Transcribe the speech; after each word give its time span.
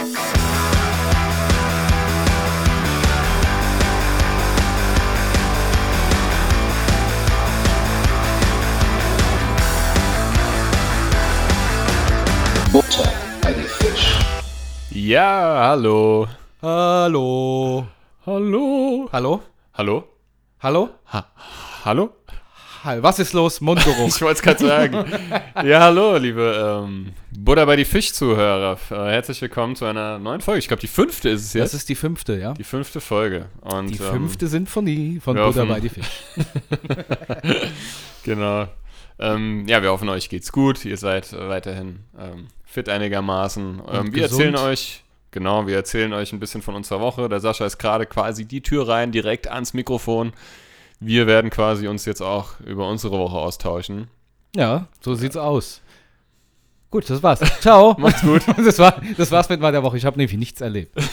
Butter 0.00 0.16
bei 13.42 13.52
die 13.52 13.60
Fisch. 13.60 14.16
Ja, 14.90 15.68
hallo. 15.68 16.26
Hallo. 16.62 17.84
Hallo. 18.24 19.06
Hallo? 19.12 19.42
Hallo? 19.74 20.04
Hallo? 20.62 20.88
Ha 21.12 21.26
hallo? 21.84 22.08
Was 22.82 23.18
ist 23.18 23.32
los? 23.34 23.60
Mundgeruch. 23.60 24.08
Ich 24.08 24.20
wollte 24.22 24.36
es 24.38 24.42
gerade 24.42 24.66
sagen. 24.66 25.04
ja, 25.66 25.80
hallo, 25.80 26.16
liebe 26.16 26.82
ähm, 26.86 27.12
Butter 27.30 27.66
bei 27.66 27.76
die 27.76 27.84
Fisch-Zuhörer. 27.84 28.78
Äh, 28.90 28.94
herzlich 29.12 29.40
willkommen 29.42 29.76
zu 29.76 29.84
einer 29.84 30.18
neuen 30.18 30.40
Folge. 30.40 30.60
Ich 30.60 30.68
glaube, 30.68 30.80
die 30.80 30.86
fünfte 30.86 31.28
ist 31.28 31.44
es 31.44 31.52
jetzt. 31.52 31.74
das 31.74 31.80
ist 31.80 31.88
die 31.90 31.94
fünfte, 31.94 32.38
ja? 32.38 32.54
die 32.54 32.64
fünfte 32.64 33.00
Folge. 33.02 33.46
Und, 33.60 33.88
Die 33.90 34.02
ähm, 34.02 34.10
fünfte 34.10 34.46
Sinfonie 34.46 35.20
von 35.22 35.36
Butter 35.36 35.46
hoffen- 35.62 35.68
bei 35.68 35.80
die 35.80 35.88
Fisch. 35.90 36.06
Genau. 38.24 38.68
Ähm, 39.18 39.66
ja, 39.66 39.82
wir 39.82 39.90
hoffen, 39.90 40.08
euch 40.10 40.28
geht's 40.28 40.52
gut. 40.52 40.84
Ihr 40.84 40.96
seid 40.98 41.32
äh, 41.32 41.48
weiterhin 41.48 42.00
ähm, 42.18 42.48
fit 42.64 42.88
einigermaßen. 42.88 43.82
Ähm, 43.90 44.14
wir 44.14 44.24
erzählen 44.24 44.56
euch, 44.56 45.02
genau, 45.30 45.66
wir 45.66 45.76
erzählen 45.76 46.12
euch 46.12 46.32
ein 46.32 46.38
bisschen 46.40 46.60
von 46.62 46.74
unserer 46.74 47.00
Woche. 47.00 47.28
Der 47.30 47.40
Sascha 47.40 47.64
ist 47.66 47.78
gerade 47.78 48.04
quasi 48.06 48.44
die 48.46 48.60
Tür 48.62 48.88
rein, 48.88 49.10
direkt 49.10 49.48
ans 49.48 49.72
Mikrofon. 49.74 50.32
Wir 51.00 51.26
werden 51.26 51.50
quasi 51.50 51.88
uns 51.88 52.04
jetzt 52.04 52.20
auch 52.20 52.60
über 52.60 52.86
unsere 52.88 53.18
Woche 53.18 53.36
austauschen. 53.36 54.08
Ja, 54.54 54.86
so 55.00 55.14
sieht's 55.14 55.36
aus. 55.36 55.80
Gut, 56.90 57.08
das 57.08 57.22
war's. 57.22 57.40
Ciao. 57.60 57.94
Macht's 57.98 58.20
gut. 58.22 58.42
Das, 58.56 58.78
war, 58.78 59.00
das 59.16 59.30
war's 59.30 59.48
mit 59.48 59.60
meiner 59.60 59.82
Woche. 59.82 59.96
Ich 59.96 60.04
habe 60.04 60.18
nämlich 60.18 60.36
nichts 60.36 60.60
erlebt. 60.60 60.94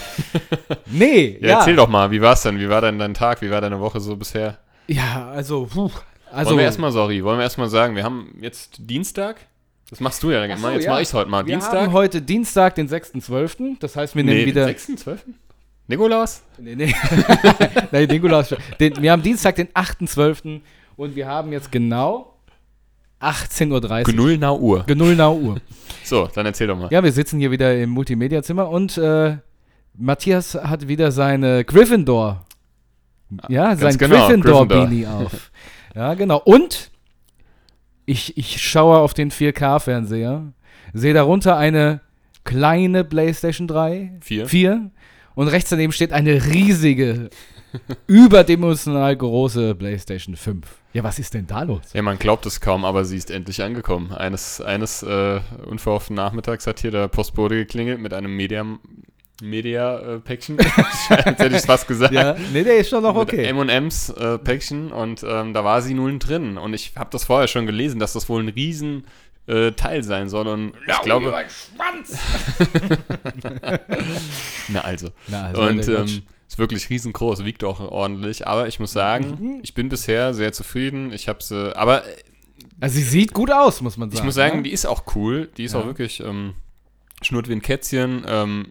Nee, 0.89 1.37
Ja, 1.41 1.47
ja. 1.47 1.59
erzähl 1.59 1.75
doch 1.75 1.89
mal, 1.89 2.11
wie 2.11 2.21
war's 2.21 2.43
denn? 2.43 2.59
Wie 2.59 2.69
war 2.69 2.79
denn 2.81 2.97
dein 2.97 3.13
Tag? 3.13 3.41
Wie 3.41 3.51
war 3.51 3.59
deine 3.59 3.79
Woche 3.79 3.99
so 3.99 4.15
bisher? 4.15 4.57
Ja, 4.87 5.29
also, 5.29 5.65
puh. 5.65 5.91
also 6.31 6.51
wollen 6.51 6.59
wir 6.59 6.65
erstmal, 6.65 6.91
sorry, 6.93 7.23
wollen 7.25 7.37
wir 7.37 7.43
erstmal 7.43 7.67
sagen, 7.69 7.95
wir 7.95 8.03
haben 8.03 8.37
jetzt 8.39 8.77
Dienstag. 8.79 9.35
Das 9.89 9.99
machst 9.99 10.23
du 10.23 10.31
ja 10.31 10.41
Ach 10.49 10.57
so. 10.57 10.69
Jetzt 10.69 10.85
ja. 10.85 10.91
mache 10.91 11.01
ich's 11.01 11.13
heute 11.13 11.29
mal. 11.29 11.45
wir 11.45 11.53
Dienstag. 11.53 11.81
haben 11.81 11.91
heute 11.91 12.21
Dienstag, 12.21 12.75
den 12.75 12.87
6.12. 12.89 13.77
Das 13.79 13.95
heißt, 13.97 14.15
wir 14.15 14.23
nehmen 14.23 14.37
nee, 14.39 14.45
wieder. 14.45 14.65
den 14.65 14.75
6.12. 14.75 15.17
Nikolaus? 15.87 16.43
Nee, 16.57 16.75
nee. 16.75 16.93
Nein, 17.91 18.07
Nikolaus. 18.07 18.53
Den, 18.79 19.01
wir 19.01 19.11
haben 19.11 19.21
Dienstag, 19.21 19.55
den 19.55 19.67
8.12. 19.69 20.61
und 20.97 21.15
wir 21.15 21.27
haben 21.27 21.51
jetzt 21.53 21.71
genau 21.71 22.33
18.30 23.21 23.71
Uhr. 23.71 24.03
Genullnau 24.03 24.59
Uhr. 24.59 24.83
Genullnau 24.85 25.35
Uhr. 25.35 25.57
So, 26.03 26.25
dann 26.33 26.45
erzähl 26.45 26.67
doch 26.67 26.77
mal. 26.77 26.87
Ja, 26.89 27.03
wir 27.03 27.11
sitzen 27.11 27.37
hier 27.37 27.51
wieder 27.51 27.77
im 27.77 27.89
Multimedia-Zimmer 27.89 28.69
und 28.69 28.97
äh, 28.97 29.35
Matthias 29.93 30.55
hat 30.55 30.87
wieder 30.87 31.11
seine 31.11 31.65
Gryffindor. 31.65 32.45
Ja, 33.49 33.75
sein 33.75 33.79
Ganz 33.79 33.97
genau, 33.97 34.27
Gryffindor-Beanie 34.27 35.05
auf. 35.05 35.51
Ja, 35.93 36.13
genau. 36.13 36.41
Und 36.45 36.91
ich, 38.05 38.37
ich 38.37 38.61
schaue 38.61 38.99
auf 38.99 39.13
den 39.13 39.31
4K-Fernseher, 39.31 40.53
sehe 40.93 41.13
darunter 41.13 41.57
eine 41.57 41.99
kleine 42.45 43.03
PlayStation 43.03 43.67
3, 43.67 44.13
Vier. 44.21 44.47
4 44.47 44.91
und 45.37 45.49
rechts 45.49 45.69
daneben 45.69 45.93
steht 45.93 46.13
eine 46.13 46.47
riesige, 46.47 47.29
überdimensional 48.07 49.15
große 49.15 49.75
PlayStation 49.75 50.35
5. 50.35 50.65
Ja, 50.93 51.03
was 51.03 51.19
ist 51.19 51.35
denn 51.35 51.45
da 51.45 51.61
los? 51.61 51.93
Ja, 51.93 52.01
man 52.01 52.17
glaubt 52.17 52.47
es 52.47 52.59
kaum, 52.59 52.83
aber 52.83 53.05
sie 53.05 53.17
ist 53.17 53.29
endlich 53.29 53.61
angekommen. 53.61 54.11
Eines, 54.13 54.61
eines 54.61 55.03
äh, 55.03 55.39
unverhofften 55.67 56.15
Nachmittags 56.15 56.65
hat 56.65 56.79
hier 56.79 56.89
der 56.89 57.07
Postbote 57.07 57.53
geklingelt 57.53 58.01
mit 58.01 58.15
einem 58.15 58.35
Media, 58.35 58.65
Media 59.43 59.99
äh, 59.99 60.21
hätte 60.27 61.55
ich 61.55 61.61
fast 61.61 61.87
gesagt. 61.87 62.15
Ja, 62.15 62.35
nee, 62.51 62.63
der 62.63 62.77
ist 62.77 62.89
schon 62.89 63.03
noch 63.03 63.15
okay. 63.15 63.45
M&M's 63.45 64.09
äh, 64.09 64.39
Päckchen 64.39 64.91
und 64.91 65.23
ähm, 65.23 65.53
da 65.53 65.63
war 65.63 65.83
sie 65.83 65.93
nun 65.93 66.17
drin. 66.17 66.57
Und 66.57 66.73
ich 66.73 66.93
habe 66.95 67.11
das 67.11 67.25
vorher 67.25 67.47
schon 67.47 67.67
gelesen, 67.67 67.99
dass 67.99 68.13
das 68.13 68.27
wohl 68.27 68.41
ein 68.41 68.49
riesen 68.49 69.05
äh, 69.47 69.71
Teil 69.71 70.03
sein 70.03 70.29
soll. 70.29 70.47
Und 70.47 70.73
ich 70.87 71.01
glaube... 71.01 71.33
Na 74.69 74.81
also. 74.81 75.09
Na, 75.27 75.45
also, 75.47 75.61
Und 75.61 75.87
ähm, 75.87 76.23
ist 76.47 76.57
wirklich 76.59 76.89
riesengroß, 76.89 77.43
wiegt 77.45 77.63
auch 77.63 77.79
ordentlich. 77.79 78.47
Aber 78.47 78.67
ich 78.67 78.79
muss 78.79 78.91
Mhm. 78.91 78.99
sagen, 78.99 79.59
ich 79.63 79.73
bin 79.73 79.89
bisher 79.89 80.33
sehr 80.33 80.53
zufrieden. 80.53 81.11
Ich 81.13 81.27
habe 81.27 81.43
sie, 81.43 81.75
aber 81.75 82.03
Also 82.79 82.95
sie 82.95 83.03
sieht 83.03 83.33
gut 83.33 83.51
aus, 83.51 83.81
muss 83.81 83.97
man 83.97 84.09
sagen. 84.09 84.19
ich 84.19 84.23
muss 84.25 84.35
sagen, 84.35 84.57
ne? 84.57 84.63
die 84.63 84.71
ist 84.71 84.85
auch 84.85 85.03
cool. 85.15 85.49
Die 85.57 85.63
ist 85.63 85.73
Ja. 85.73 85.79
auch 85.81 85.85
wirklich 85.85 86.19
ähm, 86.21 86.53
schnurrt 87.21 87.49
wie 87.49 87.53
ein 87.53 87.61
Kätzchen. 87.61 88.23
Ähm, 88.27 88.65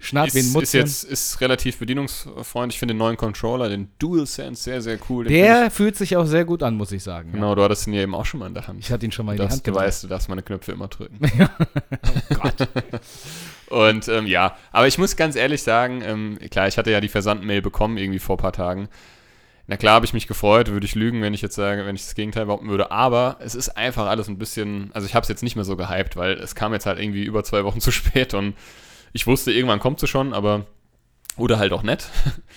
Schnarrt 0.00 0.28
ist, 0.28 0.34
wie 0.34 0.38
ein 0.40 0.46
ist 0.46 0.52
Mutzchen. 0.52 0.80
jetzt 0.80 1.04
ist 1.04 1.40
relativ 1.40 1.78
bedienungsfreundlich. 1.78 2.76
Ich 2.76 2.78
finde 2.78 2.94
den 2.94 2.98
neuen 2.98 3.16
Controller, 3.16 3.68
den 3.68 3.88
DualSense, 3.98 4.62
sehr, 4.62 4.82
sehr 4.82 4.98
cool. 5.08 5.24
Den 5.24 5.32
der 5.32 5.70
fühlt 5.70 5.96
sich 5.96 6.16
auch 6.16 6.26
sehr 6.26 6.44
gut 6.44 6.62
an, 6.62 6.76
muss 6.76 6.92
ich 6.92 7.02
sagen. 7.02 7.28
ich, 7.28 7.34
genau, 7.34 7.54
du 7.54 7.62
hattest 7.62 7.86
ihn 7.86 7.94
ja 7.94 8.02
eben 8.02 8.14
auch 8.14 8.26
schon 8.26 8.40
mal 8.40 8.46
in 8.46 8.54
der 8.54 8.66
Hand. 8.66 8.80
Ich 8.80 8.90
hatte 8.90 9.06
ihn 9.06 9.12
schon 9.12 9.26
mal 9.26 9.32
in 9.32 9.38
Das, 9.38 9.52
Hand 9.52 9.66
du 9.66 9.74
weißt, 9.74 10.04
du 10.04 10.08
darfst 10.08 10.28
meine 10.28 10.42
Knöpfe 10.42 10.72
immer 10.72 10.88
drücken. 10.88 11.18
Und 13.68 14.08
ähm, 14.08 14.26
ja, 14.26 14.56
aber 14.72 14.86
ich 14.86 14.98
muss 14.98 15.16
ganz 15.16 15.36
ehrlich 15.36 15.62
sagen, 15.62 16.02
ähm, 16.04 16.38
klar, 16.50 16.68
ich 16.68 16.78
hatte 16.78 16.90
ja 16.90 17.00
die 17.00 17.08
Versandmail 17.08 17.62
bekommen 17.62 17.96
irgendwie 17.96 18.18
vor 18.18 18.36
ein 18.36 18.42
paar 18.42 18.52
Tagen. 18.52 18.88
Na 19.66 19.76
klar 19.76 19.94
habe 19.94 20.04
ich 20.04 20.12
mich 20.12 20.26
gefreut, 20.26 20.70
würde 20.70 20.84
ich 20.84 20.94
lügen, 20.94 21.22
wenn 21.22 21.32
ich 21.32 21.40
jetzt 21.40 21.54
sage, 21.54 21.86
wenn 21.86 21.96
ich 21.96 22.02
das 22.02 22.14
Gegenteil 22.14 22.46
behaupten 22.46 22.68
würde. 22.68 22.90
Aber 22.90 23.36
es 23.40 23.54
ist 23.54 23.70
einfach 23.70 24.06
alles 24.06 24.28
ein 24.28 24.36
bisschen, 24.36 24.90
also 24.92 25.06
ich 25.06 25.14
habe 25.14 25.22
es 25.22 25.28
jetzt 25.28 25.42
nicht 25.42 25.56
mehr 25.56 25.64
so 25.64 25.76
gehypt, 25.76 26.16
weil 26.16 26.34
es 26.34 26.54
kam 26.54 26.72
jetzt 26.74 26.84
halt 26.84 26.98
irgendwie 26.98 27.24
über 27.24 27.44
zwei 27.44 27.64
Wochen 27.64 27.80
zu 27.80 27.90
spät 27.90 28.34
und 28.34 28.54
ich 29.12 29.26
wusste, 29.26 29.52
irgendwann 29.52 29.80
kommt 29.80 30.00
sie 30.00 30.06
schon, 30.06 30.34
aber 30.34 30.66
oder 31.36 31.58
halt 31.58 31.72
auch 31.72 31.82
nett. 31.82 32.08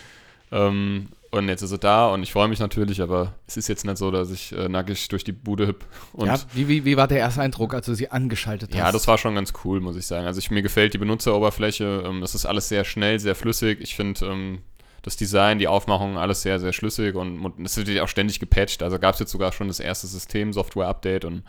ähm, 0.52 1.08
und 1.32 1.50
jetzt 1.50 1.62
ist 1.62 1.70
sie 1.70 1.78
da 1.78 2.08
und 2.08 2.24
ich 2.24 2.32
freue 2.32 2.48
mich 2.48 2.60
natürlich, 2.60 3.02
aber 3.02 3.36
es 3.48 3.58
ist 3.58 3.68
jetzt 3.68 3.86
nicht 3.86 3.98
so, 3.98 4.12
dass 4.12 4.32
ich 4.32 4.54
äh, 4.54 4.70
nackig 4.70 5.08
durch 5.10 5.24
die 5.24 5.34
Bude 5.34 5.68
hüpp 5.68 5.86
und 6.14 6.28
ja, 6.28 6.38
wie, 6.54 6.68
wie, 6.68 6.86
wie 6.86 6.98
war 6.98 7.08
der 7.08 7.20
erste 7.20 7.42
Eindruck, 7.42 7.74
als 7.74 7.86
du 7.86 7.94
sie 7.94 8.10
angeschaltet 8.12 8.72
hast? 8.72 8.78
ja, 8.78 8.92
das 8.92 9.08
war 9.08 9.18
schon 9.18 9.36
ganz 9.36 9.54
cool, 9.64 9.80
muss 9.80 9.98
ich 9.98 10.08
sagen. 10.08 10.26
Also 10.26 10.40
ich, 10.40 10.52
mir 10.52 10.62
gefällt 10.62 10.94
die 10.94 10.98
Benutzeroberfläche. 10.98 12.04
Ähm, 12.06 12.22
das 12.22 12.34
ist 12.36 12.46
alles 12.46 12.70
sehr 12.70 12.86
schnell, 12.86 13.20
sehr 13.20 13.36
flüssig. 13.36 13.80
Ich 13.82 13.96
finde 13.96 14.26
ähm, 14.26 14.60
das 15.08 15.16
Design, 15.16 15.58
die 15.58 15.68
Aufmachung, 15.70 16.18
alles 16.18 16.42
sehr, 16.42 16.60
sehr 16.60 16.74
schlüssig 16.74 17.16
und, 17.16 17.40
und 17.44 17.66
es 17.66 17.78
wird 17.78 17.88
ja 17.88 18.04
auch 18.04 18.08
ständig 18.10 18.40
gepatcht. 18.40 18.84
Also 18.84 19.00
gab 19.00 19.14
es 19.14 19.20
jetzt 19.22 19.32
sogar 19.32 19.54
schon 19.54 19.68
das 19.70 19.80
erste 19.80 20.06
System-Software-Update 20.08 21.24
und 21.26 21.44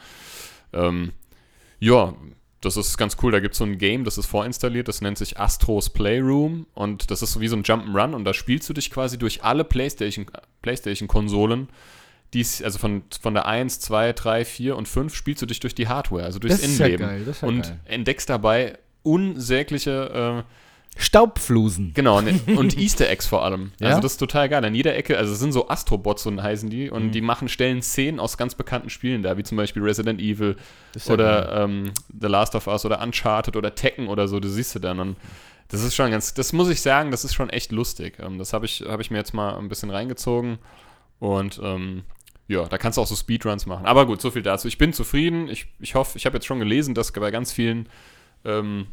ähm, 0.72 1.12
ja, 1.80 2.14
das 2.60 2.76
ist 2.76 2.96
ganz 2.98 3.16
cool. 3.22 3.32
Da 3.32 3.40
gibt 3.40 3.54
es 3.54 3.58
so 3.58 3.64
ein 3.64 3.78
Game, 3.78 4.04
das 4.04 4.16
ist 4.16 4.26
vorinstalliert, 4.26 4.86
das 4.88 5.00
nennt 5.00 5.18
sich 5.18 5.38
Astros 5.40 5.90
Playroom 5.90 6.66
und 6.74 7.10
das 7.10 7.22
ist 7.22 7.32
so 7.32 7.40
wie 7.40 7.48
so 7.48 7.56
ein 7.56 7.62
Jump'n'Run 7.64 8.14
und 8.14 8.24
da 8.24 8.32
spielst 8.32 8.68
du 8.68 8.72
dich 8.72 8.90
quasi 8.90 9.18
durch 9.18 9.42
alle 9.44 9.64
PlayStation- 9.64 10.26
PlayStation-Konsolen. 10.62 11.68
Dies, 12.34 12.62
also 12.62 12.78
von, 12.78 13.02
von 13.20 13.34
der 13.34 13.46
1, 13.46 13.80
2, 13.80 14.12
3, 14.12 14.44
4 14.44 14.76
und 14.76 14.86
5 14.86 15.14
spielst 15.14 15.40
du 15.42 15.46
dich 15.46 15.60
durch 15.60 15.74
die 15.74 15.88
Hardware, 15.88 16.24
also 16.24 16.38
durchs 16.38 16.60
Das 16.60 16.68
ist 16.70 16.78
ja 16.78 16.86
Innenleben. 16.86 17.06
geil, 17.08 17.24
das 17.24 17.36
ist 17.36 17.42
ja 17.42 17.48
und 17.48 17.62
geil. 17.62 17.80
entdeckst 17.86 18.28
dabei 18.28 18.78
unsägliche, 19.02 20.44
äh, 20.46 20.52
Staubflusen. 21.00 21.92
genau, 21.94 22.20
ne, 22.20 22.38
und 22.56 22.76
Easter 22.76 23.08
Eggs 23.08 23.26
vor 23.26 23.44
allem. 23.44 23.72
Ja? 23.80 23.88
Also 23.88 24.00
das 24.00 24.12
ist 24.12 24.18
total 24.18 24.48
geil. 24.48 24.64
An 24.64 24.74
jeder 24.74 24.96
Ecke, 24.96 25.16
also 25.16 25.32
es 25.32 25.38
sind 25.38 25.52
so 25.52 25.68
Astrobots, 25.68 26.24
so 26.24 26.42
heißen 26.42 26.68
die, 26.68 26.86
Mhm. 26.86 26.92
und 26.92 27.10
die 27.12 27.20
machen, 27.20 27.48
stellen 27.48 27.82
Szenen 27.82 28.18
aus 28.20 28.36
ganz 28.36 28.54
bekannten 28.54 28.90
Spielen 28.90 29.22
da, 29.22 29.36
wie 29.36 29.42
zum 29.44 29.56
Beispiel 29.56 29.82
Resident 29.82 30.20
Evil 30.20 30.56
Das 30.92 31.06
ja 31.06 31.14
oder 31.14 31.64
ähm, 31.64 31.92
The 32.20 32.26
Last 32.26 32.54
of 32.54 32.66
Us 32.66 32.84
oder 32.84 33.00
Uncharted 33.02 33.56
oder 33.56 33.74
Tekken 33.74 34.08
oder 34.08 34.26
so, 34.28 34.40
du 34.40 34.48
siehst 34.48 34.74
du 34.74 34.80
dann. 34.80 34.98
Und 35.00 35.16
das 35.68 35.82
ist 35.82 35.94
schon 35.94 36.10
ganz, 36.10 36.34
das 36.34 36.52
muss 36.52 36.68
ich 36.68 36.80
sagen, 36.82 37.10
das 37.10 37.24
ist 37.24 37.34
schon 37.34 37.48
echt 37.50 37.70
lustig. 37.72 38.18
Ähm, 38.18 38.38
das 38.38 38.52
habe 38.52 38.66
ich, 38.66 38.82
hab 38.86 39.00
ich 39.00 39.10
mir 39.10 39.18
jetzt 39.18 39.34
mal 39.34 39.56
ein 39.56 39.68
bisschen 39.68 39.90
reingezogen 39.90 40.58
und 41.20 41.60
ähm, 41.62 42.02
ja, 42.48 42.64
da 42.64 42.78
kannst 42.78 42.96
du 42.96 43.02
auch 43.02 43.06
so 43.06 43.14
Speedruns 43.14 43.66
machen. 43.66 43.84
Aber 43.86 44.06
gut, 44.06 44.20
so 44.22 44.30
viel 44.30 44.42
dazu. 44.42 44.66
Ich 44.68 44.78
bin 44.78 44.92
zufrieden. 44.94 45.48
Ich, 45.48 45.66
ich 45.80 45.94
hoffe, 45.94 46.16
ich 46.16 46.24
habe 46.26 46.36
jetzt 46.38 46.46
schon 46.46 46.58
gelesen, 46.58 46.94
dass 46.94 47.12
bei 47.12 47.30
ganz 47.30 47.52
vielen 47.52 47.88
ähm, 48.46 48.86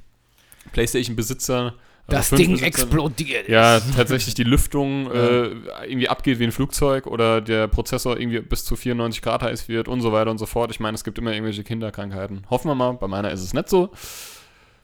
PlayStation-Besitzern 0.73 1.71
Das 2.07 2.29
Ding 2.29 2.59
explodiert. 2.59 3.49
ja, 3.49 3.79
tatsächlich 3.95 4.35
die 4.35 4.43
Lüftung 4.43 5.11
äh, 5.11 5.49
irgendwie 5.87 6.07
abgeht 6.07 6.39
wie 6.39 6.43
ein 6.43 6.51
Flugzeug 6.51 7.07
oder 7.07 7.41
der 7.41 7.67
Prozessor 7.67 8.19
irgendwie 8.19 8.41
bis 8.41 8.63
zu 8.63 8.75
94 8.75 9.21
Grad 9.21 9.41
heiß 9.41 9.67
wird 9.67 9.87
und 9.87 10.01
so 10.01 10.11
weiter 10.11 10.29
und 10.29 10.37
so 10.37 10.45
fort. 10.45 10.71
Ich 10.71 10.79
meine, 10.79 10.95
es 10.95 11.03
gibt 11.03 11.17
immer 11.17 11.31
irgendwelche 11.31 11.63
Kinderkrankheiten. 11.63 12.45
Hoffen 12.49 12.69
wir 12.69 12.75
mal, 12.75 12.91
bei 12.93 13.07
meiner 13.07 13.31
ist 13.31 13.41
es 13.41 13.53
nicht 13.53 13.69
so. 13.69 13.89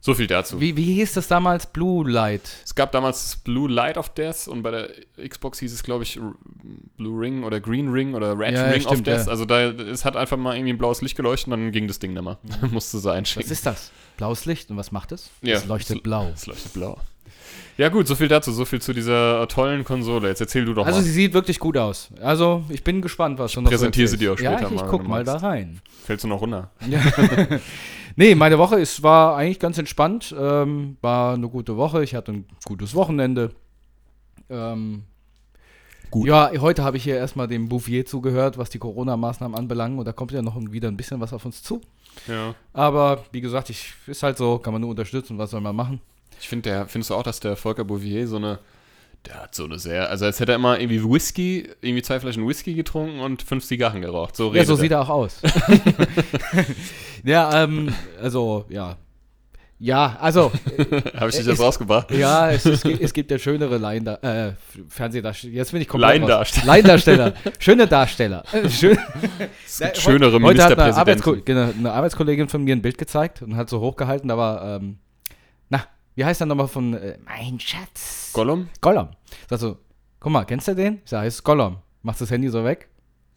So 0.03 0.15
viel 0.15 0.25
dazu. 0.25 0.59
Wie, 0.59 0.75
wie 0.75 0.95
hieß 0.95 1.13
das 1.13 1.27
damals? 1.27 1.67
Blue 1.67 2.09
Light. 2.09 2.41
Es 2.65 2.73
gab 2.73 2.91
damals 2.91 3.21
das 3.23 3.35
Blue 3.35 3.69
Light 3.69 3.97
of 3.97 4.09
Death 4.09 4.47
und 4.47 4.63
bei 4.63 4.71
der 4.71 4.89
Xbox 5.29 5.59
hieß 5.59 5.71
es, 5.71 5.83
glaube 5.83 6.03
ich, 6.03 6.19
Blue 6.97 7.21
Ring 7.21 7.43
oder 7.43 7.59
Green 7.59 7.89
Ring 7.91 8.15
oder 8.15 8.37
Red 8.37 8.55
Ja, 8.55 8.63
Ring 8.65 8.83
of 8.85 8.93
stimmt, 8.93 9.05
Death. 9.07 9.25
ja. 9.25 9.31
Also 9.31 9.45
da, 9.45 9.61
es 9.69 10.03
hat 10.03 10.15
einfach 10.17 10.37
mal 10.37 10.55
irgendwie 10.55 10.73
ein 10.73 10.79
blaues 10.79 11.01
Licht 11.03 11.15
geleuchtet 11.15 11.53
und 11.53 11.59
dann 11.61 11.71
ging 11.71 11.87
das 11.87 11.99
Ding 11.99 12.13
nicht 12.13 12.23
mehr. 12.23 12.39
Musste 12.71 12.97
sie 12.97 13.05
Was 13.09 13.15
einschicken. 13.15 13.51
ist 13.51 13.63
das? 13.65 13.91
Blaues 14.17 14.45
Licht. 14.45 14.71
Und 14.71 14.77
was 14.77 14.91
macht 14.91 15.11
es? 15.11 15.29
Ja, 15.43 15.57
es 15.57 15.65
leuchtet 15.65 15.97
es- 15.97 16.03
blau. 16.03 16.31
Es 16.33 16.47
leuchtet 16.47 16.73
blau. 16.73 16.97
Ja 17.77 17.89
gut, 17.89 18.07
so 18.07 18.15
viel 18.15 18.27
dazu, 18.27 18.51
so 18.51 18.65
viel 18.65 18.81
zu 18.81 18.93
dieser 18.93 19.47
tollen 19.47 19.83
Konsole. 19.83 20.27
Jetzt 20.29 20.41
erzähl 20.41 20.65
du 20.65 20.73
doch 20.73 20.85
Also 20.85 20.99
mal. 20.99 21.03
sie 21.05 21.11
sieht 21.11 21.33
wirklich 21.33 21.59
gut 21.59 21.77
aus. 21.77 22.09
Also 22.21 22.63
ich 22.69 22.83
bin 22.83 23.01
gespancht, 23.01 23.37
was 23.39 23.51
du 23.53 23.61
noch 23.61 23.69
präsentiere 23.69 24.07
sie 24.07 24.17
dir 24.17 24.33
auch 24.33 24.37
später 24.37 24.51
ja, 24.61 24.67
ich, 24.67 24.71
mal, 24.73 24.83
ich 24.85 24.89
guck 24.89 25.07
mal 25.07 25.23
da 25.23 25.37
rein. 25.37 25.79
Fällst 26.05 26.23
du 26.23 26.27
noch 26.27 26.41
runter? 26.41 26.69
Nee, 28.15 28.35
meine 28.35 28.57
Woche 28.57 28.79
ist, 28.79 29.03
war 29.03 29.35
eigentlich 29.35 29.59
ganz 29.59 29.77
entspannt. 29.77 30.35
Ähm, 30.37 30.97
war 31.01 31.33
eine 31.33 31.49
gute 31.49 31.77
Woche. 31.77 32.03
Ich 32.03 32.15
hatte 32.15 32.31
ein 32.31 32.45
gutes 32.65 32.95
Wochenende. 32.95 33.51
Ähm, 34.49 35.03
Gut. 36.11 36.27
Ja, 36.27 36.51
heute 36.59 36.83
habe 36.83 36.97
ich 36.97 37.03
hier 37.03 37.15
erstmal 37.15 37.47
dem 37.47 37.69
Bouvier 37.69 38.05
zugehört, 38.05 38.57
was 38.57 38.69
die 38.69 38.79
Corona-Maßnahmen 38.79 39.57
anbelangt. 39.57 39.97
Und 39.97 40.05
da 40.05 40.11
kommt 40.11 40.33
ja 40.33 40.41
noch 40.41 40.59
wieder 40.69 40.89
ein 40.89 40.97
bisschen 40.97 41.21
was 41.21 41.31
auf 41.31 41.45
uns 41.45 41.63
zu. 41.63 41.79
Ja. 42.27 42.53
Aber 42.73 43.23
wie 43.31 43.39
gesagt, 43.39 43.69
ich, 43.69 43.93
ist 44.07 44.21
halt 44.21 44.37
so, 44.37 44.57
kann 44.57 44.73
man 44.73 44.81
nur 44.81 44.89
unterstützen. 44.89 45.37
Was 45.37 45.51
soll 45.51 45.61
man 45.61 45.75
machen? 45.75 46.01
Ich 46.37 46.49
finde, 46.49 46.85
findest 46.89 47.11
du 47.11 47.15
auch, 47.15 47.23
dass 47.23 47.39
der 47.39 47.55
Volker 47.55 47.85
Bouvier 47.85 48.27
so 48.27 48.35
eine, 48.35 48.59
der 49.27 49.35
hat 49.43 49.53
so 49.55 49.65
eine 49.65 49.77
sehr, 49.79 50.09
also 50.09 50.25
als 50.25 50.39
hätte 50.39 50.51
er 50.53 50.55
immer 50.55 50.79
irgendwie 50.79 51.03
Whisky, 51.03 51.69
irgendwie 51.81 52.01
zwei 52.01 52.19
Flaschen 52.19 52.47
Whisky 52.47 52.73
getrunken 52.73 53.19
und 53.19 53.41
fünf 53.43 53.63
Zigarren 53.65 54.01
geraucht. 54.01 54.35
So 54.35 54.47
Ja, 54.47 54.51
redet 54.53 54.67
so 54.67 54.73
er. 54.73 54.77
sieht 54.79 54.91
er 54.91 55.01
auch 55.01 55.09
aus. 55.09 55.41
ja, 57.23 57.63
ähm, 57.63 57.93
also, 58.21 58.65
ja. 58.69 58.97
Ja, 59.83 60.15
also, 60.21 60.51
Habe 61.17 61.29
ich 61.31 61.37
dich 61.37 61.47
Ist- 61.47 61.59
rausgebracht? 61.59 62.11
ja, 62.11 62.51
es, 62.51 62.65
es, 62.67 62.83
gibt, 62.83 63.01
es 63.01 63.13
gibt 63.13 63.31
ja 63.31 63.39
schönere 63.39 63.77
Laien, 63.79 64.05
äh, 64.05 64.53
Fernsehdarsteller. 64.89 65.53
Jetzt 65.55 65.71
bin 65.71 65.81
ich 65.81 65.87
komplett 65.87 66.11
Laiendarsteller. 66.19 66.67
Laiendarsteller. 66.67 67.33
Schöne 67.57 67.87
Darsteller. 67.87 68.43
Äh, 68.53 68.69
schön, 68.69 68.97
Es 69.65 69.79
gibt 69.79 69.97
schönere 69.97 70.39
Heute 70.39 70.63
hat 70.63 70.77
eine, 70.77 70.93
Arbeitsko 70.95 71.31
Ministerpräsidenten. 71.31 71.45
genau, 71.45 71.89
eine 71.89 71.91
Arbeitskollegin 71.97 72.47
von 72.47 72.63
mir 72.63 72.75
ein 72.75 72.83
Bild 72.83 72.99
gezeigt 72.99 73.41
und 73.41 73.55
hat 73.55 73.69
so 73.69 73.79
hochgehalten, 73.79 74.29
war, 74.29 74.75
ähm, 74.77 74.99
wie 76.15 76.25
heißt 76.25 76.39
der 76.41 76.47
nochmal 76.47 76.67
von, 76.67 76.93
äh, 76.93 77.17
mein 77.25 77.59
Schatz? 77.59 78.31
Gollum? 78.33 78.69
Gollum. 78.81 79.09
Sag 79.49 79.59
so, 79.59 79.77
guck 80.19 80.31
mal, 80.31 80.45
kennst 80.45 80.67
du 80.67 80.75
den? 80.75 81.01
Ich 81.03 81.09
sag, 81.09 81.21
heißt 81.21 81.43
Gollum. 81.43 81.77
Machst 82.03 82.21
das 82.21 82.31
Handy 82.31 82.49
so 82.49 82.63
weg. 82.63 82.89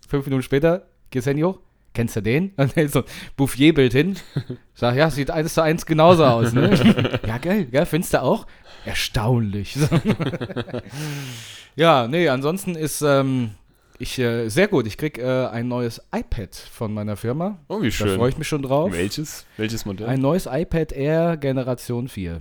Fünf 0.09 0.25
Minuten 0.27 0.43
später, 0.43 0.87
geht 1.11 1.21
das 1.23 1.27
Handy 1.27 1.43
hoch. 1.43 1.59
Kennst 1.93 2.17
du 2.17 2.23
den? 2.23 2.53
Und 2.57 2.77
dann 2.77 2.89
so 2.89 3.01
ein 3.01 3.05
Bouffier-Bild 3.37 3.93
hin. 3.93 4.17
Ich 4.37 4.57
sag, 4.75 4.97
ja, 4.97 5.11
sieht 5.11 5.31
eins 5.31 5.55
zu 5.55 5.63
eins 5.63 5.87
genauso 5.87 6.25
aus, 6.25 6.53
ne? 6.53 7.21
ja, 7.27 7.39
geil, 7.39 7.67
gell? 7.67 7.87
Findest 7.87 8.15
du 8.15 8.23
auch? 8.23 8.47
Erstaunlich. 8.85 9.77
Ja, 11.77 12.07
nee, 12.09 12.29
ansonsten 12.29 12.75
ist, 12.75 13.03
ähm, 13.03 13.53
ich, 13.99 14.19
äh, 14.19 14.49
sehr 14.49 14.69
gut. 14.69 14.87
Ich 14.87 14.97
krieg 14.99 15.19
äh, 15.19 15.47
ein 15.47 15.69
neues 15.69 16.01
iPad 16.15 16.55
von 16.55 16.93
meiner 16.95 17.17
Firma. 17.17 17.59
Oh, 17.69 17.81
wie 17.81 17.87
Da 17.87 17.93
schön. 17.93 18.17
freue 18.17 18.29
ich 18.29 18.39
mich 18.39 18.47
schon 18.49 18.63
drauf. 18.63 18.93
Welches? 18.93 19.47
Welches 19.57 19.85
Modell? 19.85 20.07
Ein 20.09 20.21
neues 20.21 20.47
iPad 20.51 20.93
Air 20.93 21.37
Generation 21.37 22.09
4. 22.09 22.41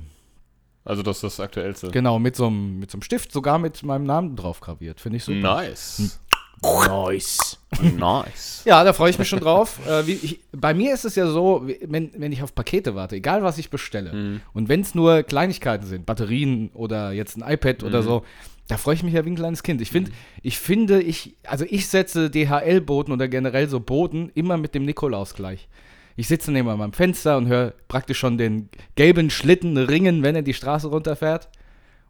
also 0.85 1.01
das 1.03 1.17
ist 1.17 1.23
das 1.23 1.39
aktuellste. 1.39 1.89
Genau, 1.91 2.19
mit 2.19 2.35
so 2.35 2.47
einem 2.47 2.79
mit 2.79 2.91
so 2.91 2.97
einem 2.97 3.03
Stift, 3.03 3.31
sogar 3.31 3.59
mit 3.59 3.83
meinem 3.83 4.05
Namen 4.05 4.35
drauf 4.35 4.59
graviert. 4.59 4.99
Finde 5.01 5.17
ich 5.17 5.23
super. 5.23 5.37
Nice. 5.39 6.19
Nice. 6.61 7.57
nice. 7.97 8.61
Ja, 8.65 8.83
da 8.85 8.93
freue 8.93 9.09
ich 9.09 9.19
mich 9.19 9.27
schon 9.27 9.39
drauf. 9.41 9.79
äh, 9.87 10.07
wie 10.07 10.13
ich, 10.13 10.39
bei 10.53 10.73
mir 10.73 10.93
ist 10.93 11.03
es 11.03 11.15
ja 11.15 11.27
so, 11.27 11.67
wenn, 11.81 12.11
wenn 12.17 12.31
ich 12.31 12.41
auf 12.41 12.55
Pakete 12.55 12.95
warte, 12.95 13.17
egal 13.17 13.43
was 13.43 13.57
ich 13.57 13.69
bestelle, 13.69 14.13
Mhm. 14.13 14.41
und 14.53 14.69
wenn 14.69 14.79
es 14.81 14.95
nur 14.95 15.23
Kleinigkeiten 15.23 15.85
sind, 15.85 16.05
Batterien 16.05 16.69
oder 16.73 17.11
jetzt 17.11 17.35
ein 17.37 17.43
iPad 17.51 17.83
oder 17.83 17.99
Mhm. 18.01 18.05
so, 18.05 18.23
da 18.69 18.77
freue 18.77 18.95
ich 18.95 19.03
mich 19.03 19.13
ja 19.13 19.25
wie 19.25 19.29
ein 19.31 19.35
kleines 19.35 19.61
Kind. 19.61 19.81
Ich 19.81 19.91
finde, 19.91 20.11
ich 20.41 20.57
finde, 20.57 21.01
ich, 21.01 21.35
also 21.43 21.65
ich 21.67 21.87
setze 21.87 22.29
DHL-Boten 22.29 23.11
oder 23.11 23.27
generell 23.27 23.67
so 23.67 23.81
Boten 23.81 24.31
immer 24.33 24.55
mit 24.57 24.73
dem 24.73 24.85
Nikolaus 24.85 25.33
gleich. 25.33 25.67
Ich 26.15 26.27
sitze 26.27 26.51
neben 26.51 26.67
meinem 26.67 26.93
Fenster 26.93 27.37
und 27.37 27.47
höre 27.47 27.73
praktisch 27.87 28.19
schon 28.19 28.37
den 28.37 28.69
gelben 28.95 29.29
Schlitten 29.29 29.77
ringen, 29.77 30.23
wenn 30.23 30.35
er 30.35 30.41
die 30.41 30.53
Straße 30.53 30.87
runterfährt. 30.87 31.49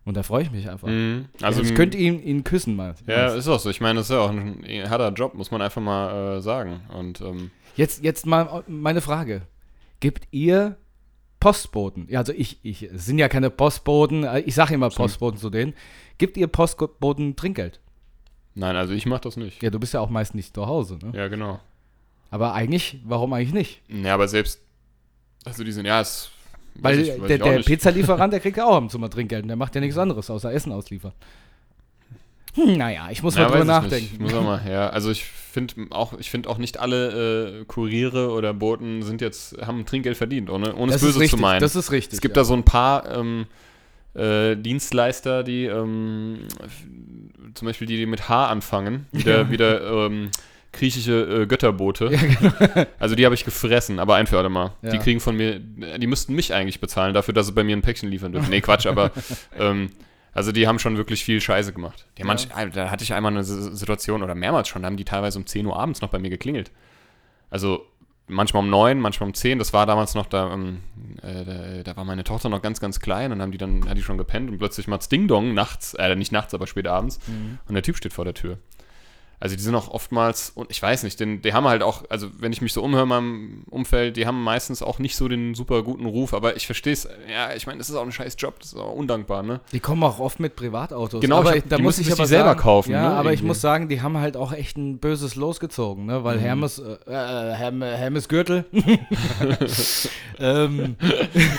Und 0.05 0.17
da 0.17 0.23
freue 0.23 0.43
ich 0.43 0.51
mich 0.51 0.69
einfach. 0.69 0.87
Mhm. 0.89 1.25
Also 1.41 1.61
Also 1.61 1.61
ich 1.63 1.75
könnte 1.75 1.97
ihn, 1.97 2.21
ihn 2.21 2.43
küssen 2.43 2.75
mal. 2.75 2.95
Ja, 3.07 3.27
ist 3.33 3.47
auch 3.47 3.59
so. 3.59 3.69
Ich 3.69 3.79
meine, 3.79 3.99
das 3.99 4.09
ist 4.09 4.15
ja 4.15 4.19
auch 4.19 4.31
ein 4.31 4.89
harter 4.89 5.11
Job, 5.13 5.33
muss 5.33 5.51
man 5.51 5.61
einfach 5.61 5.81
mal 5.81 6.37
äh, 6.37 6.41
sagen. 6.41 6.81
Und 6.93 7.21
ähm, 7.21 7.51
Jetzt, 7.75 8.03
jetzt 8.03 8.25
mal 8.25 8.63
meine 8.67 9.01
Frage. 9.01 9.43
Gibt 9.99 10.27
ihr 10.31 10.77
Postboten? 11.39 12.07
Ja, 12.09 12.19
also 12.19 12.33
ich, 12.33 12.59
ich, 12.63 12.89
sind 12.93 13.17
ja 13.17 13.29
keine 13.29 13.49
Postboten, 13.49 14.23
äh, 14.23 14.41
ich 14.41 14.55
sage 14.55 14.73
immer 14.75 14.89
Postboten 14.89 15.39
zu 15.39 15.49
denen. 15.49 15.73
Gibt 16.17 16.37
ihr 16.37 16.47
Postboten 16.47 17.35
Trinkgeld? 17.35 17.79
nein, 18.55 18.75
also 18.75 18.93
ich 18.93 19.05
mache 19.07 19.21
das 19.21 19.35
nicht. 19.37 19.63
Ja, 19.63 19.71
du 19.71 19.79
bist 19.79 19.93
ja 19.93 19.99
auch 19.99 20.09
meist 20.09 20.35
nicht 20.35 20.53
zu 20.53 20.67
Hause, 20.67 20.99
ne? 21.01 21.11
Ja, 21.17 21.27
genau. 21.27 21.59
Aber 22.33 22.53
eigentlich, 22.55 22.97
warum 23.05 23.31
eigentlich 23.33 23.53
nicht? 23.53 23.81
Ja, 24.03 24.15
aber 24.15 24.27
selbst, 24.27 24.59
also 25.45 25.63
die 25.63 25.71
sind, 25.71 25.85
ja, 25.85 26.01
es. 26.01 26.31
Weil 26.73 26.99
ich- 27.01 27.11
der, 27.27 27.37
der. 27.37 27.59
Pizzalieferant, 27.59 28.33
der 28.33 28.39
kriegt 28.41 28.57
ja 28.57 28.65
auch 28.65 28.87
zu 28.87 28.97
mal 28.97 29.09
Trinkgeld 29.09 29.43
und 29.43 29.49
der 29.49 29.55
macht 29.55 29.75
ja 29.75 29.81
nichts 29.81 29.99
anderes, 29.99 30.31
außer 30.31 30.51
Essen 30.51 30.71
ausliefern. 30.71 31.11
Hm, 32.55 32.73
naja, 32.75 33.09
ich 33.11 33.21
muss 33.21 33.35
Ja, 33.35 33.41
mal 33.41 33.47
drüber 33.49 33.59
ich 33.59 33.65
nicht. 33.67 33.75
nachdenken. 33.83 34.09
Ich 34.15 34.19
muss 34.19 34.33
auch 34.33 34.43
mal, 34.43 34.61
ja. 34.67 34.89
Also 34.89 35.11
ich 35.11 35.25
finde 35.25 35.75
auch, 35.91 36.13
ich 36.17 36.31
finde 36.31 36.49
auch 36.49 36.57
nicht 36.57 36.79
alle 36.79 37.59
äh, 37.61 37.65
Kuriere 37.65 38.31
oder 38.31 38.51
Boten 38.55 39.03
sind 39.03 39.21
jetzt, 39.21 39.55
haben 39.63 39.85
Trinkgeld 39.85 40.17
verdient, 40.17 40.49
ohne, 40.49 40.73
ohne 40.75 40.91
es 40.91 41.01
das 41.01 41.03
ist 41.03 41.07
böse 41.09 41.19
richtig, 41.19 41.37
zu 41.37 41.41
meinen. 41.41 41.61
das 41.61 41.75
ist 41.75 41.91
richtig. 41.91 42.15
es 42.15 42.21
gibt 42.21 42.35
ja. 42.35 42.41
da 42.41 42.45
so 42.45 42.55
ein 42.55 42.63
paar 42.63 43.11
ähm, 43.15 43.45
äh, 44.15 44.55
Dienstleister, 44.55 45.43
die 45.43 45.65
ähm, 45.65 46.47
zum 47.53 47.67
Beispiel 47.67 47.85
die, 47.87 47.97
die 47.97 48.07
mit 48.07 48.27
H 48.27 48.47
anfangen, 48.47 49.05
wieder, 49.11 49.41
Ja. 49.41 49.51
wieder 49.51 50.05
ähm, 50.07 50.31
griechische 50.73 51.43
äh, 51.43 51.45
Götterboote. 51.47 52.11
Ja, 52.11 52.19
genau. 52.19 52.85
Also 52.99 53.15
die 53.15 53.23
habe 53.25 53.35
ich 53.35 53.45
gefressen, 53.45 53.99
aber 53.99 54.15
ein 54.15 54.27
für 54.27 54.37
alle 54.37 54.49
Mal. 54.49 54.73
Ja. 54.81 54.89
Die 54.91 54.97
kriegen 54.99 55.19
von 55.19 55.37
mir, 55.37 55.59
die 55.59 56.07
müssten 56.07 56.33
mich 56.35 56.53
eigentlich 56.53 56.79
bezahlen 56.81 57.13
dafür, 57.13 57.33
dass 57.33 57.45
sie 57.47 57.53
bei 57.53 57.63
mir 57.63 57.75
ein 57.77 57.81
Päckchen 57.81 58.09
liefern 58.09 58.31
dürfen. 58.33 58.49
Nee, 58.49 58.61
Quatsch, 58.61 58.85
aber 58.85 59.11
ähm, 59.59 59.91
also 60.33 60.51
die 60.51 60.67
haben 60.67 60.79
schon 60.79 60.97
wirklich 60.97 61.23
viel 61.23 61.39
Scheiße 61.39 61.73
gemacht. 61.73 62.07
Ja. 62.17 62.25
manch, 62.25 62.47
da 62.73 62.89
hatte 62.89 63.03
ich 63.03 63.13
einmal 63.13 63.31
eine 63.31 63.43
Situation 63.43 64.23
oder 64.23 64.35
mehrmals 64.35 64.67
schon, 64.67 64.81
da 64.81 64.87
haben 64.87 64.97
die 64.97 65.05
teilweise 65.05 65.37
um 65.37 65.45
10 65.45 65.65
Uhr 65.67 65.79
abends 65.79 66.01
noch 66.01 66.09
bei 66.09 66.19
mir 66.19 66.29
geklingelt. 66.29 66.71
Also 67.49 67.85
manchmal 68.27 68.63
um 68.63 68.69
9, 68.69 68.99
manchmal 68.99 69.27
um 69.29 69.33
10. 69.33 69.59
Das 69.59 69.73
war 69.73 69.85
damals 69.85 70.15
noch, 70.15 70.25
da, 70.25 70.51
ähm, 70.53 70.79
äh, 71.21 71.43
da, 71.45 71.83
da 71.83 71.97
war 71.97 72.05
meine 72.05 72.23
Tochter 72.23 72.49
noch 72.49 72.61
ganz, 72.61 72.79
ganz 72.79 72.99
klein 72.99 73.31
und 73.31 73.41
haben 73.41 73.51
die 73.51 73.57
dann, 73.57 73.87
hat 73.87 73.97
die 73.97 74.01
schon 74.01 74.17
gepennt 74.17 74.49
und 74.49 74.57
plötzlich 74.57 74.87
macht's 74.87 75.09
Ding 75.09 75.27
Dong 75.27 75.53
nachts, 75.53 75.93
äh, 75.95 76.15
nicht 76.15 76.31
nachts, 76.31 76.53
aber 76.53 76.65
spät 76.65 76.87
abends 76.87 77.19
Mhm. 77.27 77.59
und 77.67 77.73
der 77.75 77.83
Typ 77.83 77.97
steht 77.97 78.13
vor 78.13 78.25
der 78.25 78.33
Tür. 78.33 78.57
Also 79.43 79.57
die 79.57 79.61
sind 79.61 79.75
auch 79.75 79.89
oftmals, 79.89 80.53
und 80.55 80.71
ich 80.71 80.81
weiß 80.81 81.03
nicht, 81.03 81.19
denn 81.19 81.41
die 81.41 81.51
haben 81.51 81.67
halt 81.67 81.83
auch, 81.83 82.05
also 82.07 82.29
wenn 82.39 82.53
ich 82.53 82.61
mich 82.61 82.71
so 82.71 82.81
umhöre 82.81 83.03
in 83.03 83.09
meinem 83.09 83.63
Umfeld, 83.69 84.15
die 84.15 84.25
haben 84.25 84.41
meistens 84.41 84.81
auch 84.81 84.99
nicht 84.99 85.17
so 85.17 85.27
den 85.27 85.53
super 85.53 85.83
guten 85.83 86.05
Ruf, 86.05 86.33
aber 86.33 86.55
ich 86.55 86.65
verstehe 86.65 86.93
es, 86.93 87.09
ja, 87.29 87.53
ich 87.53 87.67
meine, 87.67 87.79
das 87.79 87.89
ist 87.89 87.97
auch 87.97 88.05
ein 88.05 88.13
scheiß 88.13 88.37
Job, 88.39 88.55
das 88.61 88.69
ist 88.71 88.79
auch 88.79 88.93
undankbar, 88.93 89.43
ne? 89.43 89.59
Die 89.73 89.81
kommen 89.81 90.01
auch 90.03 90.19
oft 90.19 90.39
mit 90.39 90.55
Privatautos. 90.55 91.19
Genau, 91.19 91.39
aber 91.39 91.49
ich 91.49 91.57
ich, 91.57 91.63
hab- 91.63 91.69
da 91.71 91.77
muss 91.79 91.99
ich 91.99 92.09
aber 92.13 92.25
selber 92.25 92.51
sagen, 92.51 92.59
kaufen, 92.61 92.91
Ja, 92.93 93.01
ne, 93.09 93.15
aber 93.15 93.33
ich 93.33 93.39
irgendwie. 93.41 93.47
muss 93.47 93.59
sagen, 93.59 93.89
die 93.89 94.01
haben 94.01 94.17
halt 94.17 94.37
auch 94.37 94.53
echt 94.53 94.77
ein 94.77 94.99
böses 94.99 95.35
Los 95.35 95.59
gezogen, 95.59 96.05
ne? 96.05 96.19
Mhm. 96.19 96.23
Weil 96.23 96.39
Hermes, 96.39 96.79
äh, 96.79 96.93
äh, 97.11 97.53
Herm, 97.53 97.81
Hermes 97.81 98.29
Gürtel. 98.29 98.63
ähm, 100.39 100.95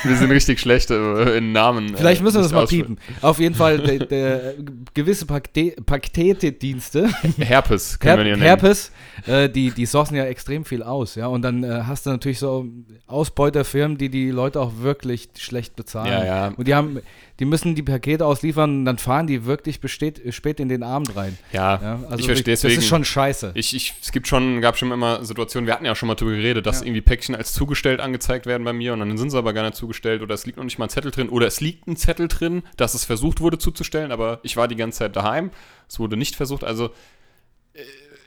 Wir 0.04 0.16
sind 0.16 0.30
richtig 0.30 0.58
schlecht 0.60 0.90
äh, 0.90 1.36
in 1.36 1.52
Namen. 1.52 1.94
vielleicht 1.96 2.20
äh, 2.20 2.24
müssen 2.24 2.36
wir 2.36 2.42
das 2.44 2.52
mal 2.52 2.66
piepen. 2.66 2.98
Auf 3.20 3.38
jeden 3.40 3.54
Fall 3.54 3.78
der, 3.78 3.98
der 4.06 4.54
gewisse 4.94 5.26
Pakete, 5.26 5.82
Paketedienste, 5.82 7.08
Herpes 7.38 7.73
wir 8.00 8.08
Her 8.10 8.16
die 8.24 8.30
nennen. 8.30 8.42
Herpes, 8.42 8.90
äh, 9.26 9.48
die, 9.48 9.70
die 9.70 9.86
sourcen 9.86 10.16
ja 10.16 10.24
extrem 10.24 10.64
viel 10.64 10.82
aus, 10.82 11.14
ja. 11.14 11.26
Und 11.26 11.42
dann 11.42 11.62
äh, 11.64 11.82
hast 11.86 12.06
du 12.06 12.10
natürlich 12.10 12.38
so 12.38 12.66
Ausbeuterfirmen, 13.06 13.96
die 13.98 14.08
die 14.08 14.30
Leute 14.30 14.60
auch 14.60 14.72
wirklich 14.80 15.28
schlecht 15.38 15.76
bezahlen. 15.76 16.08
Ja, 16.12 16.24
ja. 16.24 16.48
Und 16.56 16.66
die 16.66 16.74
haben, 16.74 16.98
die 17.38 17.44
müssen 17.44 17.74
die 17.74 17.82
Pakete 17.82 18.24
ausliefern 18.26 18.78
und 18.80 18.84
dann 18.84 18.98
fahren 18.98 19.26
die 19.26 19.44
wirklich 19.44 19.80
besteht, 19.80 20.20
spät 20.34 20.60
in 20.60 20.68
den 20.68 20.82
Abend 20.82 21.14
rein. 21.16 21.38
Ja, 21.52 21.80
Ja, 21.82 22.00
also 22.08 22.18
ich 22.18 22.26
verstehe 22.26 22.54
Das 22.54 22.60
deswegen. 22.62 22.80
ist 22.80 22.86
schon 22.88 23.04
scheiße. 23.04 23.52
Ich, 23.54 23.74
ich, 23.74 23.94
es 24.02 24.12
gibt 24.12 24.26
schon, 24.28 24.60
gab 24.60 24.76
schon 24.76 24.90
immer 24.92 25.24
Situationen, 25.24 25.66
wir 25.66 25.74
hatten 25.74 25.84
ja 25.84 25.94
schon 25.94 26.06
mal 26.08 26.14
darüber 26.14 26.36
geredet, 26.36 26.66
dass 26.66 26.80
Ja. 26.80 26.86
irgendwie 26.86 27.00
Päckchen 27.02 27.34
als 27.34 27.52
zugestellt 27.52 28.00
angezeigt 28.00 28.46
werden 28.46 28.64
bei 28.64 28.72
mir 28.72 28.92
und 28.92 29.00
dann 29.00 29.16
sind 29.16 29.30
sie 29.30 29.38
aber 29.38 29.52
gar 29.52 29.62
nicht 29.62 29.76
zugestellt 29.76 30.22
oder 30.22 30.34
es 30.34 30.44
liegt 30.46 30.58
noch 30.58 30.64
nicht 30.64 30.78
mal 30.78 30.86
ein 30.86 30.90
Zettel 30.90 31.10
drin 31.10 31.28
oder 31.28 31.46
es 31.46 31.60
liegt 31.60 31.86
ein 31.86 31.96
Zettel 31.96 32.28
drin, 32.28 32.62
dass 32.76 32.94
es 32.94 33.04
versucht 33.04 33.40
wurde 33.40 33.58
zuzustellen, 33.58 34.12
aber 34.12 34.40
ich 34.42 34.56
war 34.56 34.68
die 34.68 34.76
ganze 34.76 34.98
Zeit 35.00 35.16
daheim. 35.16 35.50
Es 35.88 35.98
wurde 35.98 36.16
nicht 36.16 36.34
versucht, 36.34 36.64
also 36.64 36.90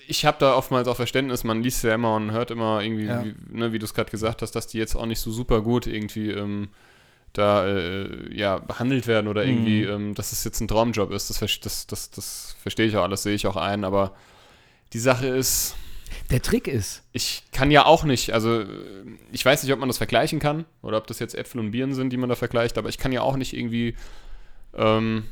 ich 0.07 0.25
habe 0.25 0.37
da 0.39 0.55
oftmals 0.55 0.87
auch 0.87 0.95
Verständnis, 0.95 1.43
man 1.43 1.61
liest 1.63 1.83
ja 1.83 1.93
immer 1.95 2.15
und 2.15 2.31
hört 2.31 2.51
immer 2.51 2.81
irgendwie, 2.81 3.05
Ja. 3.05 3.23
wie, 3.23 3.35
ne, 3.49 3.73
wie 3.73 3.79
du 3.79 3.85
es 3.85 3.93
gerade 3.93 4.09
gesagt 4.11 4.41
hast, 4.41 4.51
dass 4.53 4.67
die 4.67 4.77
jetzt 4.77 4.95
auch 4.95 5.05
nicht 5.05 5.19
so 5.19 5.31
super 5.31 5.61
gut 5.61 5.85
irgendwie 5.87 6.31
ähm, 6.31 6.69
da 7.33 7.67
äh, 7.67 8.33
ja, 8.35 8.57
behandelt 8.59 9.05
werden 9.07 9.27
oder 9.27 9.45
irgendwie, 9.45 9.83
Mhm. 9.85 9.89
ähm, 9.91 10.15
dass 10.15 10.31
es 10.31 10.43
jetzt 10.43 10.59
ein 10.61 10.67
Traumjob 10.67 11.11
ist. 11.11 11.29
Das, 11.29 11.39
das, 11.59 11.87
das, 11.87 12.09
das 12.09 12.55
verstehe 12.61 12.87
ich 12.87 12.95
auch 12.97 13.03
alles, 13.03 13.23
sehe 13.23 13.35
ich 13.35 13.45
auch 13.47 13.57
ein, 13.57 13.83
aber 13.83 14.13
die 14.93 14.99
Sache 14.99 15.27
ist, 15.27 15.75
Der 16.31 16.41
Trick 16.41 16.67
ist, 16.69 17.03
ich 17.11 17.43
kann 17.51 17.69
ja 17.69 17.85
auch 17.85 18.05
nicht, 18.05 18.31
also 18.33 18.61
äh, 18.61 18.65
ich 19.33 19.43
weiß 19.45 19.61
nicht, 19.63 19.73
ob 19.73 19.79
man 19.79 19.89
das 19.89 19.97
vergleichen 19.97 20.39
kann 20.39 20.65
oder 20.81 20.97
ob 20.97 21.07
das 21.07 21.19
jetzt 21.19 21.35
Äpfel 21.35 21.59
und 21.59 21.71
Birnen 21.71 21.93
sind, 21.93 22.11
die 22.11 22.17
man 22.17 22.29
da 22.29 22.35
vergleicht, 22.35 22.77
aber 22.77 22.87
ich 22.89 22.97
kann 22.97 23.11
ja 23.11 23.21
auch 23.21 23.35
nicht 23.35 23.53
irgendwie, 23.53 23.95
ähm, 24.73 25.25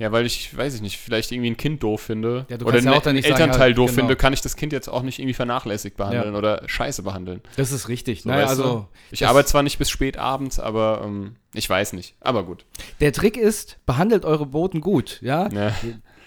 ja, 0.00 0.10
weil 0.12 0.24
ich, 0.24 0.56
weiß 0.56 0.74
ich 0.74 0.80
nicht, 0.80 0.96
vielleicht 0.96 1.30
irgendwie 1.30 1.50
ein 1.50 1.58
Kind 1.58 1.82
doof 1.82 2.00
finde 2.00 2.46
Ja, 2.48 2.56
oder 2.64 2.78
ja 2.78 2.90
ein 2.90 2.96
auch 2.96 3.02
dann 3.02 3.16
nicht 3.16 3.28
sagen, 3.28 3.38
Elternteil 3.38 3.68
ja, 3.68 3.74
doof 3.76 3.90
genau. 3.90 4.00
finde, 4.00 4.16
kann 4.16 4.32
ich 4.32 4.40
das 4.40 4.56
Kind 4.56 4.72
jetzt 4.72 4.88
auch 4.88 5.02
nicht 5.02 5.18
irgendwie 5.18 5.34
vernachlässigt 5.34 5.98
behandeln 5.98 6.34
oder 6.34 6.62
scheiße 6.66 7.02
behandeln. 7.02 7.42
das 7.56 7.70
ist 7.70 7.88
richtig. 7.88 8.22
So, 8.22 8.30
naja, 8.30 8.46
also 8.46 8.88
Ich 9.10 9.26
arbeite 9.26 9.46
zwar 9.46 9.62
nicht 9.62 9.78
bis 9.78 9.90
spät 9.90 10.16
abends, 10.16 10.58
aber 10.58 11.02
ähm, 11.04 11.36
ich 11.52 11.68
weiß 11.68 11.92
nicht. 11.92 12.14
Aber 12.18 12.44
gut. 12.44 12.64
der 13.00 13.12
Trick 13.12 13.36
ist, 13.36 13.76
behandelt 13.84 14.24
eure 14.24 14.46
Boten 14.46 14.80
gut, 14.80 15.18
ja. 15.20 15.50
Ja. 15.52 15.74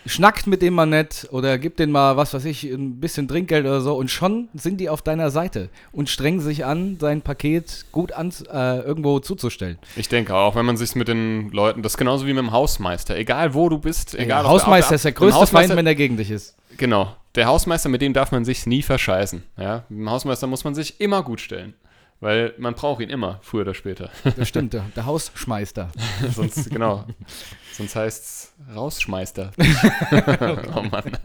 Schnackt 0.05 0.47
mit 0.47 0.61
dem 0.61 0.73
mal 0.73 0.85
nett 0.85 1.27
oder 1.31 1.57
gibt 1.57 1.79
den 1.79 1.91
mal, 1.91 2.17
was 2.17 2.33
weiß 2.33 2.45
ich, 2.45 2.63
ein 2.63 2.99
bisschen 2.99 3.27
Trinkgeld 3.27 3.65
oder 3.65 3.81
so 3.81 3.95
und 3.95 4.09
schon 4.09 4.49
sind 4.53 4.79
die 4.79 4.89
auf 4.89 5.01
deiner 5.01 5.29
Seite 5.31 5.69
und 5.91 6.09
strengen 6.09 6.39
sich 6.39 6.65
an, 6.65 6.97
sein 6.99 7.21
Paket 7.21 7.85
gut 7.91 8.11
an, 8.11 8.33
äh, 8.51 8.79
irgendwo 8.79 9.19
zuzustellen. 9.19 9.77
Ich 9.95 10.09
denke 10.09 10.35
auch, 10.35 10.55
wenn 10.55 10.65
man 10.65 10.77
sich 10.77 10.95
mit 10.95 11.07
den 11.07 11.51
Leuten, 11.51 11.81
das 11.81 11.93
ist 11.93 11.97
genauso 11.97 12.25
wie 12.25 12.33
mit 12.33 12.43
dem 12.43 12.51
Hausmeister, 12.51 13.17
egal 13.17 13.53
wo 13.53 13.69
du 13.69 13.77
bist, 13.77 14.15
egal 14.15 14.43
der 14.43 14.51
Hausmeister 14.51 14.95
ist 14.95 15.05
der 15.05 15.11
größte 15.13 15.39
Hausmeister, 15.39 15.69
Feind, 15.69 15.77
wenn 15.77 15.87
er 15.87 15.95
gegen 15.95 16.17
dich 16.17 16.31
ist. 16.31 16.55
Genau, 16.77 17.15
der 17.35 17.47
Hausmeister, 17.47 17.89
mit 17.89 18.01
dem 18.01 18.13
darf 18.13 18.31
man 18.31 18.45
sich 18.45 18.65
nie 18.65 18.81
verscheißen. 18.81 19.43
Ja? 19.57 19.85
Mit 19.89 19.99
dem 19.99 20.09
Hausmeister 20.09 20.47
muss 20.47 20.63
man 20.63 20.75
sich 20.75 20.99
immer 20.99 21.23
gut 21.23 21.41
stellen. 21.41 21.73
Weil 22.19 22.53
man 22.57 22.73
braucht 22.73 23.01
ihn 23.01 23.09
immer, 23.09 23.39
früher 23.41 23.63
oder 23.63 23.73
später. 23.73 24.09
Das 24.37 24.47
stimmt, 24.47 24.71
der, 24.73 24.85
der 24.95 25.05
Hausschmeister. 25.05 25.91
Sonst, 26.33 26.69
genau. 26.69 27.03
Sonst 27.73 27.95
heißt 27.95 28.23
es 28.23 28.53
Rausschmeister. 28.75 29.51
oh 30.75 30.81
Mann. 30.83 31.17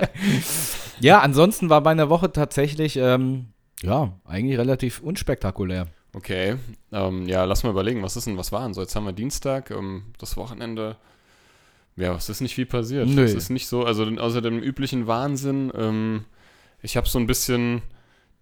Ja, 1.00 1.20
ansonsten 1.20 1.68
war 1.68 1.82
meine 1.82 2.08
Woche 2.08 2.32
tatsächlich, 2.32 2.96
ähm, 2.96 3.48
ja, 3.82 4.12
eigentlich 4.24 4.58
relativ 4.58 5.00
unspektakulär. 5.00 5.88
Okay. 6.14 6.56
Ähm, 6.90 7.28
ja, 7.28 7.44
lass 7.44 7.62
mal 7.64 7.70
überlegen, 7.70 8.02
was 8.02 8.16
ist 8.16 8.26
denn, 8.26 8.38
was 8.38 8.50
war 8.50 8.62
denn 8.62 8.74
so? 8.74 8.80
Jetzt 8.80 8.96
haben 8.96 9.04
wir 9.04 9.12
Dienstag, 9.12 9.70
ähm, 9.70 10.04
das 10.18 10.36
Wochenende. 10.36 10.96
Ja, 11.96 12.14
es 12.14 12.28
ist 12.28 12.40
nicht 12.40 12.54
viel 12.54 12.66
passiert. 12.66 13.08
Nö. 13.08 13.22
Es 13.22 13.34
ist 13.34 13.50
nicht 13.50 13.66
so, 13.66 13.84
also 13.84 14.04
außer 14.04 14.40
dem 14.40 14.58
üblichen 14.58 15.06
Wahnsinn. 15.06 15.70
Ähm, 15.76 16.24
ich 16.80 16.96
habe 16.96 17.08
so 17.08 17.18
ein 17.18 17.26
bisschen 17.26 17.82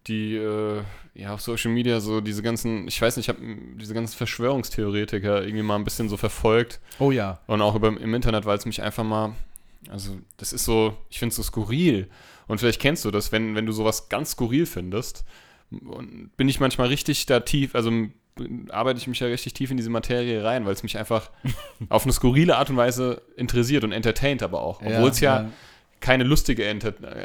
die 0.07 0.37
äh, 0.37 0.83
ja 1.15 1.35
auf 1.35 1.41
Social 1.41 1.73
Media 1.73 2.01
so 2.01 2.21
diese 2.21 2.43
ganzen, 2.43 2.87
ich 2.89 3.01
weiß 3.01 3.17
nicht, 3.17 3.29
ich 3.29 3.35
habe 3.35 3.41
diese 3.77 3.95
ganzen 3.95 4.17
Verschwörungstheoretiker 4.17 5.43
irgendwie 5.43 5.63
mal 5.63 5.77
ein 5.77 5.85
bisschen 5.85 6.09
so 6.09 6.17
verfolgt. 6.17 6.81
Oh 6.99 7.11
ja. 7.11 7.41
Und 7.47 7.63
auch 7.63 7.75
über, 7.75 7.89
im 7.89 8.15
Internet, 8.15 8.45
weil 8.45 8.59
es 8.59 8.67
mich 8.67 8.83
einfach 8.83 9.05
mal, 9.05 9.35
also 9.89 10.19
das 10.37 10.53
ist 10.53 10.65
so, 10.65 10.97
ich 11.11 11.19
finde 11.19 11.31
es 11.31 11.37
so 11.37 11.43
skurril. 11.43 12.09
Und 12.47 12.59
vielleicht 12.59 12.81
kennst 12.81 13.05
du 13.05 13.11
das, 13.11 13.33
wenn, 13.33 13.55
wenn 13.55 13.67
du 13.67 13.73
sowas 13.73 14.09
ganz 14.09 14.33
skurril 14.33 14.67
findest, 14.67 15.25
bin 15.71 16.49
ich 16.49 16.61
manchmal 16.61 16.89
richtig 16.89 17.27
da 17.27 17.41
tief, 17.41 17.75
also 17.75 17.91
arbeite 18.69 18.99
ich 18.99 19.07
mich 19.07 19.19
ja 19.21 19.27
richtig 19.27 19.55
tief 19.55 19.71
in 19.71 19.77
diese 19.77 19.91
Materie 19.91 20.45
rein, 20.45 20.67
weil 20.67 20.75
es 20.75 20.83
mich 20.83 20.99
einfach 20.99 21.31
auf 21.89 22.05
eine 22.05 22.13
skurrile 22.13 22.57
Art 22.57 22.71
und 22.71 22.77
Weise 22.77 23.23
interessiert 23.37 23.83
und 23.83 23.93
entertaint 23.93 24.43
aber 24.43 24.61
auch. 24.61 24.81
Obwohl 24.83 25.09
es 25.09 25.21
ja, 25.21 25.43
ja, 25.43 25.51
keine 26.01 26.25
lustige, 26.25 26.73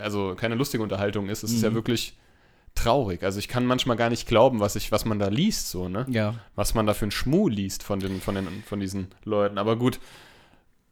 also 0.01 0.35
keine 0.35 0.55
lustige 0.55 0.81
Unterhaltung 0.81 1.29
ist. 1.29 1.43
Es 1.43 1.51
mhm. 1.51 1.57
ist 1.57 1.63
ja 1.63 1.69
mhm. 1.69 1.75
wirklich 1.75 2.15
traurig. 2.75 3.23
Also 3.23 3.39
ich 3.39 3.47
kann 3.47 3.65
manchmal 3.65 3.97
gar 3.97 4.09
nicht 4.09 4.27
glauben, 4.27 4.59
was 4.59 4.75
ich, 4.75 4.91
was 4.91 5.05
man 5.05 5.19
da 5.19 5.27
liest, 5.27 5.69
so, 5.69 5.89
ne? 5.89 6.05
Ja. 6.09 6.35
Was 6.55 6.73
man 6.73 6.85
da 6.85 6.93
für 6.93 7.05
einen 7.05 7.11
Schmuh 7.11 7.47
liest 7.47 7.83
von 7.83 7.99
den, 7.99 8.21
von 8.21 8.35
den, 8.35 8.47
von 8.65 8.79
diesen 8.79 9.07
Leuten. 9.23 9.57
Aber 9.57 9.75
gut, 9.75 9.99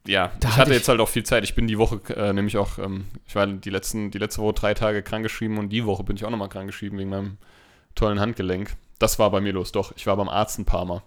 ja, 0.06 0.32
da 0.40 0.48
ich 0.48 0.56
hatte, 0.56 0.70
ich 0.70 0.78
jetzt 0.78 0.88
halt 0.88 1.00
auch 1.00 1.08
viel 1.08 1.24
Zeit. 1.24 1.44
Ich 1.44 1.54
bin 1.54 1.66
die 1.66 1.78
Woche 1.78 2.00
äh, 2.14 2.32
nämlich 2.32 2.56
auch, 2.56 2.78
ähm, 2.78 3.06
ich 3.26 3.34
war 3.34 3.46
die 3.46 3.70
letzten, 3.70 4.10
die 4.10 4.18
letzte 4.18 4.40
Woche 4.42 4.54
drei 4.54 4.74
Tage 4.74 5.02
krankgeschrieben 5.02 5.58
und 5.58 5.70
die 5.70 5.84
Woche 5.84 6.04
bin 6.04 6.16
ich 6.16 6.24
auch 6.24 6.30
nochmal 6.30 6.48
krankgeschrieben 6.48 6.98
wegen 6.98 7.10
meinem 7.10 7.38
tollen 7.94 8.20
Handgelenk. 8.20 8.76
Das 8.98 9.18
war 9.18 9.30
bei 9.30 9.40
mir 9.40 9.52
los, 9.52 9.72
doch. 9.72 9.92
Ich 9.96 10.06
war 10.06 10.16
beim 10.16 10.28
Arzt 10.28 10.58
ein 10.58 10.64
paar 10.64 10.84
Mal. 10.84 11.02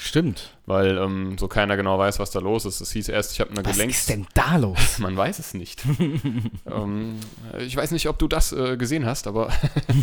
Stimmt. 0.00 0.54
Weil 0.66 0.98
ähm, 0.98 1.38
so 1.38 1.48
keiner 1.48 1.76
genau 1.76 1.98
weiß, 1.98 2.18
was 2.18 2.30
da 2.30 2.40
los 2.40 2.64
ist. 2.64 2.80
Es 2.80 2.92
hieß 2.92 3.08
erst, 3.08 3.32
ich 3.32 3.40
habe 3.40 3.50
eine 3.50 3.62
Gelenk. 3.62 3.90
Was 3.90 3.98
ist 3.98 4.08
denn 4.10 4.26
da 4.34 4.56
los? 4.56 4.78
Man 4.98 5.16
weiß 5.16 5.38
es 5.38 5.54
nicht. 5.54 5.82
ähm, 6.66 7.18
ich 7.58 7.76
weiß 7.76 7.90
nicht, 7.90 8.08
ob 8.08 8.18
du 8.18 8.28
das 8.28 8.52
äh, 8.52 8.76
gesehen 8.76 9.06
hast, 9.06 9.26
aber 9.26 9.52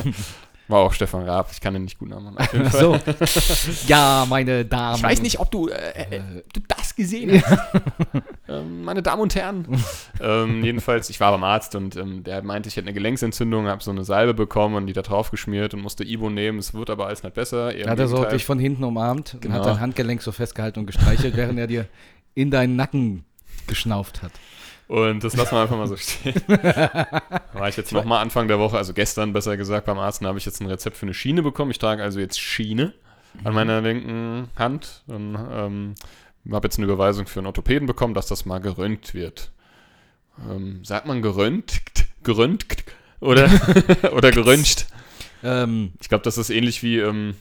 war 0.68 0.80
auch 0.80 0.94
Stefan 0.94 1.24
Raab. 1.24 1.50
Ich 1.52 1.62
kann 1.62 1.74
den 1.74 1.84
nicht 1.84 2.00
gut 2.00 2.10
nachmachen. 2.10 2.70
so. 2.72 2.98
Ja, 3.88 4.26
meine 4.28 4.66
Damen. 4.66 4.98
Ich 4.98 5.04
weiß 5.04 5.22
nicht, 5.22 5.40
ob 5.40 5.52
du, 5.52 5.68
äh, 5.70 6.18
äh, 6.18 6.22
du 6.54 6.62
das 6.68 6.96
gesehen 6.96 7.42
hast. 7.44 7.82
ähm, 8.48 8.84
meine 8.84 9.02
Damen 9.04 9.22
und 9.22 9.36
Herren. 9.36 9.68
ähm, 10.22 10.64
jedenfalls, 10.64 11.10
ich 11.10 11.20
war 11.20 11.32
beim 11.32 11.44
Arzt 11.44 11.76
und 11.76 11.96
ähm, 11.96 12.24
der 12.24 12.42
meinte, 12.44 12.70
ich 12.70 12.78
hätte 12.78 12.88
eine 12.88 12.94
Gelenksentzündung, 12.94 13.68
habe 13.68 13.84
so 13.84 13.92
eine 13.92 14.04
Salbe 14.04 14.34
bekommen 14.34 14.76
und 14.76 14.88
die 14.88 14.94
da 14.94 15.02
drauf 15.02 15.32
geschmiert 15.32 15.74
und 15.74 15.82
musste 15.82 16.04
Ibo 16.04 16.30
nehmen. 16.30 16.60
Es 16.60 16.74
wird 16.74 16.90
aber 16.90 17.08
alles 17.08 17.24
nicht 17.24 17.36
besser. 17.36 17.68
Hat 17.68 18.00
er 18.00 18.08
so 18.08 18.24
dich 18.26 18.46
von 18.46 18.60
hinten 18.60 18.84
umarmt 18.84 19.38
genau. 19.42 19.56
und 19.56 19.62
hat 19.62 19.68
dein 19.68 19.80
Handgelenk 19.80 20.22
so 20.22 20.32
festgehalten 20.32 20.80
und 20.80 20.88
gestreichelt, 20.88 21.36
während 21.36 21.60
er 21.60 21.68
dir 21.68 21.86
in 22.34 22.52
deinen 22.52 22.76
Nacken 22.76 23.24
geschnauft 23.68 24.22
hat. 24.22 24.32
Und 24.88 25.24
das 25.24 25.36
lassen 25.36 25.56
wir 25.56 25.62
einfach 25.62 25.78
mal 25.78 25.88
so 25.88 25.98
stehen. 25.98 26.36
war 26.48 27.70
ich 27.70 27.76
jetzt 27.76 27.92
nochmal 27.92 28.22
Anfang 28.22 28.48
der 28.48 28.60
Woche, 28.60 28.78
also 28.78 28.94
gestern 28.94 29.34
besser 29.34 29.58
gesagt, 29.58 29.88
beim 29.88 29.98
Arzt, 29.98 30.24
habe 30.24 30.38
ich 30.38 30.46
jetzt 30.46 30.62
ein 30.62 30.68
Rezept 30.68 30.96
für 30.96 31.06
eine 31.06 31.14
Schiene 31.14 31.42
bekommen. 31.42 31.72
Ich 31.72 31.80
trage 31.80 32.04
also 32.04 32.20
jetzt 32.20 32.40
Schiene 32.40 32.94
an 33.44 33.52
mhm. 33.52 33.56
meiner 33.56 33.82
linken 33.82 34.50
Hand 34.56 35.04
und 35.08 35.36
ähm, 35.52 35.96
habe 36.52 36.68
jetzt 36.68 36.78
eine 36.78 36.86
Überweisung 36.86 37.26
für 37.26 37.40
einen 37.40 37.48
Orthopäden 37.48 37.88
bekommen, 37.88 38.14
dass 38.14 38.28
das 38.28 38.46
mal 38.46 38.60
gerönt 38.60 39.14
wird. 39.14 39.52
Ähm, 40.50 40.84
sagt 40.84 41.08
man 41.08 41.22
gerönt? 41.22 41.82
Gerönt? 42.24 42.66
Oder, 43.20 43.50
oder 44.14 44.32
geröntgt? 44.32 44.88
Ähm, 45.44 45.94
ich 46.00 46.10
glaube, 46.10 46.24
das 46.24 46.38
ist 46.38 46.50
ähnlich 46.50 46.84
wie. 46.84 47.00
Ähm, 47.00 47.36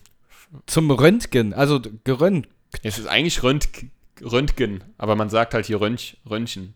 zum 0.67 0.91
Röntgen, 0.91 1.53
also 1.53 1.81
gerönt. 2.05 2.49
Es 2.83 2.99
ist 2.99 3.07
eigentlich 3.07 3.43
Rönt, 3.43 3.69
Röntgen, 4.23 4.85
aber 4.99 5.17
man 5.17 5.29
sagt 5.29 5.55
halt 5.55 5.67
hier 5.67 5.81
Röntg, 5.81 6.17
Röntgen. 6.29 6.75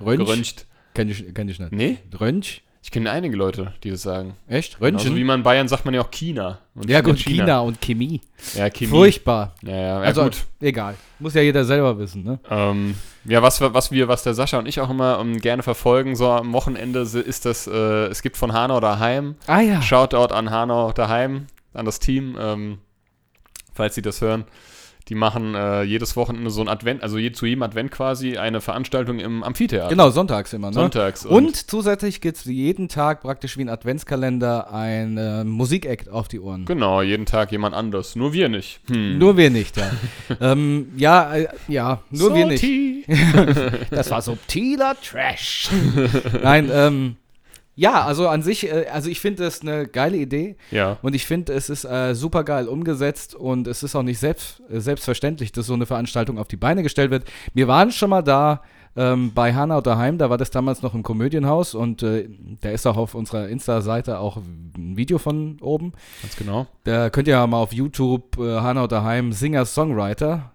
Röntg? 0.00 0.24
Geröntgt. 0.26 0.66
Kenn 0.94 1.08
ich, 1.08 1.34
kenn 1.34 1.48
ich 1.48 1.58
nicht. 1.58 1.72
Nee? 1.72 1.98
Röntg? 2.18 2.62
Ich 2.82 2.92
kenne 2.92 3.10
einige 3.10 3.36
Leute, 3.36 3.74
die 3.84 3.90
das 3.90 4.02
sagen. 4.02 4.34
Echt? 4.46 4.80
Röntgen? 4.80 5.06
Also 5.06 5.16
wie 5.16 5.24
man 5.24 5.40
in 5.40 5.42
Bayern 5.42 5.68
sagt 5.68 5.84
man 5.84 5.92
ja 5.92 6.00
auch 6.00 6.10
China. 6.10 6.60
ja 6.86 7.00
gut, 7.00 7.18
China. 7.18 7.44
China. 7.44 7.60
und 7.60 7.80
Chemie. 7.80 8.20
Ja, 8.54 8.70
Chemie. 8.70 8.90
Furchtbar. 8.90 9.54
Ja, 9.62 9.76
ja, 9.76 9.80
ja 9.80 9.98
also, 10.00 10.24
gut. 10.24 10.46
Egal. 10.60 10.94
Muss 11.18 11.34
ja 11.34 11.42
jeder 11.42 11.64
selber 11.64 11.98
wissen, 11.98 12.24
ne? 12.24 12.38
Ähm, 12.48 12.94
ja, 13.24 13.42
was, 13.42 13.60
was 13.60 13.90
wir, 13.90 14.08
was 14.08 14.22
der 14.22 14.32
Sascha 14.32 14.58
und 14.58 14.66
ich 14.66 14.80
auch 14.80 14.88
immer 14.88 15.18
um, 15.18 15.34
ähm, 15.34 15.40
gerne 15.40 15.62
verfolgen, 15.62 16.16
so 16.16 16.28
am 16.30 16.52
Wochenende 16.52 17.00
ist 17.00 17.44
das, 17.44 17.66
äh, 17.66 18.06
es 18.06 18.22
gibt 18.22 18.36
von 18.36 18.52
Hanau 18.52 18.80
daheim. 18.80 19.34
Ah 19.46 19.60
ja. 19.60 19.82
Shoutout 19.82 20.32
an 20.32 20.50
Hanau 20.50 20.92
daheim, 20.92 21.48
an 21.74 21.84
das 21.84 21.98
Team, 21.98 22.38
ähm, 22.40 22.78
falls 23.74 23.96
sie 23.96 24.02
das 24.02 24.22
hören. 24.22 24.44
Die 25.08 25.14
machen 25.14 25.54
äh, 25.54 25.82
jedes 25.82 26.16
Wochenende 26.16 26.50
so 26.50 26.60
ein 26.60 26.68
Advent, 26.68 27.02
also 27.02 27.16
je, 27.16 27.32
zu 27.32 27.46
jedem 27.46 27.62
Advent 27.62 27.90
quasi 27.90 28.36
eine 28.36 28.60
Veranstaltung 28.60 29.18
im 29.20 29.42
Amphitheater. 29.42 29.88
Genau, 29.88 30.10
sonntags 30.10 30.52
immer, 30.52 30.68
ne? 30.68 30.74
Sonntags. 30.74 31.24
Und, 31.24 31.46
und 31.46 31.70
zusätzlich 31.70 32.20
gibt 32.20 32.36
es 32.36 32.44
jeden 32.44 32.88
Tag 32.88 33.22
praktisch 33.22 33.56
wie 33.56 33.62
ein 33.62 33.70
Adventskalender 33.70 34.72
ein 34.72 35.16
äh, 35.16 35.44
Musikakt 35.44 36.10
auf 36.10 36.28
die 36.28 36.40
Ohren. 36.40 36.66
Genau, 36.66 37.00
jeden 37.00 37.24
Tag 37.24 37.52
jemand 37.52 37.74
anders. 37.74 38.16
Nur 38.16 38.34
wir 38.34 38.50
nicht. 38.50 38.80
Hm. 38.88 39.18
Nur 39.18 39.38
wir 39.38 39.48
nicht, 39.48 39.78
ja. 39.78 39.90
ähm, 40.40 40.88
ja, 40.96 41.34
äh, 41.34 41.48
ja, 41.68 42.02
nur 42.10 42.30
Salty. 42.30 43.04
wir 43.06 43.14
nicht. 43.16 43.86
das 43.90 44.10
war 44.10 44.20
subtiler 44.20 44.94
Trash. 45.02 45.70
Nein, 46.42 46.70
ähm, 46.70 47.16
ja, 47.78 48.04
also 48.04 48.26
an 48.28 48.42
sich, 48.42 48.66
äh, 48.66 48.86
also 48.92 49.08
ich 49.08 49.20
finde 49.20 49.44
das 49.44 49.62
eine 49.62 49.86
geile 49.86 50.16
Idee. 50.16 50.56
Ja. 50.72 50.98
Und 51.00 51.14
ich 51.14 51.26
finde, 51.26 51.52
es 51.52 51.70
ist 51.70 51.84
äh, 51.84 52.12
super 52.14 52.42
geil 52.42 52.66
umgesetzt 52.66 53.36
und 53.36 53.68
es 53.68 53.84
ist 53.84 53.94
auch 53.94 54.02
nicht 54.02 54.18
selbst, 54.18 54.60
äh, 54.68 54.80
selbstverständlich, 54.80 55.52
dass 55.52 55.66
so 55.66 55.74
eine 55.74 55.86
Veranstaltung 55.86 56.38
auf 56.38 56.48
die 56.48 56.56
Beine 56.56 56.82
gestellt 56.82 57.12
wird. 57.12 57.24
Wir 57.54 57.68
waren 57.68 57.92
schon 57.92 58.10
mal 58.10 58.22
da 58.22 58.62
ähm, 58.96 59.32
bei 59.32 59.54
Hanau 59.54 59.80
daheim, 59.80 60.18
da 60.18 60.28
war 60.28 60.38
das 60.38 60.50
damals 60.50 60.82
noch 60.82 60.92
im 60.92 61.04
Komödienhaus 61.04 61.76
und 61.76 62.02
äh, 62.02 62.28
da 62.60 62.70
ist 62.70 62.84
auch 62.84 62.96
auf 62.96 63.14
unserer 63.14 63.48
Insta-Seite 63.48 64.18
auch 64.18 64.38
ein 64.38 64.96
Video 64.96 65.18
von 65.18 65.58
oben. 65.60 65.92
Ganz 66.22 66.34
genau. 66.34 66.66
Da 66.82 67.10
könnt 67.10 67.28
ihr 67.28 67.34
ja 67.34 67.46
mal 67.46 67.58
auf 67.58 67.72
YouTube 67.72 68.38
äh, 68.38 68.58
Hanau 68.58 68.88
daheim 68.88 69.32
Singer-Songwriter 69.32 70.50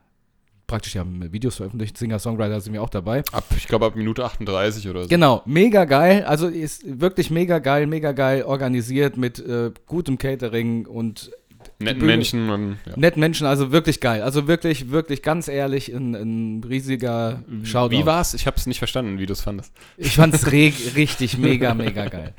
praktisch 0.67 0.95
ja 0.95 1.05
Videos 1.05 1.57
veröffentlicht. 1.57 1.97
Singer-Songwriter 1.97 2.61
sind 2.61 2.73
wir 2.73 2.81
auch 2.81 2.89
dabei. 2.89 3.23
Ab, 3.31 3.45
ich 3.55 3.67
glaube, 3.67 3.85
ab 3.85 3.95
Minute 3.95 4.23
38 4.23 4.87
oder 4.89 5.03
so. 5.03 5.09
Genau, 5.09 5.41
mega 5.45 5.85
geil. 5.85 6.23
Also 6.25 6.47
ist 6.47 6.83
wirklich 6.99 7.29
mega 7.29 7.59
geil, 7.59 7.87
mega 7.87 8.11
geil 8.11 8.43
organisiert 8.43 9.17
mit 9.17 9.39
äh, 9.39 9.71
gutem 9.85 10.17
Catering 10.17 10.85
und 10.85 11.31
netten 11.79 12.05
Menschen. 12.05 12.49
Und, 12.49 12.77
ja. 12.85 12.93
Netten 12.95 13.19
Menschen, 13.19 13.45
also 13.45 13.71
wirklich 13.71 13.99
geil. 13.99 14.21
Also 14.21 14.47
wirklich, 14.47 14.89
wirklich 14.89 15.21
ganz 15.21 15.47
ehrlich, 15.47 15.93
ein, 15.93 16.15
ein 16.15 16.63
riesiger 16.63 17.43
Shoutout. 17.63 17.91
Wie 17.91 18.05
war's? 18.05 18.33
Ich 18.33 18.47
habe 18.47 18.57
es 18.57 18.65
nicht 18.65 18.79
verstanden, 18.79 19.19
wie 19.19 19.25
du 19.25 19.33
es 19.33 19.41
fandest. 19.41 19.73
Ich 19.97 20.13
fand 20.15 20.33
es 20.33 20.51
richtig, 20.51 21.37
mega, 21.37 21.73
mega 21.73 22.05
geil. 22.07 22.33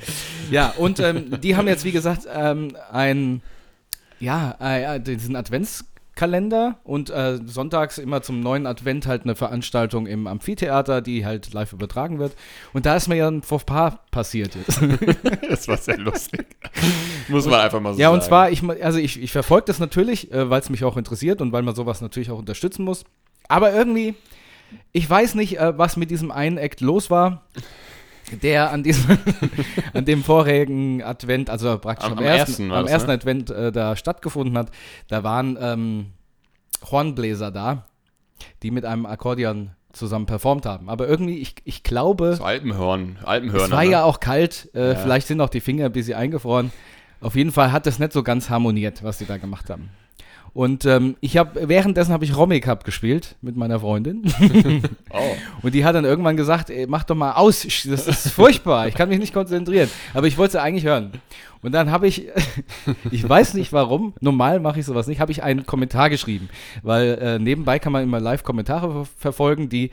Ja, 0.50 0.74
und 0.76 1.00
ähm, 1.00 1.40
die 1.42 1.56
haben 1.56 1.68
jetzt, 1.68 1.84
wie 1.84 1.92
gesagt, 1.92 2.26
ähm, 2.34 2.76
ein, 2.90 3.42
ja, 4.18 4.56
äh, 4.60 5.00
diesen 5.00 5.36
Advents- 5.36 5.84
Kalender 6.14 6.78
und 6.84 7.10
äh, 7.10 7.38
sonntags 7.44 7.98
immer 7.98 8.22
zum 8.22 8.40
neuen 8.40 8.66
Advent 8.66 9.06
halt 9.06 9.24
eine 9.24 9.34
Veranstaltung 9.34 10.06
im 10.06 10.26
Amphitheater, 10.26 11.00
die 11.02 11.26
halt 11.26 11.52
live 11.52 11.72
übertragen 11.72 12.18
wird. 12.18 12.34
Und 12.72 12.86
da 12.86 12.94
ist 12.96 13.08
mir 13.08 13.16
ja 13.16 13.28
ein 13.28 13.42
Fauxpas 13.42 13.94
passiert 14.10 14.54
jetzt. 14.54 14.80
das 15.48 15.66
war 15.68 15.76
sehr 15.76 15.98
lustig. 15.98 16.46
Muss 17.28 17.46
man 17.46 17.60
einfach 17.60 17.80
mal 17.80 17.94
so 17.94 18.00
Ja, 18.00 18.06
sagen. 18.08 18.14
und 18.14 18.22
zwar, 18.24 18.50
ich, 18.50 18.62
also 18.82 18.98
ich, 18.98 19.20
ich 19.20 19.32
verfolge 19.32 19.66
das 19.66 19.78
natürlich, 19.80 20.30
äh, 20.32 20.48
weil 20.48 20.60
es 20.60 20.70
mich 20.70 20.84
auch 20.84 20.96
interessiert 20.96 21.40
und 21.40 21.52
weil 21.52 21.62
man 21.62 21.74
sowas 21.74 22.00
natürlich 22.00 22.30
auch 22.30 22.38
unterstützen 22.38 22.84
muss. 22.84 23.04
Aber 23.48 23.72
irgendwie, 23.72 24.14
ich 24.92 25.08
weiß 25.08 25.34
nicht, 25.34 25.58
äh, 25.58 25.76
was 25.76 25.96
mit 25.96 26.10
diesem 26.10 26.30
einen 26.30 26.58
Act 26.58 26.80
los 26.80 27.10
war 27.10 27.42
der 28.36 28.70
an 28.70 28.82
diesem 28.82 29.18
an 29.92 30.04
dem 30.04 30.22
vorigen 30.22 31.02
Advent, 31.02 31.50
also 31.50 31.78
praktisch 31.78 32.10
am, 32.10 32.18
am 32.18 32.24
ersten, 32.24 32.50
ersten, 32.50 32.72
am 32.72 32.86
ersten 32.86 33.08
ne? 33.08 33.14
Advent 33.14 33.50
äh, 33.50 33.72
da 33.72 33.96
stattgefunden 33.96 34.56
hat, 34.58 34.70
da 35.08 35.22
waren 35.22 35.56
ähm, 35.60 36.06
Hornbläser 36.90 37.50
da, 37.50 37.86
die 38.62 38.70
mit 38.70 38.84
einem 38.84 39.06
Akkordeon 39.06 39.70
zusammen 39.92 40.26
performt 40.26 40.66
haben. 40.66 40.88
Aber 40.90 41.06
irgendwie, 41.08 41.38
ich, 41.38 41.54
ich 41.64 41.82
glaube, 41.82 42.34
So 42.36 42.44
Alpenhörn, 42.44 43.18
Alpenhörner. 43.24 43.64
es 43.64 43.70
war 43.70 43.84
ne? 43.84 43.90
ja 43.90 44.04
auch 44.04 44.20
kalt, 44.20 44.68
äh, 44.74 44.88
Ja. 44.92 44.94
vielleicht 44.96 45.28
sind 45.28 45.40
auch 45.40 45.48
die 45.50 45.60
Finger 45.60 45.86
ein 45.86 45.92
bisschen 45.92 46.14
eingefroren. 46.18 46.72
Auf 47.20 47.36
jeden 47.36 47.52
Fall 47.52 47.72
hat 47.72 47.86
das 47.86 47.98
nicht 47.98 48.12
so 48.12 48.22
ganz 48.22 48.50
harmoniert, 48.50 49.02
was 49.02 49.18
die 49.18 49.24
da 49.24 49.38
gemacht 49.38 49.70
haben. 49.70 49.90
Und 50.54 50.84
ähm, 50.86 51.16
ich 51.20 51.36
habe 51.36 51.68
währenddessen 51.68 52.12
habe 52.12 52.24
ich 52.24 52.36
Romy 52.36 52.60
Cup 52.60 52.84
gespielt 52.84 53.34
mit 53.42 53.56
meiner 53.56 53.80
Freundin 53.80 54.22
Oh. 55.12 55.18
und 55.62 55.74
die 55.74 55.84
hat 55.84 55.96
dann 55.96 56.04
irgendwann 56.04 56.36
gesagt, 56.36 56.70
ey, 56.70 56.86
mach 56.88 57.02
doch 57.04 57.16
mal 57.16 57.32
aus, 57.32 57.62
das 57.62 58.06
ist 58.06 58.30
furchtbar, 58.30 58.86
ich 58.86 58.94
kann 58.94 59.08
mich 59.08 59.18
nicht 59.18 59.34
konzentrieren. 59.34 59.90
Aber 60.14 60.28
ich 60.28 60.38
wollte 60.38 60.52
sie 60.52 60.62
eigentlich 60.62 60.84
hören. 60.84 61.10
Und 61.62 61.72
dann 61.72 61.90
habe 61.90 62.06
ich, 62.06 62.28
ich 63.10 63.28
weiß 63.28 63.54
nicht 63.54 63.72
warum, 63.72 64.14
normal 64.20 64.60
mache 64.60 64.78
ich 64.78 64.86
sowas 64.86 65.08
nicht, 65.08 65.20
habe 65.20 65.32
ich 65.32 65.42
einen 65.42 65.66
Kommentar 65.66 66.08
geschrieben, 66.08 66.48
weil 66.84 67.18
äh, 67.20 67.38
nebenbei 67.40 67.78
kann 67.80 67.92
man 67.92 68.04
immer 68.04 68.20
Live-Kommentare 68.20 68.92
ver 68.92 69.06
verfolgen, 69.16 69.68
die, 69.68 69.90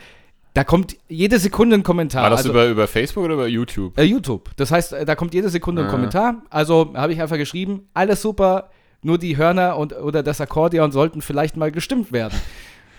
da 0.54 0.64
kommt 0.64 0.96
jede 1.08 1.40
Sekunde 1.40 1.78
ein 1.78 1.84
Kommentar. 1.84 2.24
War 2.24 2.30
das 2.30 2.40
Also- 2.42 2.50
über, 2.52 2.68
über 2.68 2.88
Facebook 2.88 3.24
oder 3.24 3.34
über 3.34 3.48
YouTube? 3.48 3.98
äh, 3.98 4.04
YouTube. 4.04 4.52
Das 4.58 4.70
heißt, 4.72 4.94
äh, 4.94 5.06
da 5.06 5.16
kommt 5.16 5.34
jede 5.34 5.50
Sekunde 5.50 5.82
ein 5.84 5.88
Ah. 5.88 5.92
Kommentar. 5.92 6.42
Also 6.52 6.92
habe 6.94 7.14
ich 7.14 7.22
einfach 7.22 7.38
geschrieben, 7.38 7.88
alles 7.96 8.22
super, 8.22 8.70
nur 9.04 9.18
die 9.18 9.38
Hörner 9.38 9.78
und, 9.78 9.94
oder 9.94 10.24
das 10.24 10.42
Akkordeon 10.42 10.92
sollten 10.92 11.22
vielleicht 11.22 11.58
mal 11.58 11.72
gestimmt 11.72 12.12
werden. 12.12 12.40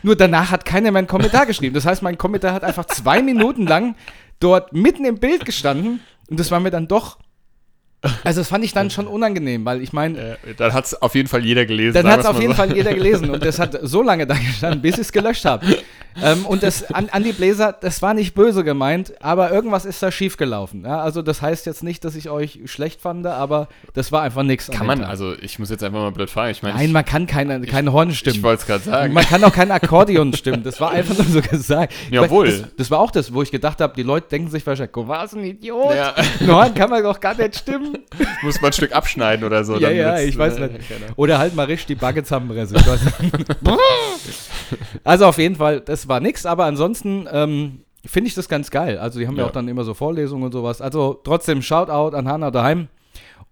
Nur 0.03 0.17
danach 0.17 0.51
hat 0.51 0.65
keiner 0.65 0.91
mehr 0.91 0.99
einen 0.99 1.07
Kommentar 1.07 1.47
geschrieben. 1.47 1.75
Das 1.75 1.87
heißt, 1.87 2.03
mein 2.03 2.19
Kommentar 2.19 2.53
hat 2.55 2.65
einfach 2.65 2.87
zwei 2.87 3.23
Minuten 3.23 3.67
lang 3.67 3.95
dort 4.41 4.73
mitten 4.73 5.05
im 5.05 5.19
Bild 5.19 5.45
gestanden 5.45 6.01
und 6.29 6.41
das 6.41 6.51
war 6.51 6.59
mir 6.61 6.71
dann 6.71 6.89
doch. 6.89 7.19
Also 8.25 8.41
das 8.41 8.49
fand 8.49 8.65
ich 8.65 8.73
dann 8.73 8.91
schon 8.91 9.07
unangenehm, 9.07 9.65
weil 9.65 9.81
ich 9.81 9.93
meine, 9.93 10.19
Äh, 10.45 10.55
dann 10.57 10.73
hat 10.73 10.87
es 10.87 11.01
auf 11.01 11.15
jeden 11.15 11.29
Fall 11.29 11.45
jeder 11.45 11.65
gelesen. 11.67 11.95
dann 11.95 12.09
hat 12.11 12.21
es 12.21 12.27
auf 12.27 12.41
jeden 12.41 12.51
so. 12.53 12.57
Fall 12.57 12.75
jeder 12.75 12.93
gelesen 12.95 13.31
und 13.31 13.45
das 13.45 13.61
hat 13.61 13.79
so 13.83 14.03
lange 14.03 14.27
da 14.27 14.35
gestanden, 14.35 14.83
bis 14.83 14.95
ich 14.97 15.03
es 15.03 15.13
gelöscht 15.13 15.45
habe. 15.45 15.65
Ähm, 16.21 16.47
und 16.47 16.63
das 16.63 16.93
an, 16.93 17.09
an 17.11 17.23
die 17.23 17.33
Bläser, 17.33 17.73
das 17.73 18.03
war 18.03 18.15
nicht 18.15 18.35
böse 18.35 18.65
gemeint, 18.65 19.15
aber 19.23 19.53
irgendwas 19.53 19.85
ist 19.85 20.03
da 20.03 20.11
schief 20.11 20.37
gelaufen. 20.37 20.85
Ja, 20.85 21.01
also 21.01 21.23
das 21.23 21.43
heißt 21.43 21.67
jetzt 21.67 21.83
nicht, 21.83 22.05
dass 22.05 22.17
ich 22.17 22.29
euch 22.31 22.61
schlecht 22.67 23.01
fand, 23.01 23.27
aber 23.27 23.69
das 23.95 24.11
war 24.11 24.23
einfach 24.23 24.43
nichts. 24.43 24.69
an 24.69 24.77
Kann 24.77 24.87
man, 24.87 25.01
Tag. 25.01 25.09
also 25.09 25.35
ich 25.41 25.59
muss 25.59 25.71
jetzt 25.71 25.85
einfach 25.85 26.01
mal 26.01 26.11
blöd 26.11 26.31
fragen. 26.31 26.51
Ich 26.51 26.63
meine, 26.63 26.77
Nein, 26.77 26.93
man 26.93 27.05
kann 27.05 27.27
keine, 27.27 27.61
keine 27.63 27.93
Horn 27.93 28.09
ich, 28.09 28.15
ich 28.15 28.21
stimmen. 28.21 28.43
wollte 28.43 28.63
es 28.63 28.67
gerade 28.67 28.85
sagen. 28.85 29.13
Man 29.13 29.25
kann 29.25 29.45
auch 29.45 29.53
kein 29.53 29.71
Akkordeon 29.71 30.33
stimmen. 30.35 30.63
Das 30.63 30.81
war 30.81 30.91
einfach 30.91 31.17
nur 31.17 31.27
so 31.27 31.41
gesagt. 31.41 31.93
Jawohl. 32.11 32.51
Das, 32.51 32.77
das 32.77 32.91
war 32.91 32.99
auch 33.01 33.11
das, 33.11 33.33
wo 33.33 33.43
ich 33.43 33.51
gedacht 33.51 33.81
habe, 33.81 33.95
die 33.95 34.03
Leute 34.03 34.29
denken 34.29 34.51
sich 34.51 34.67
wahrscheinlich, 34.67 34.93
"Guck, 34.93 35.09
was 35.09 35.35
ein 35.35 35.45
Idiot. 35.45 35.95
Ja. 35.95 36.15
Horn 36.47 36.75
kann 36.75 36.91
man 36.91 37.03
doch 37.03 37.21
gar 37.21 37.35
nicht 37.35 37.57
stimmen. 37.57 37.99
muss 38.43 38.61
man 38.61 38.71
ein 38.71 38.73
Stück 38.73 38.93
abschneiden 38.93 39.45
oder 39.45 39.65
so. 39.65 39.77
ja, 39.77 39.91
ja, 39.91 40.19
ich 40.19 40.37
weiß 40.37 40.57
äh, 40.57 40.69
nicht. 40.69 40.91
Oder 41.17 41.39
halt 41.39 41.55
mal 41.55 41.67
richtig 41.67 41.93
die. 41.93 41.95
Ich 41.95 42.03
weiß 42.03 43.01
nicht. 43.21 43.41
also 45.05 45.27
auf 45.27 45.39
jeden 45.39 45.57
Fall, 45.57 45.81
das 45.81 46.02
war 46.09 46.21
nix, 46.21 46.47
aber 46.47 46.65
ansonsten 46.65 47.29
ähm, 47.31 47.83
finde 48.05 48.29
ich 48.29 48.35
das 48.35 48.49
ganz 48.49 48.71
geil. 48.71 48.99
Also 48.99 49.19
die 49.19 49.27
haben 49.27 49.37
ja. 49.37 49.43
Ja. 49.43 49.49
auch 49.49 49.53
dann 49.53 49.69
immer 49.69 49.85
so 49.85 49.95
Vorlesungen 49.95 50.45
und 50.45 50.53
sowas. 50.53 50.81
Also 50.81 51.21
trotzdem 51.23 51.63
Shoutout 51.63 52.17
an 52.17 52.29
Hanna 52.29 52.51
daheim. 52.51 52.89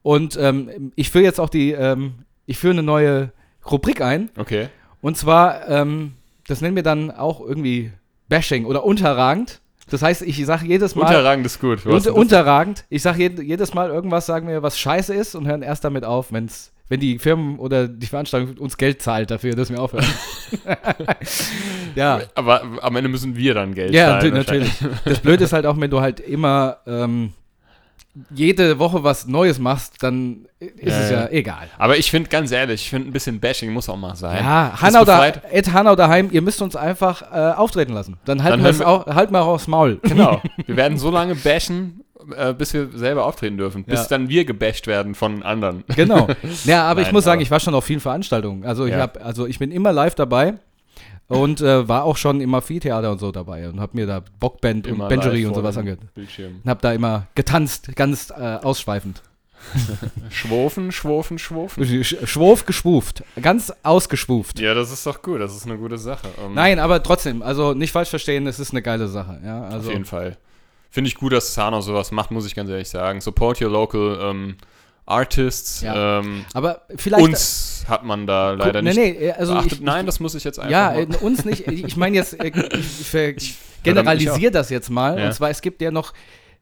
Und 0.03 0.37
ähm, 0.41 0.93
ich 0.97 1.11
führe 1.11 1.25
jetzt 1.25 1.41
auch 1.41 1.51
die, 1.51 1.73
ähm, 1.73 2.15
ich 2.47 2.59
führe 2.59 2.73
eine 2.73 2.83
neue 2.83 3.33
Rubrik 3.71 4.01
ein. 4.01 4.31
Okay. 4.37 4.69
Und 5.01 5.17
zwar, 5.17 5.69
ähm, 5.69 6.15
das 6.47 6.61
nennen 6.61 6.77
wir 6.77 6.83
dann 6.83 7.11
auch 7.11 7.41
irgendwie 7.41 7.93
Bashing 8.29 8.65
oder 8.65 8.85
unterragend. 8.85 9.61
Das 9.91 10.03
heißt, 10.03 10.23
ich 10.23 10.45
sage 10.47 10.67
jedes 10.67 10.95
Mal. 10.95 11.07
Unterragend 11.07 11.45
ist 11.45 11.61
gut. 11.61 11.85
Was 11.85 12.07
Unter, 12.07 12.15
unterragend. 12.15 12.85
Ich 12.89 13.03
sage 13.03 13.19
jed 13.19 13.41
jedes 13.41 13.75
Mal 13.75 13.91
irgendwas, 13.91 14.27
sagen 14.27 14.47
wir, 14.49 14.63
was 14.63 14.79
scheiße 14.79 15.13
ist 15.13 15.35
und 15.35 15.47
hören 15.47 15.63
erst 15.63 15.85
damit 15.85 16.05
auf, 16.05 16.33
wenn's, 16.33 16.73
wenn 16.91 17.01
die 17.01 17.19
Firmen 17.19 17.59
oder 17.59 17.89
die 17.89 18.07
Veranstaltung 18.07 18.59
uns 18.59 18.77
Geld 18.77 19.01
zahlt 19.01 19.31
dafür, 19.31 19.55
dass 19.55 19.71
wir 19.71 19.81
aufhören. 19.81 20.05
ja. 21.95 22.21
Aber 22.35 22.63
am 22.83 22.97
Ende 22.97 23.09
müssen 23.09 23.37
wir 23.37 23.55
dann 23.55 23.75
Geld 23.75 23.95
Ja, 23.95 24.19
zahlen. 24.21 24.35
nat- 24.35 24.47
natürlich. 24.47 24.73
Das 25.05 25.21
Blöde 25.21 25.45
ist 25.45 25.53
halt 25.53 25.67
auch, 25.67 25.79
wenn 25.81 25.91
du 25.91 26.01
halt 26.01 26.21
immer 26.21 26.79
ähm, 26.87 27.33
jede 28.35 28.79
Woche 28.79 29.05
was 29.05 29.27
Neues 29.27 29.59
machst, 29.59 30.03
dann 30.03 30.47
ist 30.59 30.89
Ja, 30.89 31.01
es 31.01 31.11
ja, 31.11 31.21
ja. 31.23 31.29
egal. 31.31 31.69
Aber 31.79 31.97
ich 31.97 32.11
finde, 32.11 32.29
ganz 32.29 32.51
ehrlich, 32.51 32.83
ich 32.83 32.91
finde 32.91 33.09
ein 33.09 33.13
bisschen 33.13 33.39
Bashing 33.41 33.73
muss 33.73 33.89
auch 33.89 33.97
mal 33.97 34.17
sein. 34.17 34.45
Ja, 34.45 34.73
Hanau, 34.81 35.05
da, 35.05 35.27
Ed 35.27 35.73
Hanau 35.73 35.95
daheim, 35.95 36.29
ihr 36.33 36.43
müsst 36.43 36.61
uns 36.61 36.75
einfach 36.77 37.23
äh, 37.33 37.53
auftreten 37.57 37.93
lassen. 37.93 38.17
Dann 38.25 38.43
halten 38.43 38.59
Dann 38.59 38.65
wir 38.65 38.71
es 38.71 38.81
hören 38.81 38.89
auch, 38.89 39.07
halten 39.07 39.33
wir 39.33 39.43
auch 39.43 39.47
aufs 39.55 39.69
Maul. 39.69 40.01
Genau. 40.03 40.43
Wir 40.67 40.77
werden 40.77 40.99
so 40.99 41.11
lange 41.11 41.35
bashen, 41.37 42.01
äh, 42.37 42.55
bis 42.57 42.73
wir 42.75 42.89
selber 42.95 43.25
auftreten 43.27 43.57
dürfen. 43.57 43.85
Bis 43.85 44.01
Ja. 44.03 44.07
dann 44.09 44.29
wir 44.29 44.45
gebasht 44.45 44.87
werden 44.87 45.15
von 45.15 45.43
anderen. 45.43 45.85
Genau. 45.97 46.29
Ja, 46.65 46.85
aber 46.85 47.01
ich 47.01 47.07
Nein, 47.09 47.15
muss 47.15 47.25
sagen, 47.25 47.41
ich 47.41 47.51
war 47.51 47.61
schon 47.61 47.75
auf 47.75 47.85
vielen 47.85 48.01
Veranstaltungen. 48.01 48.65
Also 48.65 48.85
ich 48.87 48.93
Ja. 48.93 49.01
habe, 49.01 49.21
also 49.23 49.47
ich 49.47 49.59
bin 49.59 49.71
immer 49.73 49.93
live 49.93 50.15
dabei 50.15 50.55
und 51.29 51.61
äh, 51.61 51.89
war 51.89 52.05
auch 52.05 52.17
schon 52.17 52.41
im 52.41 52.53
Amphitheater 52.55 53.11
und 53.13 53.19
so 53.21 53.31
dabei 53.33 53.69
und 53.69 53.81
habe 53.81 53.93
mir 53.97 54.07
da 54.07 54.23
Bockband 54.41 54.87
und 54.89 55.09
Benjury 55.09 55.47
und 55.47 55.55
sowas 55.55 55.77
angehört. 55.77 56.01
Bildschirm. 56.15 56.61
Und 56.65 56.69
habe 56.71 56.81
da 56.83 56.93
immer 56.93 57.27
getanzt, 57.35 57.95
ganz 57.97 58.31
äh, 58.31 58.57
ausschweifend. 58.63 59.23
Schwofen, 60.31 60.91
schwofen, 60.91 61.39
schwofen. 61.39 61.85
Sch- 61.85 62.27
Schwurf 62.27 62.65
geschwuft, 62.67 63.23
ganz 63.41 63.73
ausgeschwuft. 63.83 64.59
Ja, 64.59 64.75
das 64.75 64.91
ist 64.91 65.07
doch 65.07 65.21
gut. 65.23 65.41
Das 65.41 65.55
ist 65.55 65.67
eine 65.67 65.77
gute 65.77 65.99
Sache. 65.99 66.29
Ähm, 66.45 66.55
Nein, 66.55 66.79
aber 66.79 67.03
trotzdem, 67.03 67.43
also 67.43 67.75
nicht 67.75 67.93
falsch 67.93 68.09
verstehen, 68.11 68.47
es 68.47 68.59
ist 68.59 68.71
eine 68.73 68.83
geile 68.83 69.07
Sache. 69.09 69.39
Ja, 69.45 69.65
also 69.65 69.89
Auf 69.89 69.93
jeden 69.93 70.05
Fall. 70.07 70.37
Finde 70.91 71.09
ich 71.09 71.15
gut, 71.15 71.33
dass 71.33 71.55
Zano 71.55 71.81
sowas 71.81 72.11
macht, 72.11 72.31
muss 72.31 72.47
ich 72.47 72.55
ganz 72.55 72.69
ehrlich 72.69 72.89
sagen. 72.89 73.21
Support 73.21 73.63
your 73.63 73.71
local 73.71 74.19
ähm, 74.21 74.57
artists. 75.07 75.83
Ja. 75.83 76.19
Ähm, 76.19 76.45
Aber 76.53 76.83
vielleicht 76.97 77.25
uns 77.25 77.85
hat 77.89 78.05
man 78.05 78.27
da 78.27 78.53
leider 78.53 78.83
nee, 78.83 78.91
nicht 78.93 79.21
nee, 79.21 79.33
also 79.33 79.55
beachtet. 79.55 79.73
ich, 79.75 79.81
Nein, 79.81 80.07
das 80.07 80.21
muss 80.21 80.35
ich 80.35 80.45
jetzt 80.45 80.59
einfach 80.59 80.71
Ja, 80.71 80.91
mal. 80.91 81.03
äh, 81.03 81.17
uns 81.19 81.45
nicht. 81.45 81.67
Ich 81.67 81.97
meine 81.97 82.17
jetzt, 82.17 82.39
äh, 82.41 82.49
ich 82.77 83.15
ich 83.15 83.57
generalisiere 83.83 84.51
das 84.53 84.71
jetzt 84.71 84.91
mal. 84.91 85.19
Ja. 85.19 85.27
Und 85.27 85.33
zwar, 85.33 85.51
es 85.51 85.63
gibt 85.63 85.81
ja 85.81 85.91
noch 85.91 86.13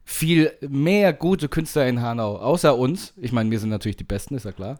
viel 0.03 0.51
mehr 0.67 1.13
gute 1.13 1.49
Künstler 1.49 1.87
in 1.87 2.01
Hanau, 2.01 2.37
außer 2.37 2.75
uns. 2.77 3.13
Ich 3.17 3.31
meine, 3.31 3.51
wir 3.51 3.59
sind 3.59 3.69
natürlich 3.69 3.97
die 3.97 4.03
Besten, 4.03 4.35
ist 4.35 4.45
ja 4.45 4.51
klar. 4.51 4.79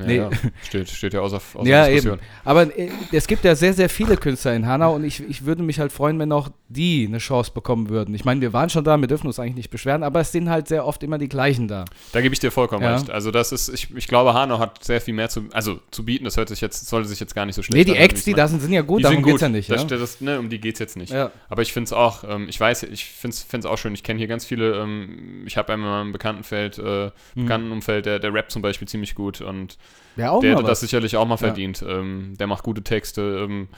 Ja, 0.00 0.06
nee. 0.06 0.16
ja. 0.16 0.30
Steht, 0.66 0.88
steht 0.90 1.14
ja 1.14 1.20
außer, 1.20 1.40
außer 1.54 1.68
ja, 1.68 1.86
Diskussion. 1.86 2.14
eben. 2.18 2.26
Aber 2.44 2.78
äh, 2.78 2.88
es 3.12 3.26
gibt 3.26 3.44
ja 3.44 3.54
sehr, 3.54 3.72
sehr 3.74 3.88
viele 3.88 4.16
Künstler 4.16 4.54
in 4.54 4.66
Hanau 4.66 4.94
und 4.94 5.04
ich, 5.04 5.22
ich 5.28 5.44
würde 5.44 5.62
mich 5.62 5.78
halt 5.80 5.92
freuen, 5.92 6.18
wenn 6.18 6.32
auch 6.32 6.48
die 6.68 7.06
eine 7.06 7.18
Chance 7.18 7.52
bekommen 7.54 7.88
würden. 7.88 8.14
Ich 8.14 8.24
meine, 8.24 8.40
wir 8.40 8.52
waren 8.52 8.68
schon 8.70 8.84
da, 8.84 8.96
wir 8.98 9.06
dürfen 9.08 9.26
uns 9.26 9.38
eigentlich 9.38 9.54
nicht 9.56 9.70
beschweren, 9.70 10.02
aber 10.02 10.20
es 10.20 10.32
sind 10.32 10.48
halt 10.50 10.68
sehr 10.68 10.84
oft 10.86 11.02
immer 11.02 11.18
die 11.18 11.28
gleichen 11.28 11.68
da. 11.68 11.84
Da 12.12 12.20
gebe 12.20 12.32
ich 12.32 12.40
dir 12.40 12.50
vollkommen 12.50 12.82
Ja. 12.82 12.96
recht. 12.96 13.10
Also 13.10 13.30
das 13.30 13.52
ist, 13.52 13.68
ich, 13.68 13.94
ich 13.94 14.08
glaube, 14.08 14.34
Hanau 14.34 14.58
hat 14.58 14.82
sehr 14.84 15.00
viel 15.00 15.14
mehr 15.14 15.28
zu, 15.28 15.44
also 15.52 15.78
zu 15.90 16.04
bieten. 16.04 16.24
Das 16.24 16.36
hört 16.36 16.48
sich 16.48 16.60
jetzt, 16.60 16.86
sollte 16.88 17.08
sich 17.08 17.20
jetzt 17.20 17.34
gar 17.34 17.46
nicht 17.46 17.54
so 17.54 17.62
schlecht 17.62 17.86
Nee, 17.86 17.92
die 17.92 17.98
Acts, 17.98 18.24
die 18.24 18.34
da 18.34 18.48
sind, 18.48 18.60
sind 18.60 18.72
ja 18.72 18.82
gut, 18.82 18.98
die 19.00 19.02
darum 19.04 19.22
geht's 19.22 19.32
gut. 19.34 19.40
ja 19.42 19.48
nicht. 19.48 19.70
Das, 19.70 19.82
Ja? 19.82 19.96
das, 19.96 20.20
ne, 20.20 20.38
um 20.38 20.48
die 20.48 20.60
geht 20.60 20.74
es 20.74 20.80
jetzt 20.80 20.96
nicht. 20.96 21.14
Aber 21.14 21.62
ich 21.62 21.72
finde 21.72 21.84
es 21.86 21.92
auch, 21.92 22.24
ähm, 22.28 22.46
ich 22.48 22.58
weiß, 22.58 22.82
ich 22.84 23.04
finde 23.04 23.36
es 23.52 23.66
auch 23.66 23.78
schön. 23.78 23.94
Ich 23.94 24.02
kenne 24.02 24.18
hier 24.18 24.28
ganz 24.28 24.44
viele, 24.44 24.74
ähm, 24.80 25.44
ich 25.46 25.56
habe 25.56 25.72
einmal 25.72 26.02
im 26.02 26.12
Bekanntenfeld, 26.12 26.78
äh, 26.78 27.06
Hm. 27.34 27.44
Bekanntenumfeld, 27.44 28.06
der, 28.06 28.18
der 28.18 28.32
rappt 28.34 28.50
zum 28.50 28.62
Beispiel 28.62 28.88
ziemlich 28.88 29.14
gut 29.14 29.40
und 29.40 29.75
ja, 30.16 30.30
auch 30.30 30.40
der 30.40 30.50
mal 30.52 30.56
hätte 30.58 30.62
das 30.68 30.70
was. 30.72 30.80
sicherlich 30.80 31.16
auch 31.16 31.26
mal 31.26 31.34
Ja. 31.34 31.38
verdient. 31.38 31.84
Ähm, 31.86 32.34
der 32.38 32.46
macht 32.46 32.62
gute 32.64 32.82
Texte. 32.82 33.46
Ähm, 33.48 33.68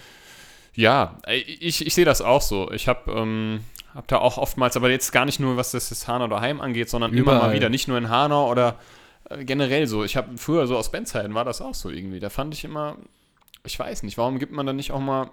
ja, 0.75 1.19
ich, 1.29 1.85
ich 1.87 1.95
sehe 1.95 2.05
das 2.05 2.21
auch 2.23 2.41
so. 2.43 2.71
Ich 2.73 2.87
habe 2.89 3.11
ähm, 3.11 3.61
hab 3.95 4.07
da 4.09 4.19
auch 4.19 4.39
oftmals, 4.39 4.77
aber 4.77 4.91
jetzt 4.91 5.11
gar 5.13 5.25
nicht 5.25 5.41
nur, 5.41 5.57
was 5.57 5.73
das, 5.73 5.89
das 5.89 6.07
Hanau 6.07 6.29
daheim 6.29 6.61
angeht, 6.61 6.89
sondern 6.89 7.13
immer 7.13 7.33
Überall. 7.33 7.49
mal 7.49 7.55
wieder, 7.55 7.69
nicht 7.69 7.89
nur 7.89 7.99
in 7.99 8.09
Hanau 8.11 8.49
oder 8.51 8.77
äh, 9.29 9.45
generell 9.45 9.87
so. 9.89 10.05
Ich 10.05 10.17
habe 10.17 10.39
früher 10.39 10.67
so 10.69 10.77
aus 10.77 10.93
Bandzeiten 10.93 11.35
war 11.35 11.45
das 11.45 11.61
auch 11.61 11.75
so 11.75 11.91
irgendwie. 11.91 12.21
Da 12.21 12.31
fand 12.31 12.55
ich 12.55 12.65
immer, 12.65 12.97
ich 13.65 13.77
weiß 13.79 14.05
nicht, 14.05 14.19
warum 14.19 14.39
gibt 14.39 14.53
man 14.53 14.67
dann 14.67 14.77
nicht 14.77 14.93
auch 14.93 15.01
mal 15.01 15.31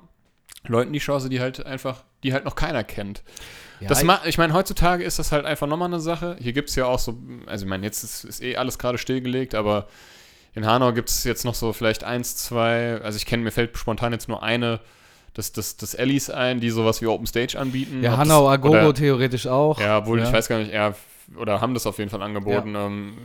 Leuten 0.67 0.93
die 0.93 0.99
Chance, 0.99 1.29
die 1.29 1.39
halt 1.41 1.63
einfach, 1.65 2.03
die 2.23 2.33
halt 2.33 2.43
noch 2.45 2.55
keiner 2.55 2.83
kennt. 2.83 3.21
Ja, 3.81 3.89
das 3.89 3.99
ich- 3.99 4.05
ma 4.05 4.21
ich 4.25 4.39
meine, 4.39 4.53
heutzutage 4.53 5.03
ist 5.03 5.19
das 5.19 5.31
halt 5.31 5.45
einfach 5.45 5.67
nochmal 5.67 5.89
eine 5.89 5.99
Sache. 5.99 6.37
Hier 6.39 6.53
gibt 6.53 6.69
es 6.69 6.75
ja 6.75 6.85
auch 6.85 6.97
so, 6.97 7.19
also 7.45 7.65
ich 7.65 7.69
meine, 7.69 7.85
jetzt 7.85 8.03
ist, 8.03 8.23
ist 8.23 8.41
eh 8.41 8.55
alles 8.57 8.79
gerade 8.79 8.97
stillgelegt, 8.97 9.53
aber 9.53 9.87
in 10.55 10.65
Hanau 10.65 10.93
gibt 10.93 11.09
es 11.09 11.23
jetzt 11.25 11.45
noch 11.45 11.53
so 11.55 11.73
vielleicht 11.73 12.03
eins, 12.03 12.35
zwei, 12.37 12.99
also 13.01 13.17
ich 13.17 13.25
kenne, 13.25 13.43
mir 13.43 13.51
fällt 13.51 13.77
spontan 13.77 14.11
jetzt 14.13 14.27
nur 14.29 14.41
eine, 14.41 14.79
das, 15.33 15.51
das, 15.51 15.75
das 15.77 15.93
Ellis 15.93 16.29
ein, 16.29 16.59
die 16.61 16.69
sowas 16.69 17.01
wie 17.01 17.07
Open 17.07 17.27
Stage 17.27 17.59
anbieten. 17.59 18.01
ja, 18.01 18.13
Ob 18.13 18.19
Hanau 18.19 18.45
das, 18.45 18.53
Agogo 18.53 18.75
oder- 18.77 18.93
theoretisch 18.93 19.47
auch. 19.47 19.79
Ja, 19.81 19.97
obwohl 19.99 20.19
Ja. 20.19 20.25
ich 20.27 20.33
weiß 20.33 20.47
gar 20.47 20.59
nicht, 20.59 20.73
ja, 20.73 20.93
oder 21.37 21.59
haben 21.59 21.73
das 21.73 21.87
auf 21.87 21.97
jeden 21.97 22.09
Fall 22.11 22.21
angeboten. 22.21 22.75
Ähm, 22.75 23.17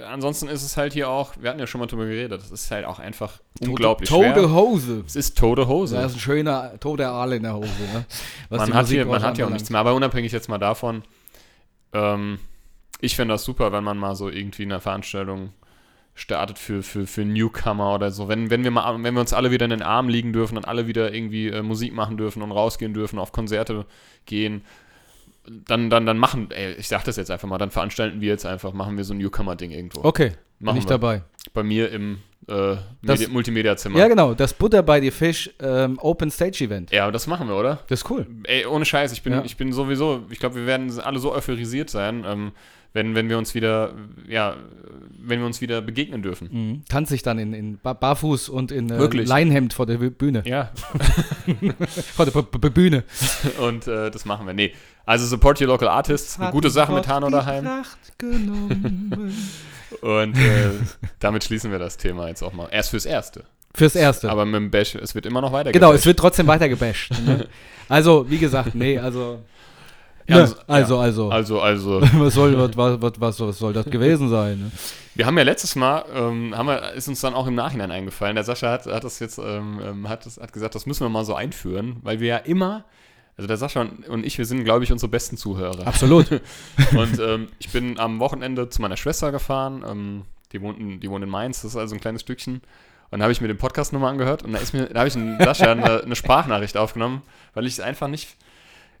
äh, 0.00 0.02
ansonsten 0.02 0.48
ist 0.48 0.62
es 0.64 0.76
halt 0.76 0.92
hier 0.92 1.08
auch, 1.08 1.34
wir 1.40 1.48
hatten 1.50 1.60
ja 1.60 1.66
schon 1.68 1.78
mal 1.80 1.86
drüber 1.86 2.04
geredet, 2.04 2.32
das 2.42 2.50
ist 2.50 2.70
halt 2.70 2.84
auch 2.84 2.98
einfach 2.98 3.40
unglaublich 3.62 4.10
Tote 4.10 4.32
schwer. 4.34 4.50
Hose. 4.52 5.04
Es 5.06 5.14
ist 5.16 5.38
tote 5.38 5.68
Hose. 5.68 5.94
Da 5.94 6.04
ist 6.04 6.14
ein 6.14 6.18
schöner 6.20 6.78
toter 6.80 7.12
Aal 7.12 7.32
in 7.34 7.44
der 7.44 7.54
Hose. 7.54 7.68
Ne? 7.94 8.04
Man 8.50 8.74
hat, 8.74 8.88
hier, 8.88 9.06
man 9.06 9.22
hat 9.22 9.38
ja 9.38 9.46
auch 9.46 9.50
nichts 9.50 9.70
mehr. 9.70 9.78
Aber 9.80 9.94
unabhängig 9.94 10.32
jetzt 10.32 10.48
mal 10.48 10.58
davon, 10.58 11.02
ähm, 11.92 12.38
ich 13.00 13.14
fände 13.16 13.34
das 13.34 13.44
super, 13.44 13.70
wenn 13.72 13.84
man 13.84 13.96
mal 13.98 14.16
so 14.16 14.28
irgendwie 14.28 14.64
eine 14.64 14.80
Veranstaltung 14.80 15.52
startet 16.18 16.58
für, 16.58 16.82
für, 16.82 17.06
für 17.06 17.24
Newcomer 17.24 17.94
oder 17.94 18.10
so. 18.10 18.28
Wenn, 18.28 18.50
wenn, 18.50 18.64
wir 18.64 18.72
mal, 18.72 19.02
wenn 19.02 19.14
wir 19.14 19.20
uns 19.20 19.32
alle 19.32 19.50
wieder 19.50 19.64
in 19.64 19.70
den 19.70 19.82
Arm 19.82 20.08
liegen 20.08 20.32
dürfen 20.32 20.56
und 20.56 20.66
alle 20.66 20.86
wieder 20.88 21.14
irgendwie 21.14 21.48
äh, 21.48 21.62
Musik 21.62 21.94
machen 21.94 22.16
dürfen 22.16 22.42
und 22.42 22.50
rausgehen 22.50 22.92
dürfen, 22.92 23.18
auf 23.18 23.30
Konzerte 23.30 23.86
gehen, 24.26 24.62
dann, 25.46 25.90
dann, 25.90 26.06
dann 26.06 26.18
machen, 26.18 26.50
ey, 26.50 26.74
ich 26.74 26.88
sag 26.88 27.04
das 27.04 27.16
jetzt 27.16 27.30
einfach 27.30 27.48
mal, 27.48 27.58
dann 27.58 27.70
veranstalten 27.70 28.20
wir 28.20 28.28
jetzt 28.28 28.44
einfach, 28.44 28.72
machen 28.72 28.96
wir 28.96 29.04
so 29.04 29.14
ein 29.14 29.18
Newcomer-Ding 29.18 29.70
irgendwo. 29.70 30.00
Okay. 30.02 30.32
Bin 30.58 30.76
ich 30.76 30.86
dabei. 30.86 31.22
Bei 31.54 31.62
mir 31.62 31.90
im 31.92 32.18
äh, 32.48 32.76
Medi 33.02 33.28
Multimedia-Zimmer. 33.28 33.96
Ja, 33.98 34.08
genau. 34.08 34.34
Das 34.34 34.52
Butter 34.54 34.82
bei 34.82 34.98
die 34.98 35.12
Fisch 35.12 35.50
ähm, 35.60 35.98
Open 36.00 36.32
Stage 36.32 36.64
Event. 36.64 36.90
Ja, 36.90 37.10
das 37.12 37.28
machen 37.28 37.46
wir, 37.46 37.56
oder? 37.56 37.78
Das 37.88 38.00
ist 38.02 38.10
cool. 38.10 38.26
Ey, 38.42 38.66
ohne 38.66 38.84
Scheiß, 38.84 39.12
ich 39.12 39.22
bin, 39.22 39.34
Ja. 39.34 39.44
ich 39.44 39.56
bin 39.56 39.72
sowieso, 39.72 40.26
ich 40.30 40.40
glaube, 40.40 40.56
wir 40.56 40.66
werden 40.66 40.98
alle 40.98 41.20
so 41.20 41.32
euphorisiert 41.32 41.90
sein, 41.90 42.24
ähm, 42.26 42.52
wenn, 42.98 43.14
wenn 43.14 43.28
wir 43.28 43.38
uns 43.38 43.54
wieder, 43.54 43.92
ja, 44.28 44.56
wenn 45.20 45.38
wir 45.38 45.46
uns 45.46 45.60
wieder 45.60 45.80
begegnen 45.80 46.20
dürfen. 46.20 46.48
Mhm. 46.50 46.84
Tanze 46.88 47.14
ich 47.14 47.22
dann 47.22 47.38
in, 47.38 47.52
in 47.54 47.78
Ba- 47.78 47.92
Barfuß 47.92 48.48
und 48.48 48.72
in 48.72 48.90
äh, 48.90 48.98
Wirklich? 48.98 49.28
Leinhemd 49.28 49.72
vor 49.72 49.86
der 49.86 49.98
Bühne. 49.98 50.42
Ja, 50.44 50.72
Vor 52.16 52.26
der 52.26 52.32
B 52.42 52.58
B 52.58 52.70
Bühne. 52.70 53.04
und 53.60 53.86
äh, 53.86 54.10
das 54.10 54.24
machen 54.24 54.46
wir. 54.48 54.52
Nee, 54.52 54.72
also 55.06 55.26
support 55.26 55.60
your 55.60 55.68
local 55.68 55.86
artists, 55.88 56.40
eine 56.40 56.50
gute 56.50 56.70
Sache 56.70 56.92
mit 56.92 57.06
Hanno 57.06 57.30
daheim. 57.30 57.68
Und 60.02 60.36
äh, 60.36 60.70
damit 61.18 61.44
schließen 61.44 61.70
wir 61.70 61.78
das 61.78 61.96
Thema 61.96 62.28
jetzt 62.28 62.42
auch 62.42 62.52
mal. 62.52 62.68
Erst 62.70 62.90
fürs 62.90 63.06
Erste. 63.06 63.44
Fürs 63.74 63.94
Erste. 63.94 64.30
Aber 64.30 64.44
mit 64.44 64.56
dem 64.56 64.70
Bash, 64.70 64.94
es 64.96 65.14
wird 65.14 65.24
immer 65.24 65.40
noch 65.40 65.52
weiter 65.52 65.72
genau, 65.72 65.92
es 65.92 66.04
wird 66.04 66.18
trotzdem 66.18 66.46
weiter 66.46 66.68
gebasht. 66.68 67.10
Ne? 67.24 67.46
Also, 67.88 68.28
wie 68.28 68.36
gesagt, 68.38 68.74
nee, 68.74 68.98
also. 68.98 69.38
Ja, 70.28 70.36
Ne, 70.36 70.42
also- 70.42 70.56
also, 70.66 70.94
ja. 70.96 71.00
also. 71.00 71.30
Also, 71.30 71.60
also, 71.60 72.00
was, 72.20 72.34
soll, 72.34 72.56
was, 72.58 72.76
was, 72.76 73.20
was, 73.20 73.40
was, 73.40 73.58
soll 73.58 73.72
das 73.72 73.86
gewesen 73.86 74.28
sein? 74.28 74.58
Ne? 74.58 74.70
wir 75.14 75.26
haben 75.26 75.36
ja 75.36 75.42
letztes 75.42 75.74
Mal, 75.74 76.04
ähm, 76.14 76.56
haben 76.56 76.66
wir, 76.68 76.92
ist 76.92 77.08
uns 77.08 77.20
dann 77.20 77.34
auch 77.34 77.46
im 77.48 77.56
Nachhinein 77.56 77.90
eingefallen, 77.90 78.36
der 78.36 78.44
Sascha 78.44 78.70
hat, 78.70 78.86
hat 78.86 79.02
das 79.02 79.18
jetzt, 79.18 79.38
ähm, 79.38 79.80
ähm, 79.84 80.08
hat, 80.08 80.24
das, 80.26 80.38
hat 80.38 80.52
gesagt, 80.52 80.76
das 80.76 80.86
müssen 80.86 81.04
wir 81.04 81.08
mal 81.08 81.24
so 81.24 81.34
einführen, 81.34 81.96
weil 82.02 82.20
wir 82.20 82.28
ja 82.28 82.36
immer, 82.36 82.84
also 83.36 83.48
der 83.48 83.56
Sascha 83.56 83.80
und, 83.80 84.06
und 84.08 84.24
ich, 84.24 84.38
wir 84.38 84.44
sind, 84.44 84.62
glaube 84.64 84.84
ich, 84.84 84.92
unsere 84.92 85.10
besten 85.10 85.36
Zuhörer. 85.36 85.86
Absolut. 85.86 86.28
Und 86.96 87.20
ähm, 87.20 87.48
ich 87.60 87.70
bin 87.70 87.98
am 87.98 88.18
Wochenende 88.20 88.68
zu 88.68 88.82
meiner 88.82 88.96
Schwester 88.96 89.30
gefahren. 89.30 89.84
Ähm, 89.88 90.22
die, 90.52 90.60
wohnt 90.60 90.78
in, 90.78 90.98
die 90.98 91.08
wohnt 91.08 91.22
in 91.22 91.30
Mainz, 91.30 91.62
das 91.62 91.72
ist 91.72 91.76
also 91.76 91.94
ein 91.94 92.00
kleines 92.00 92.22
Stückchen. 92.22 92.62
Und 93.10 93.18
da 93.20 93.22
habe 93.22 93.32
ich 93.32 93.40
mir 93.40 93.46
den 93.48 93.56
Podcast 93.58 93.92
nochmal 93.92 94.10
angehört 94.10 94.42
und 94.42 94.52
da, 94.52 94.58
ist 94.58 94.72
mir, 94.72 94.86
da 94.86 95.00
habe 95.00 95.08
ich 95.08 95.16
einen 95.16 95.38
Sascha 95.38 95.70
eine, 95.72 96.02
eine 96.02 96.16
Sprachnachricht 96.16 96.76
aufgenommen, 96.76 97.22
weil 97.54 97.66
ich 97.66 97.74
es 97.74 97.80
einfach 97.80 98.08
nicht. 98.08 98.36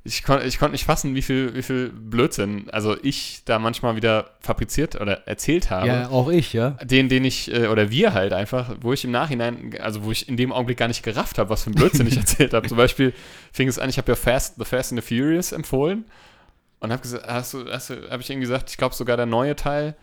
Ich, 0.04 0.22
kon, 0.22 0.40
ich 0.42 0.58
konnte 0.58 0.72
nicht 0.72 0.84
fassen, 0.84 1.14
wie 1.14 1.22
viel, 1.22 1.54
wie 1.54 1.62
viel 1.62 1.90
Blödsinn, 1.90 2.70
also 2.70 2.96
ich 3.02 3.42
da 3.44 3.58
manchmal 3.58 3.96
wieder 3.96 4.30
fabriziert 4.40 5.00
oder 5.00 5.26
erzählt 5.26 5.70
habe. 5.70 5.86
ja, 5.86 6.08
auch 6.08 6.30
ich, 6.30 6.52
ja. 6.52 6.70
Den, 6.82 7.08
den 7.08 7.24
ich, 7.24 7.52
äh, 7.52 7.66
oder 7.66 7.90
wir 7.90 8.14
halt 8.14 8.32
einfach, 8.32 8.76
wo 8.80 8.92
ich 8.92 9.04
im 9.04 9.10
Nachhinein, 9.10 9.74
also 9.80 10.04
wo 10.04 10.12
ich 10.12 10.28
in 10.28 10.36
dem 10.36 10.52
Augenblick 10.52 10.78
gar 10.78 10.88
nicht 10.88 11.02
gerafft 11.02 11.38
habe, 11.38 11.50
was 11.50 11.64
für 11.64 11.70
ein 11.70 11.74
Blödsinn 11.74 12.06
ich 12.06 12.16
erzählt 12.18 12.54
habe. 12.54 12.68
Zum 12.68 12.76
Beispiel 12.76 13.12
fing 13.52 13.68
es 13.68 13.78
an, 13.78 13.90
ich 13.90 13.98
habe 13.98 14.10
ja 14.10 14.16
Fast, 14.16 14.54
The 14.56 14.64
Fast 14.64 14.92
and 14.92 15.02
the 15.02 15.16
Furious 15.16 15.52
empfohlen 15.52 16.04
und 16.80 16.92
habe 16.92 17.02
gesagt, 17.02 17.26
hast 17.26 17.54
du, 17.54 17.70
hast 17.70 17.90
du, 17.90 18.10
habe 18.10 18.22
ich 18.22 18.30
irgendwie 18.30 18.46
gesagt, 18.46 18.70
ich 18.70 18.76
glaube 18.76 18.94
sogar 18.94 19.16
der 19.16 19.26
neue 19.26 19.56
Teil, 19.56 19.94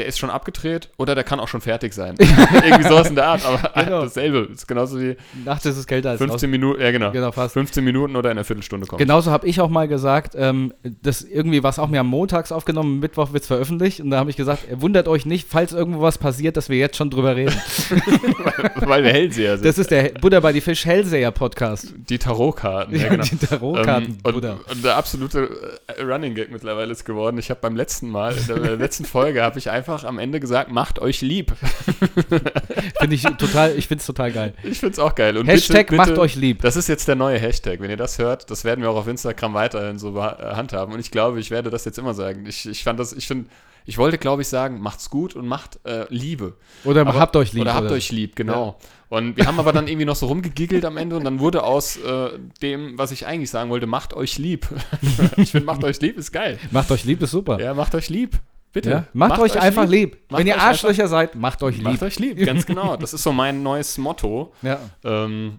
der 0.00 0.06
ist 0.06 0.18
schon 0.18 0.30
abgedreht 0.30 0.88
oder 0.96 1.14
der 1.14 1.24
kann 1.24 1.38
auch 1.40 1.48
schon 1.48 1.60
fertig 1.60 1.92
sein. 1.92 2.14
irgendwie 2.64 2.88
sowas 2.88 3.08
in 3.10 3.14
der 3.16 3.26
Art, 3.26 3.44
aber 3.44 3.70
Genau. 3.84 4.02
dasselbe. 4.02 4.48
Ist 4.52 4.66
genauso 4.66 4.98
wie 4.98 5.16
Nachts 5.44 5.66
ist 5.66 5.76
es 5.76 5.86
kälter 5.86 6.10
als 6.10 6.18
15 6.20 6.50
Minuten, 6.50 6.80
ja 6.80 6.90
genau. 6.90 7.10
Genau, 7.12 7.30
fast. 7.32 7.52
15 7.52 7.84
Minuten 7.84 8.16
oder 8.16 8.30
in 8.30 8.38
einer 8.38 8.44
Viertelstunde 8.44 8.86
kommt. 8.86 8.98
Genauso 8.98 9.30
habe 9.30 9.46
ich 9.46 9.60
auch 9.60 9.68
mal 9.68 9.86
gesagt, 9.88 10.32
ähm, 10.36 10.72
das 11.02 11.20
irgendwie 11.22 11.62
was 11.62 11.78
auch 11.78 11.88
mir 11.88 12.00
am 12.00 12.06
Montags 12.06 12.50
aufgenommen, 12.50 12.98
Mittwoch 13.00 13.32
wird 13.34 13.42
es 13.42 13.46
veröffentlicht. 13.46 14.00
Und 14.00 14.10
da 14.10 14.18
habe 14.18 14.30
ich 14.30 14.36
gesagt, 14.36 14.68
äh, 14.70 14.80
wundert 14.80 15.06
euch 15.08 15.26
nicht, 15.26 15.46
falls 15.48 15.72
irgendwo 15.72 16.00
was 16.00 16.16
passiert, 16.16 16.56
dass 16.56 16.68
wir 16.70 16.78
jetzt 16.78 16.96
schon 16.96 17.10
drüber 17.10 17.36
reden. 17.36 17.54
Weil 18.76 19.04
wir 19.04 19.12
Hellseher 19.12 19.56
sind. 19.58 19.66
Das 19.66 19.78
ist 19.78 19.90
der 19.90 20.04
Buddha 20.20 20.40
bei 20.40 20.52
die 20.52 20.60
Fisch 20.60 20.84
Hellseher 20.84 21.30
Podcast. 21.30 21.92
die 22.08 22.18
Tarotkarten, 22.18 22.94
ja, 22.98 23.08
genau. 23.08 23.24
Die 23.24 23.36
Tarotkarten, 23.36 24.18
Ähm, 24.24 24.32
Buddha. 24.32 24.58
und 24.70 24.84
der 24.84 24.96
absolute 24.96 25.48
äh, 25.86 26.02
Running 26.02 26.34
Gag 26.34 26.50
mittlerweile 26.50 26.92
ist 26.92 27.04
geworden. 27.04 27.38
Ich 27.38 27.50
habe 27.50 27.60
beim 27.60 27.76
letzten 27.76 28.08
Mal, 28.10 28.34
in 28.36 28.62
der 28.62 28.76
letzten 28.76 29.04
Folge, 29.04 29.42
habe 29.42 29.58
ich 29.58 29.70
einfach 29.70 29.89
am 29.90 30.18
Ende 30.18 30.40
gesagt, 30.40 30.70
macht 30.70 30.98
euch 30.98 31.20
lieb. 31.20 31.52
Finde 33.00 33.14
ich 33.14 33.22
total, 33.22 33.76
ich 33.76 33.88
finde 33.88 34.00
es 34.00 34.06
total 34.06 34.32
geil. 34.32 34.54
Ich 34.62 34.78
finde 34.80 34.92
es 34.92 34.98
auch 34.98 35.14
geil. 35.14 35.36
Und 35.36 35.46
Hashtag 35.46 35.88
bitte, 35.88 35.96
macht 35.96 36.08
bitte, 36.10 36.20
euch 36.20 36.36
lieb. 36.36 36.62
Das 36.62 36.76
ist 36.76 36.88
jetzt 36.88 37.08
der 37.08 37.16
neue 37.16 37.38
Hashtag. 37.38 37.80
Wenn 37.80 37.90
ihr 37.90 37.96
das 37.96 38.18
hört, 38.18 38.50
das 38.50 38.64
werden 38.64 38.82
wir 38.82 38.90
auch 38.90 38.96
auf 38.96 39.08
Instagram 39.08 39.54
weiterhin 39.54 39.98
so 39.98 40.16
äh, 40.16 40.20
handhaben. 40.20 40.94
Und 40.94 41.00
ich 41.00 41.10
glaube, 41.10 41.40
ich 41.40 41.50
werde 41.50 41.70
das 41.70 41.84
jetzt 41.84 41.98
immer 41.98 42.14
sagen. 42.14 42.46
Ich, 42.46 42.68
ich 42.68 42.84
fand 42.84 42.98
das, 42.98 43.12
ich 43.12 43.26
finde, 43.26 43.48
ich 43.86 43.98
wollte, 43.98 44.18
glaube 44.18 44.42
ich, 44.42 44.48
sagen, 44.48 44.80
macht's 44.80 45.10
gut 45.10 45.34
und 45.34 45.46
macht 45.46 45.80
äh, 45.84 46.04
Liebe. 46.10 46.54
Oder 46.84 47.02
Aber- 47.02 47.18
habt 47.18 47.36
euch 47.36 47.52
lieb. 47.52 47.62
Oder 47.62 47.74
habt 47.74 47.90
euch 47.90 48.12
lieb, 48.12 48.36
genau. 48.36 48.78
Und 49.08 49.36
wir 49.36 49.46
haben 49.46 49.58
aber 49.58 49.72
dann 49.72 49.88
irgendwie 49.88 50.04
noch 50.04 50.14
so 50.14 50.26
rumgegiggelt 50.26 50.84
am 50.84 50.96
Ende 50.96 51.16
und 51.16 51.24
dann 51.24 51.40
wurde 51.40 51.64
aus 51.64 51.96
äh, 51.96 52.30
dem, 52.62 52.96
was 52.96 53.10
ich 53.10 53.26
eigentlich 53.26 53.50
sagen 53.50 53.68
wollte, 53.68 53.88
macht 53.88 54.14
euch 54.14 54.38
lieb. 54.38 54.68
ich 55.36 55.50
finde, 55.50 55.66
macht 55.66 55.82
euch 55.82 56.00
lieb 56.00 56.16
ist 56.16 56.30
geil. 56.30 56.60
Macht 56.70 56.92
euch 56.92 57.04
lieb, 57.04 57.20
ist 57.20 57.32
super. 57.32 57.60
Ja, 57.60 57.74
macht 57.74 57.94
euch 57.96 58.08
lieb. 58.08 58.38
Bitte. 58.72 58.90
Ja? 58.90 59.06
Macht, 59.12 59.40
euch, 59.40 59.60
einfach 59.60 59.88
lieb. 59.88 60.18
Macht 60.28 60.40
Wenn 60.40 60.46
ihr 60.46 60.54
euch 60.54 60.60
Arschlöcher 60.60 61.08
seid, 61.08 61.34
macht 61.34 61.62
euch 61.62 61.76
lieb. 61.76 61.84
Macht 61.84 62.02
euch 62.02 62.18
lieb, 62.18 62.44
ganz 62.44 62.66
genau. 62.66 62.96
Das 62.96 63.12
ist 63.12 63.22
so 63.22 63.32
mein 63.32 63.62
neues 63.62 63.98
Motto. 63.98 64.52
Ja. 64.62 64.78
Ähm, 65.04 65.58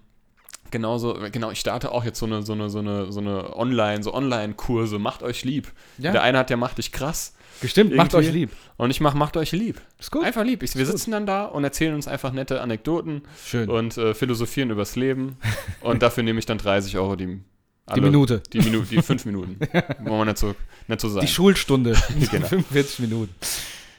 genauso, 0.72 1.18
genau, 1.32 1.52
ich 1.52 1.60
starte 1.60 1.92
auch 1.92 2.06
jetzt 2.06 2.20
so 2.20 2.26
eine, 2.26 2.42
so 2.42 2.54
eine, 2.54 2.70
so 2.70 2.80
eine, 2.80 3.12
so 3.12 3.20
eine 3.20 3.56
Online, 3.56 4.02
so 4.02 4.14
Online-Kurse, 4.14 4.98
macht 4.98 5.24
euch 5.24 5.44
lieb. 5.44 5.72
Ja. 5.98 6.14
Der 6.14 6.24
eine 6.24 6.38
hat 6.38 6.50
ja 6.50 6.58
macht 6.58 6.78
dich 6.78 6.92
krass 6.92 7.34
Gestimmt, 7.62 7.96
macht 7.96 8.16
euch 8.16 8.32
lieb. 8.32 8.50
und 8.78 8.90
ich 8.90 9.02
mach 9.02 9.14
macht 9.14 9.38
euch 9.38 9.52
lieb. 9.52 9.82
Ist 10.00 10.12
gut. 10.12 10.24
Einfach 10.24 10.44
lieb. 10.44 10.64
Ich, 10.64 10.76
wir 10.76 10.86
sitzen 10.86 11.12
dann 11.12 11.28
da 11.28 11.46
und 11.46 11.64
erzählen 11.64 11.94
uns 11.94 12.08
einfach 12.08 12.32
nette 12.32 12.60
Anekdoten 12.60 13.22
Schön. 13.46 13.70
und 13.70 13.98
äh, 13.98 14.16
philosophieren 14.16 14.72
übers 14.72 14.96
Leben 14.96 15.38
und 15.82 16.02
dafür 16.02 16.24
nehme 16.24 16.40
ich 16.40 16.48
dann 16.48 16.58
30 16.58 16.98
Euro 16.98 17.16
die, 17.16 17.40
die 17.88 17.94
alle- 17.94 18.02
Minute. 18.02 18.42
Die, 18.54 18.60
Minu 18.60 18.82
die 18.82 19.02
fünf 19.02 19.26
Minuten. 19.26 19.58
Wollen 20.04 20.20
wir 20.20 20.26
nicht 20.26 20.38
so, 20.38 20.56
nicht 20.88 21.02
so 21.02 21.10
sein. 21.10 21.22
Die 21.22 21.28
Schulstunde. 21.32 21.96
Genau. 22.32 22.48
45 22.48 23.00
Minuten. 23.00 23.34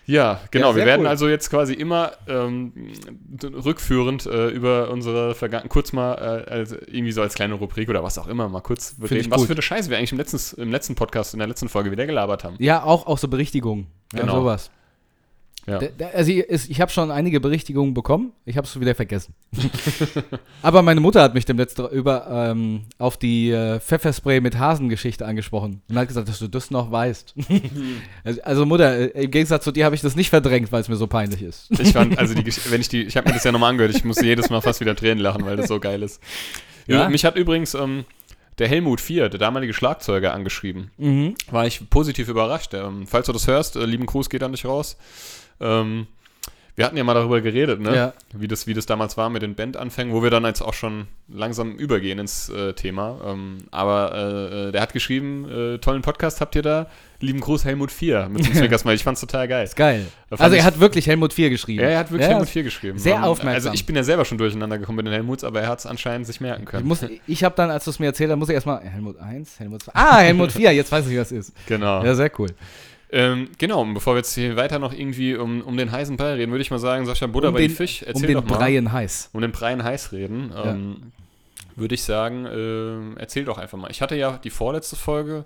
Ja, 0.05 0.41
genau. 0.51 0.71
Ja, 0.71 0.77
wir 0.77 0.87
werden 0.87 1.03
cool. 1.03 1.07
also 1.07 1.29
jetzt 1.29 1.49
quasi 1.49 1.75
immer 1.75 2.11
ähm, 2.27 2.73
rückführend 3.43 4.27
äh, 4.27 4.49
über 4.49 4.91
unsere 4.91 5.35
Vergangenheit, 5.37 5.71
kurz 5.71 5.93
mal 5.93 6.15
äh, 6.49 6.51
als, 6.51 6.73
irgendwie 6.73 7.13
so 7.13 7.23
als 7.23 7.35
kleine 7.35 7.55
Rubrik 7.55 7.89
oder 7.89 8.03
was 8.03 8.19
auch 8.19 8.27
immer, 8.27 8.49
mal 8.49 8.61
kurz 8.63 8.97
reden, 9.01 9.31
was 9.31 9.45
für 9.45 9.53
eine 9.53 9.63
Scheiße 9.63 9.91
wir 9.91 9.99
eigentlich 9.99 10.11
im 10.13 10.19
letzten, 10.19 10.61
im 10.61 10.71
letzten 10.73 10.97
Podcast, 10.97 11.35
in 11.35 11.39
der 11.39 11.47
letzten 11.49 11.69
Folge 11.69 11.93
wieder 11.93 12.05
gelabert 12.07 12.43
haben. 12.43 12.57
Ja, 12.59 12.83
auch, 12.83 13.07
auch 13.07 13.19
so 13.19 13.29
Berichtigungen. 13.29 13.87
Ja, 14.13 14.21
Genau. 14.23 14.41
sowas. 14.41 14.71
Ja. 15.67 15.81
Also 16.13 16.33
ich, 16.33 16.71
ich 16.71 16.81
habe 16.81 16.91
schon 16.91 17.11
einige 17.11 17.39
Berichtigungen 17.41 17.95
bekommen. 17.95 18.33
Ich 18.45 18.57
habe 18.57 18.67
es 18.67 18.81
wieder 18.81 18.95
vergessen. 18.95 19.35
Aber 20.63 20.83
meine 20.83 21.01
Mutter 21.01 21.23
hat 21.23 21.35
mich 21.35 21.45
dem 21.45 21.57
letzten 21.57 21.87
über 21.89 22.27
ähm, 22.29 22.83
auf 22.99 23.17
die 23.17 23.51
äh, 23.51 23.79
Pfefferspray 23.79 24.41
mit 24.41 24.59
Hasengeschichte 24.59 25.25
angesprochen 25.25 25.83
und 25.89 25.97
hat 25.97 26.09
gesagt, 26.09 26.29
dass 26.29 26.41
du 26.41 26.49
das 26.49 26.71
noch 26.71 26.91
weißt. 26.91 27.35
also, 28.25 28.43
also 28.43 28.67
Mutter, 28.67 29.15
äh, 29.15 29.25
im 29.25 29.31
Gegensatz 29.31 29.63
zu 29.63 29.71
dir 29.71 29.85
habe 29.85 29.95
ich 29.95 30.01
das 30.01 30.17
nicht 30.17 30.31
verdrängt, 30.31 30.73
weil 30.73 30.81
es 30.81 30.89
mir 30.89 30.97
so 30.97 31.07
peinlich 31.07 31.43
ist. 31.43 31.71
Ich 31.79 31.93
fand, 31.93 32.19
also 32.19 32.35
die, 32.35 32.45
wenn 32.71 32.81
ich 32.81 32.89
die, 32.89 33.03
ich 33.03 33.17
habe 33.17 33.29
mir 33.29 33.35
das 33.35 33.45
ja 33.45 33.53
nochmal 33.53 33.71
angehört, 33.71 33.95
ich 33.95 34.05
musste 34.05 34.27
jedes 34.27 34.51
Mal 34.51 34.61
fast 34.63 34.81
wieder 34.81 34.97
Tränen 34.97 35.19
lachen, 35.19 35.45
weil 35.45 35.57
das 35.57 35.69
so 35.69 35.79
geil 35.79 36.03
ist. 36.03 36.21
Ja? 36.89 37.09
Mich 37.09 37.25
hat 37.25 37.37
übrigens 37.37 37.75
ähm, 37.75 38.05
der 38.59 38.69
Helmut 38.69 39.01
4, 39.01 39.29
der 39.29 39.39
damalige 39.39 39.73
Schlagzeuger, 39.73 40.35
angeschrieben. 40.35 40.91
Mhm. 40.99 41.35
war 41.51 41.67
ich 41.67 41.89
positiv 41.89 42.29
überrascht. 42.29 42.75
Ähm, 42.75 43.07
falls 43.07 43.27
du 43.27 43.33
das 43.33 43.47
hörst, 43.47 43.77
äh, 43.77 43.85
lieben 43.85 44.07
Gruß 44.07 44.29
geht 44.29 44.43
an 44.43 44.53
dich 44.53 44.65
raus. 44.65 44.97
Ähm, 45.63 46.07
wir 46.75 46.87
hatten 46.87 46.97
ja 46.97 47.05
mal 47.05 47.13
darüber 47.13 47.43
geredet, 47.43 47.81
ne? 47.81 47.95
Ja. 47.95 48.13
wie, 48.33 48.49
das, 48.49 48.67
wie 48.67 48.73
das 48.73 48.87
damals 48.87 49.19
war 49.19 49.29
mit 49.29 49.43
den 49.43 49.55
Bandanfängen, 49.55 50.15
wo 50.15 50.23
wir 50.23 50.31
dann 50.31 50.47
jetzt 50.47 50.63
auch 50.63 50.73
schon 50.73 51.07
langsam 51.29 51.73
übergehen 51.77 52.19
ins 52.19 52.49
äh, 52.49 52.73
Thema. 52.73 53.21
Ähm, 53.27 53.59
aber 53.71 54.13
äh, 54.15 54.69
äh, 54.69 54.73
der 54.73 54.81
hat 54.81 54.95
geschrieben, 54.95 55.47
äh, 55.51 55.79
tollen 55.79 56.01
Podcast 56.01 56.41
habt 56.41 56.57
ihr 56.57 56.63
da. 56.63 56.87
Lieben 57.21 57.41
Gruß 57.41 57.67
Helmut 57.67 57.93
4 57.93 58.31
mit 58.31 58.47
dem 58.47 58.55
Zwinkersmiley. 58.55 58.97
Ich 58.97 59.05
fand's 59.05 59.21
total 59.21 59.49
geil. 59.49 59.65
Ist 59.65 59.77
geil. 59.77 60.07
Also 60.31 60.45
er 60.55 60.61
ich- 60.61 60.65
hat 60.65 60.81
wirklich 60.81 61.07
Helmut 61.07 61.35
4 61.35 61.51
geschrieben. 61.51 61.83
Ja, 61.83 61.91
er 61.91 61.99
hat 61.99 62.11
wirklich 62.11 62.23
Ja, 62.27 62.33
Helmut 62.33 62.49
4 62.49 62.63
geschrieben. 62.63 62.99
sehr 62.99 63.17
Ähm, 63.17 63.25
aufmerksam. 63.25 63.55
Also 63.55 63.73
ich 63.75 63.85
bin 63.85 63.95
ja 63.95 64.03
selber 64.03 64.25
schon 64.25 64.39
durcheinander 64.39 64.79
gekommen 64.79 64.97
mit 64.97 65.07
den 65.07 65.13
Helmuts, 65.13 65.45
aber 65.45 65.61
er 65.61 65.69
hat 65.69 65.81
es 65.81 65.85
anscheinend 65.87 66.27
sich 66.27 66.41
merken 66.41 66.63
Ich, 66.63 66.69
können. 66.71 66.89
muss, 66.89 67.05
ich 67.27 67.45
habe 67.45 67.55
dann, 67.55 67.71
als 67.71 67.85
du 67.85 67.91
es 67.91 67.99
mir 67.99 68.07
erzählt 68.07 68.31
hast, 68.31 68.39
muss 68.39 68.49
ich 68.49 68.55
erstmal 68.55 68.81
Helmut 68.81 69.21
1, 69.21 69.61
Helmut 69.61 69.83
2. 69.83 69.93
Ah, 69.95 70.19
Helmut 70.21 70.53
4, 70.53 70.73
jetzt 70.73 70.91
weiß 70.91 71.07
ich, 71.07 71.19
was 71.19 71.31
ist. 71.33 71.53
genau. 71.67 72.03
Ja, 72.03 72.15
sehr 72.15 72.31
cool. 72.41 72.49
Ähm, 73.15 73.51
genau, 73.59 73.83
und 73.83 73.93
bevor 73.95 74.15
wir 74.15 74.19
jetzt 74.19 74.35
hier 74.35 74.57
weiter 74.57 74.79
noch 74.79 74.93
irgendwie 74.95 75.35
um, 75.37 75.61
um 75.63 75.77
den 75.77 75.93
heißen 75.93 76.17
Brei 76.17 76.33
reden, 76.35 76.51
würde 76.51 76.63
ich 76.63 76.71
mal 76.71 76.79
sagen, 76.79 77.05
Sascha 77.05 77.27
Buddha 77.27 77.49
Um 77.49 77.55
bei 77.55 77.61
den- 77.61 77.69
die 77.69 77.75
Fisch, 77.75 78.03
Um 78.03 78.09
erzähl 78.09 78.27
den 78.29 78.37
doch 78.37 78.45
mal. 78.45 78.57
Breien 78.57 78.91
heiß. 78.91 79.31
um 79.35 79.41
den 79.43 79.53
Breien 79.53 79.85
heiß 79.85 80.13
reden, 80.13 80.51
ähm, 80.57 81.13
würde 81.77 81.95
ich 81.95 82.03
sagen, 82.03 82.47
ähm, 82.51 83.17
erzähl 83.19 83.45
doch 83.45 83.59
einfach 83.59 83.77
mal. 83.79 83.91
Ich 83.91 84.01
hatte 84.01 84.17
ja 84.17 84.39
die 84.43 84.51
vorletzte 84.51 84.97
Folge, 84.97 85.45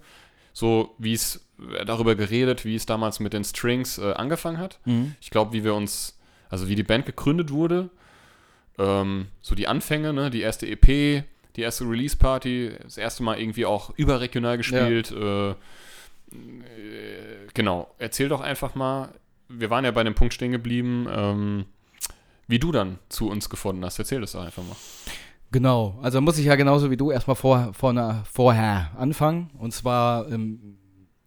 so 0.52 0.94
wie 0.98 1.12
es 1.12 1.44
äh, 1.76 1.85
darüber 1.85 2.14
geredet, 2.14 2.64
wie 2.64 2.76
es 2.76 2.87
damals 2.87 3.18
mit 3.20 3.33
den 3.33 3.42
Strings 3.44 3.98
äh, 3.98 4.12
angefangen 4.12 4.59
hat. 4.59 4.79
Ich 5.20 5.31
glaube, 5.31 5.52
wie 5.52 5.64
wir 5.64 5.74
uns, 5.74 6.16
also 6.48 6.68
wie 6.68 6.76
die 6.76 6.83
Band 6.85 7.05
gegründet 7.07 7.50
wurde, 7.50 7.90
ähm, 8.79 9.26
so 9.42 9.55
die 9.55 9.66
Anfänge, 9.68 10.12
ne, 10.12 10.31
die 10.31 10.40
erste 10.42 10.66
EP, 10.68 11.24
die 11.57 11.62
erste 11.62 11.85
Release-Party, 11.85 12.72
das 12.83 12.98
erste 12.98 13.22
Mal 13.22 13.40
irgendwie 13.40 13.64
auch 13.66 13.90
überregional 13.96 14.57
gespielt. 14.59 15.11
Äh, 15.12 15.50
äh, 15.50 15.55
genau, 17.55 17.95
erzähl 17.99 18.29
doch 18.29 18.41
einfach 18.41 18.75
mal, 18.75 19.09
wir 19.49 19.71
waren 19.71 19.85
ja 19.85 19.91
bei 19.91 20.05
dem 20.05 20.15
Punkt 20.15 20.35
stehen 20.35 20.53
geblieben, 20.53 21.07
ähm, 21.11 21.67
wie 22.49 22.59
du 22.59 22.73
dann 22.73 22.99
zu 23.09 23.29
uns 23.29 23.49
gefunden 23.49 23.85
hast. 23.85 23.99
Erzähl 23.99 24.21
das 24.21 24.33
doch 24.33 24.45
einfach 24.45 24.62
mal. 24.62 24.77
Genau, 25.53 25.99
also 26.03 26.21
muss 26.21 26.39
ich 26.39 26.47
ja 26.47 26.57
genauso 26.57 26.91
wie 26.91 26.97
du 26.97 27.11
erstmal 27.11 27.37
vor, 27.37 27.73
vor 27.73 28.25
vorher 28.31 28.91
anfangen. 28.99 29.51
Und 29.59 29.73
zwar, 29.73 30.31
ähm, 30.31 30.79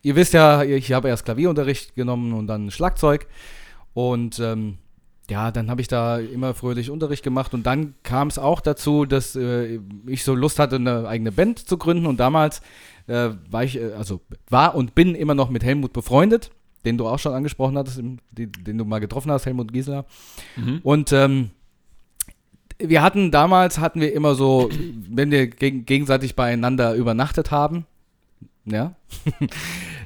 ihr 0.04 0.16
wisst 0.16 0.34
ja, 0.34 0.64
ich 0.64 0.92
habe 0.92 1.08
erst 1.08 1.26
Klavierunterricht 1.26 1.96
genommen 1.96 2.34
und 2.34 2.48
dann 2.48 2.72
Schlagzeug. 2.72 3.28
Und 3.94 4.40
ähm, 4.40 4.78
ja, 5.30 5.52
dann 5.52 5.70
habe 5.70 5.82
ich 5.82 5.88
da 5.88 6.18
immer 6.18 6.54
fröhlich 6.54 6.90
Unterricht 6.90 7.24
gemacht 7.24 7.54
und 7.54 7.66
dann 7.66 7.94
kam 8.04 8.28
es 8.28 8.40
auch 8.40 8.62
dazu, 8.62 9.06
dass 9.06 9.36
äh, 9.36 9.80
ich 10.08 10.24
so 10.24 10.34
Lust 10.34 10.60
hatte, 10.60 10.78
eine 10.78 11.08
eigene 11.08 11.32
Band 11.32 11.60
zu 11.60 11.78
gründen 11.78 12.06
und 12.06 12.20
damals 12.20 12.62
äh, 13.08 13.30
war 13.50 13.64
ich, 13.64 13.78
äh, 13.78 13.94
also 13.94 14.22
war 14.50 14.76
und 14.76 14.96
bin 14.96 15.16
immer 15.16 15.36
noch 15.36 15.50
mit 15.50 15.64
Helmut 15.64 15.94
befreundet, 15.94 16.52
den 16.86 16.98
du 16.98 17.08
auch 17.08 17.20
schon 17.20 17.34
angesprochen 17.34 17.78
hattest, 17.78 17.98
den, 17.98 18.20
den 18.32 18.78
du 18.78 18.86
mal 18.86 19.00
getroffen 19.00 19.32
hast, 19.32 19.46
Helmut 19.46 19.72
Giesler. 19.72 20.06
Mhm. 20.56 20.80
Und 20.84 21.12
ähm, 21.14 21.52
wir 22.80 23.02
hatten 23.02 23.32
damals, 23.32 23.80
hatten 23.80 24.02
wir 24.02 24.14
immer 24.14 24.36
so, 24.36 24.70
wenn 25.10 25.32
wir 25.32 25.48
geg 25.48 25.86
gegenseitig 25.86 26.36
beieinander 26.36 26.96
übernachtet 26.96 27.52
haben, 27.52 27.86
ja, 28.66 28.96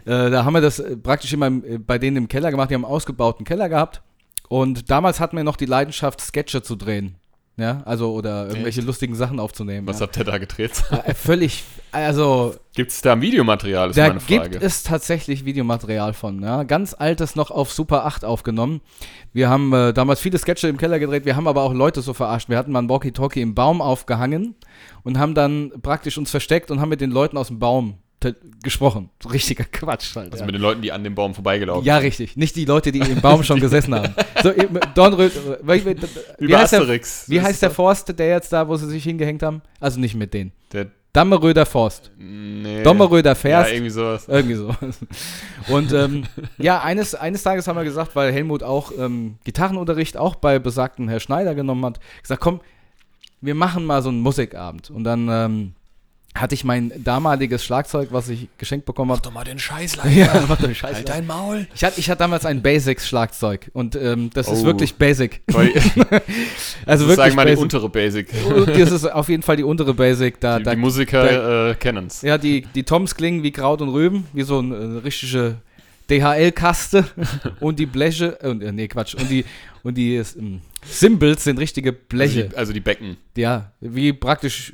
äh, 0.05 0.31
da 0.31 0.45
haben 0.45 0.53
wir 0.53 0.61
das 0.61 0.83
praktisch 1.03 1.33
immer 1.33 1.51
bei 1.51 1.97
denen 1.97 2.17
im 2.17 2.27
Keller 2.27 2.51
gemacht, 2.51 2.71
die 2.71 2.75
haben 2.75 2.85
einen 2.85 2.93
ausgebauten 2.93 3.45
Keller 3.45 3.69
gehabt 3.69 4.01
und 4.49 4.89
damals 4.89 5.19
hatten 5.19 5.37
wir 5.37 5.43
noch 5.43 5.57
die 5.57 5.65
Leidenschaft, 5.65 6.21
Sketche 6.21 6.61
zu 6.61 6.75
drehen. 6.75 7.15
Ja, 7.55 7.83
also 7.85 8.13
oder 8.13 8.47
irgendwelche 8.47 8.79
Echt? 8.79 8.87
lustigen 8.87 9.13
Sachen 9.13 9.39
aufzunehmen. 9.39 9.85
Was 9.85 9.99
ja. 9.99 10.07
habt 10.07 10.17
ihr 10.17 10.23
da 10.23 10.39
gedreht? 10.39 10.71
Äh, 11.05 11.13
völlig, 11.13 11.63
also. 11.91 12.55
Gibt 12.73 12.91
es 12.91 13.01
da 13.01 13.19
Videomaterial? 13.21 13.91
Ist 13.91 13.97
da 13.97 14.07
meine 14.07 14.19
Frage. 14.19 14.49
gibt 14.49 14.63
es 14.63 14.81
tatsächlich 14.81 15.45
Videomaterial 15.45 16.13
von. 16.13 16.41
Ja. 16.41 16.63
Ganz 16.63 16.95
altes 16.97 17.35
noch 17.35 17.51
auf 17.51 17.71
Super 17.71 18.05
8 18.05 18.25
aufgenommen. 18.25 18.81
Wir 19.33 19.49
haben 19.49 19.71
äh, 19.71 19.93
damals 19.93 20.19
viele 20.19 20.39
Sketche 20.39 20.67
im 20.67 20.77
Keller 20.77 20.97
gedreht. 20.97 21.25
Wir 21.25 21.35
haben 21.35 21.47
aber 21.47 21.61
auch 21.61 21.73
Leute 21.73 22.01
so 22.01 22.13
verarscht. 22.13 22.49
Wir 22.49 22.57
hatten 22.57 22.71
mal 22.71 22.79
ein 22.79 22.89
Walkie-Talkie 22.89 23.41
im 23.41 23.53
Baum 23.53 23.83
aufgehangen 23.83 24.55
und 25.03 25.19
haben 25.19 25.35
dann 25.35 25.73
praktisch 25.83 26.17
uns 26.17 26.31
versteckt 26.31 26.71
und 26.71 26.81
haben 26.81 26.89
mit 26.89 27.01
den 27.01 27.11
Leuten 27.11 27.37
aus 27.37 27.49
dem 27.49 27.59
Baum 27.59 27.99
gesprochen. 28.61 29.09
Richtiger 29.31 29.65
Quatsch 29.65 30.15
halt. 30.15 30.31
Also 30.31 30.43
ja. 30.43 30.45
mit 30.45 30.55
den 30.55 30.61
Leuten, 30.61 30.81
die 30.81 30.91
an 30.91 31.03
dem 31.03 31.15
Baum 31.15 31.33
vorbeigelaufen 31.33 31.85
Ja, 31.85 31.97
richtig. 31.97 32.37
Nicht 32.37 32.55
die 32.55 32.65
Leute, 32.65 32.91
die 32.91 32.99
im 32.99 33.21
Baum 33.21 33.43
schon 33.43 33.59
gesessen 33.59 33.93
haben. 33.95 34.15
So, 34.41 34.51
Dornröd, 34.95 35.31
wie, 35.61 35.85
wie, 36.39 36.55
heißt 36.55 36.73
der, 36.73 36.87
wie 36.87 37.41
heißt 37.41 37.61
der 37.61 37.71
Forst, 37.71 38.17
der 38.17 38.27
jetzt 38.27 38.51
da, 38.51 38.67
wo 38.67 38.75
sie 38.75 38.87
sich 38.87 39.03
hingehängt 39.03 39.43
haben? 39.43 39.61
Also 39.79 39.99
nicht 39.99 40.15
mit 40.15 40.33
denen. 40.33 40.51
Der 40.71 40.87
Dammeröder 41.13 41.67
Forst. 41.67 42.09
Nee. 42.17 42.81
Dommeröder 42.81 43.35
Ferst. 43.35 43.69
Ja, 43.69 43.75
irgendwie 43.75 43.91
sowas. 43.91 44.27
Irgendwie 44.27 44.55
so. 44.55 44.75
Und 45.67 45.93
ähm, 45.93 46.23
ja, 46.57 46.81
eines, 46.81 47.13
eines 47.13 47.43
Tages 47.43 47.67
haben 47.67 47.75
wir 47.75 47.83
gesagt, 47.83 48.15
weil 48.15 48.33
Helmut 48.33 48.63
auch 48.63 48.91
ähm, 48.97 49.35
Gitarrenunterricht 49.43 50.17
auch 50.17 50.33
bei 50.33 50.57
besagten 50.57 51.07
Herr 51.09 51.19
Schneider 51.19 51.53
genommen 51.53 51.85
hat, 51.85 51.99
gesagt, 52.19 52.41
komm, 52.41 52.61
wir 53.41 53.53
machen 53.53 53.85
mal 53.85 54.01
so 54.01 54.09
einen 54.09 54.21
Musikabend. 54.21 54.89
Und 54.89 55.03
dann 55.03 55.27
ähm, 55.29 55.73
hatte 56.35 56.55
ich 56.55 56.63
mein 56.63 56.91
damaliges 57.03 57.63
Schlagzeug, 57.63 58.09
was 58.11 58.29
ich 58.29 58.47
geschenkt 58.57 58.85
bekommen 58.85 59.11
habe. 59.11 59.19
Mach 59.19 59.23
doch 59.23 59.33
mal 59.33 59.43
den 59.43 59.59
Scheiß. 59.59 59.97
Ja, 60.13 60.45
mach 60.47 60.57
doch 60.57 60.65
den 60.65 60.75
Scheiß 60.75 60.95
Halt 60.95 61.09
dein 61.09 61.27
Maul. 61.27 61.67
Ich 61.75 61.83
hatte, 61.83 61.99
ich 61.99 62.09
hatte 62.09 62.19
damals 62.19 62.45
ein 62.45 62.61
Basics-Schlagzeug 62.61 63.69
und 63.73 63.95
ähm, 63.95 64.29
das 64.33 64.47
oh. 64.47 64.53
ist 64.53 64.63
wirklich 64.63 64.95
Basic. 64.95 65.41
also 66.85 67.07
wirklich 67.07 67.15
Sagen 67.15 67.35
mal 67.35 67.45
die 67.45 67.55
untere 67.55 67.89
Basic. 67.89 68.29
Das 68.65 68.91
ist 68.91 69.05
auf 69.05 69.29
jeden 69.29 69.43
Fall 69.43 69.57
die 69.57 69.63
untere 69.63 69.93
Basic. 69.93 70.39
Da, 70.39 70.57
die, 70.57 70.63
da, 70.63 70.71
die 70.71 70.81
Musiker 70.81 71.69
äh, 71.69 71.75
kennen 71.75 72.07
es. 72.07 72.21
Ja, 72.21 72.37
die, 72.37 72.61
die 72.61 72.83
Toms 72.83 73.15
klingen 73.15 73.43
wie 73.43 73.51
Kraut 73.51 73.81
und 73.81 73.89
Rüben, 73.89 74.25
wie 74.33 74.43
so 74.43 74.59
eine, 74.59 74.75
eine 74.75 75.03
richtige 75.03 75.57
DHL-Kaste 76.09 77.05
und 77.59 77.79
die 77.79 77.85
Bleche, 77.85 78.39
äh, 78.41 78.53
nee, 78.53 78.87
Quatsch, 78.87 79.15
und 79.15 79.29
die, 79.29 79.45
und 79.83 79.97
die 79.97 80.15
ähm, 80.15 80.61
Symbols 80.85 81.43
sind 81.43 81.59
richtige 81.59 81.93
Bleche. 81.93 82.43
Also 82.43 82.49
die, 82.49 82.57
also 82.57 82.73
die 82.73 82.79
Becken. 82.79 83.17
Ja, 83.37 83.71
wie 83.79 84.13
praktisch 84.13 84.73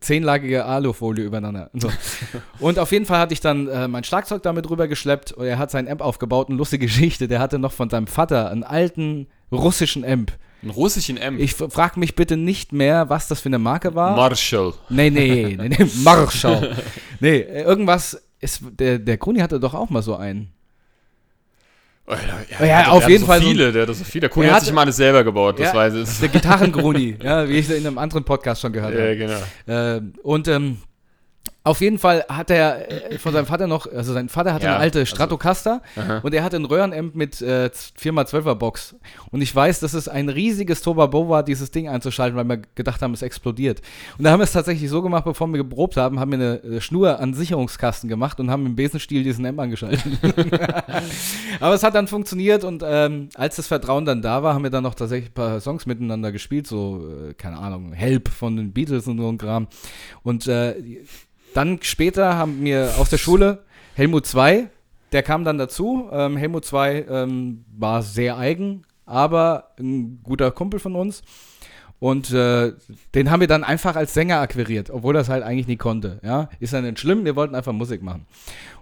zehnlagige 0.00 0.64
Alufolie 0.64 1.24
übereinander. 1.24 1.70
So. 1.74 1.88
Und 2.60 2.78
auf 2.78 2.92
jeden 2.92 3.06
Fall 3.06 3.18
hatte 3.18 3.34
ich 3.34 3.40
dann 3.40 3.68
äh, 3.68 3.88
mein 3.88 4.04
Schlagzeug 4.04 4.42
damit 4.42 4.68
rübergeschleppt 4.68 5.32
und 5.32 5.46
er 5.46 5.58
hat 5.58 5.70
sein 5.70 5.88
Amp 5.88 6.00
aufgebaut. 6.00 6.48
Eine 6.48 6.58
lustige 6.58 6.86
Geschichte, 6.86 7.28
der 7.28 7.40
hatte 7.40 7.58
noch 7.58 7.72
von 7.72 7.90
seinem 7.90 8.06
Vater 8.06 8.50
einen 8.50 8.64
alten 8.64 9.26
russischen 9.52 10.04
Amp. 10.04 10.32
Einen 10.62 10.70
russischen 10.70 11.20
Amp? 11.20 11.38
Ich 11.38 11.54
frage 11.54 12.00
mich 12.00 12.14
bitte 12.14 12.36
nicht 12.36 12.72
mehr, 12.72 13.08
was 13.08 13.28
das 13.28 13.40
für 13.40 13.48
eine 13.48 13.58
Marke 13.58 13.94
war. 13.94 14.16
Marshall. 14.16 14.74
Nee, 14.88 15.10
nee, 15.10 15.56
nee, 15.58 15.68
nee 15.68 15.90
Marshall. 16.02 16.76
nee, 17.20 17.38
irgendwas, 17.38 18.20
ist, 18.40 18.62
der, 18.78 18.98
der 18.98 19.16
Gruni 19.16 19.40
hatte 19.40 19.60
doch 19.60 19.74
auch 19.74 19.90
mal 19.90 20.02
so 20.02 20.16
einen. 20.16 20.52
Oh, 22.10 22.14
ja, 22.14 22.58
ja, 22.60 22.66
ja 22.66 22.88
auf 22.88 23.06
jeden 23.06 23.20
so 23.20 23.26
Fall. 23.26 23.40
Viele, 23.40 23.70
der 23.70 23.86
hat 23.86 23.94
so 23.94 24.02
viele. 24.02 24.22
Der 24.22 24.30
Kuni 24.30 24.46
hat, 24.46 24.56
hat 24.56 24.64
sich 24.64 24.72
mal 24.72 24.82
alles 24.82 24.96
selber 24.96 25.24
gebaut, 25.24 25.60
das 25.60 25.74
weiß 25.74 25.94
ich. 25.94 26.20
Der 26.20 26.30
Gitarrengruni, 26.30 27.16
ja, 27.22 27.46
wie 27.46 27.58
ich 27.58 27.68
in 27.68 27.86
einem 27.86 27.98
anderen 27.98 28.24
Podcast 28.24 28.62
schon 28.62 28.72
gehört 28.72 28.94
habe. 28.94 29.14
Ja, 29.14 29.40
genau. 29.66 29.96
Äh, 29.96 30.00
und 30.22 30.48
ähm, 30.48 30.78
auf 31.68 31.80
jeden 31.80 31.98
Fall 31.98 32.24
hat 32.28 32.50
er 32.50 33.12
äh, 33.12 33.18
von 33.18 33.32
seinem 33.32 33.46
Vater 33.46 33.66
noch, 33.66 33.86
also 33.86 34.12
sein 34.14 34.28
Vater 34.28 34.54
hatte 34.54 34.64
ja, 34.64 34.72
eine 34.72 34.80
alte 34.80 35.00
also 35.00 35.14
Stratocaster 35.14 35.82
also, 35.96 36.20
und 36.22 36.34
er 36.34 36.42
hatte 36.42 36.56
ein 36.56 36.64
Röhrenamp 36.64 37.14
mit 37.14 37.42
äh, 37.42 37.70
4x12er 38.00 38.54
Box. 38.54 38.96
Und 39.30 39.42
ich 39.42 39.54
weiß, 39.54 39.80
dass 39.80 39.92
es 39.92 40.08
ein 40.08 40.28
riesiges 40.28 40.80
Tobabo 40.80 41.28
war, 41.28 41.42
dieses 41.42 41.70
Ding 41.70 41.88
einzuschalten, 41.88 42.36
weil 42.38 42.46
wir 42.46 42.62
gedacht 42.74 43.02
haben, 43.02 43.12
es 43.12 43.22
explodiert. 43.22 43.82
Und 44.16 44.24
da 44.24 44.30
haben 44.30 44.40
wir 44.40 44.44
es 44.44 44.52
tatsächlich 44.52 44.88
so 44.88 45.02
gemacht, 45.02 45.24
bevor 45.24 45.46
wir 45.48 45.58
geprobt 45.58 45.96
haben, 45.96 46.18
haben 46.18 46.30
wir 46.30 46.38
eine 46.38 46.62
äh, 46.62 46.80
Schnur 46.80 47.20
an 47.20 47.34
Sicherungskasten 47.34 48.08
gemacht 48.08 48.40
und 48.40 48.50
haben 48.50 48.64
im 48.64 48.74
Besenstiel 48.74 49.22
diesen 49.22 49.44
Amp 49.44 49.60
angeschaltet. 49.60 50.02
Aber 51.60 51.74
es 51.74 51.82
hat 51.82 51.94
dann 51.94 52.08
funktioniert 52.08 52.64
und 52.64 52.82
ähm, 52.86 53.28
als 53.34 53.56
das 53.56 53.66
Vertrauen 53.66 54.04
dann 54.06 54.22
da 54.22 54.42
war, 54.42 54.54
haben 54.54 54.62
wir 54.62 54.70
dann 54.70 54.84
noch 54.84 54.94
tatsächlich 54.94 55.30
ein 55.30 55.34
paar 55.34 55.60
Songs 55.60 55.86
miteinander 55.86 56.32
gespielt, 56.32 56.66
so, 56.66 57.04
äh, 57.28 57.34
keine 57.34 57.58
Ahnung, 57.58 57.92
Help 57.92 58.28
von 58.28 58.56
den 58.56 58.72
Beatles 58.72 59.06
und 59.06 59.18
so 59.18 59.28
ein 59.28 59.38
Kram. 59.38 59.68
Und 60.22 60.46
äh, 60.46 60.74
dann 61.54 61.78
später 61.82 62.36
haben 62.36 62.64
wir 62.64 62.94
aus 62.98 63.10
der 63.10 63.18
Schule 63.18 63.64
Helmut 63.94 64.26
2, 64.26 64.68
der 65.12 65.22
kam 65.22 65.44
dann 65.44 65.58
dazu. 65.58 66.08
Ähm, 66.12 66.36
Helmut 66.36 66.64
2 66.64 67.06
ähm, 67.08 67.64
war 67.76 68.02
sehr 68.02 68.36
eigen, 68.36 68.82
aber 69.06 69.70
ein 69.78 70.20
guter 70.22 70.50
Kumpel 70.50 70.78
von 70.80 70.94
uns. 70.94 71.22
Und 72.00 72.30
äh, 72.30 72.74
den 73.14 73.30
haben 73.30 73.40
wir 73.40 73.48
dann 73.48 73.64
einfach 73.64 73.96
als 73.96 74.14
Sänger 74.14 74.38
akquiriert, 74.38 74.90
obwohl 74.90 75.14
das 75.14 75.28
halt 75.28 75.42
eigentlich 75.42 75.66
nie 75.66 75.76
konnte. 75.76 76.20
Ja? 76.22 76.48
Ist 76.60 76.72
ja 76.72 76.80
nicht 76.80 77.00
schlimm, 77.00 77.24
wir 77.24 77.34
wollten 77.34 77.56
einfach 77.56 77.72
Musik 77.72 78.02
machen. 78.02 78.26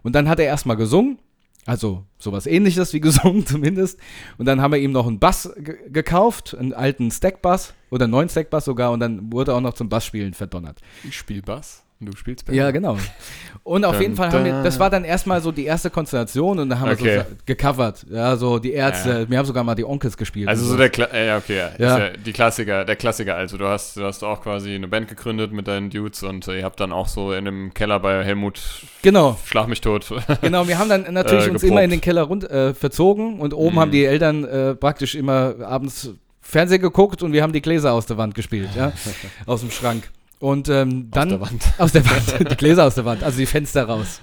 Und 0.02 0.14
dann 0.14 0.28
hat 0.28 0.38
er 0.38 0.44
erstmal 0.44 0.76
gesungen, 0.76 1.18
also 1.64 2.04
sowas 2.18 2.46
ähnliches 2.46 2.92
wie 2.92 3.00
gesungen 3.00 3.46
zumindest. 3.46 3.98
Und 4.36 4.44
dann 4.44 4.60
haben 4.60 4.72
wir 4.72 4.80
ihm 4.80 4.92
noch 4.92 5.06
einen 5.06 5.18
Bass 5.18 5.50
gekauft, 5.56 6.54
einen 6.58 6.74
alten 6.74 7.10
Stackbass 7.10 7.72
oder 7.90 8.04
einen 8.04 8.12
neuen 8.12 8.28
Stackbass 8.28 8.66
sogar. 8.66 8.92
Und 8.92 9.00
dann 9.00 9.32
wurde 9.32 9.52
er 9.52 9.56
auch 9.56 9.62
noch 9.62 9.74
zum 9.74 9.88
Bassspielen 9.88 10.34
verdonnert. 10.34 10.80
Ich 11.04 11.16
spiele 11.16 11.40
Bass. 11.40 11.85
Du 11.98 12.14
spielst 12.14 12.44
Band? 12.44 12.58
Ja, 12.58 12.70
genau. 12.72 12.98
Und 13.62 13.84
auf 13.86 13.94
dun, 13.94 14.02
jeden 14.02 14.16
Fall 14.16 14.30
haben 14.30 14.44
wir, 14.44 14.62
das 14.62 14.78
war 14.78 14.90
dann 14.90 15.04
erstmal 15.04 15.40
so 15.40 15.50
die 15.50 15.64
erste 15.64 15.88
Konstellation 15.88 16.58
und 16.58 16.68
da 16.68 16.78
haben 16.78 16.90
okay. 16.90 17.04
wir 17.04 17.20
so 17.20 17.36
gecovert. 17.46 18.04
Ja, 18.10 18.36
so 18.36 18.58
die 18.58 18.72
Ärzte, 18.72 19.20
ja. 19.22 19.30
wir 19.30 19.38
haben 19.38 19.46
sogar 19.46 19.64
mal 19.64 19.74
die 19.74 19.84
Onkels 19.84 20.16
gespielt. 20.16 20.46
Also 20.46 20.66
so 20.66 20.76
der, 20.76 20.90
Kla 20.90 21.08
ja, 21.16 21.38
okay, 21.38 21.56
ja. 21.78 21.98
ja. 21.98 22.10
die 22.10 22.32
Klassiker, 22.32 22.84
der 22.84 22.96
Klassiker. 22.96 23.34
Also 23.34 23.56
du 23.56 23.66
hast, 23.66 23.96
du 23.96 24.04
hast 24.04 24.22
auch 24.22 24.42
quasi 24.42 24.74
eine 24.74 24.88
Band 24.88 25.08
gegründet 25.08 25.52
mit 25.52 25.68
deinen 25.68 25.88
Dudes 25.88 26.22
und 26.22 26.46
äh, 26.48 26.58
ihr 26.58 26.64
habt 26.64 26.80
dann 26.80 26.92
auch 26.92 27.08
so 27.08 27.32
in 27.32 27.46
dem 27.46 27.72
Keller 27.72 27.98
bei 27.98 28.22
Helmut 28.22 28.60
Genau. 29.00 29.38
Schlag 29.44 29.66
mich 29.68 29.80
tot. 29.80 30.06
Genau, 30.42 30.68
wir 30.68 30.78
haben 30.78 30.88
dann 30.88 31.12
natürlich 31.14 31.46
äh, 31.46 31.50
uns 31.50 31.62
immer 31.62 31.82
in 31.82 31.90
den 31.90 32.00
Keller 32.00 32.22
rund, 32.22 32.48
äh, 32.48 32.74
verzogen 32.74 33.40
und 33.40 33.54
oben 33.54 33.76
mhm. 33.76 33.80
haben 33.80 33.90
die 33.90 34.04
Eltern 34.04 34.44
äh, 34.44 34.74
praktisch 34.74 35.14
immer 35.14 35.54
abends 35.62 36.10
Fernsehen 36.40 36.82
geguckt 36.82 37.22
und 37.22 37.32
wir 37.32 37.42
haben 37.42 37.52
die 37.52 37.62
Gläser 37.62 37.92
aus 37.92 38.06
der 38.06 38.16
Wand 38.18 38.34
gespielt, 38.34 38.68
ja, 38.76 38.92
aus 39.46 39.60
dem 39.60 39.70
Schrank. 39.70 40.08
Und 40.38 40.68
ähm, 40.68 41.10
dann. 41.10 41.32
Aus 41.32 41.38
der 41.38 41.40
Wand. 41.40 41.74
Aus 41.78 41.92
der 41.92 42.04
Wand. 42.04 42.50
Die 42.50 42.56
Gläser 42.56 42.84
aus 42.84 42.94
der 42.94 43.04
Wand, 43.04 43.22
also 43.22 43.38
die 43.38 43.46
Fenster 43.46 43.84
raus. 43.84 44.20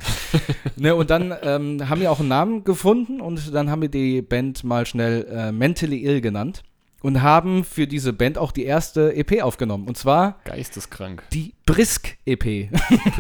ne, 0.76 0.96
und 0.96 1.10
dann 1.10 1.34
ähm, 1.42 1.90
haben 1.90 2.02
wir 2.02 2.12
auch 2.12 2.20
einen 2.20 2.30
Namen 2.30 2.64
gefunden 2.64 3.20
und 3.20 3.54
dann 3.54 3.72
haben 3.72 3.82
wir 3.82 3.90
die 3.90 4.22
Band 4.22 4.64
mal 4.64 4.86
schnell 4.86 5.26
äh, 5.26 5.52
Mentally 5.52 6.06
Ill 6.06 6.22
genannt 6.22 6.62
und 7.02 7.22
haben 7.22 7.64
für 7.64 7.86
diese 7.86 8.14
Band 8.14 8.38
auch 8.38 8.52
die 8.52 8.64
erste 8.64 9.16
EP 9.16 9.44
aufgenommen. 9.44 9.88
Und 9.88 9.98
zwar. 9.98 10.40
Geisteskrank. 10.46 11.24
Die 11.34 11.54
Brisk-EP. 11.66 12.70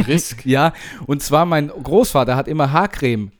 Brisk? 0.03 0.45
ja, 0.45 0.73
und 1.05 1.21
zwar 1.21 1.45
mein 1.45 1.67
Großvater 1.67 2.35
hat 2.35 2.47
immer 2.47 2.71
Haarcreme 2.71 3.31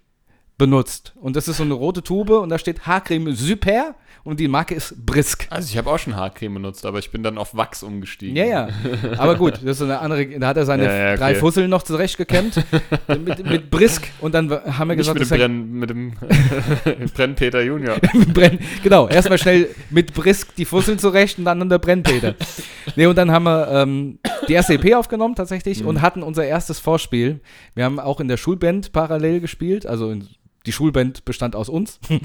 benutzt. 0.57 1.13
Und 1.19 1.35
das 1.35 1.47
ist 1.47 1.57
so 1.57 1.63
eine 1.63 1.73
rote 1.73 2.03
Tube 2.03 2.31
und 2.31 2.49
da 2.49 2.57
steht 2.57 2.85
Haarcreme 2.85 3.33
Super 3.33 3.95
und 4.25 4.39
die 4.39 4.47
Marke 4.47 4.73
ist 4.73 5.05
Brisk. 5.05 5.47
Also 5.49 5.69
ich 5.69 5.77
habe 5.77 5.89
auch 5.89 5.99
schon 5.99 6.15
Haarcreme 6.15 6.53
benutzt, 6.53 6.85
aber 6.85 6.99
ich 6.99 7.11
bin 7.11 7.23
dann 7.23 7.37
auf 7.37 7.55
Wachs 7.55 7.83
umgestiegen. 7.83 8.37
Ja, 8.37 8.45
ja. 8.45 8.69
Aber 9.17 9.35
gut, 9.35 9.55
das 9.55 9.77
ist 9.77 9.81
eine 9.81 9.99
andere, 9.99 10.25
da 10.39 10.47
hat 10.47 10.57
er 10.57 10.65
seine 10.65 10.83
ja, 10.85 10.95
ja, 10.95 11.09
okay. 11.09 11.17
drei 11.17 11.35
Fusseln 11.35 11.69
noch 11.69 11.83
zurechtgekämmt 11.83 12.63
mit, 13.07 13.45
mit 13.45 13.71
Brisk 13.71 14.07
und 14.21 14.33
dann 14.33 14.49
haben 14.49 14.87
wir 14.87 14.95
gesagt, 14.95 15.19
mit 15.19 15.29
dem, 15.29 15.37
Brenn, 15.37 15.71
mit 15.73 15.89
dem 15.89 16.13
Brennpeter 17.13 17.61
Junior. 17.61 17.97
Brenn, 18.33 18.59
genau, 18.81 19.09
erstmal 19.09 19.37
schnell 19.37 19.67
mit 19.89 20.13
Brisk 20.13 20.55
die 20.55 20.65
Fusseln 20.65 20.99
zurecht 20.99 21.37
und 21.37 21.45
dann 21.45 21.67
der 21.67 21.79
Brennpeter. 21.79 22.35
Nee, 22.95 23.07
und 23.07 23.17
dann 23.17 23.29
haben 23.29 23.43
wir 23.43 23.67
ähm, 23.71 24.19
die 24.47 24.53
erste 24.53 24.75
EP 24.75 24.95
aufgenommen 24.95 25.35
tatsächlich 25.35 25.81
mhm. 25.81 25.89
und 25.89 26.01
hatten 26.01 26.23
unser 26.23 26.45
erstes 26.45 26.79
Vorspiel. 26.79 27.41
Wir 27.75 27.83
haben 27.83 27.99
auch 27.99 28.21
in 28.21 28.29
der 28.29 28.37
Schulband 28.37 28.93
parallel 28.93 29.41
gespielt, 29.41 29.85
also 29.85 30.11
in, 30.11 30.27
die 30.65 30.71
Schulband 30.71 31.25
bestand 31.25 31.57
aus 31.57 31.67
uns. 31.67 31.99
Mhm. 32.09 32.21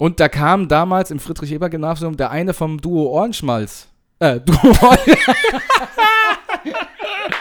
Und 0.00 0.18
da 0.18 0.30
kam 0.30 0.66
damals 0.66 1.10
im 1.10 1.18
Friedrich-Eber-Gymnasium 1.18 2.16
der 2.16 2.30
eine 2.30 2.54
vom 2.54 2.80
Duo 2.80 3.10
Ohrenschmalz. 3.10 3.88
Äh, 4.18 4.40
Duo 4.46 4.56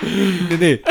Nee, 0.01 0.57
nee. 0.59 0.81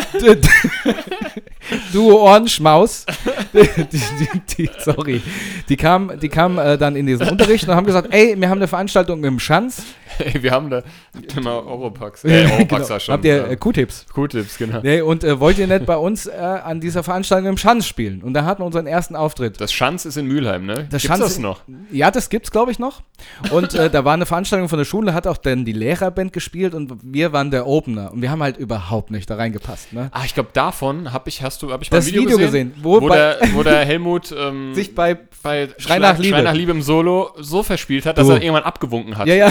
Duo 1.92 2.22
Ohrenschmaus. 2.24 3.04
die, 3.52 3.86
die, 3.92 4.40
die, 4.56 4.70
sorry. 4.78 5.22
Die 5.68 5.76
kamen 5.76 6.18
die 6.20 6.28
kam, 6.28 6.58
äh, 6.58 6.78
dann 6.78 6.96
in 6.96 7.06
diesen 7.06 7.28
Unterricht 7.28 7.68
und 7.68 7.74
haben 7.74 7.86
gesagt, 7.86 8.08
ey, 8.12 8.34
wir 8.38 8.48
haben 8.48 8.58
eine 8.58 8.68
Veranstaltung 8.68 9.22
im 9.24 9.38
Schanz. 9.38 9.82
Ey, 10.18 10.42
wir 10.42 10.50
haben 10.50 10.68
da 10.70 10.82
Thema 11.28 11.64
Europax. 11.64 12.24
Äh, 12.24 12.46
Europax 12.52 12.88
genau. 12.88 12.98
schon. 12.98 13.12
Habt 13.12 13.24
ihr 13.24 13.48
äh, 13.50 13.56
Q-Tips? 13.56 14.06
Q-Tips, 14.12 14.58
genau. 14.58 14.80
Nee, 14.82 15.00
und 15.00 15.22
äh, 15.22 15.38
wollt 15.38 15.58
ihr 15.58 15.66
nicht 15.66 15.86
bei 15.86 15.96
uns 15.96 16.26
äh, 16.26 16.32
an 16.32 16.80
dieser 16.80 17.02
Veranstaltung 17.02 17.50
im 17.50 17.56
Schanz 17.56 17.86
spielen? 17.86 18.22
Und 18.22 18.34
da 18.34 18.44
hatten 18.44 18.62
wir 18.62 18.66
unseren 18.66 18.86
ersten 18.86 19.14
Auftritt. 19.14 19.60
Das 19.60 19.72
Schanz 19.72 20.04
ist 20.06 20.16
in 20.16 20.26
Mülheim, 20.26 20.66
ne? 20.66 20.74
Das 20.90 21.02
Gibt's 21.02 21.04
Schanz- 21.04 21.20
das 21.20 21.38
noch? 21.38 21.60
Ja, 21.92 22.10
das 22.10 22.30
gibt's, 22.30 22.50
glaube 22.50 22.72
ich, 22.72 22.78
noch. 22.78 23.02
Und 23.50 23.74
äh, 23.74 23.90
da 23.90 24.04
war 24.04 24.14
eine 24.14 24.26
Veranstaltung 24.26 24.68
von 24.68 24.78
der 24.78 24.86
Schule, 24.86 25.14
hat 25.14 25.26
auch 25.26 25.36
dann 25.36 25.64
die 25.64 25.72
Lehrerband 25.72 26.32
gespielt 26.32 26.74
und 26.74 26.92
wir 27.02 27.32
waren 27.32 27.50
der 27.50 27.66
Opener. 27.66 28.12
Und 28.12 28.22
wir 28.22 28.30
haben 28.30 28.42
halt 28.42 28.56
überhaupt 28.56 28.97
nicht 29.10 29.28
da 29.30 29.36
reingepasst. 29.36 29.92
Ne? 29.92 30.08
Ah, 30.12 30.22
ich 30.24 30.34
glaube, 30.34 30.50
davon 30.52 31.12
habe 31.12 31.28
ich, 31.28 31.42
hast 31.42 31.62
du, 31.62 31.72
habe 31.72 31.82
ich 31.82 31.90
Das 31.90 32.04
mal 32.04 32.08
ein 32.10 32.14
Video, 32.14 32.22
Video 32.22 32.38
gesehen, 32.38 32.68
gesehen, 32.70 32.84
wo 32.84 33.00
wo, 33.00 33.08
der, 33.08 33.38
wo 33.54 33.62
der 33.62 33.84
Helmut 33.84 34.34
ähm, 34.36 34.74
Sich 34.74 34.94
bei. 34.94 35.16
bei 35.42 35.68
Schrei 35.78 35.98
nach 35.98 36.18
Liebe. 36.18 36.34
Schrei 36.36 36.42
nach 36.42 36.54
Liebe 36.54 36.72
im 36.72 36.82
Solo 36.82 37.30
so 37.38 37.62
verspielt 37.62 38.04
hat, 38.06 38.18
dass 38.18 38.26
Du. 38.26 38.32
er 38.32 38.42
irgendwann 38.42 38.64
abgewunken 38.64 39.16
hat. 39.16 39.26
Ja, 39.28 39.34
ja. 39.34 39.48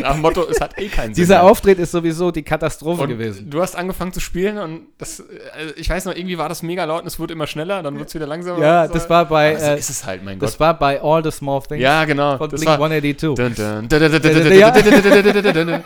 Nach 0.00 0.12
dem 0.12 0.20
Motto, 0.20 0.46
es 0.50 0.60
hat 0.60 0.78
eh 0.78 0.88
keinen 0.88 1.14
Sinn. 1.14 1.22
Dieser 1.22 1.36
mehr. 1.36 1.44
Auftritt 1.44 1.78
ist 1.78 1.92
sowieso 1.92 2.30
die 2.30 2.42
Katastrophe 2.42 3.02
und 3.02 3.08
gewesen. 3.08 3.50
Du 3.50 3.60
hast 3.62 3.74
angefangen 3.76 4.12
zu 4.12 4.20
spielen 4.20 4.58
und 4.58 4.82
das, 4.98 5.20
äh, 5.20 5.24
ich 5.76 5.88
weiß 5.88 6.04
noch, 6.04 6.14
irgendwie 6.14 6.38
war 6.38 6.48
das 6.48 6.62
mega 6.62 6.84
laut 6.84 7.02
und 7.02 7.06
es 7.06 7.18
wurde 7.18 7.32
immer 7.32 7.46
schneller, 7.46 7.82
dann 7.82 7.98
wird 7.98 8.08
es 8.08 8.14
wieder 8.14 8.26
langsamer. 8.26 8.60
Ja, 8.62 8.86
das 8.88 9.08
war 9.10 9.24
bei, 9.26 9.56
so 9.56 9.64
äh, 9.66 9.78
ist 9.78 9.90
es 9.90 10.04
halt, 10.04 10.24
mein 10.24 10.38
Das 10.38 10.52
Gott. 10.52 10.60
war 10.60 10.78
bei 10.78 11.00
All 11.02 11.22
the 11.24 11.30
Small 11.30 11.62
Things 11.62 11.80
Ja, 11.82 12.04
genau. 12.04 12.36
von 12.38 12.50
Das 12.50 12.60
Blink 12.60 12.78
war, 12.78 12.90
182. 12.90 13.34
Dun, 13.34 13.54
dun, 13.54 13.88
dun, 13.88 14.10
dun, 14.10 14.10
dun, 14.10 14.22
dun, 14.22 15.22
dun, 15.22 15.42
dun, 15.42 15.54
dun, 15.54 15.66
dun. 15.66 15.84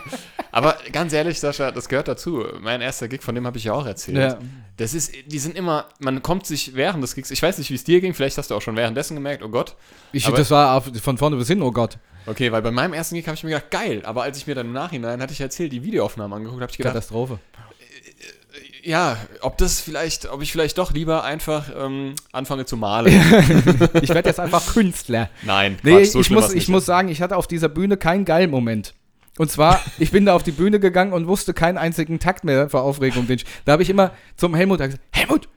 Aber 0.57 0.75
ganz 0.91 1.13
ehrlich, 1.13 1.39
Sascha, 1.39 1.71
das 1.71 1.87
gehört 1.87 2.07
dazu. 2.07 2.43
Mein 2.61 2.81
erster 2.81 3.07
Gig, 3.07 3.21
von 3.21 3.35
dem 3.35 3.45
habe 3.45 3.57
ich 3.59 3.65
ja 3.65 3.73
auch 3.73 3.85
erzählt. 3.85 4.17
Ja. 4.17 4.37
Das 4.77 4.93
ist, 4.95 5.11
die 5.27 5.37
sind 5.39 5.55
immer, 5.55 5.85
man 5.99 6.21
kommt 6.23 6.45
sich 6.47 6.75
während 6.75 7.03
des 7.03 7.13
Gigs, 7.13 7.29
ich 7.31 7.41
weiß 7.43 7.57
nicht, 7.59 7.69
wie 7.69 7.75
es 7.75 7.83
dir 7.83 8.01
ging, 8.01 8.13
vielleicht 8.15 8.37
hast 8.39 8.49
du 8.49 8.55
auch 8.55 8.61
schon 8.61 8.75
währenddessen 8.75 9.13
gemerkt, 9.15 9.43
oh 9.43 9.49
Gott. 9.49 9.75
Ich, 10.11 10.25
Aber- 10.27 10.37
das 10.37 10.49
war 10.49 10.81
von 10.81 11.17
vorne 11.17 11.35
bis 11.35 11.47
hin, 11.47 11.61
oh 11.61 11.71
Gott. 11.71 11.97
Okay, 12.25 12.51
weil 12.51 12.61
bei 12.63 12.71
meinem 12.71 12.93
ersten 12.93 13.15
Gig 13.15 13.25
habe 13.27 13.35
ich 13.35 13.43
mir 13.43 13.51
gedacht, 13.51 13.69
geil, 13.71 14.01
aber 14.03 14.23
als 14.23 14.37
ich 14.37 14.47
mir 14.47 14.55
dann 14.55 14.65
im 14.67 14.73
Nachhinein, 14.73 15.21
hatte 15.21 15.31
ich 15.31 15.41
erzählt, 15.41 15.71
die 15.71 15.83
Videoaufnahmen 15.83 16.35
angeguckt, 16.37 16.61
habe 16.61 16.71
ich 16.71 16.77
gedacht, 16.77 16.93
Katastrophe. 16.93 17.39
ja, 18.83 19.17
ob 19.41 19.57
das 19.57 19.79
vielleicht, 19.79 20.29
ob 20.29 20.41
ich 20.41 20.51
vielleicht 20.51 20.77
doch 20.77 20.91
lieber 20.91 21.23
einfach 21.23 21.65
ähm, 21.77 22.15
anfange 22.31 22.65
zu 22.65 22.77
malen. 22.77 23.13
Ich 24.01 24.09
werde 24.09 24.29
jetzt 24.29 24.39
einfach 24.39 24.73
Künstler. 24.73 25.29
Nein, 25.43 25.77
Nee, 25.83 25.97
Quatsch, 26.03 26.11
so 26.11 26.19
ich, 26.19 26.29
muss, 26.29 26.53
ich 26.53 26.67
muss 26.67 26.85
sagen, 26.85 27.09
ich 27.09 27.21
hatte 27.21 27.35
auf 27.37 27.47
dieser 27.47 27.69
Bühne 27.69 27.97
keinen 27.97 28.25
geilen 28.25 28.49
Moment. 28.49 28.93
Und 29.37 29.51
zwar, 29.51 29.79
ich 29.99 30.11
bin 30.11 30.25
da 30.25 30.33
auf 30.35 30.43
die 30.43 30.51
Bühne 30.51 30.79
gegangen 30.79 31.13
und 31.13 31.27
wusste 31.27 31.53
keinen 31.53 31.77
einzigen 31.77 32.19
Takt 32.19 32.43
mehr 32.43 32.69
vor 32.69 32.81
Aufregung. 32.83 33.27
Den 33.27 33.37
ich, 33.37 33.45
da 33.65 33.73
habe 33.73 33.83
ich 33.83 33.89
immer 33.89 34.11
zum 34.35 34.55
Helmut 34.55 34.79
gesagt, 34.79 34.99
Helmut, 35.11 35.47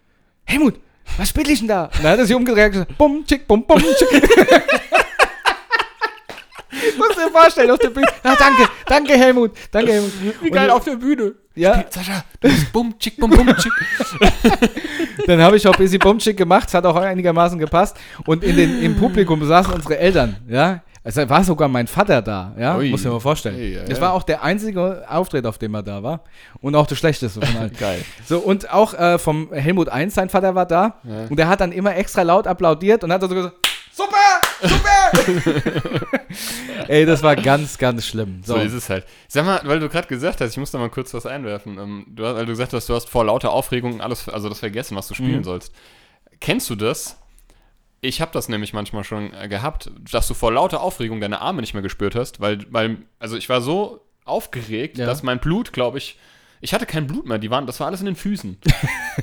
Helmut, 0.44 0.74
was 1.16 1.30
spiele 1.30 1.52
ich 1.52 1.60
denn 1.60 1.68
da? 1.68 1.84
Und 1.84 2.04
dann 2.04 2.12
hat 2.12 2.18
er 2.18 2.26
sich 2.26 2.36
umgedreht 2.36 2.66
und 2.66 2.72
gesagt, 2.72 2.98
bum, 2.98 3.24
tschick, 3.26 3.46
bum, 3.48 3.64
bum, 3.66 3.78
tschick. 3.80 4.08
Muss 6.96 7.16
dir 7.16 7.30
vorstellen, 7.32 7.70
auf 7.70 7.78
der 7.78 7.90
Bühne. 7.90 8.06
Ah, 8.22 8.36
danke, 8.38 8.68
danke 8.86 9.12
Helmut, 9.14 9.52
danke 9.72 9.92
Helmut. 9.92 10.12
Wie 10.42 10.50
geil 10.50 10.68
Und- 10.70 10.76
auf 10.76 10.84
der 10.84 10.96
Bühne. 10.96 11.34
Ja, 11.56 11.84
Sascha, 11.90 12.24
du 12.40 12.48
bist 12.48 12.72
bumm, 12.72 12.96
chick, 12.98 13.16
bum, 13.16 13.28
bum, 13.28 13.48
chick. 13.56 13.72
dann 15.26 15.42
habe 15.42 15.56
ich 15.56 15.66
auch 15.66 15.74
Busy 15.76 15.98
Bumchick 15.98 16.36
gemacht, 16.36 16.68
es 16.68 16.74
hat 16.74 16.86
auch 16.86 16.94
einigermaßen 16.94 17.58
gepasst. 17.58 17.96
Und 18.24 18.44
in 18.44 18.56
den, 18.56 18.80
im 18.82 18.96
Publikum 18.96 19.44
saßen 19.44 19.74
unsere 19.74 19.98
Eltern, 19.98 20.36
ja. 20.48 20.80
Es 21.02 21.16
war 21.16 21.42
sogar 21.44 21.68
mein 21.68 21.86
Vater 21.86 22.20
da, 22.20 22.54
ja. 22.58 22.76
Ui. 22.76 22.90
Muss 22.90 23.00
ich 23.00 23.06
mir 23.06 23.12
mal 23.12 23.20
vorstellen. 23.20 23.56
Ei, 23.58 23.80
ei, 23.80 23.84
das 23.88 23.98
ei. 23.98 24.02
war 24.02 24.12
auch 24.12 24.22
der 24.22 24.42
einzige 24.42 25.04
Auftritt, 25.08 25.46
auf 25.46 25.56
dem 25.56 25.74
er 25.74 25.82
da 25.82 26.02
war. 26.02 26.24
Und 26.60 26.74
auch 26.74 26.86
der 26.86 26.96
schlechteste 26.96 27.40
von 27.40 27.56
allen. 27.56 27.72
Geil. 27.78 28.04
So, 28.26 28.38
und 28.38 28.70
auch 28.70 28.92
äh, 28.92 29.18
vom 29.18 29.50
Helmut 29.52 29.88
1, 29.88 30.14
sein 30.14 30.28
Vater 30.28 30.54
war 30.54 30.66
da. 30.66 30.96
Ja. 31.04 31.24
Und 31.30 31.36
der 31.38 31.48
hat 31.48 31.60
dann 31.62 31.72
immer 31.72 31.96
extra 31.96 32.20
laut 32.22 32.46
applaudiert 32.46 33.02
und 33.02 33.12
hat 33.12 33.22
so 33.22 33.28
gesagt, 33.28 33.54
super, 33.92 34.16
super. 34.62 35.90
Ey, 36.88 37.06
das 37.06 37.22
war 37.22 37.34
ganz, 37.36 37.78
ganz 37.78 38.06
schlimm. 38.06 38.42
So. 38.44 38.56
ist 38.56 38.72
es 38.72 38.90
halt. 38.90 39.06
Sag 39.28 39.46
mal, 39.46 39.60
weil 39.64 39.80
du 39.80 39.88
gerade 39.88 40.06
gesagt 40.08 40.40
hast, 40.40 40.50
ich 40.50 40.56
muss 40.58 40.70
da 40.70 40.78
mal 40.78 40.90
kurz 40.90 41.14
was 41.14 41.24
einwerfen. 41.24 41.78
Ähm, 41.78 42.06
du, 42.08 42.26
hast- 42.26 42.34
weil 42.36 42.44
du 42.46 42.52
gesagt 42.52 42.72
hast, 42.74 42.88
du 42.88 42.94
hast 42.94 43.08
vor 43.08 43.24
lauter 43.24 43.52
Aufregung 43.52 44.00
alles, 44.00 44.28
also 44.28 44.48
das 44.50 44.58
vergessen, 44.58 44.96
was 44.96 45.08
du 45.08 45.14
spielen 45.14 45.38
Mhm. 45.38 45.44
sollst. 45.44 45.72
Kennst 46.40 46.68
du 46.70 46.74
das? 46.74 47.16
Ich 48.02 48.20
habe 48.20 48.32
das 48.32 48.48
nämlich 48.48 48.72
manchmal 48.72 49.04
schon 49.04 49.32
äh, 49.34 49.48
gehabt, 49.48 49.90
dass 50.10 50.26
du 50.26 50.34
vor 50.34 50.52
lauter 50.52 50.80
Aufregung 50.80 51.20
deine 51.20 51.40
Arme 51.40 51.60
nicht 51.60 51.74
mehr 51.74 51.82
gespürt 51.82 52.14
hast, 52.14 52.40
weil, 52.40 52.64
weil 52.72 52.98
also 53.18 53.36
ich 53.36 53.48
war 53.48 53.60
so 53.60 54.00
aufgeregt, 54.24 54.96
Ja. 54.98 55.06
dass 55.06 55.22
mein 55.22 55.38
Blut, 55.38 55.72
glaube 55.72 55.98
ich, 55.98 56.18
ich 56.62 56.72
hatte 56.74 56.86
kein 56.86 57.06
Blut 57.06 57.26
mehr, 57.26 57.38
die 57.38 57.50
waren, 57.50 57.66
das 57.66 57.80
war 57.80 57.86
alles 57.86 58.00
in 58.00 58.06
den 58.06 58.16
Füßen. 58.16 58.58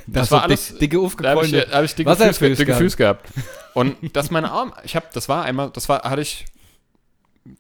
Das, 0.06 0.30
war 0.32 0.40
war 0.40 0.44
alles- 0.46 0.70
alles 0.70 0.80
dicke 0.80 0.98
Da 1.22 1.30
habe 1.32 1.46
ich, 1.46 1.54
hab 1.56 1.84
ich 1.84 1.96
dicke, 1.96 2.10
Wasserfüß 2.10 2.38
Füße, 2.38 2.50
dicke 2.56 2.66
gehabt. 2.66 2.82
Füße 2.84 2.98
gehabt. 2.98 3.30
Und 3.74 3.96
dass 4.16 4.30
meine 4.32 4.52
Arme, 4.52 4.74
ich 4.84 4.96
habe, 4.96 5.08
das 5.14 5.28
war 5.28 5.44
einmal, 5.44 5.70
das 5.72 5.90
war, 5.90 6.04
hatte 6.04 6.22
ich, 6.22 6.46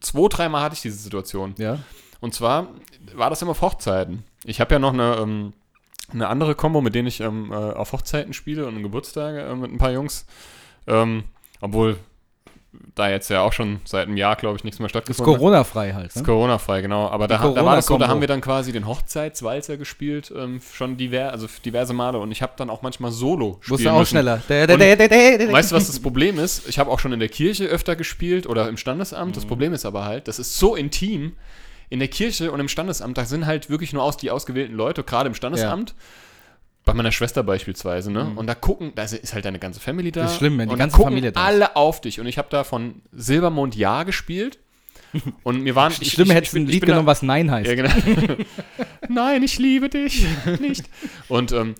zwei, 0.01 0.27
dreimal 0.29 0.61
hatte 0.61 0.75
ich 0.75 0.81
diese 0.81 0.97
Situation. 0.97 1.55
Ja. 1.57 1.79
Und 2.19 2.33
zwar 2.33 2.67
war 3.15 3.29
das 3.29 3.41
immer 3.41 3.51
auf 3.51 3.61
Hochzeiten. 3.61 4.23
Ich 4.43 4.59
habe 4.59 4.73
ja 4.75 4.79
noch 4.79 4.93
eine, 4.93 5.15
ähm, 5.19 5.53
eine 6.11 6.27
andere 6.27 6.55
Combo, 6.55 6.81
mit 6.81 6.95
denen 6.95 7.07
ich 7.07 7.21
ähm, 7.21 7.51
äh, 7.51 7.55
auf 7.55 7.91
Hochzeiten 7.93 8.33
spiele 8.33 8.65
und 8.67 8.81
Geburtstage 8.83 9.41
äh, 9.41 9.55
mit 9.55 9.71
ein 9.71 9.77
paar 9.77 9.91
Jungs. 9.91 10.25
Ähm, 10.87 11.23
obwohl 11.61 11.97
da 12.95 13.09
jetzt 13.09 13.29
ja 13.29 13.41
auch 13.41 13.53
schon 13.53 13.79
seit 13.85 14.07
einem 14.07 14.17
Jahr, 14.17 14.35
glaube 14.35 14.57
ich, 14.57 14.63
nichts 14.63 14.79
mehr 14.79 14.85
Ist 14.87 14.91
stattgefunden 14.91 15.33
hat. 15.33 15.39
Corona-frei 15.39 15.93
halt. 15.93 16.07
Ist 16.07 16.17
Ne? 16.17 16.23
Corona-frei, 16.23 16.81
genau. 16.81 17.07
Aber 17.09 17.27
da, 17.27 17.39
ha- 17.39 17.51
da 17.51 17.65
war 17.65 17.75
das 17.75 17.87
so, 17.87 17.97
da 17.97 18.07
haben 18.07 18.21
wir 18.21 18.27
dann 18.27 18.41
quasi 18.41 18.71
den 18.71 18.87
Hochzeitswalzer 18.87 19.77
gespielt, 19.77 20.31
ähm, 20.35 20.61
schon 20.73 20.95
diver 20.97 21.31
also 21.31 21.47
diverse 21.65 21.93
Male. 21.93 22.17
Und 22.19 22.31
ich 22.31 22.41
habe 22.41 22.53
dann 22.57 22.69
auch 22.69 22.81
manchmal 22.83 23.11
Solo 23.11 23.57
spielen 23.61 23.73
Musst 23.73 23.85
du 23.85 23.89
auch 23.89 23.99
müssen. 23.99 24.09
schneller. 24.11 24.35
Und 24.35 24.49
der, 24.49 24.67
der, 24.95 25.07
der. 25.09 25.51
Weißt 25.51 25.71
du, 25.71 25.75
was 25.75 25.87
das 25.87 25.99
Problem 25.99 26.39
ist? 26.39 26.67
Ich 26.67 26.77
habe 26.79 26.91
auch 26.91 26.99
schon 26.99 27.13
in 27.13 27.19
der 27.19 27.29
Kirche 27.29 27.65
öfter 27.65 27.95
gespielt 27.95 28.47
oder 28.47 28.67
im 28.69 28.77
Standesamt. 28.77 29.31
Mhm. 29.31 29.33
Das 29.35 29.45
Problem 29.45 29.73
ist 29.73 29.85
aber 29.85 30.05
halt, 30.05 30.27
das 30.27 30.37
ist 30.39 30.57
so 30.57 30.75
intim. 30.75 31.33
In 31.89 31.99
der 31.99 32.09
Kirche 32.09 32.51
und 32.51 32.59
im 32.59 32.67
Standesamt, 32.67 33.17
da 33.17 33.23
sind 33.25 33.45
halt 33.45 33.69
wirklich 33.69 33.93
nur 33.93 34.03
aus 34.03 34.17
die 34.17 34.29
ausgewählten 34.29 34.75
Leute, 34.75 35.03
gerade 35.03 35.27
im 35.29 35.33
Standesamt. 35.35 35.95
Bei 36.87 36.93
meiner 36.93 37.11
Schwester 37.11 37.43
beispielsweise, 37.43 38.11
ne? 38.11 38.31
Und 38.35 38.47
da 38.47 38.55
gucken, 38.55 38.91
da 38.95 39.03
ist 39.03 39.33
halt 39.33 39.45
deine 39.45 39.59
ganze 39.59 39.79
Family 39.79 40.11
da. 40.11 40.21
Mhm. 40.21 40.23
Das 40.25 40.31
ist 40.33 40.37
schlimm, 40.39 40.57
wenn 40.57 40.67
die 40.69 40.73
und 40.73 40.79
ganze 40.79 40.95
gucken 40.95 41.11
Familie 41.11 41.31
da 41.31 41.39
ist. 41.41 41.45
alle 41.45 41.75
auf 41.75 42.01
dich. 42.01 42.19
Und 42.19 42.25
ich 42.27 42.37
habe 42.39 42.47
da 42.49 42.63
von 42.63 43.01
Silbermond 43.11 43.75
Ja 43.75 44.03
gespielt. 44.03 44.57
Und 45.43 45.61
mir 45.61 45.73
waren. 45.75 45.93
ich, 46.01 46.11
Schlimm 46.11 46.27
ich, 46.27 46.33
hättest 46.33 46.53
du 46.53 46.57
ich 46.57 46.63
ein 46.63 46.67
Lied 46.67 46.79
bin 46.81 46.87
da- 46.87 46.93
genommen, 46.95 47.07
was 47.07 47.21
Nein 47.21 47.49
heißt. 47.49 47.69
ja, 47.69 47.75
genau. 47.75 47.89
Nein, 49.09 49.41
ich 49.43 49.57
liebe 49.57 49.89
dich 49.89 50.25
nicht. 50.59 50.85
Und 51.29 51.51
ähm, 51.53 51.75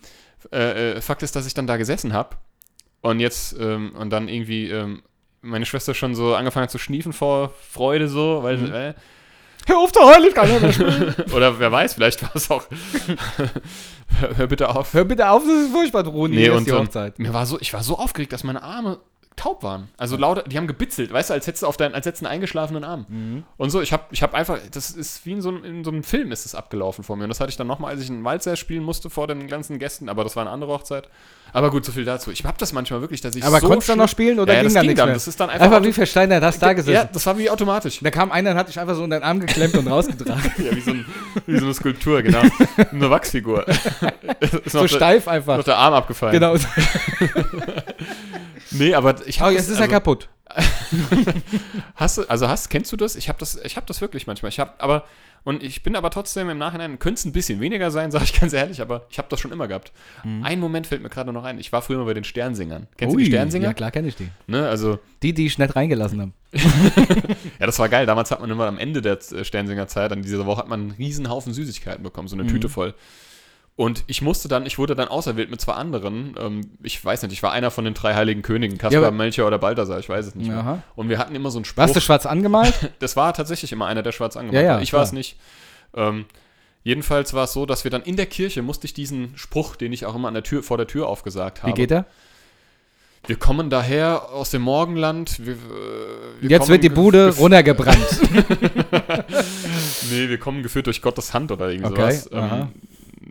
äh, 0.54 0.92
äh, 0.94 1.02
Fakt 1.02 1.24
ist, 1.24 1.36
dass 1.36 1.46
ich 1.46 1.54
dann 1.54 1.68
da 1.68 1.76
gesessen 1.78 2.14
habe 2.14 2.38
und 3.02 3.20
jetzt 3.20 3.56
ähm, 3.60 3.92
und 3.98 4.10
dann 4.12 4.28
irgendwie 4.30 4.70
ähm, 4.70 5.04
meine 5.42 5.66
Schwester 5.66 5.94
schon 5.94 6.16
so 6.16 6.36
angefangen 6.36 6.64
hat 6.64 6.72
zu 6.72 6.78
schniefen 6.78 7.12
vor 7.14 7.54
Freude 7.70 8.08
so, 8.08 8.44
weil 8.44 8.58
Mhm. 8.58 8.74
äh, 8.74 8.94
Hör 9.68 9.80
auf 9.80 9.92
zu 9.92 10.00
heulen, 10.00 10.26
ich 10.28 10.34
kann 10.34 10.50
nicht 10.50 10.62
mehr 10.62 10.74
spielen. 10.74 11.16
Oder 11.34 11.60
wer 11.60 11.72
weiß, 11.72 11.96
vielleicht 11.96 12.24
war 12.24 12.32
es 12.34 12.50
auch 12.50 12.64
hör, 14.20 14.38
hör 14.38 14.48
bitte 14.48 14.70
auf. 14.70 14.94
Hör 14.94 15.04
bitte 15.04 15.30
auf, 15.30 15.44
das 15.44 15.66
ist 15.66 15.72
furchtbar, 15.72 16.06
Roni. 16.06 16.38
Nee, 16.38 16.50
und 16.50 16.66
die 16.66 16.72
ähm, 16.72 16.80
Hochzeit. 16.80 17.20
mir 17.20 17.34
war 17.34 17.46
so, 17.46 17.60
ich 17.60 17.74
war 17.74 17.84
so 17.84 17.98
aufgeregt, 17.98 18.32
dass 18.32 18.44
meine 18.44 18.64
Arme 18.64 19.00
taub 19.38 19.64
waren. 19.64 19.88
Also 19.98 20.18
lauter, 20.18 20.44
die 20.44 20.58
haben 20.58 20.68
gebitzelt, 20.68 21.14
weißt 21.14 21.30
du, 21.30 21.34
als 21.36 21.48
hättest 21.48 21.64
du 21.64 21.68
auf 21.68 21.78
deinen, 21.78 21.96
als 21.96 22.06
hättest 22.06 22.24
einen 22.26 22.34
eingeschlafenen 22.34 22.84
Arm. 22.84 23.06
Mhm. 23.08 23.44
Und 23.56 23.70
so, 23.70 23.80
ich 23.82 23.94
habe 23.94 24.04
ich 24.12 24.22
hab 24.24 24.34
einfach, 24.34 24.58
das 24.72 24.90
ist 24.92 25.26
wie 25.26 25.32
in 25.34 25.42
so, 25.42 25.50
einem- 25.50 25.64
in 25.64 25.84
so 25.86 25.92
einem 25.92 26.04
Film 26.04 26.32
ist 26.34 26.46
es 26.46 26.56
abgelaufen 26.56 27.04
vor 27.06 27.16
mir. 27.16 27.24
Und 27.24 27.30
das 27.30 27.40
hatte 27.40 27.50
ich 27.52 27.56
dann 27.56 27.68
nochmal, 27.68 27.92
als 27.94 28.02
ich 28.04 28.10
einen 28.10 28.24
Walzer 28.26 28.56
spielen 28.58 28.84
musste 28.84 29.10
vor 29.10 29.28
den 29.28 29.48
ganzen 29.48 29.80
Gästen, 29.80 30.10
aber 30.10 30.24
das 30.26 30.36
war 30.36 30.42
eine 30.44 30.50
andere 30.52 30.72
Hochzeit. 30.74 31.08
Aber 31.54 31.70
gut, 31.72 31.86
so 31.86 31.94
viel 31.94 32.04
dazu. 32.04 32.30
Ich 32.30 32.44
habe 32.44 32.58
das 32.60 32.74
manchmal 32.74 33.00
wirklich, 33.00 33.22
dass 33.22 33.34
ich 33.36 33.44
Aber 33.44 33.62
so 33.62 33.68
konntest 33.68 33.88
du 33.88 33.92
dann 33.94 34.00
noch 34.00 34.10
spielen 34.10 34.38
oder 34.40 34.52
ja, 34.54 34.60
ging 34.60 34.66
das 34.66 34.74
dann 34.74 34.82
ging 34.82 34.88
nichts 34.90 35.00
dann. 35.00 35.08
mehr? 35.08 35.14
Das 35.16 35.28
ist 35.30 35.40
dann 35.40 35.50
einfach, 35.50 35.66
Einfach 35.66 35.84
wie 35.84 35.94
versteinert 35.94 36.44
hast 36.44 36.60
da 36.62 36.74
gesessen. 36.74 36.94
Ja, 36.96 37.06
das 37.06 37.26
war 37.26 37.38
wie 37.38 37.50
automatisch. 37.50 38.00
Da 38.02 38.12
kam 38.12 38.32
einer 38.34 38.52
und 38.52 38.58
hat 38.58 38.68
dich 38.68 38.78
einfach 38.80 38.96
so 38.96 39.04
in 39.06 39.10
deinen 39.12 39.24
Arm 39.24 39.40
geklemmt 39.40 39.76
und 39.76 39.88
rausgetragen. 39.88 40.52
Ja, 40.58 40.76
wie 40.76 40.82
so, 40.82 40.92
ein, 40.92 41.06
wie 41.46 41.58
so 41.58 41.66
eine 41.66 41.74
Skulptur, 41.74 42.22
genau. 42.22 42.42
Eine 42.92 43.10
Wachsfigur. 43.10 43.66
so 44.66 44.80
noch, 44.80 44.88
der, 44.88 44.88
steif 44.88 45.26
noch 45.28 45.34
einfach. 45.34 45.64
der 45.64 45.78
Arm 45.78 45.94
abgefallen. 45.94 46.34
Genau. 46.34 46.56
Nee, 48.72 48.94
aber 48.94 49.26
ich 49.28 49.38
Oh, 49.38 49.46
habe 49.46 49.54
jetzt 49.54 49.70
ist 49.70 49.80
er 49.80 49.88
kaputt. 49.88 50.30
Hast 51.96 52.18
du, 52.18 52.24
also 52.30 52.48
hast, 52.48 52.70
kennst 52.70 52.92
du 52.92 52.96
das? 52.98 53.16
Ich 53.16 53.28
habe 53.30 53.38
das, 53.40 53.60
ich 53.64 53.76
habe 53.76 53.86
das 53.86 54.02
wirklich 54.02 54.28
manchmal. 54.28 54.50
Ich 54.50 54.60
habe, 54.60 54.72
aber 54.80 55.06
und 55.44 55.64
ich 55.64 55.84
bin 55.84 55.96
aber 55.96 56.10
trotzdem 56.10 56.50
im 56.50 56.58
Nachhinein 56.58 57.00
könnte 57.00 57.20
es 57.20 57.26
ein 57.26 57.32
bisschen 57.32 57.60
weniger 57.60 57.92
sein, 57.92 58.12
sage 58.12 58.26
ich 58.26 58.40
ganz 58.40 58.54
ehrlich, 58.54 58.82
aber 58.82 59.06
ich 59.10 59.18
habe 59.18 59.28
das 59.30 59.40
schon 59.40 59.52
immer 59.52 59.68
gehabt. 59.68 59.92
Ein 60.24 60.60
Moment 60.60 60.88
fällt 60.88 61.02
mir 61.02 61.10
gerade 61.10 61.32
noch 61.32 61.44
ein. 61.44 61.60
Ich 61.60 61.72
war 61.72 61.82
früher 61.82 61.98
mal 61.98 62.06
bei 62.06 62.14
den 62.14 62.24
Sternsingern. 62.24 62.88
Kennst 62.98 63.14
du 63.14 63.18
die 63.20 63.26
Ui, 63.26 63.30
Sternsinger? 63.30 63.68
Ja, 63.68 63.74
klar 63.74 63.92
kenne 63.92 64.08
ich 64.08 64.16
die. 64.16 64.30
Ne, 64.48 64.68
also 64.68 65.00
Die, 65.24 65.34
die 65.34 65.46
ich 65.46 65.58
nicht 65.58 65.76
reingelassen 65.76 66.22
habe. 66.22 66.32
ja, 67.60 67.66
das 67.66 67.78
war 67.80 67.90
geil. 67.90 68.06
Damals 68.06 68.32
hat 68.32 68.42
man 68.42 68.50
immer 68.50 68.68
am 68.68 68.78
Ende 68.78 69.02
der 69.02 69.20
Sternsinger-Zeit, 69.44 70.12
an 70.12 70.22
dieser 70.22 70.46
Woche, 70.46 70.60
hat 70.60 70.68
man 70.70 70.82
einen 70.82 70.92
riesen 70.92 71.30
Haufen 71.30 71.54
Süßigkeiten 71.54 72.04
bekommen, 72.04 72.28
so 72.28 72.36
eine 72.36 72.48
Tüte 72.48 72.70
voll. 72.70 72.94
Und 73.78 74.04
ich 74.08 74.24
musste 74.24 74.48
dann, 74.48 74.66
ich 74.66 74.80
wurde 74.80 74.96
dann 74.96 75.08
auserwählt 75.08 75.52
mit 75.52 75.62
zwei 75.62 75.74
anderen. 75.74 76.36
Ähm, 76.40 76.72
ich 76.82 77.04
weiß 77.06 77.22
nicht, 77.22 77.32
ich 77.32 77.44
war 77.44 77.52
einer 77.52 77.70
von 77.70 77.86
den 77.86 77.94
drei 77.94 78.16
heiligen 78.16 78.42
Königen, 78.42 78.80
Kaspar, 78.80 79.04
aber- 79.06 79.12
Melchior 79.16 79.46
oder 79.48 79.60
Balthasar, 79.60 80.00
ich 80.00 80.10
weiß 80.10 80.26
es 80.26 80.36
nicht 80.36 80.48
mehr. 80.48 80.58
Aha. 80.58 80.84
Und 80.96 81.10
wir 81.10 81.20
hatten 81.20 81.36
immer 81.36 81.52
so 81.52 81.60
einen 81.60 81.66
Spruch. 81.66 81.84
Warst 81.84 81.96
du 81.96 82.02
schwarz 82.02 82.26
angemalt? 82.26 82.74
Das 83.00 83.16
war 83.16 83.34
tatsächlich 83.34 83.72
immer 83.72 83.86
einer, 83.86 84.02
der 84.02 84.12
schwarz 84.12 84.36
angemalt 84.36 84.64
Ja, 84.64 84.68
ja, 84.70 84.76
war. 84.78 84.82
Ich 84.82 84.94
war 84.94 85.04
es 85.04 85.12
nicht. 85.12 85.38
Ähm, 85.96 86.26
jedenfalls 86.84 87.36
war 87.36 87.44
es 87.44 87.54
so, 87.54 87.68
dass 87.68 87.84
wir 87.84 87.92
dann 87.92 88.02
in 88.02 88.16
der 88.16 88.26
Kirche 88.26 88.64
musste 88.64 88.86
ich 88.86 88.96
diesen 88.96 89.38
Spruch, 89.38 89.76
den 89.76 89.94
ich 89.94 90.08
auch 90.08 90.16
immer 90.16 90.28
an 90.28 90.34
der 90.34 90.44
Tür, 90.44 90.64
vor 90.64 90.78
der 90.78 90.88
Tür 90.88 91.08
aufgesagt 91.08 91.62
habe. 91.62 91.72
Wie 91.72 91.76
geht 91.76 91.92
er? 91.92 92.06
wir 93.28 93.36
kommen 93.36 93.70
daher 93.70 94.30
aus 94.32 94.52
dem 94.52 94.62
Morgenland. 94.62 95.46
Wir, 95.46 95.54
äh, 95.54 95.58
wir 96.40 96.50
Jetzt 96.50 96.70
wird 96.70 96.84
die 96.84 96.90
Bude 96.90 97.36
runtergebrannt. 97.36 97.98
Nee, 100.10 100.30
wir 100.30 100.38
kommen 100.40 100.64
geführt 100.64 100.88
durch 100.88 101.02
Gottes 101.02 101.34
Hand 101.34 101.52
oder 101.52 101.70
irgendwie 101.70 101.92
Okay, 101.92 102.12
sowas. 102.14 102.30
Ähm, 102.32 102.70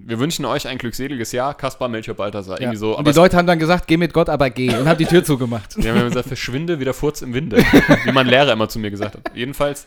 wir 0.08 0.20
wünschen 0.20 0.44
euch 0.44 0.68
ein 0.68 0.78
glückseliges 0.78 1.32
Jahr, 1.32 1.54
Kaspar, 1.54 1.88
Melchior, 1.88 2.16
Balthasar. 2.16 2.56
ja. 2.56 2.62
Irgendwie 2.62 2.78
so. 2.78 2.92
und 2.92 3.00
Aber 3.00 3.10
die 3.12 3.16
Leute 3.16 3.36
haben 3.36 3.46
dann 3.46 3.58
gesagt, 3.58 3.86
geh 3.88 3.96
mit 3.96 4.12
Gott, 4.12 4.28
aber 4.28 4.50
geh. 4.50 4.72
Und 4.74 4.88
haben 4.88 4.98
die 4.98 5.04
Tür 5.06 5.24
zugemacht. 5.24 5.76
wir 5.82 5.92
haben 5.94 6.08
gesagt, 6.08 6.28
verschwinde 6.28 6.78
wie 6.78 6.84
der 6.84 6.94
Furz 6.94 7.22
im 7.22 7.34
Winde. 7.34 7.56
wie 8.04 8.12
mein 8.12 8.26
Lehrer 8.28 8.52
immer 8.52 8.68
zu 8.68 8.78
mir 8.78 8.90
gesagt 8.90 9.16
hat. 9.16 9.32
Jedenfalls 9.34 9.86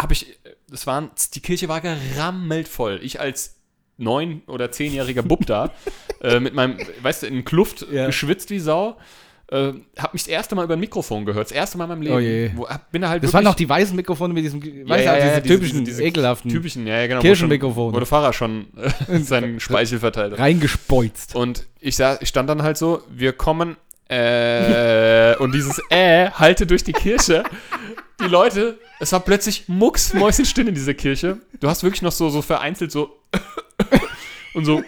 habe 0.00 0.14
ich, 0.14 0.38
es 0.72 0.86
waren, 0.86 1.10
die 1.34 1.40
Kirche 1.40 1.68
war 1.68 1.80
gerammelt 1.82 2.66
voll. 2.66 2.98
Ich 3.02 3.20
als 3.20 3.56
neun- 3.98 4.42
oder 4.46 4.72
zehnjähriger 4.72 5.22
Bub 5.22 5.46
da, 5.46 5.70
äh, 6.20 6.40
mit 6.40 6.54
meinem, 6.54 6.78
weißt 7.02 7.22
du, 7.22 7.26
in 7.26 7.44
Kluft, 7.44 7.86
Ja. 7.92 8.06
geschwitzt 8.06 8.50
wie 8.50 8.58
Sau. 8.58 8.96
Äh, 9.54 9.72
hab 9.96 10.12
mich 10.12 10.24
das 10.24 10.28
erste 10.28 10.56
Mal 10.56 10.64
über 10.64 10.74
ein 10.74 10.80
Mikrofon 10.80 11.24
gehört, 11.24 11.46
das 11.46 11.52
erste 11.52 11.78
Mal 11.78 11.84
in 11.84 11.90
meinem 11.90 12.02
Leben. 12.02 12.16
Oh 12.16 12.18
je. 12.18 12.50
Wo, 12.56 12.68
hab, 12.68 12.90
bin 12.90 13.02
da 13.02 13.08
halt 13.08 13.22
Das 13.22 13.32
waren 13.32 13.44
noch 13.44 13.54
die 13.54 13.68
weißen 13.68 13.94
Mikrofone 13.94 14.34
mit 14.34 14.42
diesem, 14.42 14.60
weißt 14.60 15.06
du, 15.06 15.22
diese 15.22 15.42
typischen, 15.42 16.00
ekelhaften, 16.00 16.50
typischen, 16.50 16.86
ja, 16.88 17.00
ja, 17.00 17.06
genau. 17.06 17.22
Wo, 17.22 17.34
schon, 17.36 17.50
wo 17.50 17.92
der 17.92 18.06
Fahrer 18.06 18.32
schon 18.32 18.66
äh, 19.08 19.18
seinen 19.20 19.60
Speichel 19.60 20.00
verteilt 20.00 20.32
hat. 20.32 20.40
reingespeuzt. 20.40 21.36
Und 21.36 21.68
ich, 21.78 21.94
sah, 21.94 22.18
ich 22.20 22.28
stand 22.30 22.48
dann 22.48 22.64
halt 22.64 22.76
so, 22.76 23.02
wir 23.08 23.32
kommen, 23.32 23.76
äh, 24.08 25.36
und 25.36 25.54
dieses 25.54 25.80
äh 25.90 26.30
halte 26.30 26.66
durch 26.66 26.82
die 26.82 26.92
Kirche. 26.92 27.44
Die 28.20 28.26
Leute, 28.26 28.78
es 28.98 29.12
war 29.12 29.20
plötzlich 29.20 29.68
mucksmäuschenstill 29.68 30.66
in 30.66 30.74
dieser 30.74 30.94
Kirche. 30.94 31.38
Du 31.60 31.68
hast 31.68 31.84
wirklich 31.84 32.02
noch 32.02 32.12
so, 32.12 32.28
so 32.28 32.42
vereinzelt 32.42 32.90
so 32.90 33.20
und 34.54 34.64
so 34.64 34.82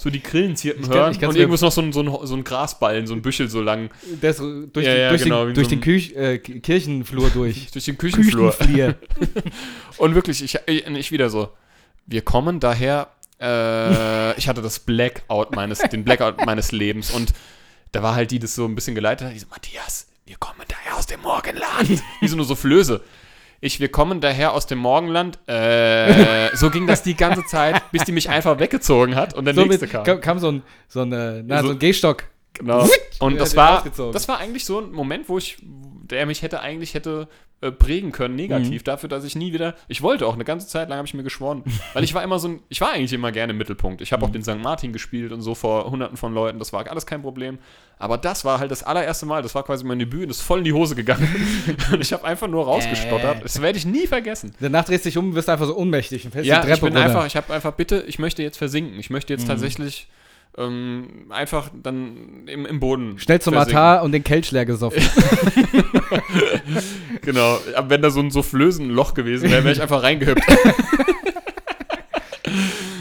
so 0.00 0.08
die 0.08 0.22
Grillen 0.22 0.56
zirpen 0.56 0.82
Ich 0.82 0.88
kann- 0.88 0.98
hören 0.98 1.28
und 1.28 1.36
irgendwo 1.36 1.54
ist 1.56 1.60
noch 1.60 1.72
so 1.72 1.82
ein, 1.82 1.92
so, 1.92 2.00
ein, 2.00 2.26
so 2.26 2.34
ein 2.34 2.42
Grasballen, 2.42 3.06
so 3.06 3.12
ein 3.12 3.20
Büschel 3.20 3.50
so 3.50 3.60
lang 3.60 3.90
Der 4.22 4.30
ist 4.30 4.38
durch, 4.38 4.86
Ja, 4.86 4.94
die, 4.94 5.00
ja, 5.00 5.08
durch, 5.10 5.22
genau, 5.24 5.44
den, 5.44 5.54
durch 5.54 5.66
so 5.66 5.70
den 5.70 5.82
Küch, 5.82 6.16
äh, 6.16 6.38
Kirchenflur 6.38 7.28
durch. 7.28 7.70
durch 7.72 7.84
den 7.84 7.98
Küchenflur. 7.98 8.54
Und 9.98 10.14
wirklich, 10.14 10.42
ich, 10.42 10.58
ich, 10.66 11.12
wieder 11.12 11.28
so, 11.28 11.50
wir 12.06 12.22
kommen 12.22 12.60
daher, 12.60 13.08
äh, 13.38 14.38
ich 14.38 14.48
hatte 14.48 14.62
das 14.62 14.78
Blackout 14.78 15.54
meines, 15.54 15.80
den 15.80 16.02
Blackout 16.02 16.46
meines 16.46 16.72
Lebens 16.72 17.10
und 17.10 17.34
da 17.92 18.02
war 18.02 18.14
halt 18.14 18.30
die, 18.30 18.38
das 18.38 18.54
so 18.54 18.64
ein 18.64 18.74
bisschen 18.74 18.94
geleitet 18.94 19.26
hat, 19.26 19.34
die 19.34 19.38
so, 19.38 19.48
Matthias, 19.50 20.06
wir 20.24 20.36
kommen 20.38 20.62
daher 20.66 20.96
aus 20.96 21.06
dem 21.06 21.20
Morgenland. 21.20 21.90
Wie 22.20 22.28
so 22.28 22.36
nur 22.36 22.46
so 22.46 22.54
Flöße. 22.54 23.02
Ich, 23.62 23.78
wir 23.78 23.90
kommen 23.90 24.20
daher 24.20 24.52
aus 24.54 24.66
dem 24.66 24.78
Morgenland. 24.78 25.38
Äh, 25.46 26.48
so 26.56 26.70
ging 26.70 26.86
das 26.86 27.02
die 27.02 27.14
ganze 27.14 27.44
Zeit, 27.44 27.82
bis 27.92 28.04
die 28.04 28.12
mich 28.12 28.28
einfach 28.30 28.58
weggezogen 28.58 29.14
hat 29.16 29.34
und 29.34 29.44
der 29.44 29.54
So 29.54 29.62
nächste 29.64 29.84
mit, 29.86 29.92
kam. 30.04 30.20
kam, 30.20 30.38
so 30.38 30.50
ein, 30.52 30.62
so 30.88 31.00
ein, 31.02 31.12
äh, 31.12 31.42
na, 31.46 31.60
So- 31.60 31.66
so 31.68 31.72
ein 31.74 31.78
Gehstock. 31.78 32.24
Genau. 32.54 32.86
Und 33.20 33.38
das 33.40 33.54
war, 33.56 33.84
das 34.12 34.28
war 34.28 34.38
eigentlich 34.38 34.64
so 34.64 34.80
ein 34.80 34.90
Moment, 34.92 35.28
wo 35.28 35.38
ich, 35.38 35.58
der 36.10 36.26
mich 36.26 36.42
hätte 36.42 36.60
eigentlich 36.60 36.94
hätte 36.94 37.28
äh, 37.62 37.70
prägen 37.70 38.10
können, 38.10 38.34
Mhm. 38.34 38.40
negativ, 38.40 38.82
dafür, 38.84 39.08
dass 39.10 39.22
ich 39.22 39.36
nie 39.36 39.52
wieder, 39.52 39.74
ich 39.86 40.00
wollte 40.00 40.26
auch, 40.26 40.32
eine 40.32 40.44
ganze 40.44 40.66
Zeit 40.66 40.88
lang 40.88 40.96
habe 40.96 41.06
ich 41.06 41.12
mir 41.12 41.22
geschworen, 41.22 41.62
weil 41.92 42.02
ich 42.04 42.14
war 42.14 42.22
immer 42.24 42.38
so 42.38 42.48
ein, 42.48 42.60
ich 42.70 42.80
war 42.80 42.92
eigentlich 42.92 43.12
immer 43.12 43.32
gerne 43.32 43.50
im 43.52 43.58
Mittelpunkt. 43.58 44.00
Ich 44.00 44.12
habe 44.12 44.22
Mhm. 44.24 44.28
auch 44.28 44.32
den 44.32 44.42
St. 44.42 44.56
Martin 44.62 44.94
gespielt 44.94 45.30
und 45.30 45.42
so 45.42 45.54
vor 45.54 45.90
hunderten 45.90 46.16
von 46.16 46.32
Leuten, 46.32 46.58
das 46.58 46.72
war 46.72 46.88
alles 46.90 47.04
kein 47.04 47.20
Problem. 47.20 47.58
Aber 47.98 48.16
das 48.16 48.46
war 48.46 48.60
halt 48.60 48.70
das 48.70 48.82
allererste 48.82 49.26
Mal, 49.26 49.42
das 49.42 49.54
war 49.54 49.62
quasi 49.62 49.84
mein 49.84 49.98
Debüt 49.98 50.24
und 50.24 50.30
ist 50.30 50.40
voll 50.40 50.60
in 50.60 50.64
die 50.64 50.72
Hose 50.72 50.94
gegangen. 50.94 51.28
und 51.92 52.00
ich 52.00 52.14
habe 52.14 52.24
einfach 52.24 52.48
nur 52.48 52.64
rausgestottert. 52.64 53.40
Äh. 53.40 53.42
Das 53.42 53.60
werde 53.60 53.76
ich 53.76 53.84
nie 53.84 54.06
vergessen. 54.06 54.54
Danach 54.58 54.86
drehst 54.86 55.04
du 55.04 55.10
dich 55.10 55.18
um 55.18 55.34
wirst 55.34 55.50
einfach 55.50 55.66
so 55.66 55.76
ohnmächtig 55.76 56.24
und 56.24 56.30
fällst 56.32 56.48
Ja, 56.48 56.60
die 56.62 56.68
Treppe 56.68 56.74
ich 56.76 56.80
bin 56.80 56.92
runter. 56.96 57.04
einfach, 57.06 57.26
ich 57.26 57.36
habe 57.36 57.52
einfach, 57.52 57.72
bitte, 57.72 58.04
ich 58.08 58.18
möchte 58.18 58.42
jetzt 58.42 58.56
versinken. 58.56 58.98
Ich 58.98 59.10
möchte 59.10 59.34
Mhm. 59.34 59.38
jetzt 59.38 59.46
tatsächlich 59.48 60.08
ähm, 60.58 61.26
einfach 61.30 61.70
dann 61.82 62.46
im, 62.46 62.66
im 62.66 62.80
Boden. 62.80 63.18
Schnell 63.18 63.40
zum 63.40 63.54
versinken. 63.54 63.78
Altar 63.78 64.02
und 64.04 64.12
den 64.12 64.24
Kelch 64.24 64.50
leer 64.50 64.64
gesoffen. 64.66 65.02
Genau, 67.22 67.58
aber 67.76 67.90
wenn 67.90 68.02
da 68.02 68.10
so 68.10 68.20
ein 68.20 68.30
Soufflösen-Loch 68.30 69.14
gewesen 69.14 69.50
wäre, 69.50 69.62
wäre 69.62 69.74
ich 69.74 69.82
einfach 69.82 70.02
reingehüpft. 70.02 70.42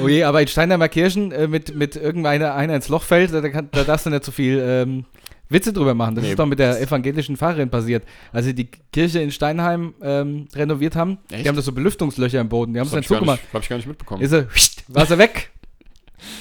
oh 0.01 0.07
je, 0.07 0.23
aber 0.23 0.41
in 0.41 0.47
Steinheimer 0.47 0.89
Kirchen 0.89 1.31
äh, 1.31 1.47
mit, 1.47 1.73
mit 1.75 1.95
irgendeiner 1.95 2.53
einer 2.53 2.75
ins 2.75 2.89
Loch 2.89 3.03
fällt, 3.03 3.33
da, 3.33 3.47
kann, 3.49 3.69
da 3.71 3.83
darfst 3.83 4.05
du 4.05 4.09
nicht 4.09 4.23
so 4.25 4.31
viel 4.31 4.59
ähm, 4.63 5.05
Witze 5.47 5.73
drüber 5.73 5.93
machen. 5.93 6.15
Das 6.15 6.23
Nee, 6.25 6.31
ist 6.31 6.39
doch 6.39 6.45
mit 6.45 6.59
der 6.59 6.79
evangelischen 6.81 7.37
Pfarrerin 7.37 7.69
passiert. 7.69 8.03
Als 8.31 8.45
sie 8.45 8.53
die 8.53 8.69
Kirche 8.91 9.19
in 9.21 9.31
Steinheim 9.31 9.93
ähm, 10.01 10.47
renoviert 10.53 10.95
haben, 10.95 11.17
Echt? 11.31 11.45
die 11.45 11.49
haben 11.49 11.55
da 11.55 11.61
so 11.61 11.71
Belüftungslöcher 11.71 12.39
im 12.41 12.49
Boden, 12.49 12.73
die 12.73 12.79
haben 12.79 12.87
es 12.87 12.91
dann 12.91 12.97
habe 12.97 13.03
ich, 13.05 13.09
gar 13.09 13.17
zugemacht. 13.19 13.41
nicht- 13.43 13.53
hab 13.53 13.63
ich 13.63 13.69
gar 13.69 13.75
nicht 13.77 13.87
mitbekommen. 13.87 14.21
Ist 14.21 14.31
sie, 14.31 14.47
war 14.89 15.05
sie 15.05 15.17
weg. 15.17 15.49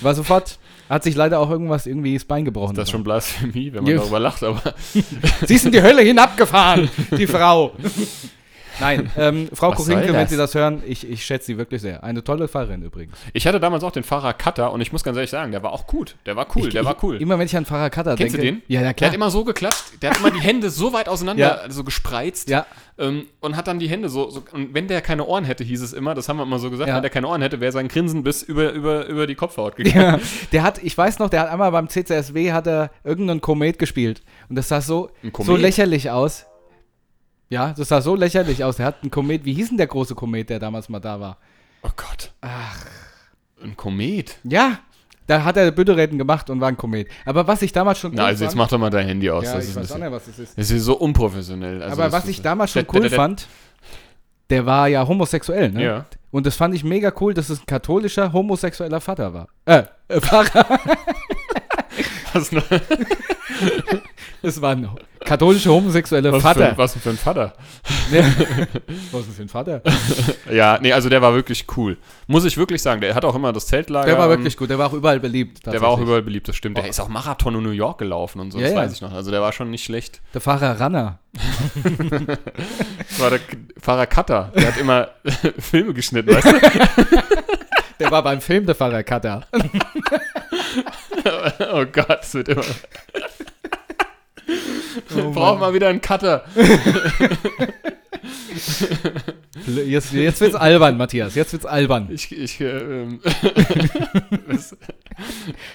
War 0.01 0.15
sofort. 0.15 0.59
Hat 0.89 1.03
sich 1.05 1.15
leider 1.15 1.39
auch 1.41 1.51
irgendwas 1.51 1.87
irgendwie 1.87 2.15
das 2.15 2.25
Bein 2.25 2.45
gebrochen. 2.45 2.75
das 2.75 2.85
ist 2.85 2.91
schon 2.93 3.05
Blasphemie, 3.05 3.73
wenn 3.73 3.85
man 3.85 3.97
darüber 3.97 4.21
lacht, 4.21 4.43
aber 4.43 4.75
Sie 5.47 5.55
ist 5.55 5.67
in 5.67 5.73
die 5.73 5.83
Hölle 5.83 6.03
hinabgefahren, 6.03 6.89
die 7.17 7.27
Frau. 7.27 7.73
Nein, 8.81 9.11
ähm, 9.17 9.49
Frau 9.53 9.73
Korinke, 9.73 10.13
wenn? 10.13 10.29
Sie 10.29 10.37
das 10.37 10.55
hören, 10.55 10.83
ich, 10.87 11.09
ich 11.09 11.25
schätze 11.25 11.47
Sie 11.47 11.59
wirklich 11.59 11.83
sehr. 11.83 12.03
Eine 12.05 12.23
tolle 12.23 12.49
Fahrerin 12.49 12.83
übrigens. 12.83 13.17
ich 13.33 13.47
hatte 13.47 13.61
damals 13.61 13.83
auch 13.85 13.91
den 13.91 14.03
Fahrer 14.05 14.33
Cutter 14.35 14.73
und 14.73 14.81
ich 14.81 14.93
muss 14.93 15.03
ganz 15.03 15.17
ehrlich 15.17 15.31
sagen, 15.31 15.53
der 15.53 15.63
war 15.63 15.73
auch 15.73 15.87
gut. 15.87 16.17
Der 16.27 16.37
war 16.37 16.47
cool, 16.57 16.67
ich, 16.69 16.73
der 16.75 16.85
war 16.85 16.97
ich, 16.97 17.03
cool. 17.03 17.17
Immer 17.21 17.39
wenn 17.39 17.47
ich 17.47 17.57
an 17.57 17.65
Fahrer 17.65 17.91
Cutter 17.91 18.15
Kennst 18.17 18.35
denke. 18.37 18.47
du 18.47 18.53
den? 18.55 18.63
Ja, 18.69 18.81
ja, 18.81 18.87
Der 18.87 18.95
klar. 18.95 19.11
hat 19.11 19.15
immer 19.17 19.31
so 19.31 19.45
geklatscht, 19.45 20.03
der 20.03 20.11
hat 20.11 20.19
immer 20.21 20.31
die 20.31 20.41
Hände 20.41 20.71
so 20.71 20.93
weit 20.93 21.09
auseinander 21.09 21.65
Ja. 21.65 21.71
so 21.71 21.85
gespreizt 21.85 22.49
ja, 22.51 22.67
ähm, 22.99 23.27
und 23.41 23.57
hat 23.57 23.67
dann 23.69 23.79
die 23.79 23.89
Hände 23.89 24.09
so, 24.09 24.31
so, 24.31 24.43
und 24.53 24.75
wenn 24.75 24.89
der 24.89 25.01
keine 25.01 25.25
Ohren 25.27 25.45
hätte, 25.45 25.65
hieß 25.65 25.83
es 25.83 25.93
immer, 25.93 26.15
das 26.15 26.29
haben 26.29 26.37
wir 26.39 26.43
immer 26.45 26.59
so 26.59 26.71
gesagt, 26.71 26.89
Ja. 26.89 26.95
wenn 26.97 27.03
der 27.03 27.11
keine 27.11 27.29
Ohren 27.29 27.43
hätte, 27.43 27.61
wäre 27.61 27.73
sein 27.73 27.89
Grinsen 27.89 28.23
bis 28.23 28.43
über, 28.43 28.73
über, 28.73 29.07
über 29.07 29.27
die 29.27 29.35
Kopfhaut 29.35 29.77
gegangen. 29.77 30.21
ja. 30.21 30.21
Der 30.53 30.63
hat, 30.63 30.83
ich 30.83 30.97
weiß 30.97 31.19
noch, 31.19 31.31
der 31.31 31.41
hat 31.41 31.51
einmal 31.51 31.71
beim 31.73 31.89
CCSW 31.89 32.53
hat 32.53 32.67
er 32.67 32.91
irgendeinen 33.05 33.41
Komet 33.41 33.79
gespielt. 33.79 34.23
Und 34.49 34.57
das 34.57 34.69
sah 34.69 34.81
so, 34.81 35.11
so 35.43 35.57
lächerlich 35.57 36.11
aus. 36.11 36.47
Ja, 37.49 37.75
das 37.77 37.89
sah 37.89 38.01
so 38.01 38.15
lächerlich 38.15 38.63
aus. 38.63 38.77
Der 38.77 38.87
hat 38.87 39.03
einen 39.03 39.11
Komet, 39.11 39.45
wie 39.45 39.55
hieß 39.55 39.69
denn 39.69 39.79
der 39.79 39.87
große 39.87 40.15
Komet, 40.15 40.51
der 40.51 40.59
damals 40.59 40.89
mal 40.89 41.01
da 41.01 41.19
war? 41.19 41.39
Oh 41.83 41.91
Gott. 41.97 42.33
Ach. 42.41 42.85
Ein 43.63 43.77
Komet. 43.77 44.37
Ja, 44.45 44.79
da 45.27 45.45
hat 45.45 45.57
er 45.57 45.71
Bütteräten 45.71 46.19
gemacht 46.19 46.51
und 46.51 46.61
war 46.61 46.69
ein 46.69 46.77
Komet. 46.77 47.09
Aber 47.25 47.47
was 47.47 47.63
ich 47.63 47.73
damals 47.73 47.99
schon 47.99 48.13
Na, 48.15 48.27
also 48.27 48.45
jetzt 48.45 48.53
fand, 48.53 48.59
mach 48.59 48.69
doch 48.69 48.79
mal 48.79 48.91
dein 48.91 49.07
Handy 49.07 49.31
aus. 49.31 49.45
ja, 49.45 49.55
das 49.55 49.65
ich 49.65 49.71
ist 49.71 49.77
weiß 49.77 49.93
auch 49.93 49.99
nicht, 49.99 50.11
was 50.11 50.25
das 50.27 50.39
ist. 50.39 50.59
das 50.59 50.71
ist 50.71 50.85
so 50.85 50.97
unprofessionell. 50.97 51.83
Also 51.83 52.01
Aber 52.01 52.13
was 52.13 52.27
ich 52.29 52.41
damals 52.43 52.73
schon 52.73 52.87
cool 52.93 53.11
fand, 53.11 53.47
der 54.51 54.65
war 54.65 54.89
ja 54.89 55.07
homosexuell, 55.07 55.71
ne? 55.71 55.85
Ja. 55.85 56.07
Und 56.31 56.47
das 56.47 56.57
fand 56.57 56.75
ich 56.75 56.85
mega 56.85 57.13
cool, 57.21 57.35
dass 57.35 57.51
es 57.51 57.61
ein 57.61 57.67
katholischer, 57.67 58.33
homosexueller 58.33 59.01
Vater 59.01 59.33
war. 59.35 59.49
Äh, 59.65 59.85
äh 60.09 60.21
Pfarrer. 60.21 60.81
Was, 62.33 62.53
noch- 62.53 62.63
Es 64.43 64.61
war 64.63 64.71
ein 64.71 64.89
katholischer, 65.25 65.71
homosexueller 65.71 66.33
was, 66.33 66.43
Vater. 66.43 66.71
Für, 66.71 66.79
was 66.79 66.95
für 66.97 67.11
ein 67.11 67.17
Vater. 67.17 67.55
Ja. 68.13 68.21
Was 69.11 69.23
ist 69.23 69.29
das 69.31 69.37
für 69.37 69.43
ein 69.43 69.49
Vater? 69.49 69.83
Ja, 70.51 70.79
nee, 70.81 70.93
also 70.93 71.09
der 71.09 71.21
war 71.21 71.35
wirklich 71.35 71.67
cool. 71.77 71.97
Muss 72.29 72.45
ich 72.45 72.57
wirklich 72.57 72.81
sagen. 72.81 73.01
Der 73.01 73.17
hat 73.17 73.25
auch 73.25 73.35
immer 73.35 73.53
das 73.53 73.67
Zeltlager. 73.67 74.07
Der 74.07 74.17
war 74.19 74.27
ähm, 74.27 74.31
wirklich 74.39 74.57
gut, 74.57 74.71
der 74.71 74.79
war 74.79 74.87
auch 74.87 74.93
überall 74.93 75.19
beliebt. 75.19 75.67
Der 75.67 75.81
war 75.81 75.89
auch 75.89 75.99
überall 76.01 76.23
beliebt, 76.23 76.47
das 76.47 76.55
stimmt. 76.55 76.77
Der 76.77 76.87
ist 76.87 77.01
auch 77.01 77.09
Marathon 77.09 77.57
in 77.57 77.63
New 77.65 77.71
York 77.71 77.99
gelaufen 77.99 78.39
und 78.41 78.53
so, 78.53 78.59
Ja, 78.59 78.65
das 78.67 78.73
ja. 78.75 78.79
weiß 78.81 78.93
ich 78.93 79.01
noch. 79.01 79.13
Also 79.13 79.33
der 79.33 79.41
war 79.43 79.51
schon 79.53 79.71
nicht 79.73 79.83
schlecht. 79.85 80.21
Der 80.35 80.41
Fahrer 80.41 80.79
Ranner. 80.79 81.19
Das 81.35 83.19
war 83.21 83.31
der 83.31 83.41
Fahrer 83.81 84.07
Cutter. 84.07 84.53
Der 84.55 84.69
hat 84.69 84.79
immer 84.79 85.09
Filme 85.59 85.95
geschnitten, 85.95 86.33
weißt 86.33 86.47
du? 86.47 87.23
Der 87.99 88.11
war 88.13 88.23
beim 88.23 88.41
Film 88.41 88.67
der 88.67 88.77
Fahrer 88.77 89.03
Cutter. 89.03 89.47
Oh 91.73 91.85
Gott, 91.91 92.19
es 92.23 92.35
wird 92.35 92.49
immer. 92.49 92.63
Oh 95.15 95.31
Brauchen 95.31 95.61
wir 95.61 95.75
wieder 95.75 95.89
einen 95.89 96.01
Cutter. 96.01 96.43
Jetzt, 99.67 100.13
jetzt 100.13 100.41
wird's 100.41 100.55
albern, 100.55 100.97
Matthias. 100.97 101.35
Jetzt 101.35 101.53
wird's 101.53 101.67
albern. 101.67 102.09
Ich, 102.11 102.33
ich, 102.33 102.61
äh, 102.61 102.79
ähm, 102.79 103.21
das, 104.49 104.77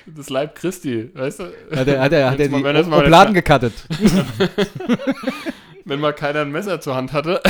das 0.08 0.30
Leib 0.30 0.56
Christi, 0.56 1.12
weißt 1.14 1.40
du? 1.42 1.44
Hat 1.76 1.88
er, 1.88 2.02
hat 2.02 2.12
er, 2.14 2.32
hat 2.32 2.40
er 2.40 2.50
mal- 2.50 2.74
die 2.84 2.90
mal 2.90 3.04
Obladen 3.04 3.34
gecuttet. 3.34 3.74
Wenn 5.86 6.00
mal 6.00 6.14
keiner 6.14 6.42
ein 6.42 6.52
Messer 6.52 6.82
zur 6.82 6.96
Hand 6.96 7.14
hatte, 7.14 7.42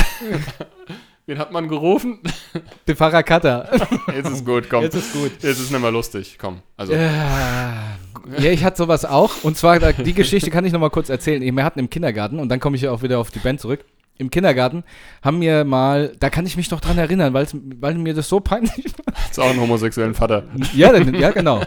wen 1.26 1.38
hat 1.38 1.52
man 1.52 1.68
gerufen? 1.68 2.20
Den 2.88 2.96
Fahrer 2.96 3.22
Cutter. 3.22 3.68
Jetzt 4.14 4.30
ist 4.30 4.44
gut, 4.44 4.68
komm. 4.68 4.82
Jetzt 4.82 4.94
ist 4.94 5.12
gut. 5.12 5.32
Jetzt 5.40 5.60
ist 5.60 5.70
nicht 5.70 5.80
mehr 5.80 5.90
lustig, 5.90 6.36
komm. 6.40 6.60
Also, 6.76 6.94
Ja, 6.94 7.96
ja, 8.38 8.50
ich 8.50 8.64
hatte 8.64 8.78
sowas 8.78 9.04
auch. 9.04 9.42
Und 9.42 9.56
zwar, 9.56 9.78
die 9.78 10.14
Geschichte 10.14 10.50
kann 10.50 10.64
ich 10.64 10.72
noch 10.72 10.80
mal 10.80 10.90
kurz 10.90 11.08
erzählen. 11.08 11.42
Wir 11.42 11.64
hatten 11.64 11.78
im 11.78 11.90
Kindergarten, 11.90 12.38
und 12.38 12.48
dann 12.48 12.60
komme 12.60 12.76
ich 12.76 12.82
ja 12.82 12.90
auch 12.90 13.02
wieder 13.02 13.18
auf 13.18 13.30
die 13.30 13.38
Band 13.38 13.60
zurück. 13.60 13.84
Im 14.16 14.30
Kindergarten 14.30 14.84
haben 15.22 15.40
wir 15.40 15.64
mal, 15.64 16.12
da 16.20 16.30
kann 16.30 16.46
ich 16.46 16.56
mich 16.56 16.70
noch 16.70 16.80
dran 16.80 16.96
erinnern, 16.98 17.34
weil 17.34 17.94
mir 17.96 18.14
das 18.14 18.28
so 18.28 18.38
peinlich 18.38 18.86
war. 19.04 19.14
ist 19.30 19.40
auch 19.40 19.50
einen 19.50 19.60
homosexuellen 19.60 20.14
Vater. 20.14 20.44
Ja, 20.72 20.92
dann, 20.92 21.14
ja 21.14 21.32
genau. 21.32 21.62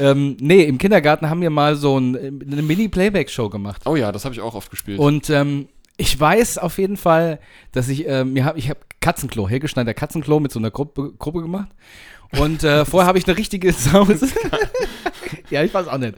ähm, 0.00 0.36
nee, 0.40 0.64
im 0.64 0.78
Kindergarten 0.78 1.30
haben 1.30 1.40
wir 1.40 1.50
mal 1.50 1.76
so 1.76 1.96
ein, 1.96 2.16
eine 2.16 2.62
Mini-Playback-Show 2.62 3.50
gemacht. 3.50 3.82
Oh 3.84 3.94
ja, 3.94 4.10
das 4.10 4.24
habe 4.24 4.34
ich 4.34 4.40
auch 4.40 4.54
oft 4.56 4.70
gespielt. 4.70 4.98
Und 4.98 5.30
ähm, 5.30 5.68
ich 5.98 6.18
weiß 6.18 6.56
auf 6.58 6.78
jeden 6.78 6.96
Fall, 6.96 7.38
dass 7.72 7.88
ich, 7.88 8.06
ähm, 8.06 8.32
mir 8.32 8.44
hab, 8.46 8.56
ich 8.56 8.70
habe 8.70 8.80
Katzenklo, 9.00 9.48
Helge 9.48 9.68
Schneider 9.68 9.92
Katzenklo 9.92 10.40
mit 10.40 10.52
so 10.52 10.58
einer 10.58 10.70
Gruppe, 10.70 11.12
Gruppe 11.18 11.42
gemacht. 11.42 11.68
Und 12.38 12.62
äh, 12.62 12.84
vorher 12.84 13.08
habe 13.08 13.18
ich 13.18 13.26
eine 13.26 13.36
richtige 13.36 13.72
Sause. 13.72 14.28
ja, 15.50 15.62
ich 15.62 15.72
weiß 15.72 15.88
auch 15.88 15.98
nicht. 15.98 16.14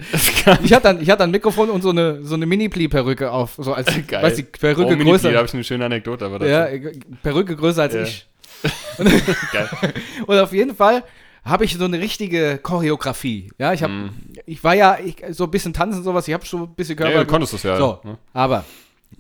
Ich 0.63 0.73
hatte 0.73 0.83
dann, 0.83 1.01
ich 1.01 1.09
hatte 1.09 1.23
ein 1.25 1.31
Mikrofon 1.31 1.71
und 1.71 1.83
so 1.83 1.91
eine, 1.91 2.25
so 2.25 2.35
eine 2.35 2.47
Mini-Pli-Perücke 2.47 3.31
auf. 3.31 3.55
So 3.59 3.73
als, 3.75 3.87
Geil. 4.07 4.23
Weißt 4.23 4.39
du, 4.39 4.43
die 4.43 4.49
Perücke 4.59 4.95
oh, 4.95 5.05
größer. 5.05 5.31
Da 5.31 5.39
habe 5.39 5.47
ich 5.47 5.55
eine 5.55 5.65
schöne 5.65 5.85
Anekdote, 5.85 6.27
aber. 6.27 6.47
Ja, 6.47 6.69
Perücke 7.23 7.57
größer 7.57 7.83
als 7.83 7.95
Ja. 7.95 8.03
ich. 8.03 8.27
Geil. 9.53 9.69
Und 10.27 10.39
auf 10.39 10.53
jeden 10.53 10.75
Fall 10.75 11.05
habe 11.45 11.65
ich 11.65 11.77
so 11.77 11.85
eine 11.85 11.99
richtige 12.01 12.59
Choreografie. 12.63 13.51
Ja, 13.57 13.73
ich 13.73 13.83
habe, 13.83 13.93
Mhm. 13.93 14.11
ich 14.47 14.63
war 14.63 14.75
ja 14.75 14.99
ich, 15.03 15.17
so 15.31 15.45
ein 15.45 15.51
bisschen 15.51 15.73
tanzen 15.73 15.99
und 15.99 16.05
sowas. 16.05 16.29
Ich 16.29 16.35
habe 16.35 16.45
schon 16.45 16.63
ein 16.65 16.75
bisschen 16.75 16.97
Ja, 16.99 17.05
Körper. 17.05 17.15
ja, 17.19 17.25
du 17.25 17.31
konntest 17.31 17.55
es 17.55 17.63
ja. 17.63 17.77
So, 17.79 18.01
ne? 18.05 18.19
aber 18.35 18.65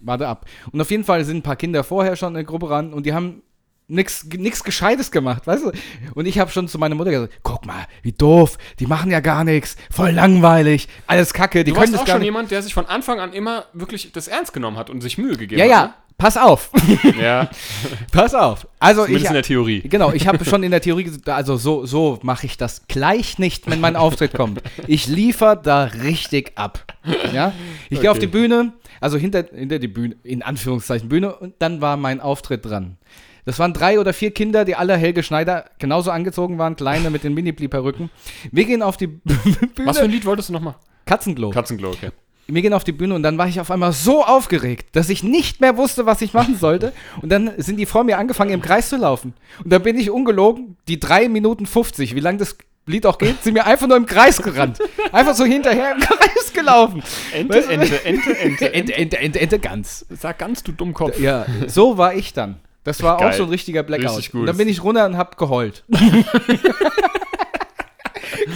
warte 0.00 0.28
ab. 0.28 0.46
Und 0.72 0.80
auf 0.80 0.90
jeden 0.90 1.04
Fall 1.04 1.24
sind 1.24 1.38
ein 1.38 1.42
paar 1.42 1.56
Kinder 1.56 1.84
vorher 1.84 2.16
schon 2.16 2.28
in 2.28 2.34
der 2.34 2.44
Gruppe 2.44 2.70
ran 2.70 2.92
und 2.92 3.06
die 3.06 3.12
haben 3.12 3.42
nichts 3.90 4.24
nix 4.36 4.64
Gescheites 4.64 5.10
gemacht, 5.10 5.46
weißt 5.46 5.64
du? 5.64 5.72
Und 6.14 6.26
ich 6.26 6.38
habe 6.38 6.50
schon 6.50 6.68
zu 6.68 6.78
meiner 6.78 6.94
Mutter 6.94 7.10
gesagt, 7.10 7.34
guck 7.42 7.66
mal, 7.66 7.86
wie 8.02 8.12
doof, 8.12 8.56
die 8.78 8.86
machen 8.86 9.10
ja 9.10 9.20
gar 9.20 9.44
nichts, 9.44 9.76
voll 9.90 10.10
langweilig, 10.12 10.88
alles 11.06 11.32
Kacke, 11.34 11.64
die 11.64 11.72
Du 11.72 11.74
können 11.78 11.82
warst 11.82 11.94
das 11.94 12.00
auch 12.02 12.06
gar 12.06 12.12
schon 12.14 12.20
nicht. 12.20 12.26
jemand, 12.28 12.50
der 12.50 12.62
sich 12.62 12.72
von 12.74 12.86
Anfang 12.86 13.20
an 13.20 13.32
immer 13.32 13.66
wirklich 13.72 14.12
das 14.12 14.28
ernst 14.28 14.52
genommen 14.52 14.76
hat 14.76 14.88
und 14.90 15.00
sich 15.00 15.18
Mühe 15.18 15.36
gegeben 15.36 15.58
Ja, 15.58 15.66
ja, 15.66 15.94
pass 16.16 16.36
auf, 16.36 16.70
hat. 16.72 17.04
Ne? 17.16 17.22
Ja, 17.22 17.50
pass 18.12 18.34
auf. 18.34 18.66
Also 18.78 19.02
ich, 19.02 19.06
zumindest 19.08 19.26
in 19.30 19.34
der 19.34 19.42
Theorie. 19.42 19.80
Genau, 19.88 20.12
ich 20.12 20.26
habe 20.28 20.44
schon 20.44 20.62
in 20.62 20.70
der 20.70 20.80
Theorie 20.80 21.04
gesagt, 21.04 21.28
also 21.28 21.56
so, 21.56 21.84
so 21.86 22.18
mache 22.22 22.46
ich 22.46 22.56
das 22.56 22.86
gleich 22.88 23.38
nicht, 23.38 23.68
wenn 23.70 23.80
mein 23.80 23.96
Auftritt 23.96 24.32
kommt. 24.34 24.60
Ich 24.86 25.06
liefer 25.06 25.56
da 25.56 25.84
richtig 25.84 26.52
ab. 26.56 26.84
Ja? 27.32 27.52
Ich 27.88 28.00
gehe 28.00 28.10
auf 28.10 28.16
Okay. 28.18 28.26
die 28.26 28.32
Bühne, 28.32 28.72
also 29.00 29.16
hinter, 29.16 29.44
hinter 29.54 29.78
die 29.78 29.88
Bühne, 29.88 30.16
in 30.22 30.42
Anführungszeichen 30.42 31.08
Bühne, 31.08 31.34
und 31.34 31.54
dann 31.58 31.80
war 31.80 31.96
mein 31.96 32.20
Auftritt 32.20 32.64
dran. 32.66 32.96
Das 33.50 33.58
waren 33.58 33.72
drei 33.72 33.98
oder 33.98 34.12
vier 34.12 34.30
Kinder, 34.30 34.64
die 34.64 34.76
alle 34.76 34.96
Helge 34.96 35.24
Schneider 35.24 35.64
genauso 35.80 36.12
angezogen 36.12 36.58
waren, 36.58 36.76
kleine 36.76 37.10
mit 37.10 37.24
den 37.24 37.34
Mini-Perücken. 37.34 38.08
Wir 38.52 38.64
gehen 38.64 38.80
auf 38.80 38.96
die 38.96 39.08
Bühne. 39.08 39.56
Was 39.84 39.98
für 39.98 40.04
ein 40.04 40.10
Lied 40.12 40.24
wolltest 40.24 40.50
du 40.50 40.52
nochmal? 40.52 40.76
Katzenklo. 41.04 41.50
Katzenglow, 41.50 41.88
okay. 41.88 42.10
Wir 42.46 42.62
gehen 42.62 42.72
auf 42.72 42.84
die 42.84 42.92
Bühne 42.92 43.12
und 43.12 43.24
dann 43.24 43.38
war 43.38 43.48
ich 43.48 43.60
auf 43.60 43.72
einmal 43.72 43.92
so 43.92 44.24
aufgeregt, 44.24 44.94
dass 44.94 45.08
ich 45.08 45.24
nicht 45.24 45.60
mehr 45.60 45.76
wusste, 45.76 46.06
was 46.06 46.22
ich 46.22 46.32
machen 46.32 46.56
sollte. 46.56 46.92
Und 47.22 47.32
dann 47.32 47.50
sind 47.56 47.78
die 47.78 47.86
vor 47.86 48.04
mir 48.04 48.18
angefangen, 48.18 48.52
im 48.52 48.62
Kreis 48.62 48.88
zu 48.88 48.96
laufen. 48.96 49.34
Und 49.64 49.72
dann 49.72 49.82
bin 49.82 49.98
ich 49.98 50.12
ungelogen, 50.12 50.76
die 50.86 51.00
3 51.00 51.28
Minuten 51.28 51.66
50, 51.66 52.14
wie 52.14 52.20
lang 52.20 52.38
das 52.38 52.56
Lied 52.86 53.04
auch 53.04 53.18
geht, 53.18 53.42
sind 53.42 53.54
mir 53.54 53.66
einfach 53.66 53.88
nur 53.88 53.96
im 53.96 54.06
Kreis 54.06 54.40
gerannt. 54.40 54.78
Einfach 55.10 55.34
so 55.34 55.44
hinterher 55.44 55.96
im 55.96 55.98
Kreis 55.98 56.52
gelaufen. 56.52 57.02
Ente, 57.32 57.56
Weißt 57.56 57.68
du? 57.68 57.72
Ente, 57.72 58.04
Ente, 58.04 58.30
Ente, 58.38 58.72
Ente, 58.72 58.94
Ente, 58.94 59.18
Ente, 59.18 59.40
Ente, 59.40 59.58
ganz. 59.58 60.06
Sag 60.08 60.38
ganz, 60.38 60.62
du 60.62 60.70
Dummkopf. 60.70 61.18
Ja, 61.18 61.46
so 61.66 61.98
war 61.98 62.14
ich 62.14 62.32
dann. 62.32 62.60
Das 62.84 63.02
war 63.02 63.16
auch 63.16 63.20
Geil. 63.20 63.32
so 63.34 63.42
ein 63.44 63.48
richtiger 63.50 63.82
Blackout. 63.82 64.32
Und 64.34 64.46
dann 64.46 64.56
bin 64.56 64.68
ich 64.68 64.82
runter 64.82 65.04
und 65.06 65.16
hab 65.16 65.36
geheult. 65.36 65.84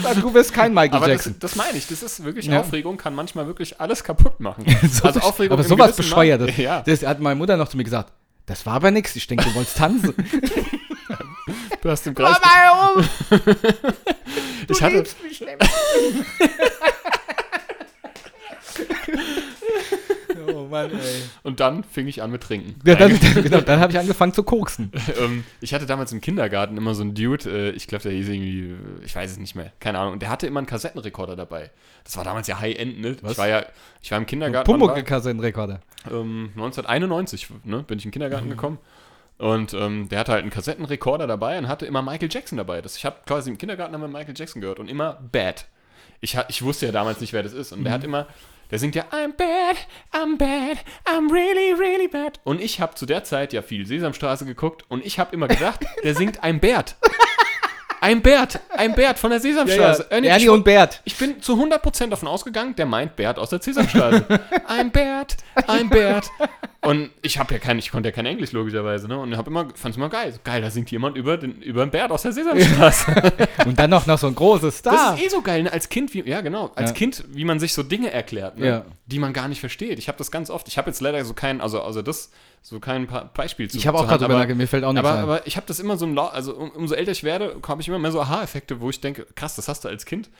Sag, 0.03 0.21
du 0.21 0.31
bist 0.33 0.53
kein 0.55 0.73
Michael 0.73 0.95
Aber 0.97 1.07
das, 1.09 1.25
Jackson. 1.27 1.37
das 1.41 1.57
meine 1.57 1.77
ich, 1.77 1.87
das 1.87 2.03
ist 2.03 2.25
wirklich, 2.25 2.47
Ja. 2.47 2.61
Aufregung 2.61 2.97
kann 2.97 3.15
manchmal 3.15 3.47
wirklich 3.47 3.81
alles 3.81 4.03
kaputt 4.03 4.41
machen. 4.41 4.65
So 4.91 5.05
also 5.05 5.21
Aufregung 5.21 5.59
aber 5.59 5.65
sowas 5.65 5.95
bescheuertes. 5.97 6.57
Ja, 6.57 6.81
Das 6.83 7.03
hat 7.05 7.21
meine 7.21 7.37
Mutter 7.37 7.57
noch 7.57 7.69
zu 7.69 7.77
mir 7.77 7.85
gesagt. 7.85 8.13
Das 8.47 8.65
war 8.67 8.75
aber 8.75 8.91
nix. 8.91 9.15
Ich 9.17 9.27
denke, 9.27 9.45
du 9.45 9.55
wolltest 9.55 9.77
tanzen. 9.77 10.15
du 11.83 11.91
hast 11.91 12.07
im 12.07 12.15
Kreis. 12.15 12.37
warum? 12.43 13.05
Ich 14.69 14.83
hatte, 14.83 15.05
mich 15.23 15.41
nicht. 15.41 15.57
Mann, 20.75 20.91
ey. 20.91 21.23
und 21.43 21.61
dann 21.61 21.85
fing 21.85 22.07
ich 22.07 22.23
an 22.23 22.31
mit 22.31 22.43
Trinken. 22.43 22.75
Ja, 22.85 22.95
dann, 22.95 23.19
genau, 23.35 23.61
dann 23.61 23.81
habe 23.81 23.93
ich 23.93 23.99
angefangen 23.99 24.33
zu 24.33 24.43
koksen. 24.43 24.93
ähm, 25.21 25.45
ich 25.61 25.73
hatte 25.73 25.87
damals 25.87 26.13
im 26.13 26.21
Kindergarten 26.21 26.77
immer 26.77 26.95
so 26.95 27.03
einen 27.03 27.15
Dude, 27.15 27.49
äh, 27.49 27.71
ich 27.71 27.87
glaube, 27.87 28.03
der 28.03 28.13
hieß 28.13 28.29
irgendwie, 28.29 28.75
ich 29.05 29.15
weiß 29.15 29.31
es 29.31 29.39
nicht 29.39 29.55
mehr, 29.55 29.73
keine 29.81 29.99
Ahnung, 29.99 30.15
und 30.15 30.23
der 30.23 30.31
hatte 30.31 30.47
immer 30.47 30.59
einen 30.59 30.67
Kassettenrekorder 30.67 31.37
dabei. 31.37 31.71
Das 32.05 32.17
war 32.17 32.25
damals 32.25 32.47
ja 32.49 32.61
High-End, 32.61 33.01
ne? 33.01 33.17
Was? 33.23 33.33
Ich 33.33 33.39
war 33.39 33.49
ja, 33.49 33.65
ich 34.03 34.11
war 34.11 34.19
im 34.19 34.27
Kindergarten. 34.27 34.71
Pumuckl-Kassettenrekorder. 34.71 35.81
ähm, 36.11 36.51
1991 36.55 37.49
ne, 37.65 37.83
bin 37.83 37.99
ich 37.99 38.05
in 38.05 38.11
den 38.11 38.13
Kindergarten 38.13 38.51
gekommen. 38.51 38.79
Und 39.39 39.75
ähm, 39.75 40.09
der 40.09 40.21
hatte 40.21 40.33
halt 40.33 40.43
einen 40.43 40.51
Kassettenrekorder 40.51 41.27
dabei 41.27 41.59
und 41.59 41.67
hatte 41.67 41.87
immer 41.87 42.03
Michael 42.03 42.29
Jackson 42.31 42.57
dabei. 42.57 42.81
Das, 42.81 42.97
ich 42.97 43.05
habe 43.05 43.17
quasi 43.27 43.51
im 43.51 43.59
Kindergarten 43.59 43.99
wir 44.01 44.09
Michael 44.09 44.35
Jackson 44.37 44.61
gehört 44.61 44.79
und 44.79 44.89
immer 44.89 45.19
Bad. 45.33 45.67
Ich, 46.21 46.39
ich 46.49 46.63
wusste 46.63 46.87
ja 46.87 46.93
damals 46.93 47.21
nicht, 47.21 47.33
wer 47.33 47.43
das 47.43 47.53
ist. 47.53 47.73
Und 47.73 47.85
der 47.85 47.93
hat 47.93 48.05
immer, 48.05 48.27
der 48.71 48.79
singt 48.79 48.95
ja 48.95 49.05
I'm 49.11 49.33
bad, 49.33 49.77
I'm 50.13 50.37
bad, 50.39 50.79
I'm 51.07 51.33
really, 51.33 51.73
really 51.79 52.09
bad. 52.09 52.41
Und 52.45 52.61
ich 52.61 52.81
habe 52.81 52.95
zu 52.95 53.07
der 53.07 53.25
Zeit 53.25 53.53
ja 53.53 53.63
viel 53.63 53.87
Sesamstraße 53.87 54.45
geguckt 54.45 54.85
und 54.89 55.05
ich 55.05 55.19
habe 55.19 55.35
immer 55.35 55.49
gedacht, 55.49 55.85
der 56.03 56.15
singt 56.15 56.43
I'm 56.43 56.61
Bert. 56.61 56.97
I'm 58.05 58.21
Bert, 58.21 58.61
I'm 58.77 58.95
Bert 58.95 59.19
von 59.19 59.31
der 59.31 59.41
Sesamstraße. 59.41 60.07
Ernie, 60.11 60.27
Ernie 60.29 60.45
ich- 60.45 60.51
und 60.51 60.63
Bert. 60.65 61.01
ich 61.05 61.17
bin 61.17 61.41
zu 61.41 61.55
100% 61.55 62.09
davon 62.11 62.29
ausgegangen, 62.29 62.75
der 62.77 62.85
meint 62.87 63.17
Bert 63.17 63.39
aus 63.39 63.51
der 63.51 63.63
Sesamstraße. 63.63 64.27
I'm 64.69 64.91
Bert, 64.91 65.37
I'm 65.67 65.89
Bert. 65.89 66.31
Und 66.83 67.11
ich 67.23 67.39
habe 67.39 67.55
ja 67.55 67.59
kein, 67.61 67.79
ich 67.79 67.91
konnte 67.91 68.11
ja 68.11 68.15
kein 68.15 68.27
Englisch 68.27 68.53
logischerweise, 68.53 69.09
ne? 69.09 69.19
Und 69.19 69.35
habe 69.39 69.49
immer, 69.49 69.69
fand 69.75 69.93
es 69.93 69.97
immer 69.97 70.11
geil. 70.11 70.33
So, 70.33 70.39
geil, 70.45 70.61
da 70.61 70.71
singt 70.71 70.91
jemand 70.91 71.17
über 71.17 71.39
den, 71.39 71.63
über 71.63 71.83
den 71.87 71.91
Bert 71.91 72.11
aus 72.11 72.23
der 72.23 72.33
Sesamstraße. 72.33 73.33
Und 73.65 73.79
dann 73.79 73.89
noch, 73.89 74.05
noch 74.05 74.19
so 74.19 74.27
ein 74.27 74.35
großes 74.35 74.83
Das 74.83 74.93
Star. 74.95 75.15
ist 75.15 75.25
eh 75.25 75.29
so 75.31 75.41
geil, 75.41 75.63
ne? 75.63 75.73
Als 75.73 75.89
Kind, 75.89 76.13
wie, 76.13 76.29
ja 76.29 76.43
genau, 76.43 76.73
als 76.75 76.91
Ja. 76.91 76.95
Kind, 76.97 77.25
wie 77.31 77.47
man 77.47 77.59
sich 77.59 77.73
so 77.73 77.83
Dinge 77.83 78.11
erklärt, 78.13 78.59
ne? 78.59 78.67
Ja. 78.67 78.85
die 79.07 79.19
man 79.19 79.33
gar 79.33 79.49
nicht 79.49 79.61
versteht. 79.61 79.99
Ich 79.99 80.09
habe 80.09 80.19
das 80.19 80.31
ganz 80.31 80.51
oft. 80.51 80.69
Ich 80.69 80.77
habe 80.77 80.91
jetzt 80.91 81.01
leider 81.01 81.25
so 81.25 81.33
kein, 81.33 81.63
also, 81.63 81.81
also 81.81 82.03
das, 82.03 82.31
so 82.67 82.81
kein 82.81 83.07
Beispiel 83.35 83.71
zu 83.71 83.77
ich 83.77 83.87
habe 83.87 83.99
auch 83.99 84.09
gerade 84.09 84.25
drüber 84.25 84.39
nachgedacht, 84.39 84.57
mir 84.57 84.67
fällt 84.67 84.85
auch 84.85 84.93
nichts 84.95 85.07
aber, 85.07 85.19
ein. 85.19 85.23
aber 85.23 85.47
ich 85.47 85.59
habe 85.59 85.67
das 85.67 85.81
immer 85.81 85.99
so 85.99 86.07
im 86.07 86.15
Lau 86.15 86.29
also 86.29 86.57
um, 86.57 86.71
umso 86.71 86.95
älter 86.95 87.13
ich 87.13 87.23
werde, 87.23 87.61
habe 87.69 87.83
ich 87.83 87.89
immer 87.89 87.99
mehr 87.99 88.11
so 88.11 88.23
Aha-Effekte, 88.23 88.81
wo 88.81 88.89
ich 88.89 89.03
denke, 89.03 89.27
krass, 89.35 89.55
das 89.55 89.69
hast 89.69 89.85
du 89.85 89.89
als 89.89 90.07
Kind 90.07 90.31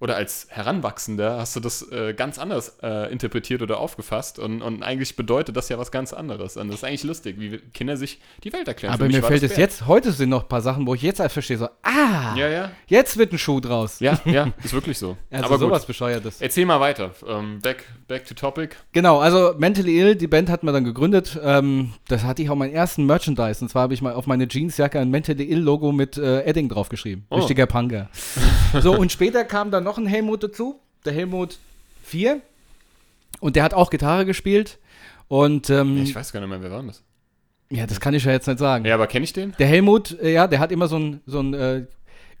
oder 0.00 0.16
als 0.16 0.46
Heranwachsender 0.50 1.38
hast 1.38 1.56
du 1.56 1.60
das 1.60 1.90
äh, 1.90 2.14
ganz 2.14 2.38
anders 2.38 2.78
äh, 2.82 3.10
interpretiert 3.10 3.62
oder 3.62 3.78
aufgefasst 3.80 4.38
und, 4.38 4.62
und 4.62 4.82
eigentlich 4.82 5.16
bedeutet 5.16 5.56
das 5.56 5.68
ja 5.68 5.78
was 5.78 5.90
ganz 5.90 6.12
anderes. 6.12 6.56
Und 6.56 6.68
das 6.68 6.76
ist 6.78 6.84
eigentlich 6.84 7.04
lustig, 7.04 7.36
wie 7.38 7.58
Kinder 7.74 7.96
sich 7.96 8.20
die 8.44 8.52
Welt 8.52 8.68
erklären. 8.68 8.94
Aber 8.94 9.06
mir 9.06 9.22
fällt 9.22 9.42
es 9.42 9.56
jetzt, 9.56 9.86
heute 9.86 10.12
sind 10.12 10.28
noch 10.30 10.42
ein 10.42 10.48
paar 10.48 10.60
Sachen, 10.60 10.86
wo 10.86 10.94
ich 10.94 11.02
jetzt 11.02 11.18
erst 11.20 11.32
verstehe, 11.32 11.58
so, 11.58 11.68
ah, 11.82 12.34
Ja, 12.36 12.48
ja. 12.48 12.70
jetzt 12.86 13.16
wird 13.16 13.32
ein 13.32 13.38
Schuh 13.38 13.60
draus. 13.60 13.98
Ja, 14.00 14.20
ja, 14.24 14.52
ist 14.62 14.72
wirklich 14.72 14.98
so. 14.98 15.16
Also 15.30 15.44
aber 15.46 15.58
sowas 15.58 15.80
gut. 15.82 15.88
bescheuertes. 15.88 16.40
Erzähl 16.40 16.64
mal 16.64 16.80
weiter. 16.80 17.12
Ähm, 17.26 17.58
back, 17.60 17.84
back 18.06 18.24
to 18.26 18.34
topic. 18.34 18.76
Genau, 18.92 19.18
also 19.18 19.54
Mentally 19.58 19.98
Ill, 19.98 20.16
die 20.16 20.28
Band 20.28 20.48
hat 20.48 20.62
man 20.62 20.74
dann 20.74 20.84
gegründet. 20.84 21.38
Ähm, 21.42 21.94
das 22.06 22.22
hatte 22.22 22.42
ich 22.42 22.50
auch 22.50 22.54
meinen 22.54 22.72
ersten 22.72 23.04
Merchandise. 23.06 23.62
Und 23.64 23.68
zwar 23.68 23.82
habe 23.82 23.94
ich 23.94 24.02
mal 24.02 24.12
auf 24.12 24.26
meine 24.26 24.46
Jeansjacke 24.48 25.00
ein 25.00 25.10
Mentally 25.10 25.44
Ill-Logo 25.50 25.90
mit 25.90 26.16
äh, 26.18 26.42
Edding 26.42 26.68
draufgeschrieben. 26.68 27.26
Oh. 27.30 27.36
Richtiger 27.36 27.66
Punker. 27.66 28.08
so, 28.80 28.96
und 28.96 29.10
später 29.10 29.44
kam 29.44 29.70
dann 29.70 29.87
noch 29.88 29.98
ein 29.98 30.06
Helmut 30.06 30.42
dazu, 30.42 30.78
der 31.04 31.12
Helmut 31.14 31.58
4. 32.04 32.40
Und 33.40 33.56
der 33.56 33.62
hat 33.64 33.74
auch 33.74 33.90
Gitarre 33.90 34.24
gespielt. 34.26 34.78
Und 35.28 35.70
ähm, 35.70 36.02
Ich 36.02 36.14
weiß 36.14 36.32
gar 36.32 36.40
nicht 36.40 36.48
mehr, 36.48 36.62
wer 36.62 36.70
war 36.70 36.82
das? 36.82 37.02
ja, 37.70 37.86
das 37.86 38.00
kann 38.00 38.14
ich 38.14 38.24
ja 38.24 38.32
jetzt 38.32 38.46
nicht 38.46 38.58
sagen. 38.58 38.84
Ja, 38.86 38.94
aber 38.94 39.06
kenne 39.06 39.24
ich 39.24 39.32
den? 39.34 39.54
Der 39.58 39.66
Helmut, 39.66 40.18
äh, 40.22 40.32
ja, 40.32 40.46
der 40.46 40.58
hat 40.58 40.72
immer 40.72 40.88
so 40.88 40.98
ein, 40.98 41.20
so 41.26 41.40
ein 41.40 41.52
äh, 41.54 41.84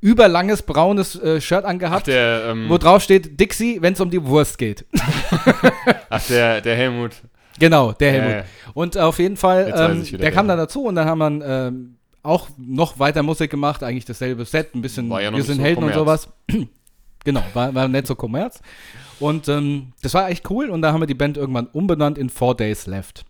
überlanges 0.00 0.62
braunes 0.62 1.16
äh, 1.20 1.38
Shirt 1.40 1.64
Ach, 1.64 1.68
angehabt, 1.70 2.06
der, 2.06 2.46
ähm, 2.50 2.68
wo 2.68 2.78
drauf 2.78 3.02
steht 3.02 3.38
Dixie, 3.38 3.78
wenn 3.82 3.92
es 3.92 4.00
um 4.00 4.10
die 4.10 4.24
Wurst 4.24 4.56
geht. 4.58 4.86
ach, 6.10 6.26
der, 6.28 6.60
der 6.62 6.76
Helmut. 6.76 7.12
Genau, 7.58 7.92
der 7.92 8.08
Ja, 8.14 8.20
Helmut. 8.22 8.32
ja. 8.36 8.44
Und 8.74 8.96
auf 8.98 9.18
jeden 9.18 9.36
Fall, 9.36 9.72
ähm, 9.76 10.06
wieder, 10.06 10.18
der 10.18 10.30
kam 10.32 10.46
wer. 10.46 10.56
dann 10.56 10.64
dazu 10.64 10.84
und 10.84 10.94
dann 10.94 11.06
haben 11.06 11.18
wir 11.18 11.46
ähm, 11.46 11.96
auch 12.22 12.48
noch 12.56 12.98
weiter 12.98 13.22
Musik 13.22 13.50
gemacht, 13.50 13.82
eigentlich 13.82 14.04
dasselbe 14.06 14.44
Set, 14.44 14.74
ein 14.74 14.80
bisschen 14.82 15.10
ja 15.10 15.32
Wir 15.34 15.42
sind 15.42 15.56
so 15.58 15.62
Helden 15.62 15.84
und 15.84 15.92
Kommerz. 15.92 16.22
sowas. 16.22 16.28
Genau, 17.28 17.44
war, 17.52 17.74
war 17.74 17.88
nicht 17.88 18.06
so 18.06 18.14
Kommerz. 18.14 18.60
Und 19.20 19.48
ähm, 19.48 19.92
das 20.02 20.14
war 20.14 20.30
echt 20.30 20.48
cool 20.50 20.70
und 20.70 20.80
da 20.80 20.92
haben 20.92 21.00
wir 21.02 21.06
die 21.06 21.14
Band 21.14 21.36
irgendwann 21.36 21.66
umbenannt 21.66 22.16
in 22.18 22.30
Four 22.30 22.56
Days 22.56 22.86
Left. 22.86 23.24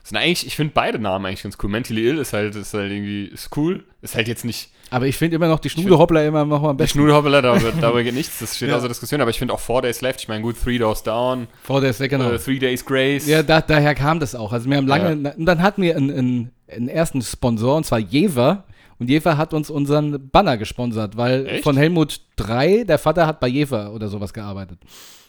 Das 0.00 0.08
sind 0.08 0.18
eigentlich, 0.18 0.46
ich 0.46 0.56
finde 0.56 0.72
beide 0.74 0.98
Namen 0.98 1.26
eigentlich 1.26 1.42
ganz 1.42 1.58
cool. 1.62 1.68
Mentally 1.70 2.08
Ill 2.08 2.18
ist 2.18 2.32
halt, 2.32 2.56
ist 2.56 2.74
halt 2.74 2.90
irgendwie, 2.90 3.26
ist 3.26 3.56
cool. 3.56 3.84
Ist 4.00 4.14
halt 4.16 4.26
jetzt 4.26 4.44
nicht 4.44 4.70
Aber 4.90 5.06
ich 5.06 5.16
finde 5.16 5.36
immer 5.36 5.46
noch 5.48 5.60
die 5.60 5.68
Schnudehoppler 5.70 6.26
immer 6.26 6.44
noch 6.44 6.62
mal 6.62 6.70
am 6.70 6.76
die 6.76 6.82
besten. 6.84 6.98
Schnudehoppler, 6.98 7.42
darüber, 7.42 7.72
darüber 7.80 8.02
geht 8.02 8.14
nichts, 8.20 8.38
das 8.40 8.56
steht 8.56 8.70
Ja. 8.70 8.76
außer 8.76 8.88
Diskussion, 8.88 9.20
aber 9.20 9.30
ich 9.30 9.38
finde 9.38 9.52
auch 9.54 9.60
Four 9.60 9.82
Days 9.82 10.00
Left, 10.00 10.20
ich 10.22 10.28
meine, 10.28 10.42
gut, 10.42 10.56
Three 10.62 10.78
Doors 10.78 11.02
Down, 11.02 11.46
Four 11.62 11.80
Days 11.82 11.98
Left, 11.98 12.10
genau. 12.10 12.30
äh, 12.30 12.38
Three 12.38 12.58
Days 12.58 12.84
Grace. 12.84 13.26
Ja, 13.28 13.42
da, 13.44 13.60
daher 13.60 13.94
kam 13.94 14.18
das 14.18 14.34
auch. 14.34 14.52
Also 14.52 14.68
wir 14.70 14.76
haben 14.76 14.86
lange, 14.88 15.34
und 15.36 15.44
dann 15.46 15.62
hatten 15.62 15.82
wir 15.82 15.96
einen, 15.96 16.10
einen, 16.10 16.50
einen 16.68 16.88
ersten 16.88 17.20
Sponsor, 17.22 17.76
und 17.76 17.84
zwar 17.84 17.98
Jever. 18.00 18.64
Und 19.02 19.10
Jever 19.10 19.36
hat 19.36 19.52
uns 19.52 19.68
unseren 19.68 20.28
Banner 20.30 20.56
gesponsert, 20.56 21.16
weil 21.16 21.46
Echt? 21.46 21.64
von 21.64 21.76
Helmut 21.76 22.20
3, 22.36 22.84
der 22.84 22.98
Vater 22.98 23.26
hat 23.26 23.40
bei 23.40 23.48
Jever 23.48 23.92
oder 23.92 24.08
sowas 24.08 24.32
gearbeitet. 24.32 24.78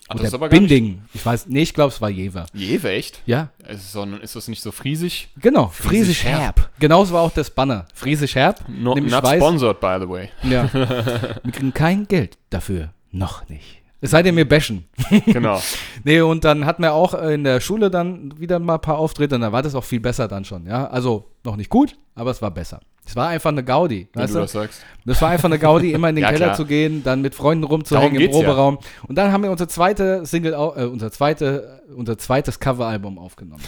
Ach, 0.09 0.15
das 0.15 0.27
ist 0.27 0.33
aber 0.33 0.49
gar 0.49 0.59
nicht. 0.59 0.69
Binding. 0.69 1.01
Ich 1.13 1.25
weiß, 1.25 1.47
nee, 1.47 1.61
ich 1.61 1.73
glaube, 1.73 1.89
es 1.93 2.01
war 2.01 2.09
Jever. 2.09 2.45
Jewe, 2.53 2.91
echt? 2.91 3.21
Ja, 3.25 3.49
Ist, 3.67 3.91
so, 3.93 4.03
ist 4.03 4.35
das 4.35 4.47
nicht 4.47 4.61
so 4.61 4.71
friesig? 4.71 5.29
genau. 5.39 5.67
Friesisch 5.69 6.19
Friesisch 6.19 6.23
Herb. 6.25 6.69
Genauso 6.79 7.13
war 7.13 7.21
auch 7.21 7.31
das 7.31 7.49
Banner. 7.49 7.85
Friesisch 7.93 8.35
Herb. 8.35 8.59
No, 8.67 8.95
not 8.95 9.23
weiß- 9.23 9.37
sponsored, 9.37 9.79
by 9.79 9.97
the 10.01 10.09
way. 10.09 10.29
Ja. 10.43 10.71
wir 10.73 11.51
kriegen 11.51 11.73
kein 11.73 12.07
Geld 12.07 12.37
dafür. 12.49 12.89
Noch 13.11 13.47
nicht. 13.49 13.82
Es 14.03 14.11
sei 14.11 14.21
denn, 14.21 14.35
wir 14.35 14.47
bashen. 14.47 14.83
Genau. 15.25 15.61
Nee, 16.03 16.19
und 16.19 16.43
dann 16.43 16.65
hatten 16.65 16.83
wir 16.83 16.91
auch 16.91 17.13
in 17.13 17.45
der 17.45 17.61
Schule 17.61 17.89
dann 17.89 18.37
wieder 18.37 18.59
mal 18.59 18.73
ein 18.75 18.81
paar 18.81 18.97
Auftritte 18.97 19.35
und 19.35 19.41
dann 19.41 19.53
war 19.53 19.61
das 19.61 19.73
auch 19.75 19.85
viel 19.85 20.01
besser 20.01 20.27
dann 20.27 20.43
schon, 20.43 20.65
ja. 20.65 20.87
Also 20.87 21.31
noch 21.45 21.55
nicht 21.55 21.69
gut, 21.69 21.95
aber 22.13 22.31
es 22.31 22.41
war 22.41 22.51
besser. 22.51 22.81
Es 23.05 23.15
war 23.15 23.29
einfach 23.29 23.51
eine 23.51 23.63
Gaudi, 23.63 24.09
Wenn 24.11 24.23
weißt 24.23 24.35
du 24.35 24.39
das 24.39 24.51
sagst. 24.51 24.81
Das 25.05 25.21
war 25.21 25.29
einfach 25.29 25.45
eine 25.45 25.59
Gaudi, 25.59 25.93
immer 25.93 26.09
in 26.09 26.15
den 26.15 26.23
Ja, 26.23 26.31
Keller 26.31 26.45
klar. 26.47 26.55
zu 26.57 26.65
gehen, 26.65 27.01
dann 27.03 27.21
mit 27.21 27.33
Freunden 27.35 27.63
rumzuhängen 27.63 28.15
im 28.15 28.19
geht's 28.19 28.35
ja. 28.35 28.41
Proberaum. 28.43 28.79
Und 29.07 29.17
dann 29.17 29.31
haben 29.31 29.43
wir 29.43 29.51
unsere 29.51 29.69
zweite 29.69 30.25
Single, 30.25 30.51
äh, 30.53 30.83
unser, 30.85 31.09
zweite, 31.11 31.81
unser 31.95 32.17
zweites 32.17 32.59
Coveralbum 32.59 33.17
aufgenommen. 33.17 33.63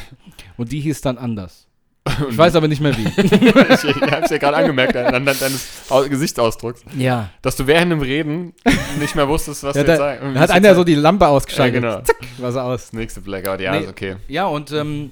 Und 0.58 0.74
die 0.74 0.82
hieß 0.82 1.00
dann 1.00 1.18
anders. 1.18 1.68
Ich 2.30 2.38
weiß 2.38 2.56
aber 2.56 2.68
nicht 2.68 2.82
mehr 2.82 2.96
wie. 2.98 3.04
ich 3.18 3.32
ich 3.32 4.02
hab's 4.12 4.30
ja 4.32 4.38
gerade 4.38 4.58
angemerkt 4.58 4.96
anhand 4.96 5.28
deines 5.28 5.68
Au- 5.90 6.08
Gesichtsausdrucks, 6.08 6.82
ja. 6.98 7.30
dass 7.42 7.56
du 7.56 7.68
während 7.68 7.92
dem 7.92 8.02
Reden 8.02 8.54
nicht 9.00 9.16
mehr 9.16 9.28
wusstest, 9.28 9.64
was 9.64 9.76
ja 9.76 9.84
du 9.84 9.90
jetzt 9.90 10.00
da, 10.00 10.06
sagen 10.16 10.34
da 10.34 10.40
hat 10.40 10.52
einer 10.52 10.76
so 10.76 10.84
die 10.84 10.96
Lampe 10.96 11.28
ausgeschaltet. 11.28 11.84
Ja, 11.84 11.90
genau. 11.96 12.02
Zack, 12.04 12.18
war 12.38 12.52
sie 12.52 12.62
aus. 12.64 12.82
Das 12.84 12.94
nächste 12.94 13.22
Blackout, 13.22 13.60
ja, 13.60 13.72
Nee. 13.74 13.80
ist 13.82 13.90
okay. 13.90 14.16
Ja, 14.28 14.46
und 14.46 14.72
ähm, 14.72 15.12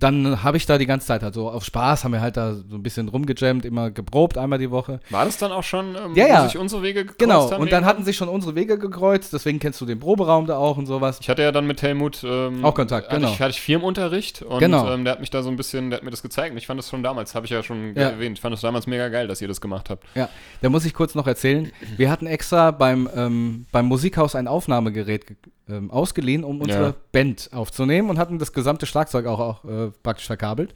dann 0.00 0.42
habe 0.42 0.56
ich 0.56 0.66
da 0.66 0.76
die 0.76 0.86
ganze 0.86 1.06
Zeit 1.06 1.22
halt 1.22 1.34
so 1.34 1.48
auf 1.48 1.64
Spaß, 1.64 2.04
haben 2.04 2.12
wir 2.12 2.20
halt 2.20 2.36
da 2.36 2.54
so 2.54 2.74
ein 2.76 2.82
bisschen 2.82 3.08
rumgejammt, 3.08 3.64
immer 3.64 3.90
geprobt, 3.90 4.36
einmal 4.36 4.58
die 4.58 4.70
Woche. 4.70 5.00
War 5.10 5.24
das 5.24 5.38
dann 5.38 5.52
auch 5.52 5.62
schon, 5.62 5.94
ähm, 5.94 6.14
Ja, 6.14 6.24
wo 6.24 6.28
ja. 6.28 6.44
sich 6.48 6.58
unsere 6.58 6.82
Wege 6.82 7.00
gekreuzt 7.04 7.18
Genau, 7.20 7.50
haben 7.50 7.62
und 7.62 7.70
dann 7.72 7.84
hatten 7.84 8.04
sich 8.04 8.16
schon 8.16 8.28
unsere 8.28 8.54
Wege 8.54 8.78
gekreuzt, 8.78 9.32
deswegen 9.32 9.60
kennst 9.60 9.80
du 9.80 9.86
den 9.86 10.00
Proberaum 10.00 10.46
da 10.46 10.56
auch 10.58 10.76
und 10.76 10.86
sowas. 10.86 11.18
Ich 11.20 11.28
hatte 11.28 11.42
ja 11.42 11.52
dann 11.52 11.66
mit 11.66 11.80
Helmut 11.80 12.22
ähm, 12.24 12.64
Auch 12.64 12.74
Kontakt, 12.74 13.06
hatte 13.08 13.16
genau. 13.20 13.32
Ich, 13.32 13.40
hatte 13.40 13.50
ich 13.52 13.60
Firmenunterricht 13.60 14.42
und 14.42 14.58
Genau. 14.58 14.92
ähm, 14.92 15.04
der 15.04 15.12
hat 15.12 15.20
mich 15.20 15.30
da 15.30 15.42
so 15.42 15.48
ein 15.48 15.56
bisschen, 15.56 15.90
der 15.90 15.98
hat 15.98 16.04
mir 16.04 16.10
das 16.10 16.22
gezeigt 16.22 16.50
und 16.52 16.58
ich 16.58 16.66
fand 16.66 16.78
das 16.78 16.90
schon 16.90 17.02
damals, 17.02 17.34
habe 17.34 17.46
ich 17.46 17.50
ja 17.52 17.62
schon 17.62 17.94
Ja. 17.94 18.10
erwähnt, 18.10 18.36
ich 18.38 18.42
fand 18.42 18.52
das 18.52 18.60
damals 18.62 18.86
mega 18.86 19.08
geil, 19.08 19.28
dass 19.28 19.40
ihr 19.40 19.48
das 19.48 19.60
gemacht 19.60 19.90
habt. 19.90 20.04
Ja, 20.14 20.28
da 20.60 20.68
muss 20.70 20.84
ich 20.84 20.92
kurz 20.92 21.14
noch 21.14 21.26
erzählen. 21.26 21.70
Wir 21.96 22.10
hatten 22.10 22.26
extra 22.26 22.72
beim, 22.72 23.08
ähm, 23.14 23.66
beim 23.72 23.86
Musikhaus 23.86 24.34
ein 24.34 24.48
Aufnahmegerät 24.48 25.26
ge- 25.28 25.36
ähm, 25.68 25.90
ausgeliehen, 25.90 26.44
um 26.44 26.60
unsere 26.60 26.88
Ja. 26.88 26.94
Band 27.12 27.50
aufzunehmen 27.52 28.10
und 28.10 28.18
hatten 28.18 28.38
das 28.38 28.52
gesamte 28.52 28.86
Schlagzeug 28.86 29.26
auch, 29.26 29.40
auch 29.40 29.64
äh, 29.64 29.90
praktisch 30.02 30.26
verkabelt. 30.26 30.74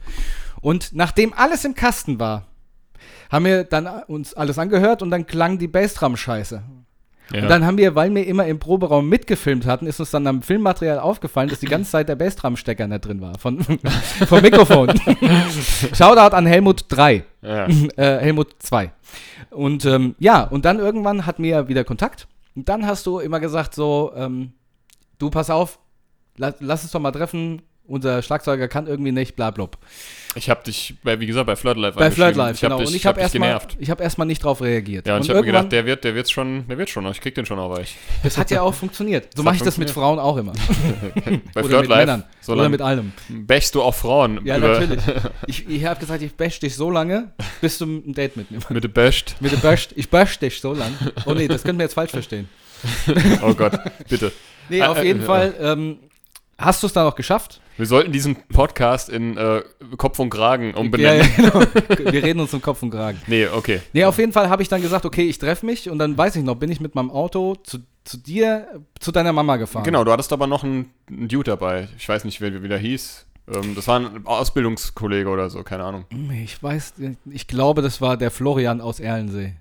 Und 0.61 0.93
nachdem 0.93 1.33
alles 1.33 1.65
im 1.65 1.75
Kasten 1.75 2.19
war, 2.19 2.47
haben 3.29 3.45
wir 3.45 3.63
dann 3.63 3.87
uns 4.07 4.33
alles 4.33 4.57
angehört 4.57 5.01
und 5.01 5.11
dann 5.11 5.25
klang 5.27 5.57
die 5.57 5.67
Bassdrum 5.67 6.17
scheiße. 6.17 6.63
Ja. 7.31 7.43
Und 7.43 7.49
dann 7.49 7.63
haben 7.65 7.77
wir, 7.77 7.93
weil 7.93 8.13
wir 8.13 8.25
immer 8.25 8.47
im 8.47 8.57
Proberaum 8.57 9.07
mitgefilmt 9.07 9.67
hatten, 9.67 9.85
ist 9.85 9.99
uns 9.99 10.09
dann 10.09 10.25
am 10.25 10.41
Filmmaterial 10.41 10.99
aufgefallen, 10.99 11.49
dass 11.49 11.59
die 11.59 11.67
ganze 11.67 11.91
Zeit 11.91 12.09
der 12.09 12.15
Bassdrum-Stecker 12.15 12.87
nicht 12.87 13.05
drin 13.05 13.21
war. 13.21 13.37
Von, 13.37 13.63
vom 14.27 14.41
Mikrofon. 14.41 14.89
Shoutout 15.93 16.35
an 16.35 16.47
Helmut 16.47 16.85
3 16.89 17.23
ja. 17.43 17.67
äh, 17.97 18.17
Helmut 18.19 18.55
2. 18.59 18.91
Und 19.51 19.85
ähm, 19.85 20.15
ja, 20.17 20.43
und 20.43 20.65
dann 20.65 20.79
irgendwann 20.79 21.25
hatten 21.27 21.43
wir 21.43 21.67
wieder 21.67 21.83
Kontakt. 21.83 22.27
Und 22.55 22.67
dann 22.67 22.87
hast 22.87 23.05
du 23.05 23.19
immer 23.19 23.39
gesagt 23.39 23.75
so, 23.75 24.11
ähm, 24.15 24.53
du 25.19 25.29
pass 25.29 25.49
auf, 25.49 25.79
lass, 26.37 26.55
lass 26.59 26.83
uns 26.83 26.91
doch 26.91 26.99
mal 26.99 27.11
treffen. 27.11 27.61
Unser 27.85 28.21
Schlagzeuger 28.21 28.67
kann 28.67 28.85
irgendwie 28.85 29.11
nicht, 29.11 29.35
bla 29.35 29.49
blub. 29.49 29.79
Ich 30.35 30.47
habe 30.51 30.63
dich, 30.63 30.93
bei, 31.03 31.19
wie 31.19 31.25
gesagt, 31.25 31.47
bei 31.47 31.55
Flirt 31.55 31.75
Life 31.75 31.97
Bei 31.97 32.11
Flirt. 32.11 32.35
Live, 32.35 32.53
ich 32.53 32.61
genau. 32.61 32.77
Dich, 32.77 32.87
und 32.87 32.93
ich 32.95 33.07
habe 33.07 33.19
hab 33.19 33.23
erstmal 33.23 33.59
hab 33.89 33.99
erstmal 33.99 34.27
nicht 34.27 34.43
drauf 34.43 34.61
reagiert. 34.61 35.07
Ja, 35.07 35.15
und, 35.15 35.21
und 35.21 35.23
ich 35.25 35.29
habe 35.31 35.39
mir 35.39 35.47
gedacht, 35.47 35.71
der 35.71 35.87
wird, 35.87 36.03
der 36.03 36.13
wird's 36.13 36.29
schon, 36.29 36.67
der 36.67 36.77
wird 36.77 36.91
schon 36.91 37.07
ich 37.07 37.19
krieg 37.19 37.33
den 37.33 37.47
schon 37.47 37.57
auf 37.57 37.75
euch. 37.75 37.95
das 38.21 38.37
hat 38.37 38.51
ja 38.51 38.61
auch 38.61 38.75
funktioniert. 38.75 39.35
So 39.35 39.41
mache 39.41 39.55
ich 39.55 39.63
das 39.63 39.79
mit. 39.79 39.89
Frauen 39.89 40.19
auch 40.19 40.37
immer. 40.37 40.53
Bei 41.55 41.61
Oder 41.61 41.69
Flirt 41.69 41.81
mit 41.81 41.89
Live, 41.89 41.99
Männern. 42.05 42.23
so 42.41 42.51
Oder 42.51 42.61
lange 42.61 42.69
mit 42.69 42.81
allem. 42.83 43.11
bächst 43.27 43.73
du 43.73 43.81
auch 43.81 43.95
Frauen. 43.95 44.39
Ja, 44.45 44.59
natürlich. 44.59 45.01
Ich, 45.47 45.67
ich 45.67 45.85
habe 45.85 45.99
gesagt, 45.99 46.21
ich 46.21 46.35
bash 46.35 46.59
dich 46.59 46.75
so 46.75 46.91
lange, 46.91 47.33
bis 47.59 47.79
du 47.79 47.85
ein 47.85 48.13
Date 48.13 48.37
mit 48.37 48.51
mir 48.51 48.59
Mit 48.69 48.83
dem 48.83 48.91
Bäscht. 48.91 49.35
Mit 49.39 49.51
dem 49.51 49.61
Bash, 49.61 49.87
ich 49.95 50.09
bash 50.11 50.37
dich 50.37 50.61
so 50.61 50.73
lang. 50.73 50.93
Oh 51.25 51.33
nee, 51.33 51.47
das 51.47 51.63
können 51.63 51.79
wir 51.79 51.85
jetzt 51.85 51.95
falsch 51.95 52.11
verstehen. 52.11 52.47
Oh 53.41 53.55
Gott, 53.55 53.79
bitte. 54.07 54.31
Nee, 54.69 54.83
auf 54.83 55.03
jeden 55.03 55.21
Fall 55.25 55.55
ähm, 55.59 55.97
hast 56.57 56.83
du 56.83 56.87
es 56.87 56.93
dann 56.93 57.05
noch 57.05 57.15
geschafft. 57.15 57.61
Wir 57.77 57.85
sollten 57.85 58.11
diesen 58.11 58.35
Podcast 58.35 59.07
in 59.07 59.37
äh, 59.37 59.63
Kopf 59.95 60.19
und 60.19 60.29
Kragen 60.29 60.73
umbenennen. 60.73 61.25
ja, 61.37 61.49
genau. 61.49 61.65
Wir 62.11 62.23
reden 62.23 62.41
uns 62.41 62.53
um 62.53 62.61
Kopf 62.61 62.83
und 62.83 62.89
Kragen. 62.89 63.21
Nee, 63.27 63.47
okay. 63.47 63.79
Nee, 63.93 64.03
auf 64.03 64.17
jeden 64.17 64.33
Fall 64.33 64.49
habe 64.49 64.61
ich 64.61 64.67
dann 64.67 64.81
gesagt, 64.81 65.05
okay, 65.05 65.23
ich 65.23 65.39
treffe 65.39 65.65
mich 65.65 65.89
und 65.89 65.97
dann 65.97 66.17
weiß 66.17 66.35
ich 66.35 66.43
noch, 66.43 66.55
bin 66.55 66.69
ich 66.69 66.81
mit 66.81 66.93
meinem 66.93 67.09
Auto 67.09 67.55
zu, 67.55 67.77
zu 68.03 68.17
dir, 68.17 68.81
zu 68.99 69.13
deiner 69.13 69.31
Mama 69.31 69.55
gefahren. 69.55 69.85
Genau, 69.85 70.03
du 70.03 70.11
hattest 70.11 70.33
aber 70.33 70.45
noch 70.45 70.65
einen, 70.65 70.91
einen 71.07 71.29
Dude 71.29 71.51
dabei. 71.51 71.87
Ich 71.97 72.09
weiß 72.09 72.25
nicht, 72.25 72.41
wer, 72.41 72.61
wie 72.61 72.67
der 72.67 72.79
hieß. 72.79 73.25
Ähm, 73.55 73.75
das 73.75 73.87
war 73.87 73.99
ein 73.99 74.25
Ausbildungskollege 74.25 75.29
oder 75.29 75.49
so, 75.49 75.63
keine 75.63 75.85
Ahnung. 75.85 76.03
Ich 76.43 76.61
weiß, 76.61 76.95
ich 77.31 77.47
glaube, 77.47 77.81
das 77.81 78.01
war 78.01 78.17
der 78.17 78.31
Florian 78.31 78.81
aus 78.81 78.99
Erlensee. 78.99 79.53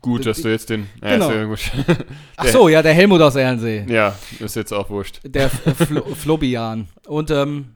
Gut, 0.00 0.26
dass 0.26 0.42
du 0.42 0.48
jetzt 0.48 0.70
den. 0.70 0.88
Ja, 1.02 1.12
Genau. 1.14 1.30
ja. 1.32 1.56
Ach 2.36 2.46
so, 2.46 2.68
ja, 2.68 2.82
der 2.82 2.94
Helmut 2.94 3.20
aus 3.20 3.34
Erlensee. 3.34 3.84
ja, 3.88 4.16
ist 4.38 4.54
jetzt 4.56 4.72
auch 4.72 4.88
wurscht. 4.90 5.20
Der 5.24 5.50
Flo 5.76 6.02
Flobian. 6.14 6.88
Und 7.06 7.30
ähm, 7.30 7.74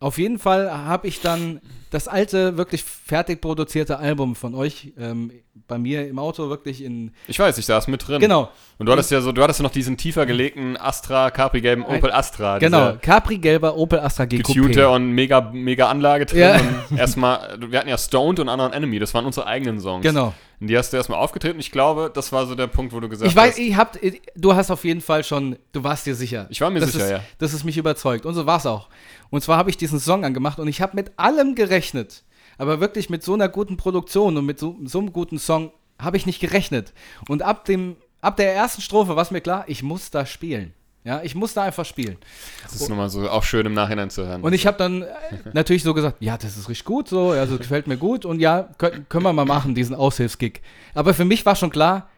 auf 0.00 0.18
jeden 0.18 0.38
Fall 0.38 0.70
habe 0.70 1.06
ich 1.06 1.20
dann 1.20 1.60
das 1.90 2.08
alte, 2.08 2.56
wirklich 2.56 2.82
fertig 2.82 3.40
produzierte 3.40 3.98
Album 3.98 4.34
von 4.34 4.54
euch 4.54 4.92
ähm, 4.98 5.30
bei 5.66 5.78
mir 5.78 6.08
im 6.08 6.18
Auto 6.18 6.48
wirklich 6.50 6.82
in. 6.82 7.12
Ich 7.28 7.38
weiß, 7.38 7.56
ich 7.58 7.66
saß 7.66 7.88
mit 7.88 8.06
drin. 8.06 8.20
Genau, 8.20 8.50
Und 8.78 8.86
du 8.86 8.92
hattest 8.92 9.10
ja 9.10 9.20
so, 9.20 9.32
du 9.32 9.42
hattest 9.42 9.60
ja 9.60 9.62
noch 9.62 9.70
diesen 9.70 9.96
tiefer 9.96 10.26
gelegten 10.26 10.76
Astra, 10.76 11.30
Capri-gelben 11.30 11.84
Opel 11.84 12.12
Astra. 12.12 12.58
genau. 12.58 12.96
Capri-gelber 13.00 13.76
Opel 13.76 14.00
Astra 14.00 14.24
G 14.26 14.38
Coupé. 14.38 14.86
und 14.86 15.12
mega, 15.12 15.40
mega 15.52 15.88
Anlage 15.88 16.26
drin. 16.26 16.40
Ja. 16.40 16.60
Und 16.90 16.98
erstmal, 16.98 17.56
wir 17.68 17.78
hatten 17.78 17.88
ja 17.88 17.96
Stoned 17.98 18.40
und 18.40 18.48
Unknown 18.48 18.72
Enemy, 18.72 18.98
das 18.98 19.14
waren 19.14 19.24
unsere 19.26 19.46
eigenen 19.46 19.80
Songs. 19.80 20.02
Genau. 20.02 20.34
Und 20.60 20.68
die 20.68 20.76
hast 20.78 20.92
du 20.92 20.96
erstmal 20.96 21.18
aufgetreten. 21.18 21.60
Ich 21.60 21.70
glaube, 21.70 22.10
das 22.12 22.32
war 22.32 22.46
so 22.46 22.54
der 22.54 22.66
Punkt, 22.68 22.92
wo 22.92 23.00
du 23.00 23.08
gesagt 23.08 23.28
Ich 23.30 23.36
weiß, 23.36 23.52
hast. 23.52 23.58
ich 23.58 23.76
hab, 23.76 23.98
du 24.36 24.54
hast 24.54 24.70
auf 24.70 24.84
jeden 24.84 25.00
Fall 25.00 25.24
schon, 25.24 25.56
du 25.72 25.84
warst 25.84 26.06
dir 26.06 26.14
sicher. 26.14 26.46
Ich 26.50 26.60
war 26.60 26.70
mir 26.70 26.80
das 26.80 26.92
sicher, 26.92 27.04
ist, 27.04 27.10
ja. 27.10 27.20
Das 27.38 27.52
ist 27.54 27.64
mich 27.64 27.76
überzeugt. 27.76 28.24
Und 28.26 28.34
so 28.34 28.46
war 28.46 28.58
es 28.58 28.66
auch. 28.66 28.88
Und 29.30 29.42
zwar 29.42 29.56
habe 29.58 29.70
ich 29.70 29.76
diesen 29.76 29.98
Song 30.00 30.24
angemacht 30.24 30.58
und 30.58 30.68
ich 30.68 30.80
habe 30.80 30.94
mit 30.96 31.12
allem 31.18 31.54
gerechnet. 31.54 32.22
Aber 32.58 32.80
wirklich 32.80 33.10
mit 33.10 33.22
so 33.22 33.34
einer 33.34 33.48
guten 33.48 33.76
Produktion 33.76 34.36
und 34.36 34.46
mit 34.46 34.58
so, 34.58 34.76
so 34.84 34.98
einem 34.98 35.12
guten 35.12 35.38
Song 35.38 35.72
habe 35.98 36.16
ich 36.16 36.26
nicht 36.26 36.40
gerechnet. 36.40 36.92
Und 37.28 37.42
ab, 37.42 37.64
dem, 37.64 37.96
ab 38.20 38.36
der 38.36 38.54
ersten 38.54 38.82
Strophe 38.82 39.16
war 39.16 39.22
es 39.22 39.30
mir 39.30 39.40
klar, 39.40 39.64
ich 39.66 39.82
muss 39.82 40.10
da 40.10 40.26
spielen. 40.26 40.74
Ja, 41.04 41.20
ich 41.22 41.34
muss 41.34 41.52
da 41.52 41.64
einfach 41.64 41.84
spielen. 41.84 42.16
Das 42.62 42.74
ist 42.74 42.88
nochmal 42.88 43.10
so 43.10 43.28
auch 43.28 43.42
schön 43.42 43.66
im 43.66 43.74
Nachhinein 43.74 44.08
zu 44.08 44.26
hören. 44.26 44.40
Und 44.40 44.54
ich 44.54 44.66
habe 44.66 44.78
dann 44.78 45.02
äh, 45.02 45.08
natürlich 45.52 45.82
so 45.82 45.92
gesagt, 45.92 46.16
ja, 46.20 46.38
das 46.38 46.56
ist 46.56 46.70
richtig 46.70 46.86
gut, 46.86 47.08
so, 47.08 47.30
also 47.30 47.58
gefällt 47.58 47.86
mir 47.86 47.98
gut 47.98 48.24
und 48.24 48.40
ja, 48.40 48.70
können, 48.78 49.06
können 49.10 49.24
wir 49.24 49.34
mal 49.34 49.44
machen, 49.44 49.74
diesen 49.74 49.94
Aushilfsgig. 49.94 50.62
Aber 50.94 51.12
für 51.12 51.26
mich 51.26 51.44
war 51.44 51.56
schon 51.56 51.68
klar, 51.68 52.08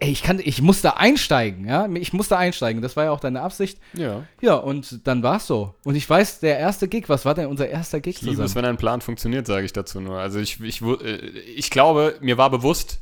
ich, 0.00 0.22
kann, 0.22 0.38
ich 0.42 0.62
muss 0.62 0.80
da 0.80 0.90
einsteigen, 0.90 1.66
ja, 1.66 1.88
ich 1.94 2.12
muss 2.12 2.28
da 2.28 2.36
einsteigen, 2.38 2.82
das 2.82 2.94
war 2.96 3.04
ja 3.04 3.10
auch 3.10 3.20
deine 3.20 3.40
Absicht. 3.42 3.78
ja. 3.94 4.22
Ja, 4.40 4.54
und 4.54 5.06
dann 5.06 5.22
war 5.22 5.36
es 5.38 5.46
so. 5.46 5.74
Und 5.84 5.94
ich 5.96 6.08
weiß, 6.08 6.40
der 6.40 6.58
erste 6.58 6.86
Gig, 6.88 7.08
was 7.08 7.24
war 7.24 7.34
denn 7.34 7.46
unser 7.46 7.68
erster 7.68 8.00
Gig 8.00 8.16
Ich 8.16 8.22
liebe 8.22 8.34
es, 8.42 8.50
zusammen? 8.50 8.64
wenn 8.64 8.70
ein 8.70 8.76
Plan 8.76 9.00
funktioniert, 9.00 9.46
sage 9.46 9.64
ich 9.66 9.72
dazu 9.72 10.00
nur. 10.00 10.18
Also 10.18 10.38
ich, 10.38 10.60
ich, 10.60 10.82
äh, 10.82 11.16
ich 11.56 11.70
glaube, 11.70 12.16
mir 12.20 12.38
war 12.38 12.50
bewusst, 12.50 13.00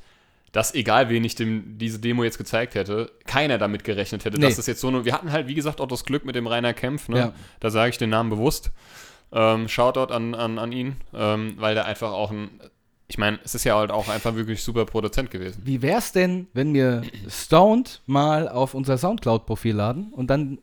dass 0.53 0.75
egal 0.75 1.09
wen 1.11 1.23
ich 1.25 1.35
dem, 1.35 1.79
diese 1.79 1.99
Demo 1.99 2.25
jetzt 2.25 2.39
gezeigt 2.39 2.75
hätte, 2.75 3.11
keiner 3.25 3.57
damit 3.59 3.85
gerechnet 3.85 4.25
hätte, 4.25 4.39
Nee. 4.39 4.47
dass 4.47 4.57
das 4.57 4.67
jetzt 4.67 4.81
so 4.81 4.89
eine. 4.89 5.05
Wir 5.05 5.13
hatten 5.13 5.31
halt, 5.33 5.47
wie 5.49 5.55
gesagt, 5.55 5.81
auch 5.81 5.87
das 5.87 6.05
Glück 6.05 6.25
mit 6.25 6.35
dem 6.35 6.47
Rainer 6.47 6.75
Kempf, 6.75 7.09
ne? 7.09 7.19
Ja. 7.19 7.33
Da 7.61 7.71
sage 7.71 7.91
ich 7.91 7.99
den 7.99 8.11
Namen 8.11 8.31
bewusst. 8.31 8.71
Ähm, 9.33 9.69
Shoutout 9.69 10.13
an, 10.13 10.35
an, 10.35 10.59
an 10.59 10.73
ihn, 10.73 10.97
ähm, 11.15 11.55
weil 11.59 11.75
der 11.77 11.85
einfach 11.85 12.11
auch 12.11 12.31
ein. 12.33 12.51
Ich 13.11 13.19
meine, 13.19 13.41
es 13.43 13.57
ist 13.57 13.65
ja 13.65 13.77
halt 13.77 13.91
auch 13.91 14.09
einfach 14.09 14.37
wirklich 14.37 14.63
super 14.63 14.85
Produzent 14.87 15.33
gewesen. 15.33 15.61
Wie 15.65 15.83
wär's 15.83 16.13
denn, 16.13 16.47
wenn 16.53 16.73
wir 16.75 17.03
Stoned 17.29 18.03
mal 18.07 18.49
auf 18.49 18.73
unser 18.73 18.97
Soundcloud-Profil 18.99 19.75
laden 19.75 20.13
und 20.13 20.29
dann 20.31 20.59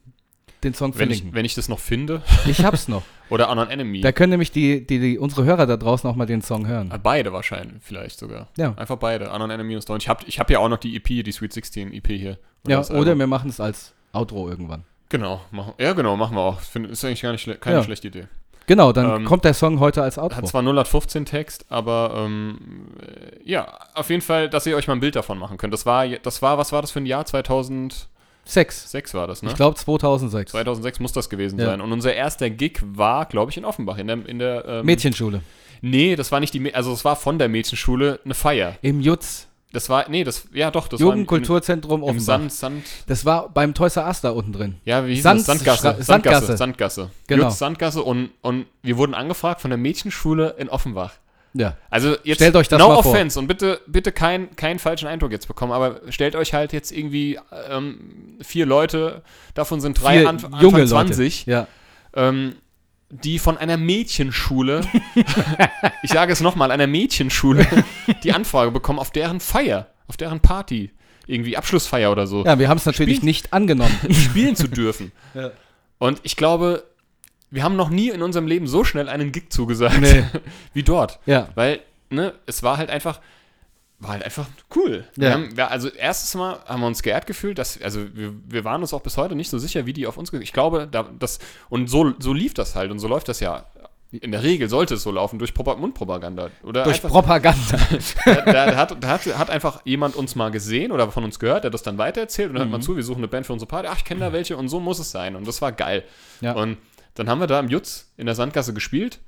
den 0.64 0.74
Song 0.74 0.98
Wenn 0.98 1.12
ich, 1.12 1.34
wenn 1.34 1.44
ich 1.44 1.56
das 1.56 1.68
noch 1.68 1.80
finde. 1.80 2.24
Ich, 2.48 2.64
hab's 2.64 2.88
noch. 2.88 3.04
Oder 3.30 3.50
Unknown 3.50 3.70
Enemy. 3.70 4.00
Da 4.00 4.14
können 4.14 4.30
nämlich 4.32 4.52
die, 4.54 4.88
die, 4.88 5.00
die, 5.00 5.20
unsere 5.20 5.44
Hörer 5.44 5.66
da 5.66 5.76
draußen 5.76 6.10
auch 6.10 6.16
mal 6.16 6.26
den 6.26 6.42
Song 6.42 6.68
hören. 6.68 6.90
Äh, 6.90 6.98
Beide 6.98 7.34
wahrscheinlich, 7.34 7.84
vielleicht 7.84 8.18
sogar. 8.18 8.48
Ja. 8.58 8.74
Einfach 8.78 8.96
beide. 8.96 9.30
Unknown 9.30 9.52
Enemy 9.52 9.76
und 9.76 9.82
Stone. 9.82 10.00
Ich 10.00 10.08
habe 10.08 10.24
ich 10.26 10.40
hab 10.40 10.50
ja 10.50 10.60
auch 10.60 10.70
noch 10.70 10.78
die 10.78 10.96
EP, 10.96 11.04
die 11.26 11.32
Sweet 11.34 11.52
16 11.52 11.92
EP 11.92 12.08
hier. 12.08 12.40
Ja, 12.66 12.78
das 12.78 12.90
oder 12.90 13.00
Album. 13.00 13.20
wir 13.20 13.28
machen 13.28 13.50
es 13.50 13.60
als 13.60 13.94
Outro 14.14 14.50
irgendwann. 14.50 14.86
Genau, 15.10 15.42
machen, 15.52 15.74
ja 15.80 15.92
genau, 15.92 16.16
machen 16.16 16.36
wir 16.38 16.42
auch. 16.42 16.62
Find, 16.62 16.90
ist 16.90 17.04
eigentlich 17.04 17.22
gar 17.22 17.34
nicht 17.34 17.42
schle 17.42 17.56
keine 17.56 17.78
Ja. 17.78 17.84
schlechte 17.84 18.08
Idee. 18.08 18.28
Genau, 18.68 18.92
dann 18.92 19.22
Ähm, 19.22 19.26
kommt 19.26 19.46
der 19.46 19.54
Song 19.54 19.80
heute 19.80 20.04
als 20.04 20.18
Outro. 20.20 20.38
Hat 20.38 20.48
zwar 20.48 20.62
0815 20.62 21.26
Text, 21.26 21.66
aber 21.70 22.14
ähm, 22.18 22.58
äh, 23.02 23.50
ja, 23.50 23.80
auf 23.96 24.10
jeden 24.10 24.22
Fall, 24.22 24.50
dass 24.50 24.66
ihr 24.66 24.76
euch 24.76 24.88
mal 24.88 24.94
ein 24.96 25.00
Bild 25.00 25.16
davon 25.16 25.40
machen 25.40 25.58
könnt. 25.58 25.74
Das 25.74 25.86
war, 25.86 26.08
das 26.08 26.42
war, 26.42 26.58
was 26.58 26.72
war 26.74 26.82
das 26.82 26.92
für 26.92 27.00
ein 27.00 27.06
Jahr? 27.06 27.26
2006 27.26 28.92
Sechs. 28.92 29.14
war 29.14 29.26
das, 29.28 29.42
ne? 29.42 29.50
Ich 29.50 29.56
glaube 29.56 29.76
2006. 29.78 30.52
2006 30.52 31.00
muss 31.00 31.14
das 31.14 31.30
gewesen 31.30 31.58
Ja. 31.60 31.66
sein. 31.68 31.82
Und 31.82 31.92
unser 31.94 32.14
erster 32.14 32.50
Gig 32.50 32.80
war, 32.84 33.26
glaube 33.26 33.52
ich, 33.52 33.58
in 33.58 33.66
Offenbach, 33.66 33.98
in 33.98 34.08
der, 34.08 34.26
in 34.28 34.40
der 34.40 34.66
ähm, 34.66 34.86
Mädchenschule. 34.86 35.42
Nee, 35.82 36.16
das 36.16 36.32
war 36.32 36.40
nicht 36.40 36.54
die, 36.54 36.74
also 36.76 36.92
es 36.92 37.06
war 37.06 37.16
von 37.16 37.40
der 37.40 37.48
Mädchenschule 37.50 38.20
eine 38.26 38.34
Feier. 38.34 38.76
Im 38.82 39.00
Jutz. 39.00 39.48
Das 39.74 39.90
war, 39.90 40.06
nee, 40.10 40.24
das, 40.24 40.46
ja 40.54 40.72
doch, 40.72 40.88
das 40.88 41.00
Jugendkulturzentrum 41.02 42.02
war 42.02 42.10
im, 42.10 42.16
im 42.16 42.22
Offenbach. 42.22 42.50
Sand, 42.50 42.54
Sand, 42.54 42.84
Das 43.08 43.26
war 43.26 43.50
beim 43.50 43.74
Toys 43.74 43.98
R 43.98 44.06
Us 44.08 44.22
da 44.22 44.30
unten 44.32 44.54
drin. 44.54 44.76
Ja, 44.86 45.06
wie 45.06 45.14
hieß 45.16 45.24
Sand- 45.24 45.40
das? 45.42 45.46
Sandgasse. 45.48 45.88
Stra- 45.90 46.02
Sandgasse. 46.04 46.06
Sandgasse. 46.46 46.58
Sandgasse. 46.58 47.12
Genau. 47.28 47.44
Jutz, 47.46 47.58
Sandgasse 47.60 48.02
und, 48.04 48.30
und 48.42 48.66
wir 48.82 48.98
wurden 48.98 49.14
angefragt 49.14 49.60
von 49.62 49.70
der 49.70 49.78
Mädchenschule 49.78 50.56
in 50.58 50.70
Offenbach. 50.70 51.14
Ja. 51.54 51.76
Also 51.90 52.16
jetzt 52.24 52.38
Stellt 52.38 52.56
euch 52.56 52.68
das 52.68 52.80
no 52.80 52.90
mal 52.90 53.02
vor. 53.02 53.12
offense 53.12 53.38
und 53.40 53.48
bitte, 53.48 53.82
bitte 53.88 54.12
keinen 54.12 54.56
keinen 54.56 54.80
falschen 54.80 55.08
Eindruck 55.08 55.32
jetzt 55.32 55.48
bekommen, 55.48 55.72
aber 55.72 56.02
stellt 56.10 56.36
euch 56.36 56.54
halt 56.54 56.72
jetzt 56.72 56.92
irgendwie 56.92 57.40
ähm, 57.70 58.38
vier 58.42 58.66
Leute, 58.66 59.22
davon 59.56 59.82
sind 59.82 60.02
drei 60.02 60.20
Vier 60.20 60.30
Anf 60.30 60.46
Anfang 60.46 60.62
junge 60.62 60.78
Leute. 60.80 60.90
20, 60.90 61.46
Ja. 61.48 61.68
ähm, 62.16 62.56
die 63.10 63.40
von 63.40 63.58
einer 63.58 63.78
Mädchenschule, 63.78 64.82
ich 66.04 66.12
sage 66.12 66.34
es 66.34 66.42
nochmal, 66.42 66.72
einer 66.72 66.88
Mädchenschule, 66.88 67.66
die 68.24 68.34
Anfrage 68.34 68.72
bekommen 68.72 69.00
auf 69.00 69.12
deren 69.12 69.40
Feier, 69.40 69.88
auf 70.08 70.18
deren 70.18 70.40
Party, 70.42 70.92
irgendwie 71.26 71.58
Abschlussfeier 71.58 72.12
oder 72.12 72.28
so, 72.28 72.46
ja, 72.46 72.60
wir 72.60 72.70
haben 72.70 72.78
es 72.78 72.86
natürlich 72.86 73.18
Spielt- 73.18 73.24
nicht 73.24 73.54
angenommen. 73.54 73.96
spielen 74.12 74.56
zu 74.56 74.68
dürfen. 74.68 75.12
Ja. 75.34 75.52
Und 76.00 76.20
ich 76.24 76.36
glaube, 76.36 76.84
wir 77.50 77.64
haben 77.64 77.76
noch 77.76 77.90
nie 77.90 78.10
in 78.10 78.22
unserem 78.22 78.46
Leben 78.48 78.68
so 78.68 78.84
schnell 78.84 79.08
einen 79.10 79.32
Gig 79.32 79.52
zugesagt 79.52 80.00
Nee. 80.02 80.24
wie 80.74 80.84
dort. 80.84 81.20
ja. 81.26 81.50
Weil, 81.56 81.80
ne, 82.10 82.34
es 82.46 82.62
war 82.64 82.78
halt 82.78 82.90
einfach, 82.90 83.20
war 84.00 84.12
halt 84.12 84.24
einfach 84.24 84.46
cool. 84.76 85.06
Ja. 85.16 85.22
Wir 85.56 85.66
haben, 85.66 85.72
also 85.72 85.90
erstes 85.90 86.36
Mal 86.36 86.60
haben 86.66 86.82
wir 86.82 86.88
uns 86.88 87.02
geehrt 87.02 87.26
gefühlt, 87.26 87.58
dass, 87.58 87.82
also 87.82 88.02
wir, 88.16 88.34
wir 88.48 88.64
waren 88.64 88.82
uns 88.82 88.94
auch 88.94 89.02
bis 89.02 89.18
heute 89.18 89.36
nicht 89.36 89.50
so 89.50 89.58
sicher, 89.58 89.86
wie 89.86 89.94
die 89.94 90.06
auf 90.08 90.18
uns, 90.18 90.32
ich 90.34 90.54
glaube, 90.54 90.88
da, 90.90 91.10
das, 91.18 91.40
und 91.70 91.90
so, 91.90 92.14
so 92.20 92.32
lief 92.34 92.54
das 92.54 92.76
halt 92.76 92.92
und 92.92 93.00
so 93.00 93.08
läuft 93.08 93.28
das 93.28 93.40
ja. 93.40 93.66
In 94.10 94.32
der 94.32 94.42
Regel 94.42 94.70
sollte 94.70 94.94
es 94.94 95.04
so 95.04 95.12
laufen, 95.12 95.38
durch 95.38 95.52
Propa- 95.52 95.76
Mundpropaganda. 95.76 96.50
Oder 96.64 96.86
Durch 96.86 96.98
einfach, 97.04 97.10
Propaganda. 97.10 97.78
da, 98.26 98.42
da, 98.46 98.76
hat, 98.78 99.04
da 99.04 99.08
hat, 99.10 99.26
hat 99.38 99.50
einfach 99.50 99.82
jemand 99.84 100.16
uns 100.16 100.34
mal 100.36 100.50
gesehen 100.50 100.94
oder 100.94 101.12
von 101.12 101.26
uns 101.26 101.40
gehört, 101.40 101.66
der 101.66 101.72
das 101.72 101.84
dann 101.84 101.98
weitererzählt 101.98 102.48
und 102.50 102.54
dann 102.56 102.62
hört 102.62 102.68
Mhm. 102.70 102.72
man 102.72 102.82
zu, 102.82 102.96
wir 102.96 103.04
suchen 103.04 103.18
eine 103.18 103.28
Band 103.28 103.46
für 103.46 103.52
unsere 103.54 103.68
Party, 103.68 103.90
ach, 103.92 103.98
ich 103.98 104.06
kenne 104.06 104.22
da 104.22 104.32
welche 104.32 104.56
und 104.56 104.70
so 104.70 104.80
muss 104.80 105.00
es 105.00 105.12
sein. 105.12 105.36
Und 105.36 105.46
das 105.46 105.62
war 105.62 105.74
geil. 105.74 106.06
Ja. 106.40 106.54
Und 106.54 106.78
dann 107.16 107.28
haben 107.30 107.40
wir 107.42 107.48
da 107.48 107.60
im 107.60 107.68
Jutz 107.68 108.14
in 108.16 108.28
der 108.28 108.36
Sandgasse 108.36 108.74
gespielt. 108.74 109.20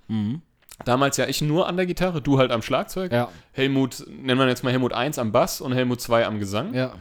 Damals 0.86 1.18
ja 1.18 1.28
ich 1.28 1.42
nur 1.42 1.68
an 1.68 1.76
der 1.78 1.86
Gitarre, 1.86 2.22
du 2.22 2.38
halt 2.40 2.52
am 2.52 2.62
Schlagzeug. 2.62 3.12
ja. 3.12 3.30
Helmut, 3.52 4.06
nennen 4.08 4.40
wir 4.40 4.48
jetzt 4.48 4.64
mal 4.64 4.72
Helmut 4.72 4.94
1 4.94 5.18
am 5.20 5.32
Bass 5.32 5.60
und 5.62 5.74
Helmut 5.74 6.00
2 6.02 6.26
am 6.26 6.40
Gesang. 6.40 6.74
Ja. 6.74 6.94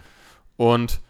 Und 0.56 1.00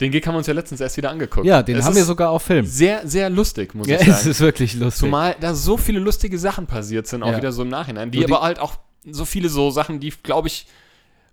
den 0.00 0.10
Gig 0.10 0.26
haben 0.26 0.34
wir 0.34 0.38
uns 0.38 0.46
ja 0.46 0.52
letztens 0.54 0.80
erst 0.80 0.96
wieder 0.96 1.10
angeguckt. 1.10 1.46
Ja, 1.46 1.62
den 1.62 1.76
Es 1.78 1.84
haben 1.86 1.94
wir 1.96 2.04
sogar 2.04 2.30
auf 2.30 2.42
Film. 2.42 2.66
Sehr, 2.66 3.06
sehr 3.06 3.30
lustig, 3.30 3.74
muss 3.74 3.86
Ja, 3.86 3.96
ich 4.00 4.08
es 4.08 4.18
sagen. 4.18 4.30
ist 4.30 4.40
wirklich 4.40 4.74
lustig. 4.74 5.00
Zumal 5.00 5.36
da 5.40 5.54
so 5.54 5.76
viele 5.76 6.00
lustige 6.00 6.38
Sachen 6.38 6.66
passiert 6.66 7.06
sind, 7.06 7.22
auch 7.22 7.30
Ja. 7.30 7.36
wieder 7.38 7.52
so 7.52 7.62
im 7.62 7.68
Nachhinein. 7.68 8.10
Die, 8.10 8.18
die- 8.18 8.24
aber 8.24 8.42
halt 8.42 8.58
auch 8.58 8.76
so 9.10 9.24
viele 9.24 9.48
so 9.48 9.70
Sachen, 9.70 10.00
die, 10.00 10.12
glaube 10.22 10.48
ich, 10.48 10.66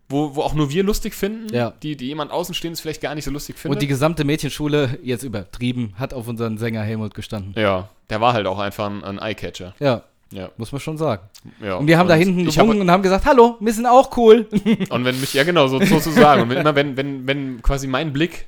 wo, 0.10 0.36
wo 0.36 0.42
auch 0.42 0.54
nur 0.54 0.70
wir 0.70 0.84
lustig 0.84 1.16
finden, 1.16 1.54
Ja. 1.54 1.74
die, 1.82 1.96
die 1.98 2.08
jemand 2.08 2.32
Außenstehendes 2.32 2.80
vielleicht 2.82 3.02
gar 3.02 3.16
nicht 3.16 3.26
so 3.26 3.32
lustig 3.32 3.58
findet. 3.58 3.78
Und 3.78 3.82
die 3.82 3.88
gesamte 3.88 4.24
Mädchenschule, 4.26 5.00
jetzt 5.02 5.24
übertrieben, 5.24 5.94
hat 5.98 6.14
auf 6.14 6.28
unseren 6.28 6.58
Sänger 6.58 6.84
Helmut 6.84 7.14
gestanden. 7.16 7.54
ja, 7.58 7.90
der 8.10 8.22
war 8.22 8.34
halt 8.34 8.46
auch 8.48 8.60
einfach 8.60 8.86
ein, 8.90 9.04
ein 9.04 9.18
Eyecatcher. 9.20 9.74
Ja, 9.80 10.04
Ja, 10.34 10.50
muss 10.58 10.72
man 10.72 10.82
schon 10.82 10.98
sagen. 10.98 11.22
ja. 11.64 11.76
Und 11.76 11.88
wir 11.88 11.98
haben 11.98 12.08
da 12.10 12.16
hinten 12.16 12.40
ich 12.48 12.58
hab, 12.58 12.68
und 12.68 12.90
haben 12.90 13.04
gesagt, 13.04 13.26
hallo, 13.26 13.58
wir 13.60 13.72
sind 13.74 13.86
auch 13.86 14.16
cool. 14.18 14.48
Und 14.90 15.06
wenn 15.06 15.20
mich, 15.20 15.34
ja 15.34 15.44
genau, 15.44 15.68
so, 15.68 15.80
so 15.84 16.00
zu 16.00 16.12
sagen. 16.12 16.42
Und 16.44 16.50
wenn, 16.50 16.58
immer 16.62 16.76
wenn, 16.76 16.98
wenn, 16.98 17.28
wenn 17.28 17.62
quasi 17.62 17.88
mein 17.88 18.12
Blick 18.14 18.48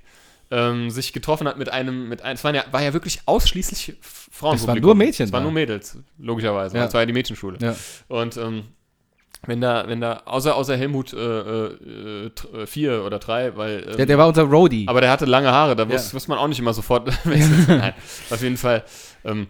ähm, 0.51 0.89
sich 0.89 1.13
getroffen 1.13 1.47
hat 1.47 1.57
mit 1.57 1.69
einem, 1.71 2.09
mit 2.09 2.21
einem, 2.23 2.35
es 2.35 2.43
waren 2.43 2.55
ja, 2.55 2.63
war 2.71 2.81
ja 2.81 2.93
wirklich 2.93 3.19
ausschließlich 3.25 3.95
Frauen. 4.01 4.55
Es 4.55 4.65
waren 4.67 4.79
nur 4.79 4.95
Mädchen 4.95 5.25
Es 5.25 5.31
waren 5.31 5.43
nur 5.43 5.51
Mädels, 5.51 5.97
logischerweise. 6.17 6.75
Ja. 6.77 6.85
Es 6.85 6.93
war 6.93 7.01
ja 7.01 7.05
die 7.05 7.13
Mädchenschule. 7.13 7.57
Ja. 7.61 7.75
Und 8.07 8.35
ähm, 8.37 8.63
wenn 9.47 9.61
da, 9.61 9.87
wenn 9.87 10.01
da, 10.01 10.23
außer, 10.25 10.55
außer 10.55 10.75
Helmut 10.75 11.13
äh, 11.13 11.17
äh, 11.17 12.25
äh, 12.25 12.65
vier 12.65 13.03
oder 13.05 13.19
drei, 13.19 13.55
weil. 13.55 13.85
ähm, 13.91 13.97
Der, 13.97 14.05
der 14.07 14.17
war 14.17 14.27
unser 14.27 14.43
Roadie. 14.43 14.85
aber 14.87 15.01
der 15.01 15.11
hatte 15.11 15.25
lange 15.25 15.51
Haare, 15.51 15.75
da 15.75 15.83
Ja. 15.83 15.89
wusste 15.91 16.13
wusste 16.15 16.29
man 16.31 16.39
auch 16.39 16.47
nicht 16.47 16.59
immer 16.59 16.73
sofort 16.73 17.07
wechseln. 17.25 17.65
Nein, 17.67 17.93
auf 18.31 18.41
jeden 18.41 18.57
Fall. 18.57 18.83
Ähm, 19.23 19.47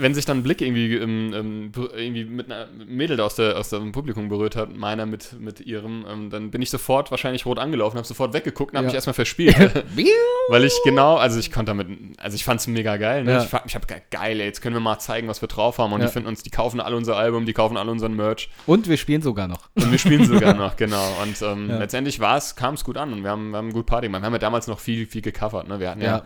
wenn 0.00 0.14
sich 0.14 0.24
dann 0.24 0.38
ein 0.38 0.42
Blick 0.42 0.60
irgendwie, 0.60 0.94
ähm, 0.94 1.32
ähm, 1.34 1.72
ber- 1.72 1.94
irgendwie 1.96 2.24
mit 2.24 2.46
einer 2.50 2.68
Mädel 2.86 3.20
aus, 3.20 3.34
der, 3.36 3.58
aus 3.58 3.70
dem 3.70 3.92
Publikum 3.92 4.28
berührt 4.28 4.56
hat, 4.56 4.74
meiner 4.76 5.06
mit, 5.06 5.38
mit 5.40 5.60
ihrem, 5.60 6.04
ähm, 6.08 6.30
dann 6.30 6.50
bin 6.50 6.62
ich 6.62 6.70
sofort 6.70 7.10
wahrscheinlich 7.10 7.46
rot 7.46 7.58
angelaufen, 7.58 7.96
habe 7.96 8.06
sofort 8.06 8.32
weggeguckt 8.34 8.72
und 8.72 8.76
habe 8.78 8.86
Ja. 8.86 8.88
mich 8.88 8.94
erstmal 8.94 9.14
verspielt. 9.14 9.56
weil 10.48 10.64
ich 10.64 10.72
genau, 10.84 11.16
also 11.16 11.38
ich 11.38 11.50
konnte 11.52 11.70
damit, 11.70 11.88
also 12.18 12.34
ich 12.34 12.44
fand 12.44 12.60
es 12.60 12.66
mega 12.66 12.96
geil. 12.96 13.24
Ne? 13.24 13.32
Ja. 13.32 13.42
Ich, 13.44 13.52
ich 13.66 13.74
habe 13.74 13.86
geil, 14.10 14.40
ey, 14.40 14.46
jetzt 14.46 14.60
können 14.62 14.74
wir 14.76 14.80
mal 14.80 14.98
zeigen, 14.98 15.28
was 15.28 15.40
wir 15.42 15.48
drauf 15.48 15.78
haben. 15.78 15.92
Und 15.92 16.00
Ja. 16.00 16.06
die 16.06 16.12
finden 16.12 16.28
uns, 16.28 16.42
die 16.42 16.50
kaufen 16.50 16.80
alle 16.80 16.96
unser 16.96 17.16
Album, 17.16 17.44
die 17.46 17.52
kaufen 17.52 17.76
alle 17.76 17.90
unseren 17.90 18.14
Merch. 18.14 18.48
Und 18.66 18.88
wir 18.88 18.96
spielen 18.96 19.22
sogar 19.22 19.48
noch. 19.48 19.68
Und 19.74 19.90
wir 19.90 19.98
spielen 19.98 20.24
sogar 20.24 20.54
noch, 20.54 20.76
genau. 20.76 21.06
Und 21.22 21.40
ähm, 21.42 21.68
letztendlich 21.68 22.20
war 22.20 22.36
es, 22.36 22.56
kam 22.56 22.74
es 22.74 22.84
gut 22.84 22.96
an 22.96 23.12
und 23.12 23.22
wir 23.22 23.30
haben, 23.30 23.50
wir 23.50 23.58
haben 23.58 23.72
gut 23.72 23.86
Party 23.86 24.06
gemacht. 24.06 24.22
Wir 24.22 24.26
haben 24.26 24.32
ja 24.32 24.38
damals 24.38 24.66
noch 24.66 24.78
viel, 24.80 25.06
viel 25.06 25.22
gecovert. 25.22 25.68
Ne? 25.68 25.80
Wir 25.80 25.90
hatten 25.90 26.00
ja, 26.02 26.22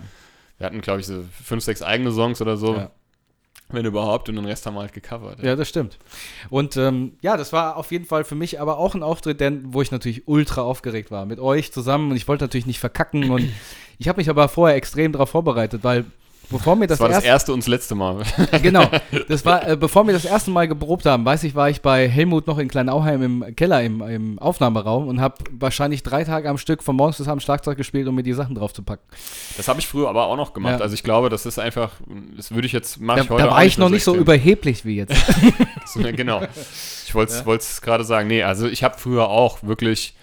wir 0.59 0.67
hatten, 0.67 0.81
glaube 0.81 1.01
ich, 1.01 1.07
so 1.07 1.25
fünf, 1.43 1.65
sechs 1.65 1.83
eigene 1.83 2.13
Songs 2.13 2.41
oder 2.41 2.57
so. 2.57 2.89
Wenn 3.73 3.85
überhaupt, 3.85 4.29
und 4.29 4.37
den 4.37 4.45
Rest 4.45 4.67
haben 4.67 4.75
wir 4.75 4.81
halt 4.81 4.93
gecovert. 4.93 5.43
Ja, 5.43 5.57
das 5.57 5.69
stimmt. 5.69 5.99
Und 6.51 6.77
ähm, 6.77 7.13
ja, 7.21 7.37
das 7.37 7.53
war 7.53 7.77
auf 7.77 7.93
jeden 7.93 8.05
Fall 8.05 8.25
für 8.25 8.35
mich 8.35 8.61
aber 8.61 8.79
auch 8.79 8.95
ein 8.95 9.03
Auftritt, 9.03 9.41
denn, 9.41 9.73
wo 9.73 9.83
ich 9.83 9.91
natürlich 9.91 10.27
ultra 10.27 10.63
aufgeregt 10.63 11.11
war. 11.11 11.27
Mit 11.27 11.39
euch 11.39 11.73
zusammen 11.73 12.11
und 12.11 12.17
ich 12.17 12.29
wollte 12.29 12.45
natürlich 12.45 12.67
nicht 12.67 12.81
verkacken 12.81 13.31
und 13.31 13.49
ich 13.99 14.09
habe 14.09 14.21
mich 14.21 14.31
aber 14.31 14.49
vorher 14.49 14.77
extrem 14.77 15.13
darauf 15.13 15.31
vorbereitet, 15.31 15.85
weil 15.85 16.05
bevor 16.51 16.77
mir 16.77 16.87
das, 16.87 16.99
Das 16.99 17.09
war 17.09 17.15
das 17.15 17.25
erste 17.25 17.53
und 17.53 17.61
das 17.61 17.69
letzte 17.69 17.95
Mal. 17.95 18.23
genau, 18.63 18.89
das 19.29 19.45
war, 19.45 19.69
äh, 19.69 19.77
bevor 19.77 20.07
wir 20.07 20.13
das 20.13 20.25
erste 20.25 20.51
Mal 20.51 20.69
geprobt 20.69 21.07
haben, 21.07 21.25
weiß 21.25 21.45
ich, 21.45 21.55
war 21.55 21.71
ich 21.71 21.83
bei 21.83 22.09
Helmut 22.09 22.47
noch 22.47 22.59
in 22.59 22.69
Kleinauheim 22.69 23.23
im 23.23 23.57
Keller 23.57 23.83
im, 23.83 24.03
im 24.03 24.39
Aufnahmeraum 24.39 25.09
und 25.09 25.21
habe 25.21 25.37
wahrscheinlich 25.59 26.03
drei 26.03 26.25
Tage 26.25 26.49
am 26.49 26.59
Stück 26.59 26.83
von 26.83 26.97
morgens 26.97 27.19
bis 27.19 27.29
abends 27.29 27.45
Schlagzeug 27.45 27.77
gespielt, 27.77 28.07
um 28.09 28.15
mir 28.15 28.23
die 28.23 28.33
Sachen 28.33 28.55
drauf 28.55 28.73
zu 28.73 28.83
packen. 28.83 29.03
Das 29.57 29.69
habe 29.69 29.81
ich 29.81 29.89
früher 29.89 30.09
aber 30.09 30.27
auch 30.27 30.37
noch 30.37 30.53
gemacht. 30.53 30.79
Ja. 30.79 30.81
Also 30.81 30.95
ich 30.95 31.03
glaube, 31.03 31.29
das 31.29 31.47
ist 31.47 31.59
einfach, 31.59 31.93
das 32.37 32.53
würde 32.53 32.67
ich 32.67 32.73
jetzt, 32.73 33.01
mache 33.01 33.19
Da, 33.19 33.25
ich 33.25 33.31
heute 33.31 33.45
da 33.45 33.51
war 33.51 33.65
ich 33.65 33.79
noch 33.79 33.89
nicht 33.89 34.05
so 34.05 34.15
überheblich 34.15 34.85
wie 34.85 34.97
jetzt. 34.97 35.15
genau. 35.95 36.43
Ich 37.07 37.15
wollte 37.15 37.57
es 37.57 37.81
gerade 37.81 38.05
sagen. 38.05 38.29
Nee, 38.29 38.43
also 38.43 38.67
ich 38.67 38.85
habe 38.85 38.99
früher 38.99 39.29
auch 39.29 39.63
wirklich 39.63 40.15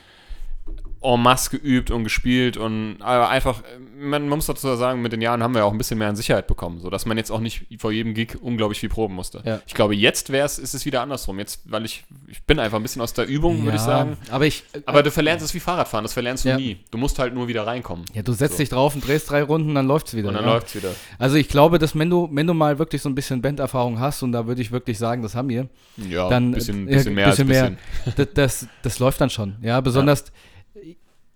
en 1.02 1.22
masse 1.22 1.50
geübt 1.52 1.92
und 1.92 2.04
gespielt 2.04 2.58
und 2.58 3.02
einfach, 3.02 3.64
man, 3.98 4.28
man 4.28 4.38
muss 4.38 4.48
dazu 4.48 4.76
sagen, 4.76 5.02
mit 5.02 5.14
den 5.14 5.22
Jahren 5.22 5.42
haben 5.42 5.54
wir 5.56 5.64
auch 5.66 5.72
ein 5.72 5.78
bisschen 5.78 5.98
mehr 5.98 6.10
an 6.10 6.16
Sicherheit 6.18 6.46
bekommen, 6.48 6.80
sodass 6.82 7.06
man 7.06 7.18
jetzt 7.18 7.32
auch 7.32 7.40
nicht 7.40 7.66
vor 7.80 7.92
jedem 7.92 8.14
Gig 8.14 8.38
unglaublich 8.42 8.80
viel 8.80 8.90
proben 8.90 9.16
musste. 9.16 9.42
Ja. 9.46 9.62
Ich 9.66 9.74
glaube, 9.74 9.96
jetzt 9.96 10.30
wäre 10.30 10.46
es, 10.46 10.60
ist 10.60 10.74
es 10.74 10.86
wieder 10.86 11.02
andersrum. 11.02 11.40
Jetzt, 11.40 11.62
weil 11.66 11.86
ich, 11.86 12.04
ich 12.28 12.44
bin 12.44 12.60
einfach 12.60 12.78
ein 12.78 12.82
bisschen 12.84 13.02
aus 13.02 13.14
der 13.14 13.28
Übung, 13.28 13.64
würde 13.64 13.78
ich 13.78 13.82
sagen. 13.82 14.18
Aber 14.30 14.46
ich. 14.46 14.64
äh, 14.74 14.82
Aber 14.86 15.02
du 15.04 15.10
verlernst 15.12 15.46
es 15.46 15.54
wie 15.54 15.60
Fahrradfahren, 15.62 16.04
das 16.04 16.14
verlernst 16.14 16.44
du 16.46 16.50
Ja. 16.50 16.58
nie. 16.58 16.78
Du 16.92 16.98
musst 16.98 17.18
halt 17.18 17.34
nur 17.34 17.48
wieder 17.48 17.66
reinkommen. 17.66 18.04
ja, 18.14 18.22
du 18.22 18.34
setzt 18.34 18.54
So. 18.58 18.58
dich 18.60 18.70
drauf 18.70 18.94
und 18.96 19.08
drehst 19.08 19.30
drei 19.30 19.44
Runden, 19.44 19.76
dann 19.76 19.88
läuft's 19.88 20.14
wieder. 20.16 20.28
Und 20.30 20.34
dann 20.36 20.44
ja. 20.46 20.52
läuft's 20.54 20.76
wieder. 20.76 20.90
Also 21.18 21.36
ich 21.38 21.48
glaube, 21.48 21.80
dass 21.80 21.98
wenn 21.98 22.10
du, 22.10 22.30
wenn 22.32 22.46
du 22.48 22.54
mal 22.54 22.78
wirklich 22.78 23.02
so 23.02 23.08
ein 23.10 23.16
bisschen 23.16 23.42
Banderfahrung 23.42 24.00
hast, 24.00 24.22
und 24.24 24.32
da 24.34 24.48
würde 24.48 24.62
ich 24.62 24.72
wirklich 24.72 24.98
sagen, 24.98 25.22
das 25.22 25.34
haben 25.36 25.48
wir, 25.50 25.68
Ja, 26.10 26.28
dann 26.30 26.50
ein 26.50 26.52
bisschen, 26.52 26.88
äh, 26.88 26.92
bisschen 26.96 27.14
mehr 27.14 27.30
bisschen 27.30 27.48
als 27.50 27.58
mehr. 27.58 27.66
ein 27.66 27.78
bisschen. 28.06 28.28
das, 28.36 28.62
das, 28.64 28.68
das 28.84 29.00
läuft 29.00 29.22
dann 29.22 29.30
schon. 29.30 29.56
Ja, 29.62 29.80
besonders 29.82 30.26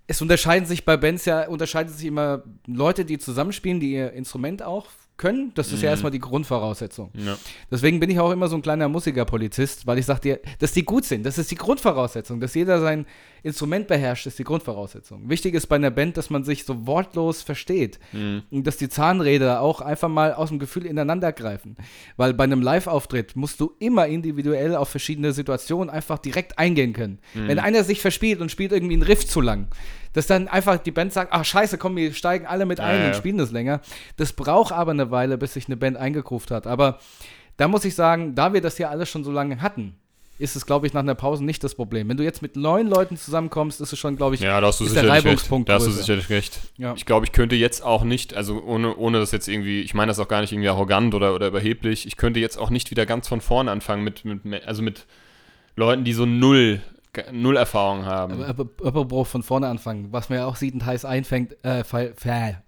es 0.08 0.22
unterscheiden 0.22 0.66
sich 0.66 0.86
bei 0.86 0.98
Bands 0.98 1.26
ja, 1.26 1.48
unterscheiden 1.48 1.94
sich 1.94 2.06
immer 2.06 2.44
Leute, 2.68 3.06
die 3.06 3.18
zusammenspielen, 3.18 3.80
die 3.80 3.94
ihr 3.94 4.12
Instrument 4.14 4.62
auch 4.62 4.88
können. 5.18 5.52
Das 5.56 5.72
ist 5.72 5.82
ja 5.82 5.90
Mhm. 5.90 5.94
erstmal 5.94 6.12
die 6.12 6.20
Grundvoraussetzung. 6.20 7.12
Ja. 7.14 7.38
Deswegen 7.72 8.00
bin 8.00 8.10
ich 8.10 8.20
auch 8.20 8.32
immer 8.32 8.48
so 8.48 8.56
ein 8.56 8.62
kleiner 8.62 8.90
Musikerpolizist, 8.90 9.86
weil 9.88 9.98
ich 10.00 10.06
sage 10.06 10.22
dir, 10.22 10.40
dass 10.60 10.72
die 10.72 10.84
gut 10.84 11.06
sind. 11.06 11.26
Das 11.26 11.38
ist 11.38 11.52
die 11.52 11.56
Grundvoraussetzung. 11.56 12.40
Dass 12.40 12.54
jeder 12.56 12.80
sein 12.82 13.06
Instrument 13.44 13.88
beherrscht, 13.88 14.26
ist 14.26 14.40
die 14.40 14.44
Grundvoraussetzung. 14.44 15.30
Wichtig 15.30 15.54
ist 15.54 15.68
bei 15.68 15.76
einer 15.76 15.92
Band, 15.92 16.18
dass 16.18 16.30
man 16.30 16.44
sich 16.44 16.64
so 16.66 16.88
wortlos 16.88 17.42
versteht. 17.42 18.00
Mhm. 18.12 18.44
Und 18.50 18.66
dass 18.68 18.78
die 18.78 18.90
Zahnräder 18.90 19.62
auch 19.62 19.82
einfach 19.82 20.10
mal 20.10 20.34
aus 20.34 20.50
dem 20.50 20.60
Gefühl 20.60 20.86
ineinander 20.86 21.32
greifen. 21.32 21.76
Weil 22.18 22.34
bei 22.34 22.46
einem 22.46 22.62
Live-Auftritt 22.62 23.36
musst 23.36 23.60
du 23.60 23.74
immer 23.80 24.08
individuell 24.08 24.76
auf 24.76 24.90
verschiedene 24.90 25.32
Situationen 25.34 25.90
einfach 25.90 26.20
direkt 26.20 26.58
eingehen 26.58 26.94
können. 26.94 27.20
Mhm. 27.34 27.48
Wenn 27.48 27.60
einer 27.60 27.84
sich 27.84 28.02
verspielt 28.02 28.42
und 28.42 28.50
spielt 28.50 28.72
irgendwie 28.72 28.94
einen 28.94 29.04
Riff 29.04 29.26
zu 29.28 29.42
lang, 29.42 29.68
dass 30.14 30.28
dann 30.28 30.48
einfach 30.48 30.78
die 30.78 30.92
Band 30.92 31.12
sagt, 31.12 31.34
ach 31.34 31.44
scheiße, 31.44 31.78
komm, 31.78 31.96
wir 31.96 32.14
steigen 32.14 32.46
alle 32.46 32.66
mit 32.66 32.80
ein 32.80 33.02
ja. 33.02 33.08
und 33.08 33.16
spielen 33.16 33.38
das 33.38 33.52
länger. 33.52 33.82
Das 34.18 34.34
braucht 34.34 34.72
aber 34.72 34.92
eine 34.92 35.12
Weile, 35.12 35.38
bis 35.38 35.54
sich 35.54 35.68
eine 35.68 35.78
Band 35.78 35.98
eingekruft 35.98 36.52
hat. 36.52 36.68
Aber 36.68 37.00
da 37.58 37.68
muss 37.68 37.86
ich 37.86 37.96
sagen, 37.96 38.36
da 38.36 38.54
wir 38.54 38.62
das 38.62 38.78
ja 38.78 38.90
alles 38.90 39.10
schon 39.10 39.24
so 39.24 39.32
lange 39.32 39.62
hatten, 39.62 39.96
ist 40.40 40.56
es, 40.56 40.66
glaube 40.66 40.88
ich, 40.88 40.94
nach 40.94 41.02
einer 41.02 41.16
Pause 41.16 41.46
nicht 41.46 41.64
das 41.64 41.76
Problem. 41.76 42.10
Wenn 42.10 42.18
du 42.18 42.24
jetzt 42.24 42.42
mit 42.42 42.56
neun 42.56 42.88
Leuten 42.88 43.18
zusammenkommst, 43.18 43.80
ist 43.82 43.94
es 43.94 44.00
schon, 44.00 44.18
glaube 44.18 44.36
ich, 44.36 44.42
Ja, 44.42 44.60
da 44.60 44.68
hast 44.68 44.80
du 44.80 44.86
der 44.86 44.92
sicherlich 44.92 45.14
recht. 45.14 45.26
Reibungspunkt 45.26 45.70
Da 45.70 45.76
hast 45.76 45.86
du 45.86 45.92
sicherlich 45.92 46.30
recht. 46.30 46.60
Ja. 46.78 46.94
Ich 46.96 47.06
glaube, 47.06 47.26
ich 47.26 47.32
könnte 47.32 47.56
jetzt 47.56 47.84
auch 47.84 48.04
nicht, 48.04 48.34
also 48.34 48.62
ohne, 48.64 48.96
ohne 48.96 49.20
das 49.20 49.32
jetzt 49.32 49.48
irgendwie, 49.48 49.82
ich 49.82 49.94
meine 49.94 50.10
das 50.10 50.20
auch 50.20 50.28
gar 50.28 50.42
nicht 50.42 50.52
irgendwie 50.52 50.70
arrogant 50.70 51.14
oder, 51.14 51.36
oder 51.36 51.48
überheblich, 51.48 52.08
ich 52.08 52.18
könnte 52.18 52.40
jetzt 52.40 52.58
auch 52.58 52.72
nicht 52.72 52.90
wieder 52.90 53.06
ganz 53.06 53.28
von 53.28 53.42
vorne 53.42 53.70
anfangen 53.70 54.04
mit, 54.04 54.26
mit 54.26 54.66
also 54.66 54.82
mit 54.82 55.06
Leuten, 55.76 56.04
die 56.04 56.14
so 56.14 56.26
null, 56.26 56.82
null 57.32 57.58
Erfahrung 57.58 58.06
haben. 58.06 58.44
Aber, 58.44 59.06
Bro, 59.06 59.24
von 59.26 59.44
vorne 59.44 59.68
anfangen. 59.68 60.08
Was 60.12 60.30
mir 60.30 60.48
auch 60.48 60.56
sieht 60.56 60.74
und 60.74 60.86
heiß 60.86 61.06
einfängt, 61.06 61.58
äh, 61.64 61.84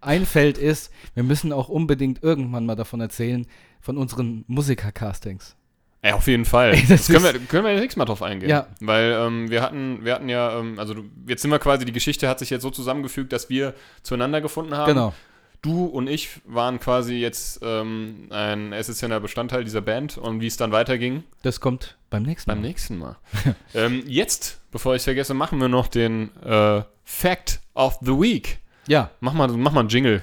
einfällt, 0.01 0.57
ist, 0.57 0.91
wir 1.13 1.23
müssen 1.23 1.51
auch 1.51 1.69
unbedingt 1.69 2.23
irgendwann 2.23 2.65
mal 2.65 2.75
davon 2.75 3.01
erzählen, 3.01 3.47
von 3.81 3.97
unseren 3.97 4.43
Musiker-Castings. 4.47 5.55
Ja, 6.03 6.15
auf 6.15 6.27
jeden 6.27 6.45
Fall. 6.45 6.73
Ey, 6.75 6.81
das 6.81 7.07
das 7.07 7.07
können, 7.07 7.23
wir, 7.23 7.39
können 7.47 7.65
wir 7.65 7.73
nächstes 7.73 7.97
Mal 7.97 8.05
drauf 8.05 8.21
eingehen. 8.21 8.49
Ja. 8.49 8.67
Weil 8.79 9.17
ähm, 9.19 9.49
wir 9.49 9.61
hatten, 9.61 10.05
wir 10.05 10.13
hatten 10.13 10.29
ja, 10.29 10.59
ähm, 10.59 10.77
also 10.77 10.95
jetzt 11.27 11.41
sind 11.41 11.49
wir 11.49 11.59
quasi, 11.59 11.85
die 11.85 11.91
Geschichte 11.91 12.29
hat 12.29 12.39
sich 12.39 12.51
jetzt 12.51 12.61
so 12.61 12.69
zusammengefügt, 12.69 13.33
dass 13.33 13.49
wir 13.49 13.73
zueinander 14.03 14.41
gefunden 14.41 14.77
haben. 14.77 14.93
Genau. 14.93 15.13
Du 15.66 15.86
und 15.86 16.07
ich 16.07 16.30
waren 16.45 16.80
quasi 16.80 17.16
jetzt 17.16 17.59
ähm, 17.63 18.28
ein 18.30 18.72
essentieller 18.74 19.20
Bestandteil 19.20 19.63
dieser 19.63 19.82
Band 19.82 20.18
und 20.18 20.39
wie 20.41 20.47
es 20.47 20.57
dann 20.57 20.72
weiterging, 20.72 21.24
Das 21.41 21.59
kommt 21.59 21.97
beim 22.09 22.24
nächsten 22.24 22.49
beim 22.49 22.61
Mal. 22.61 22.68
nächsten 22.68 22.97
Mal. 22.97 23.16
ähm, 23.74 24.03
jetzt, 24.07 24.59
bevor 24.72 24.93
ich 24.95 24.99
es 24.99 25.03
vergesse, 25.05 25.34
machen 25.34 25.59
wir 25.59 25.68
noch 25.68 25.88
den 25.88 26.30
äh, 26.43 26.84
Fact 27.03 27.59
of 27.74 27.97
the 28.01 28.11
Week. 28.11 28.59
Ja. 28.88 29.09
Mach 29.20 29.34
mal, 29.34 29.47
mach 29.49 29.72
mal 29.72 29.82
einen 29.82 29.89
Jingle. 29.89 30.22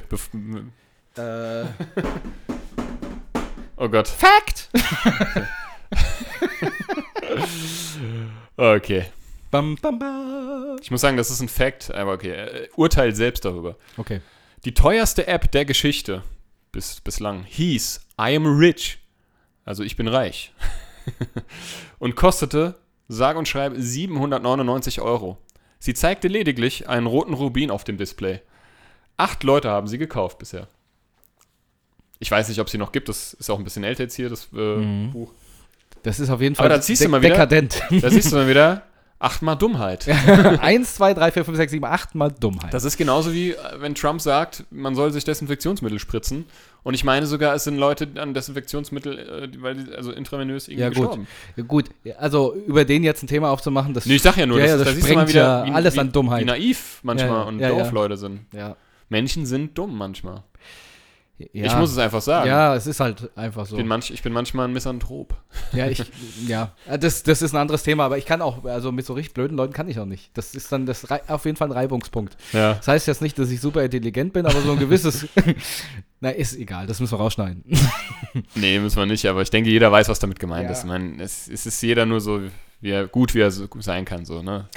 Äh, 1.16 1.64
Oh 3.76 3.88
Gott. 3.88 4.06
Fact! 4.08 4.70
Okay. 8.56 9.06
Bam, 9.50 9.76
bam, 9.80 9.98
bam. 9.98 10.76
Ich 10.80 10.90
muss 10.90 11.00
sagen, 11.00 11.16
das 11.16 11.30
ist 11.30 11.40
ein 11.40 11.48
Fact, 11.48 11.92
aber 11.92 12.12
okay. 12.12 12.30
Äh, 12.32 12.68
Urteil 12.76 13.14
selbst 13.14 13.44
darüber. 13.44 13.76
Okay. 13.96 14.20
Die 14.64 14.74
teuerste 14.74 15.26
App 15.26 15.50
der 15.50 15.64
Geschichte 15.64 16.22
bis, 16.70 17.00
bislang 17.00 17.44
hieß 17.44 18.00
I 18.20 18.36
am 18.36 18.46
rich. 18.46 18.98
Also 19.64 19.82
ich 19.82 19.96
bin 19.96 20.08
reich. 20.08 20.52
und 21.98 22.14
kostete, 22.16 22.76
sage 23.08 23.38
und 23.38 23.48
schreibe, 23.48 23.80
799 23.80 25.00
Euro. 25.00 25.38
Sie 25.78 25.94
zeigte 25.94 26.28
lediglich 26.28 26.88
einen 26.88 27.06
roten 27.06 27.34
Rubin 27.34 27.70
auf 27.70 27.84
dem 27.84 27.96
Display. 27.96 28.40
Acht 29.16 29.42
Leute 29.42 29.68
haben 29.70 29.88
sie 29.88 29.98
gekauft 29.98 30.38
bisher. 30.38 30.68
Ich 32.20 32.30
weiß 32.30 32.48
nicht, 32.48 32.60
ob 32.60 32.70
sie 32.70 32.78
noch 32.78 32.92
gibt. 32.92 33.08
Das 33.08 33.34
ist 33.34 33.50
auch 33.50 33.58
ein 33.58 33.64
bisschen 33.64 33.82
älter 33.82 34.04
jetzt 34.04 34.14
hier, 34.14 34.28
das 34.28 34.48
äh, 34.54 35.08
Buch. 35.12 35.32
Das 36.04 36.20
ist 36.20 36.30
auf 36.30 36.40
jeden 36.40 36.54
Aber 36.56 36.68
Fall 36.68 36.76
da 36.76 36.82
siehst 36.82 37.04
du 37.04 37.08
mal 37.08 37.20
wieder- 37.20 37.34
dekadent. 37.34 37.82
Da 38.00 38.10
siehst 38.10 38.30
du 38.30 38.36
dann 38.36 38.48
wieder 38.48 38.86
achtmal 39.22 39.56
Dummheit. 39.56 40.06
Eins, 40.60 40.96
zwei, 40.96 41.14
drei, 41.14 41.30
vier, 41.30 41.44
fünf, 41.44 41.56
sechs, 41.56 41.70
sieben, 41.72 41.84
acht 41.84 42.14
Mal 42.14 42.30
Dummheit. 42.32 42.72
Das 42.74 42.84
ist 42.84 42.96
genauso 42.96 43.32
wie, 43.32 43.52
äh, 43.52 43.56
wenn 43.78 43.94
Trump 43.94 44.20
sagt, 44.20 44.64
man 44.70 44.94
soll 44.94 45.12
sich 45.12 45.24
Desinfektionsmittel 45.24 45.98
spritzen. 45.98 46.44
Und 46.82 46.94
ich 46.94 47.04
meine 47.04 47.26
sogar, 47.26 47.54
es 47.54 47.64
sind 47.64 47.76
Leute 47.78 48.08
an 48.16 48.34
Desinfektionsmittel, 48.34 49.18
äh, 49.18 49.62
weil 49.62 49.76
die, 49.76 49.94
also 49.94 50.10
intravenös 50.12 50.66
irgendwie 50.68 50.82
Ja, 50.82 50.88
gut. 50.88 50.96
gestorben. 50.96 51.26
Gut, 51.68 51.84
also 52.18 52.54
über 52.54 52.84
den 52.84 53.04
jetzt 53.04 53.22
ein 53.22 53.28
Thema 53.28 53.50
aufzumachen, 53.50 53.94
das 53.94 54.06
Nee, 54.06 54.16
ich 54.16 54.22
sag 54.22 54.36
ja 54.36 54.46
nur, 54.46 54.58
Ja, 54.58 54.64
das, 54.64 54.70
ja, 54.72 54.78
da 54.78 54.84
das 54.84 54.94
mal 55.00 55.08
sprengt 55.08 55.28
wieder, 55.28 55.66
ja 55.66 55.74
alles 55.74 55.96
an 55.98 56.10
Dummheit. 56.12 56.40
wie 56.42 56.46
naiv 56.46 56.98
manchmal 57.02 57.28
Ja, 57.30 57.36
ja, 57.36 57.42
und 57.42 57.58
ja, 57.60 57.68
doof 57.68 57.86
ja. 57.86 57.90
Leute 57.90 58.16
sind. 58.16 58.40
ja, 58.52 58.76
Menschen 59.08 59.46
sind 59.46 59.76
dumm 59.78 59.96
manchmal. 59.96 60.42
Ja. 61.52 61.66
Ich 61.66 61.76
muss 61.76 61.90
es 61.92 61.98
einfach 61.98 62.20
sagen. 62.22 62.48
Ja, 62.48 62.74
es 62.74 62.86
ist 62.86 63.00
halt 63.00 63.30
einfach 63.36 63.66
so. 63.66 63.74
Ich, 63.74 63.78
bin 63.78 63.86
manch, 63.88 64.10
ich 64.10 64.22
bin 64.22 64.32
manchmal 64.32 64.66
ein 64.68 64.72
Misanthrop. 64.72 65.34
Ja, 65.72 65.86
ich, 65.86 66.02
ja, 66.46 66.72
das, 67.00 67.22
das 67.22 67.40
ist 67.40 67.54
ein 67.54 67.58
anderes 67.58 67.82
Thema, 67.82 68.04
aber 68.04 68.18
ich 68.18 68.26
kann 68.26 68.42
auch, 68.42 68.64
also 68.64 68.92
mit 68.92 69.06
so 69.06 69.14
richtig 69.14 69.32
blöden 69.34 69.56
Leuten 69.56 69.72
kann 69.72 69.88
ich 69.88 69.98
auch 69.98 70.04
nicht. 70.06 70.30
Das 70.34 70.54
ist 70.54 70.70
dann 70.70 70.84
das 70.86 71.06
auf 71.28 71.44
jeden 71.46 71.56
Fall 71.56 71.68
ein 71.68 71.72
Reibungspunkt. 71.72 72.36
Ja. 72.52 72.74
Das 72.74 72.88
heißt 72.88 73.06
jetzt 73.06 73.22
nicht, 73.22 73.38
dass 73.38 73.50
ich 73.50 73.60
super 73.60 73.82
intelligent 73.82 74.32
bin, 74.32 74.44
aber 74.46 74.60
so 74.60 74.72
ein 74.72 74.78
gewisses, 74.78 75.26
na, 76.20 76.30
ist 76.30 76.56
egal, 76.56 76.86
das 76.86 77.00
müssen 77.00 77.12
wir 77.12 77.18
rausschneiden. 77.18 77.64
Nee, 78.54 78.78
müssen 78.78 78.96
wir 78.96 79.04
nicht, 79.06 79.26
aber 79.26 79.42
ich 79.42 79.50
denke, 79.50 79.68
jeder 79.68 79.92
weiß, 79.92 80.08
was 80.08 80.18
damit 80.18 80.38
gemeint 80.38 80.64
Ja. 80.64 80.70
ist. 80.70 80.80
Ich 80.80 80.84
meine, 80.86 81.22
es, 81.22 81.48
es 81.48 81.66
ist 81.66 81.82
jeder 81.82 82.06
nur 82.06 82.20
so, 82.20 82.40
wie 82.80 82.90
er, 82.90 83.06
gut 83.06 83.34
wie 83.34 83.40
er 83.40 83.50
so 83.50 83.66
sein 83.80 84.04
kann, 84.06 84.24
so, 84.24 84.42
ne? 84.42 84.68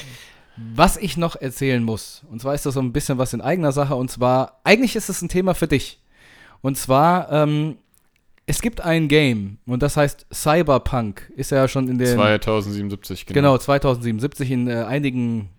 Was 0.57 0.97
ich 0.97 1.16
noch 1.18 1.36
erzählen 1.36 1.84
muss, 1.84 2.24
und 2.30 2.41
zwar 2.41 2.53
ist 2.53 2.66
das 2.66 2.74
so 2.74 2.82
ein 2.82 2.91
bisschen 2.93 3.18
was 3.18 3.34
in 3.34 3.41
eigener 3.41 3.72
Sache, 3.72 3.95
und 3.95 4.09
zwar, 4.11 4.59
eigentlich 4.63 4.95
ist 4.95 5.09
es 5.09 5.22
ein 5.22 5.30
Thema 5.30 5.53
für 5.55 5.68
dich. 5.68 5.99
Und 6.66 6.78
zwar, 6.78 7.32
ähm, 7.32 7.78
es 8.47 8.59
gibt 8.59 8.82
ein 8.82 9.07
Game, 9.07 9.57
und 9.68 9.84
das 9.84 9.97
heißt 9.97 10.26
Cyberpunk, 10.34 11.32
ist 11.36 11.51
ja 11.51 11.68
schon 11.68 11.88
in 11.88 11.99
den 11.99 12.07
2077, 12.07 13.28
Genau, 13.28 13.55
2077 13.57 14.49
in 14.49 14.68
äh, 14.68 14.84
einigen, 14.84 15.49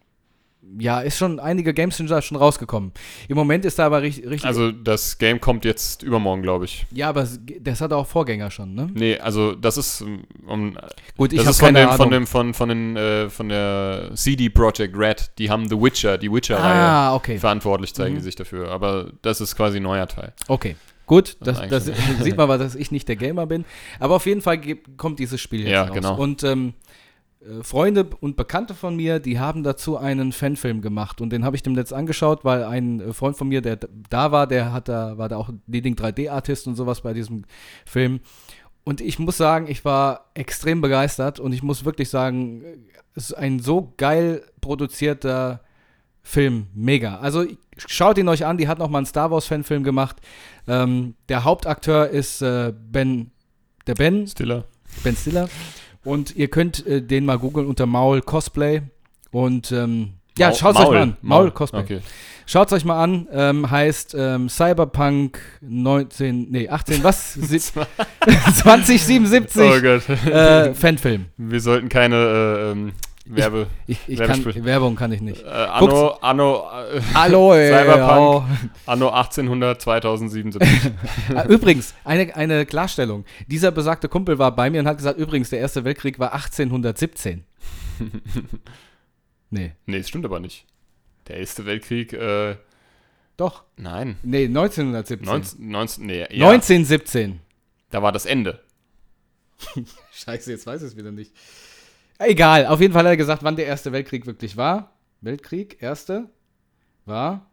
ja, 0.81 1.01
ist 1.01 1.17
schon, 1.17 1.39
einige 1.39 1.73
Games 1.73 1.97
sind 1.97 2.11
da 2.11 2.21
schon 2.21 2.37
rausgekommen. 2.37 2.91
Im 3.29 3.37
Moment 3.37 3.65
ist 3.65 3.79
da 3.79 3.87
aber 3.87 4.03
richtig, 4.03 4.25
richtig 4.29 4.47
Also 4.47 4.73
das 4.73 5.17
Game 5.19 5.41
kommt 5.41 5.65
jetzt 5.65 6.03
übermorgen, 6.03 6.43
glaube 6.43 6.65
ich. 6.65 6.87
ja, 6.91 7.09
aber 7.09 7.25
das 7.61 7.81
hat 7.81 7.93
auch 7.93 8.07
Vorgänger 8.09 8.51
schon, 8.51 8.75
ne? 8.75 8.89
Nee, 8.93 9.17
also 9.19 9.53
das 9.55 9.77
ist 9.77 10.01
ähm, 10.01 10.25
um, 10.49 10.77
Gut, 11.17 11.33
ich 11.33 11.39
habe 11.47 11.53
von 11.53 11.67
keine 11.67 11.79
dem, 11.79 11.87
Ahnung. 11.89 11.97
von 11.99 12.11
dem 12.11 12.27
von 12.27 12.53
von 12.55 12.69
den 12.69 12.97
äh, 12.97 13.31
von 13.31 13.49
der 13.49 14.11
CD 14.17 14.49
Projekt 14.49 14.97
Red, 14.99 15.31
die 15.39 15.51
haben 15.51 15.69
The 15.69 15.81
Witcher, 15.81 16.19
die 16.19 16.33
Witcher 16.33 16.57
Reihe 16.59 16.83
ah, 16.83 17.15
okay, 17.15 17.39
verantwortlich 17.39 17.95
zeigen 17.95 18.15
Mhm. 18.15 18.19
die 18.19 18.25
sich 18.25 18.35
dafür, 18.35 18.73
aber 18.73 19.13
das 19.23 19.41
ist 19.41 19.55
quasi 19.55 19.77
ein 19.79 19.85
neuer 19.85 20.09
Teil. 20.09 20.33
okay. 20.49 20.75
Gut, 21.07 21.37
Das 21.41 21.61
das, 21.69 21.87
das 21.87 21.87
sieht 22.23 22.37
man 22.37 22.45
aber, 22.45 22.59
dass 22.59 22.75
ich 22.75 22.91
nicht 22.91 23.09
der 23.09 23.17
Gamer 23.17 23.47
bin. 23.47 23.65
Aber 24.01 24.17
auf 24.17 24.27
jeden 24.27 24.43
Fall 24.43 24.61
kommt 24.97 25.19
dieses 25.19 25.41
Spiel 25.41 25.61
jetzt 25.61 25.71
Ja, 25.71 25.85
raus. 25.85 25.95
genau. 25.95 26.17
Und 26.19 26.43
ähm, 26.43 26.75
äh, 27.41 27.63
Freunde 27.63 28.09
und 28.21 28.37
Bekannte 28.37 28.75
von 28.75 28.97
mir, 28.97 29.21
die 29.21 29.39
haben 29.39 29.63
dazu 29.63 29.97
einen 29.97 30.33
Fanfilm 30.33 30.83
gemacht 30.83 31.21
und 31.21 31.31
den 31.31 31.45
habe 31.45 31.55
ich 31.57 31.63
dem 31.63 31.75
letzt 31.75 31.93
angeschaut, 31.93 32.45
weil 32.45 32.65
ein 32.65 33.01
äh, 33.01 33.13
Freund 33.13 33.37
von 33.37 33.49
mir, 33.49 33.61
der 33.63 33.79
da 34.11 34.33
war, 34.33 34.47
der 34.47 34.73
hat 34.73 34.89
da, 34.89 35.17
war 35.17 35.29
da 35.29 35.37
auch 35.37 35.51
Leading 35.67 35.95
3D-Artist 35.95 36.67
und 36.67 36.75
sowas 36.77 37.03
bei 37.03 37.13
diesem 37.13 37.45
Film. 37.85 38.21
Und 38.85 39.01
ich 39.01 39.19
muss 39.19 39.37
sagen, 39.37 39.67
ich 39.69 39.85
war 39.85 40.27
extrem 40.35 40.81
begeistert 40.81 41.41
und 41.41 41.53
ich 41.53 41.63
muss 41.63 41.85
wirklich 41.85 42.09
sagen, 42.09 42.63
es 43.15 43.31
ist 43.31 43.35
ein 43.35 43.59
so 43.59 43.93
geil 43.97 44.43
produzierter 44.61 45.61
Film, 46.23 46.67
mega. 46.75 47.19
Also 47.19 47.45
schaut 47.77 48.19
ihn 48.19 48.29
euch 48.29 48.45
an, 48.47 48.57
die 48.59 48.69
hat 48.69 48.79
noch 48.79 48.89
mal 48.89 48.99
einen 48.99 49.07
Star 49.07 49.31
Wars 49.31 49.47
Fanfilm 49.47 49.85
gemacht. 49.85 50.17
Ähm, 50.69 51.15
der 51.29 51.45
Hauptakteur 51.45 52.09
ist 52.09 52.43
äh, 52.43 52.73
Ben, 52.91 53.31
der 53.87 53.95
Ben, 53.95 54.27
Stiller. 54.27 54.65
Ben 55.05 55.17
Stiller. 55.17 55.49
Und 56.05 56.37
ihr 56.37 56.49
könnt 56.49 56.87
äh, 56.87 57.03
den 57.03 57.25
mal 57.25 57.39
googeln 57.39 57.67
unter 57.67 57.87
Maul 57.87 58.21
Cosplay. 58.23 58.83
Und 59.31 59.73
ähm, 59.73 60.15
ja, 60.39 60.53
schaut 60.53 60.77
es 60.77 60.83
euch 60.83 60.91
mal 60.91 61.03
an. 61.03 61.17
Maul 61.23 61.51
Cosplay. 61.51 61.81
Okay. 61.81 62.01
Schaut 62.47 62.69
es 62.69 62.73
euch 62.75 62.85
mal 62.85 63.03
an. 63.03 63.27
Ähm, 63.33 63.69
heißt 63.71 64.15
ähm, 64.17 64.49
Cyberpunk 64.49 65.41
19, 65.63 66.49
nee, 66.51 66.69
18, 66.69 67.03
was? 67.03 67.35
Sie- 67.35 67.59
2077 67.59 69.63
Oh 69.63 69.81
Gott. 69.81 70.09
äh, 70.27 70.73
Fanfilm. 70.75 71.27
Wir 71.37 71.61
sollten 71.61 71.89
keine 71.89 72.17
äh, 72.17 72.71
ähm, 72.71 72.93
Werbe 73.29 73.67
Ich, 73.87 73.99
ich 74.07 74.19
kann, 74.19 74.45
Werbung 74.65 74.95
kann 74.95 75.11
ich 75.13 75.21
nicht. 75.21 75.43
äh, 75.43 75.49
Anno 75.49 76.11
Anno 76.21 76.69
äh, 76.93 77.01
Hallo, 77.15 77.55
ey, 77.55 77.73
Cyberpunk. 77.73 78.19
oh. 78.19 78.45
Anno 78.87 79.09
1800 79.11 79.83
2077. 79.83 80.93
Ah, 81.35 81.45
Übrigens, 81.47 81.95
eine, 82.05 82.35
eine 82.37 82.67
Klarstellung. 82.67 83.25
Dieser 83.49 83.73
besagte 83.73 84.09
Kumpel 84.09 84.39
war 84.39 84.55
bei 84.55 84.71
mir 84.71 84.81
und 84.81 84.87
hat 84.87 84.97
gesagt, 84.99 85.19
übrigens, 85.19 85.51
der 85.51 85.59
Erste 85.59 85.85
Weltkrieg 85.85 86.19
war 86.19 86.33
1817. 86.35 87.45
nee, 89.51 89.73
nee, 89.87 89.99
das 89.99 90.09
stimmt 90.09 90.25
aber 90.25 90.41
nicht. 90.41 90.65
Der 91.29 91.39
Erste 91.39 91.67
Weltkrieg 91.67 92.13
äh, 92.13 92.57
doch. 93.37 93.65
nein, 93.77 94.17
Nee, 94.23 94.45
1917. 94.47 95.27
19, 95.27 95.69
19 95.71 96.07
nee, 96.07 96.19
ja, 96.21 96.49
1917. 96.49 97.41
da 97.91 98.03
war 98.03 98.13
das 98.13 98.25
Ende. 98.27 98.61
Scheiße, 100.13 100.51
jetzt 100.53 100.67
weiß 100.67 100.83
ich 100.83 100.89
es 100.89 100.97
wieder 100.97 101.11
nicht. 101.13 101.33
Egal, 102.19 102.67
auf 102.67 102.81
jeden 102.81 102.93
Fall 102.93 103.05
hat 103.05 103.11
er 103.11 103.17
gesagt, 103.17 103.43
wann 103.43 103.57
der 103.57 103.67
Erste 103.67 103.93
Weltkrieg 103.93 104.27
wirklich 104.27 104.57
war. 104.57 104.93
Weltkrieg, 105.21 105.79
Erste, 105.81 106.31
war. 107.05 107.51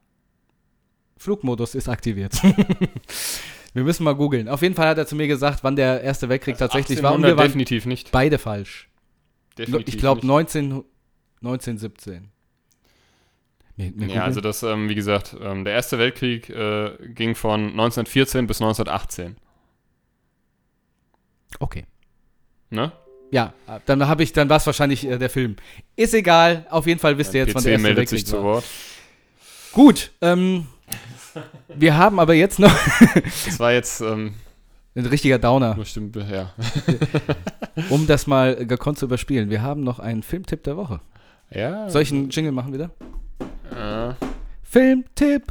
Flugmodus 1.18 1.76
ist 1.76 1.90
aktiviert. 1.90 2.34
Wir 3.74 3.84
müssen 3.84 4.04
mal 4.04 4.14
googeln. 4.14 4.48
Auf 4.48 4.62
jeden 4.62 4.76
Fall 4.76 4.88
hat 4.88 4.98
er 4.98 5.08
zu 5.08 5.16
mir 5.16 5.28
gesagt, 5.28 5.64
wann 5.64 5.76
der 5.76 6.02
Erste 6.02 6.30
Weltkrieg 6.30 6.58
tatsächlich 6.58 7.02
war. 7.02 7.14
Und 7.14 7.24
1800 7.24 7.32
wir 7.32 7.38
waren 7.38 7.48
definitiv 7.48 7.86
nicht. 7.86 8.12
beide 8.12 8.38
falsch. 8.38 8.90
Definitiv 9.58 9.96
ich 9.96 10.00
glaube 10.00 10.20
nicht. 10.20 10.28
19, 10.28 10.84
1917. 11.42 12.30
Wir, 13.76 13.92
wir 13.96 14.08
Ja, 14.08 14.24
also 14.26 14.42
das, 14.42 14.62
ähm, 14.62 14.90
wie 14.90 14.96
gesagt, 14.96 15.36
ähm, 15.42 15.64
der 15.64 15.74
Erste 15.74 15.98
Weltkrieg 15.98 16.50
äh, 16.50 16.92
ging 17.16 17.34
von 17.34 17.62
1914 17.62 18.46
bis 18.46 18.62
1918. 18.62 19.38
okay. 21.60 21.86
Ne? 22.70 22.92
Ja, 23.34 23.52
dann 23.88 24.08
habe 24.08 24.22
ich, 24.22 24.32
dann 24.32 24.48
war 24.48 24.58
es 24.58 24.66
wahrscheinlich 24.68 25.08
äh, 25.08 25.18
der 25.18 25.30
Film. 25.30 25.56
Ist 25.96 26.14
egal, 26.14 26.68
auf 26.70 26.86
jeden 26.86 27.00
Fall 27.00 27.18
wisst 27.18 27.34
ihr 27.34 27.40
jetzt, 27.42 27.56
wann 27.56 27.64
PC 27.64 27.66
der 27.66 27.72
Erste 27.74 27.84
meldet 27.84 27.98
Weltkrieg 27.98 28.20
sich 28.20 28.28
zu 28.28 28.38
war. 28.38 28.44
Wort. 28.44 28.66
Gut, 29.72 30.12
ähm, 30.22 30.68
wir 31.76 31.98
haben 31.98 32.20
aber 32.20 32.36
jetzt 32.36 32.60
noch 32.60 32.72
Das 33.46 33.60
war 33.60 33.74
jetzt 33.74 34.02
ähm, 34.02 34.36
ein 34.94 35.08
richtiger 35.08 35.40
Downer, 35.40 35.74
bestimmt, 35.74 36.16
ja. 36.16 36.54
um 37.90 38.06
das 38.06 38.28
mal 38.28 38.68
gekonnt 38.68 39.00
zu 39.00 39.06
überspielen. 39.06 39.50
Wir 39.50 39.64
haben 39.64 39.82
noch 39.82 39.98
einen 39.98 40.22
Filmtipp 40.22 40.64
der 40.64 40.78
Woche. 40.78 41.02
ja. 41.50 41.90
Soll 41.90 42.04
ich 42.04 42.12
einen 42.12 42.30
Jingle 42.30 42.52
machen 42.52 42.72
wieder? 42.72 42.92
Äh, 43.72 44.14
Filmtipp. 44.62 45.46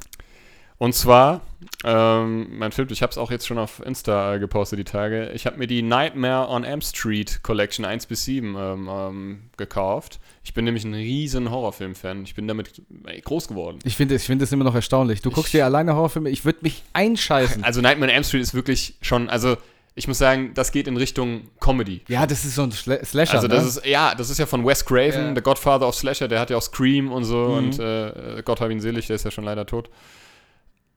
Und 0.83 0.95
zwar, 0.97 1.43
ähm, 1.85 2.59
mein 2.59 2.73
Film, 2.73 2.89
ich 2.91 3.03
habe 3.03 3.11
es 3.13 3.17
auch 3.19 3.31
jetzt 3.31 3.47
schon 3.47 3.57
auf 3.57 3.81
Insta 3.87 4.35
äh, 4.35 4.39
gepostet 4.41 4.81
die 4.81 4.85
Tage. 4.85 5.31
Ich 5.31 5.47
habe 5.47 5.57
mir 5.57 5.69
die 5.69 5.81
Nightmare 5.81 6.49
on 6.49 6.65
Elm 6.65 6.81
Street 6.81 7.41
Collection 7.45 7.85
1 7.85 8.07
bis 8.07 8.25
7 8.25 8.57
ähm, 8.59 8.89
ähm, 8.91 9.41
gekauft. 9.57 10.19
Ich 10.43 10.55
bin 10.55 10.65
nämlich 10.65 10.83
ein 10.85 10.93
riesen 10.93 11.53
Horrorfilm-Fan. 11.53 12.25
Ich 12.25 12.35
bin 12.35 12.49
damit 12.49 12.83
ey, 13.05 13.21
groß 13.21 13.47
geworden. 13.47 13.79
Ich 13.85 13.95
finde 13.97 14.17
ich 14.17 14.25
finde 14.25 14.43
es 14.45 14.51
immer 14.51 14.65
noch 14.65 14.75
erstaunlich. 14.75 15.23
Du 15.23 15.31
guckst 15.31 15.53
dir 15.53 15.65
alleine 15.65 15.95
Horrorfilme, 15.95 16.31
ich 16.31 16.45
würde 16.45 16.59
mich 16.63 16.83
einscheißen. 16.95 17.63
Also 17.63 17.81
Nightmare 17.81 18.11
on 18.11 18.17
Elm 18.17 18.25
Street 18.25 18.43
ist 18.43 18.55
wirklich 18.55 18.97
schon, 19.03 19.29
also 19.31 19.57
ich 19.95 20.09
muss 20.09 20.19
sagen, 20.19 20.51
das 20.55 20.73
geht 20.73 20.89
in 20.89 20.97
Richtung 20.97 21.43
Comedy. 21.61 22.01
Ja, 22.09 22.27
das 22.27 22.45
ist 22.45 22.57
so 22.57 22.63
ein 22.65 22.73
Schle 22.73 23.05
Slasher, 23.05 23.35
Also 23.35 23.47
das 23.47 23.63
ne? 23.63 23.69
ist, 23.69 23.87
ja, 23.87 24.17
das 24.17 24.31
ist 24.31 24.39
ja 24.39 24.47
von 24.47 24.67
Wes 24.67 24.85
Craven, 24.85 25.27
Ja. 25.27 25.33
der 25.35 25.43
Godfather 25.45 25.87
of 25.87 25.95
Slasher, 25.95 26.27
der 26.27 26.41
hat 26.41 26.51
ja 26.51 26.57
auch 26.57 26.63
Scream 26.63 27.13
und 27.13 27.23
so 27.23 27.37
Mhm. 27.51 27.53
und 27.59 27.79
äh, 27.79 28.43
Gott 28.45 28.61
hab 28.61 28.69
ihn 28.71 28.81
selig, 28.81 29.07
der 29.07 29.15
ist 29.15 29.25
ja 29.25 29.31
schon 29.31 29.45
leider 29.45 29.65
tot. 29.65 29.89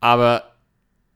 Aber 0.06 0.44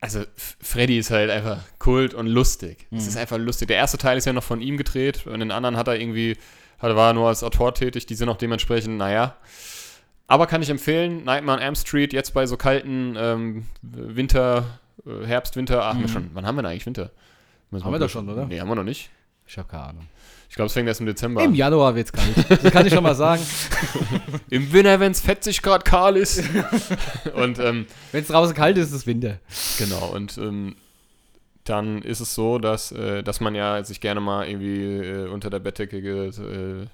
also 0.02 0.24
Freddy 0.36 0.98
ist 0.98 1.12
halt 1.12 1.30
einfach 1.30 1.60
Kult 1.78 2.14
und 2.16 2.26
lustig. 2.26 2.88
Es 2.90 3.04
Mhm. 3.04 3.08
ist 3.10 3.18
einfach 3.18 3.38
lustig. 3.38 3.68
Der 3.68 3.78
erste 3.78 3.98
Teil 4.00 4.18
ist 4.18 4.26
ja 4.26 4.34
noch 4.34 4.44
von 4.44 4.62
ihm 4.62 4.78
gedreht 4.78 5.28
und 5.28 5.40
den 5.42 5.52
anderen 5.52 5.78
hat 5.78 5.88
er 5.88 6.00
irgendwie, 6.00 6.38
hat, 6.80 6.96
war 6.96 7.12
er 7.12 7.14
nur 7.14 7.28
als 7.28 7.44
Autor 7.44 7.76
tätig. 7.76 8.06
Die 8.08 8.16
sind 8.16 8.30
auch 8.30 8.38
dementsprechend, 8.38 8.98
naja. 8.98 9.36
Aber 10.28 10.48
kann 10.48 10.62
ich 10.64 10.70
empfehlen, 10.70 11.24
Nightmare 11.24 11.58
on 11.60 11.64
Elm 11.64 11.76
Street, 11.76 12.14
jetzt 12.14 12.34
bei 12.34 12.48
so 12.48 12.56
kalten 12.58 13.16
ähm, 13.18 13.66
Winter, 13.82 14.80
äh, 15.06 15.26
Herbst, 15.26 15.56
Winter, 15.56 15.84
ach, 15.84 16.00
wir 16.00 16.08
schon, 16.08 16.30
wann 16.34 16.46
haben 16.48 16.56
wir 16.56 16.62
denn 16.64 16.72
eigentlich 16.72 16.86
Winter? 16.88 17.12
Müssen 17.70 17.84
Mhm. 17.84 17.86
Haben 17.86 17.94
wir 17.94 18.00
mal- 18.00 18.06
doch 18.06 18.10
schon, 18.12 18.30
oder? 18.30 18.46
Nee, 18.46 18.60
haben 18.60 18.70
wir 18.70 18.76
noch 18.76 18.84
nicht. 18.84 19.10
Ich 19.46 19.58
habe 19.58 19.68
keine 19.68 19.84
Ahnung. 19.84 20.08
Ich 20.50 20.56
glaube, 20.56 20.66
es 20.66 20.74
fängt 20.74 20.88
erst 20.88 21.00
im 21.00 21.06
Dezember 21.06 21.43
Im 21.43 21.52
an. 21.52 21.56
Januar 21.56 21.95
wird's 21.95 22.12
kalt. 22.12 22.34
Das 22.50 22.72
kann 22.74 22.86
ich 22.86 22.93
schon 22.93 23.04
mal 23.04 23.14
sagen. 23.14 23.41
Im 24.50 24.74
Winter, 24.74 25.00
wenn 25.00 25.12
es 25.12 25.22
40 25.22 25.62
Grad 25.62 25.86
kahl 25.86 26.18
ist. 26.18 26.43
und 27.36 27.60
ähm, 27.60 27.86
Wenn 28.12 28.22
es 28.24 28.30
draußen 28.30 28.56
kalt 28.56 28.78
ist, 28.78 28.88
ist 28.88 28.93
es 28.93 29.08
Winter. 29.08 29.38
Genau, 29.78 30.08
und 30.08 30.39
ähm, 30.39 30.76
dann 31.66 32.02
ist 32.02 32.20
es 32.20 32.34
so, 32.34 32.58
dass, 32.58 32.91
äh, 32.91 33.22
dass 33.22 33.41
man 33.41 33.54
ja 33.54 33.84
sich 33.84 34.02
gerne 34.02 34.22
mal 34.22 34.47
irgendwie 34.47 34.82
äh, 34.82 35.28
unter 35.28 35.52
der 35.52 35.60
Bettdecke 35.60 35.97
äh, 35.97 36.88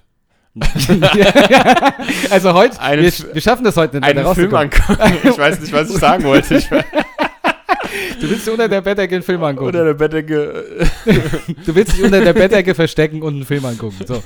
also 2.30 2.54
heute, 2.54 2.80
Einen 2.80 3.02
wir, 3.02 3.34
wir 3.34 3.42
schaffen 3.42 3.64
das 3.64 3.76
heute 3.76 4.00
nicht, 4.00 4.08
einen 4.08 4.34
Film 4.34 4.54
angucken. 4.54 4.98
Ich 5.22 5.36
weiß 5.36 5.60
nicht, 5.60 5.70
was 5.70 5.90
ich 5.90 5.98
sagen 5.98 6.24
wollte. 6.24 6.56
Ich 6.56 6.70
war 6.70 6.82
Du 8.20 8.30
willst 8.30 8.48
unter 8.48 8.68
der 8.68 8.80
Bettdecke 8.80 9.14
einen 9.16 9.22
Film 9.24 9.42
angucken. 9.44 9.66
unter 9.66 9.84
der 9.84 9.94
Bettdecke. 9.94 10.64
Du 11.66 11.74
willst 11.74 11.96
dich 11.96 12.02
unter 12.04 12.20
der 12.20 12.32
Bettdecke 12.32 12.74
verstecken 12.74 13.22
und 13.22 13.34
einen 13.34 13.44
Film 13.44 13.64
angucken. 13.64 13.96
So. 14.06 14.22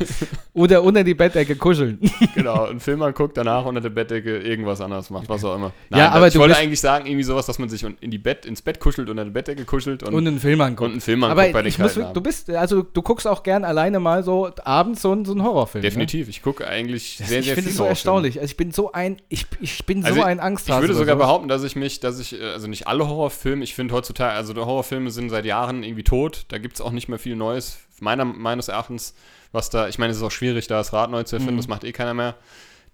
Oder 0.55 0.83
unter 0.83 1.05
die 1.05 1.15
Bettdecke 1.15 1.57
kuscheln. 1.57 1.99
Genau, 2.35 2.65
einen 2.67 2.81
Film 2.81 3.03
anguckt, 3.03 3.37
danach 3.37 3.65
unter 3.65 3.81
der 3.81 3.91
Bettdecke 3.91 4.39
irgendwas 4.39 4.81
anderes 4.81 5.11
macht, 5.11 5.29
was 5.29 5.45
auch 5.45 5.55
immer. 5.57 5.73
Ja, 5.95 6.11
aber 6.11 6.29
ich 6.29 6.35
du 6.35 6.41
wollte 6.41 6.57
eigentlich 6.57 6.81
sagen, 6.81 7.07
irgendwie 7.07 7.23
sowas, 7.25 7.47
dass 7.47 7.59
man 7.59 7.69
sich 7.69 7.85
in 8.01 8.11
die 8.11 8.19
Bett, 8.19 8.47
ins 8.47 8.63
Bett 8.63 8.81
kuschelt, 8.81 9.09
unter 9.11 9.25
der 9.25 9.31
Bettdecke 9.33 9.65
kuschelt 9.65 10.03
und, 10.03 10.15
Und 10.15 10.27
einen 10.27 10.41
Film 10.41 10.61
angucken. 10.61 10.85
und 10.87 10.91
einen 10.93 11.01
Film 11.01 11.25
anguckt 11.25 11.41
Aber 11.41 11.53
bei 11.53 11.63
den 11.63 11.69
ich 11.69 11.79
muss, 11.79 11.95
du 11.95 12.21
bist, 12.21 12.51
also 12.51 12.83
du 12.83 13.03
guckst 13.03 13.27
auch 13.27 13.43
gern 13.43 13.65
alleine 13.65 14.01
mal 14.01 14.23
so 14.23 14.51
abends 14.65 15.03
so, 15.03 15.13
einen- 15.13 15.25
so 15.25 15.33
einen 15.33 15.43
Horrorfilm. 15.43 15.83
Definitiv. 15.83 16.29
Ich 16.29 16.43
gucke 16.43 16.67
eigentlich 16.67 17.19
Ne? 17.21 17.27
sehr, 17.27 17.39
ich 17.41 17.47
sehr 17.47 17.55
finde 17.55 17.71
viel 17.71 17.73
es 17.73 17.77
so 17.79 17.85
erstaunlich. 17.85 18.39
Also 18.41 18.51
ich 18.51 18.57
bin 18.57 18.73
so 18.73 18.93
ein, 18.93 19.21
ich, 19.29 19.47
ich 19.61 19.85
bin 19.87 20.05
Also 20.05 20.21
so 20.21 20.23
ein 20.27 20.41
Angsthase. 20.41 20.81
Ich 20.81 20.89
würde 20.89 20.99
sogar 20.99 21.17
behaupten, 21.17 21.49
dass 21.49 21.63
ich 21.65 21.77
mich, 21.77 22.01
dass 22.01 22.19
ich, 22.21 22.41
äh, 22.41 22.45
also 22.53 22.67
nicht 22.69 22.87
alle 22.87 23.07
Horrorfilme, 23.09 23.63
ich 23.65 23.75
finde 23.81 23.95
heutzutage, 23.95 24.33
also 24.35 24.53
die 24.53 24.61
Horrorfilme 24.61 25.11
sind 25.11 25.31
seit 25.31 25.45
Jahren 25.47 25.83
irgendwie 25.83 26.05
tot. 26.05 26.45
Da 26.49 26.59
gibt 26.59 26.75
es 26.75 26.81
auch 26.81 26.91
nicht 26.93 27.09
mehr 27.09 27.19
viel 27.19 27.35
Neues, 27.37 27.79
meiner, 28.01 28.25
meines 28.25 28.69
Erachtens, 28.69 29.15
was 29.53 29.71
da, 29.71 29.89
ich 29.89 29.99
meine, 29.99 30.11
es 30.11 30.19
ist 30.19 30.23
auch 30.23 30.31
schwierig, 30.31 30.67
da 30.67 30.77
das 30.77 30.93
Rad 30.93 31.11
neu 31.11 31.23
zu 31.25 31.37
erfinden, 31.37 31.55
Mhm. 31.55 31.59
das 31.59 31.69
macht 31.69 31.85
eh 31.85 31.93
keiner 31.93 32.15
mehr. 32.15 32.37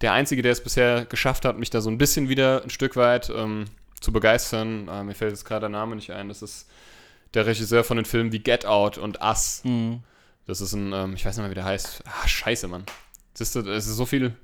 Der 0.01 0.13
Einzige, 0.13 0.43
der 0.43 0.53
es 0.53 0.63
bisher 0.63 1.05
geschafft 1.07 1.45
hat, 1.45 1.59
mich 1.59 1.71
da 1.71 1.81
so 1.81 1.91
ein 1.91 1.99
bisschen 1.99 2.29
wieder 2.29 2.63
ein 2.63 2.71
Stück 2.71 2.97
weit 2.97 3.31
ähm, 3.35 3.65
zu 4.01 4.13
begeistern, 4.13 4.89
äh, 4.89 5.03
mir 5.05 5.15
fällt 5.15 5.33
jetzt 5.33 5.45
gerade 5.45 5.61
der 5.63 5.69
Name 5.71 5.97
nicht 5.97 6.11
ein, 6.13 6.29
das 6.29 6.43
ist 6.43 6.69
der 7.35 7.47
Regisseur 7.47 7.83
von 7.85 7.97
den 7.97 8.05
Filmen 8.07 8.31
wie 8.33 8.39
Get 8.39 8.65
Out 8.67 8.97
und 8.99 9.21
Us. 9.21 9.63
Mhm. 9.65 10.01
Das 10.47 10.61
ist 10.61 10.73
ein, 10.75 10.93
ähm, 10.93 11.15
ich 11.15 11.25
weiß 11.27 11.37
nicht 11.37 11.43
mehr, 11.43 11.51
wie 11.51 11.55
der 11.57 11.65
heißt. 11.65 12.05
Ah, 12.07 12.29
scheiße, 12.29 12.69
Mann. 12.69 12.85
Es 13.39 13.55
ist 13.57 13.87
so 13.97 14.07
viel, 14.07 14.35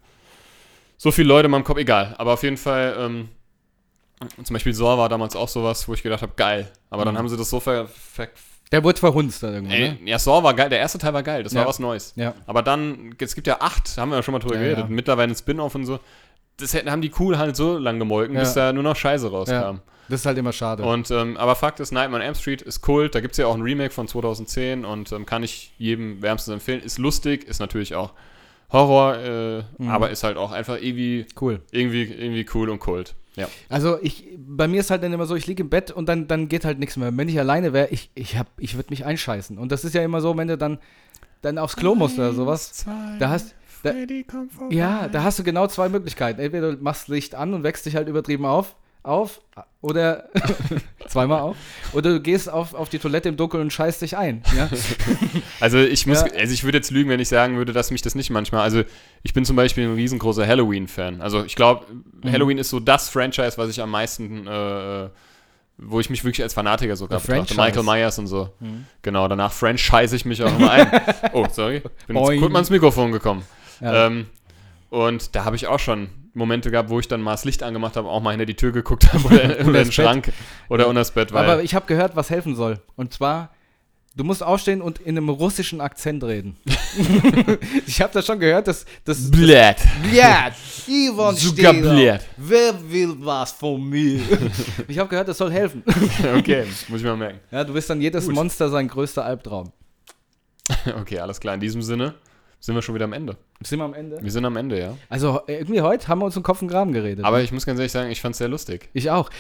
so 0.99 1.13
viele 1.13 1.29
Leute 1.29 1.47
in 1.47 1.51
meinem 1.53 1.65
Kopf, 1.65 1.79
egal. 1.79 2.15
Aber 2.19 2.33
auf 2.33 2.43
jeden 2.43 2.57
Fall, 2.57 2.97
ähm, 2.99 3.29
zum 4.43 4.55
Beispiel 4.55 4.75
Saw 4.75 4.99
war 4.99 5.09
damals 5.09 5.37
auch 5.37 5.49
sowas, 5.49 5.87
wo 5.89 5.95
ich 5.95 6.03
gedacht 6.03 6.23
habe, 6.23 6.33
geil. 6.37 6.71
Aber 6.91 7.05
dann 7.05 7.15
Mhm. 7.15 7.19
haben 7.19 7.29
sie 7.29 7.37
das 7.37 7.51
so 7.51 7.61
ver, 7.61 7.87
ver 7.89 8.29
Der 8.71 8.83
wurde 8.83 8.99
verhunzt 8.99 9.43
dann 9.43 9.53
irgendwann, 9.55 9.77
ey, 9.77 9.89
ne? 9.91 9.99
Ja, 10.05 10.19
Saw 10.19 10.43
war 10.43 10.55
geil, 10.55 10.71
der 10.71 10.79
erste 10.79 10.99
Teil 10.99 11.13
war 11.13 11.23
geil, 11.23 11.43
das 11.43 11.55
war 11.55 11.63
Ja. 11.63 11.69
was 11.69 11.79
Neues. 11.79 12.13
Ja. 12.17 12.35
Aber 12.47 12.63
dann, 12.63 13.15
es 13.19 13.35
gibt 13.35 13.47
ja 13.47 13.61
acht, 13.61 13.97
haben 13.99 14.11
wir 14.11 14.17
ja 14.17 14.23
schon 14.23 14.33
mal 14.33 14.39
drüber 14.39 14.55
Ja, 14.57 14.63
geredet, 14.63 14.89
mittlerweile 14.91 15.33
ein 15.33 15.37
Spin-off 15.37 15.75
und 15.75 15.85
so. 15.87 16.01
Das 16.57 16.73
hätten, 16.75 16.91
haben 16.91 17.03
die 17.03 17.13
cool 17.19 17.39
halt 17.39 17.57
so 17.57 17.77
lang 17.79 17.99
gemolken, 17.99 18.37
bis 18.37 18.55
da 18.55 18.73
nur 18.73 18.83
noch 18.83 18.97
Scheiße 18.97 19.31
rauskam. 19.31 19.81
Das 20.09 20.21
ist 20.21 20.27
halt 20.27 20.37
immer 20.37 20.53
schade. 20.53 20.83
Und, 20.83 21.11
ähm, 21.11 21.37
aber 21.37 21.55
Fakt 21.55 21.81
ist, 21.81 21.93
Nightmare 21.93 22.21
on 22.23 22.27
Elm 22.27 22.35
Street 22.35 22.61
ist 22.61 22.83
Kult. 22.83 23.15
Da 23.15 23.21
gibt 23.21 23.33
es 23.33 23.39
ja 23.39 23.47
auch 23.47 23.55
ein 23.55 23.63
Remake 23.63 23.91
von 23.95 24.09
2010 24.09 24.85
und 24.85 25.11
ähm, 25.13 25.25
kann 25.27 25.43
ich 25.43 25.73
jedem 25.79 26.21
wärmstens 26.21 26.53
empfehlen. 26.55 26.83
Ist 26.83 26.99
lustig, 26.99 27.45
ist 27.49 27.61
natürlich 27.61 27.95
auch 27.95 28.13
Horror, 28.71 29.17
äh, 29.17 29.63
Mhm. 29.79 29.89
aber 29.91 30.11
ist 30.11 30.25
halt 30.25 30.37
auch 30.37 30.51
einfach 30.53 30.77
irgendwie, 30.81 31.27
cool. 31.41 31.61
irgendwie, 31.71 32.03
irgendwie 32.05 32.47
cool 32.55 32.69
und 32.71 32.79
Kult. 32.81 33.15
Ja. 33.37 33.49
Also 33.69 33.99
ich, 34.03 34.29
bei 34.37 34.69
mir 34.69 34.81
ist 34.81 34.91
halt 34.91 35.03
dann 35.03 35.13
immer 35.13 35.27
so, 35.27 35.35
ich 35.35 35.47
liege 35.47 35.63
im 35.63 35.71
Bett 35.71 35.91
und 35.91 36.07
dann, 36.09 36.29
dann 36.29 36.49
geht 36.49 36.65
halt 36.65 36.79
nichts 36.79 36.97
mehr. 36.97 37.17
Wenn 37.17 37.29
ich 37.29 37.39
alleine 37.39 37.73
wäre, 37.73 37.89
ich, 37.89 38.11
ich, 38.15 38.37
hab- 38.39 38.53
ich 38.59 38.77
würde 38.77 38.91
mich 38.91 39.05
einscheißen. 39.07 39.57
Und 39.59 39.73
das 39.73 39.85
ist 39.85 39.95
ja 39.95 40.03
immer 40.03 40.21
so, 40.21 40.37
wenn 40.37 40.49
du 40.49 40.59
dann, 40.59 40.79
dann 41.41 41.57
aufs 41.59 41.77
Klo 41.77 41.95
musst 41.95 42.19
oder 42.19 42.33
sowas. 42.35 42.85
Da 43.19 43.31
hast, 43.31 43.55
da, 43.83 43.91
ja, 44.71 45.09
da 45.09 45.23
hast 45.25 45.39
du 45.39 45.45
genau 45.45 45.67
zwei 45.67 45.89
Möglichkeiten. 45.89 46.41
Entweder 46.41 46.73
du 46.77 46.83
machst 46.83 47.09
Licht 47.09 47.35
an 47.35 47.55
und 47.55 47.63
wächst 47.63 47.87
dich 47.87 47.97
halt 47.97 48.07
übertrieben 48.09 48.45
auf, 48.45 48.77
auf 49.03 49.41
oder 49.81 50.29
zweimal 51.09 51.41
auf, 51.41 51.57
oder 51.93 52.11
du 52.13 52.21
gehst 52.21 52.49
auf, 52.49 52.73
auf 52.75 52.89
die 52.89 52.99
Toilette 53.01 53.29
im 53.29 53.37
Dunkeln 53.37 53.63
und 53.65 53.73
scheißt 53.73 54.01
dich 54.03 54.17
ein. 54.17 54.43
Ja? 54.57 54.69
Also 55.61 55.79
ich 55.79 56.07
muss, 56.07 56.21
Ja. 56.23 56.29
also 56.39 56.53
ich 56.55 56.65
würde 56.65 56.79
jetzt 56.79 56.91
lügen, 56.91 57.09
wenn 57.11 57.21
ich 57.21 57.29
sagen 57.29 57.57
würde, 57.57 57.73
dass 57.73 57.91
mich 57.91 58.03
das 58.03 58.15
nicht 58.15 58.31
manchmal. 58.31 58.63
Also 58.63 58.83
ich 59.23 59.33
bin 59.33 59.45
zum 59.45 59.55
Beispiel 59.57 59.85
ein 59.89 59.95
riesengroßer 59.95 60.47
Halloween-Fan. 60.47 61.21
Also 61.21 61.45
ich 61.45 61.55
glaube, 61.57 61.87
Mhm. 62.23 62.31
Halloween 62.33 62.59
ist 62.59 62.71
so 62.71 62.79
das 62.81 63.09
Franchise, 63.09 63.59
was 63.59 63.69
ich 63.71 63.81
am 63.83 63.91
meisten, 63.91 64.47
äh, 64.47 65.09
wo 65.79 65.99
ich 66.01 66.11
mich 66.11 66.23
wirklich 66.25 66.43
als 66.43 66.55
Fanatiker 66.55 66.95
sogar 66.97 67.19
Der 67.21 67.27
betrachte. 67.27 67.55
Franchise. 67.55 67.81
Michael 67.83 68.01
Myers 68.01 68.19
und 68.21 68.27
so. 68.29 68.51
Mhm. 68.61 68.87
Genau, 69.03 69.27
danach 69.29 69.53
franchise 69.53 70.15
ich 70.15 70.25
mich 70.25 70.43
auch 70.43 70.57
immer 70.57 70.71
ein. 70.71 70.91
Oh, 71.33 71.47
sorry. 71.51 71.81
Bin 72.07 72.17
jetzt 72.17 72.25
Boing. 72.27 72.41
kurz 72.41 72.53
mal 72.53 72.59
ins 72.61 72.71
Mikrofon 72.71 73.11
gekommen. 73.13 73.43
Ja. 73.81 74.07
Ähm, 74.07 74.27
und 74.91 75.35
da 75.35 75.45
habe 75.45 75.57
ich 75.57 75.67
auch 75.67 75.81
schon 75.81 76.09
Momente 76.35 76.71
gehabt, 76.71 76.89
wo 76.89 76.99
ich 76.99 77.09
dann 77.09 77.21
mal 77.21 77.33
das 77.33 77.45
Licht 77.45 77.63
angemacht 77.63 77.97
habe, 77.97 78.09
auch 78.09 78.23
mal 78.23 78.31
hinter 78.31 78.47
die 78.47 78.55
Tür 78.55 78.73
geguckt 78.73 79.13
habe 79.13 79.25
oder 79.27 79.49
das 79.49 79.67
den 79.67 79.93
Schrank 79.93 80.33
oder 80.69 80.89
unter 80.89 81.01
das 81.01 81.11
Bett. 81.11 81.33
Weil, 81.33 81.49
Aber 81.49 81.63
ich 81.63 81.75
habe 81.75 81.87
gehört, 81.87 82.17
was 82.17 82.31
helfen 82.31 82.57
soll. 82.57 82.81
Und 82.97 83.13
zwar, 83.13 83.51
du 84.17 84.25
musst 84.25 84.43
aufstehen 84.43 84.81
und 84.81 84.99
in 84.99 85.17
einem 85.19 85.29
russischen 85.29 85.81
Akzent 85.81 86.25
reden. 86.25 86.57
ich 87.87 88.01
habe 88.01 88.13
das 88.15 88.25
schon 88.25 88.41
gehört, 88.41 88.67
dass 88.67 88.87
das 89.05 89.31
Blät. 89.31 89.77
Blät, 90.03 90.55
Ivan 90.87 91.37
Sogar. 91.37 91.75
Wer 92.37 92.91
will 92.91 93.15
was 93.19 93.53
von 93.53 93.89
mir? 93.89 94.21
ich 94.89 94.99
habe 94.99 95.11
gehört, 95.11 95.29
das 95.29 95.37
soll 95.37 95.53
helfen. 95.53 95.83
Okay, 96.39 96.65
muss 96.89 97.01
ich 97.01 97.07
mal 97.07 97.17
merken. 97.17 97.41
Ja, 97.51 97.63
du 97.63 97.75
bist 97.75 97.91
dann 97.91 98.01
jedes 98.01 98.25
Gut. 98.25 98.35
Monster 98.35 98.71
sein 98.71 98.89
größter 98.89 99.25
Albtraum. 99.25 99.71
Okay, 100.99 101.19
alles 101.19 101.39
klar. 101.41 101.55
In 101.55 101.61
diesem 101.61 101.83
Sinne 101.83 102.15
sind 102.63 102.77
wir 102.77 102.83
schon 102.83 102.95
wieder 102.95 103.07
am 103.07 103.13
Ende. 103.13 103.37
Sind 103.61 103.81
wir 103.81 103.85
am 103.85 103.93
Ende? 103.93 104.23
Wir 104.23 104.31
sind 104.31 104.45
am 104.45 104.57
Ende, 104.57 104.79
ja. 104.79 104.97
Also 105.09 105.41
irgendwie 105.49 105.81
heute 105.81 106.07
haben 106.07 106.21
wir 106.21 106.27
uns 106.27 106.37
im 106.37 106.45
Kopf 106.45 106.63
und 106.63 106.69
Graben 106.69 106.93
geredet. 106.93 107.25
Aber 107.25 107.43
ich 107.43 107.51
muss 107.51 107.67
ganz 107.67 107.81
ehrlich 107.81 107.91
sagen, 107.91 108.09
ich 108.09 108.21
fand 108.21 108.35
es 108.35 108.39
sehr 108.39 108.47
lustig. 108.47 108.89
ich 108.93 109.11
auch. 109.11 109.31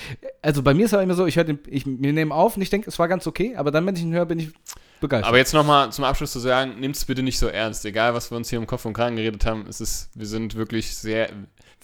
Also 0.43 0.65
bei 0.65 0.75
mir 0.75 0.87
ist 0.87 0.93
aber 0.93 1.05
immer 1.05 1.15
so, 1.15 1.25
ich 1.25 1.37
höre 1.37 1.45
den, 1.45 1.61
ich, 1.69 1.87
wir 1.87 2.13
nehmen 2.13 2.33
auf 2.33 2.57
und 2.57 2.63
ich 2.63 2.71
denke, 2.71 2.91
es 2.91 2.99
war 2.99 3.07
ganz 3.07 3.29
okay, 3.29 3.55
aber 3.55 3.71
dann, 3.71 3.87
wenn 3.87 3.95
ich 3.95 4.03
ihn 4.03 4.13
höre, 4.13 4.27
bin 4.27 4.41
ich 4.41 4.51
begeistert. 5.01 5.29
Aber 5.29 5.39
jetzt 5.39 5.55
nochmal 5.55 5.93
zum 5.93 6.05
Abschluss 6.05 6.33
zu 6.33 6.41
sagen, 6.41 6.81
nehmt 6.81 6.97
es 6.97 7.05
bitte 7.05 7.23
nicht 7.23 7.39
so 7.39 7.47
ernst. 7.47 7.85
Egal, 7.85 8.13
was 8.13 8.33
wir 8.33 8.37
uns 8.37 8.51
hier 8.51 8.59
im 8.59 8.67
Kopf 8.67 8.85
und 8.87 8.93
Kragen 8.93 9.15
geredet 9.15 9.47
haben, 9.47 9.67
es 9.69 9.81
ist, 9.81 10.11
wir 10.19 10.27
sind 10.27 10.57
wirklich 10.57 10.97
sehr 10.97 11.31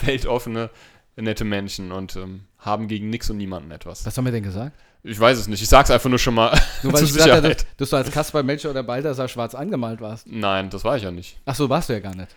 weltoffene, 0.00 0.70
nette 1.14 1.44
Menschen 1.44 1.92
und 1.92 2.16
ähm, 2.16 2.40
haben 2.58 2.88
gegen 2.88 3.10
nichts 3.10 3.30
und 3.30 3.36
niemanden 3.36 3.70
etwas. 3.70 4.04
was 4.04 4.18
haben 4.18 4.24
wir 4.24 4.32
denn 4.32 4.42
gesagt? 4.42 4.76
Ich 5.04 5.18
weiß 5.18 5.38
es 5.38 5.46
nicht. 5.48 5.62
Ich 5.62 5.68
sag's 5.68 5.90
einfach 5.90 6.10
nur 6.10 6.18
schon 6.18 6.34
mal 6.34 6.50
Nur 6.82 6.92
weil 6.92 7.00
zur 7.00 7.08
ich 7.08 7.14
gesagt 7.14 7.34
Sicherheit. 7.42 7.66
dass, 7.76 7.90
du 7.90 7.96
als 7.96 8.10
Kasper, 8.10 8.42
Melcher 8.42 8.70
oder 8.70 8.82
Balthasar 8.82 9.28
schwarz 9.28 9.54
angemalt 9.54 10.00
warst. 10.00 10.26
Nein, 10.26 10.70
das 10.70 10.84
war 10.84 10.96
ich 10.96 11.04
ja 11.04 11.10
nicht. 11.10 11.38
Ach 11.46 11.54
so, 11.54 11.68
warst 11.68 11.88
du 11.88 11.92
ja 11.94 12.00
gar 12.00 12.14
nicht. 12.14 12.34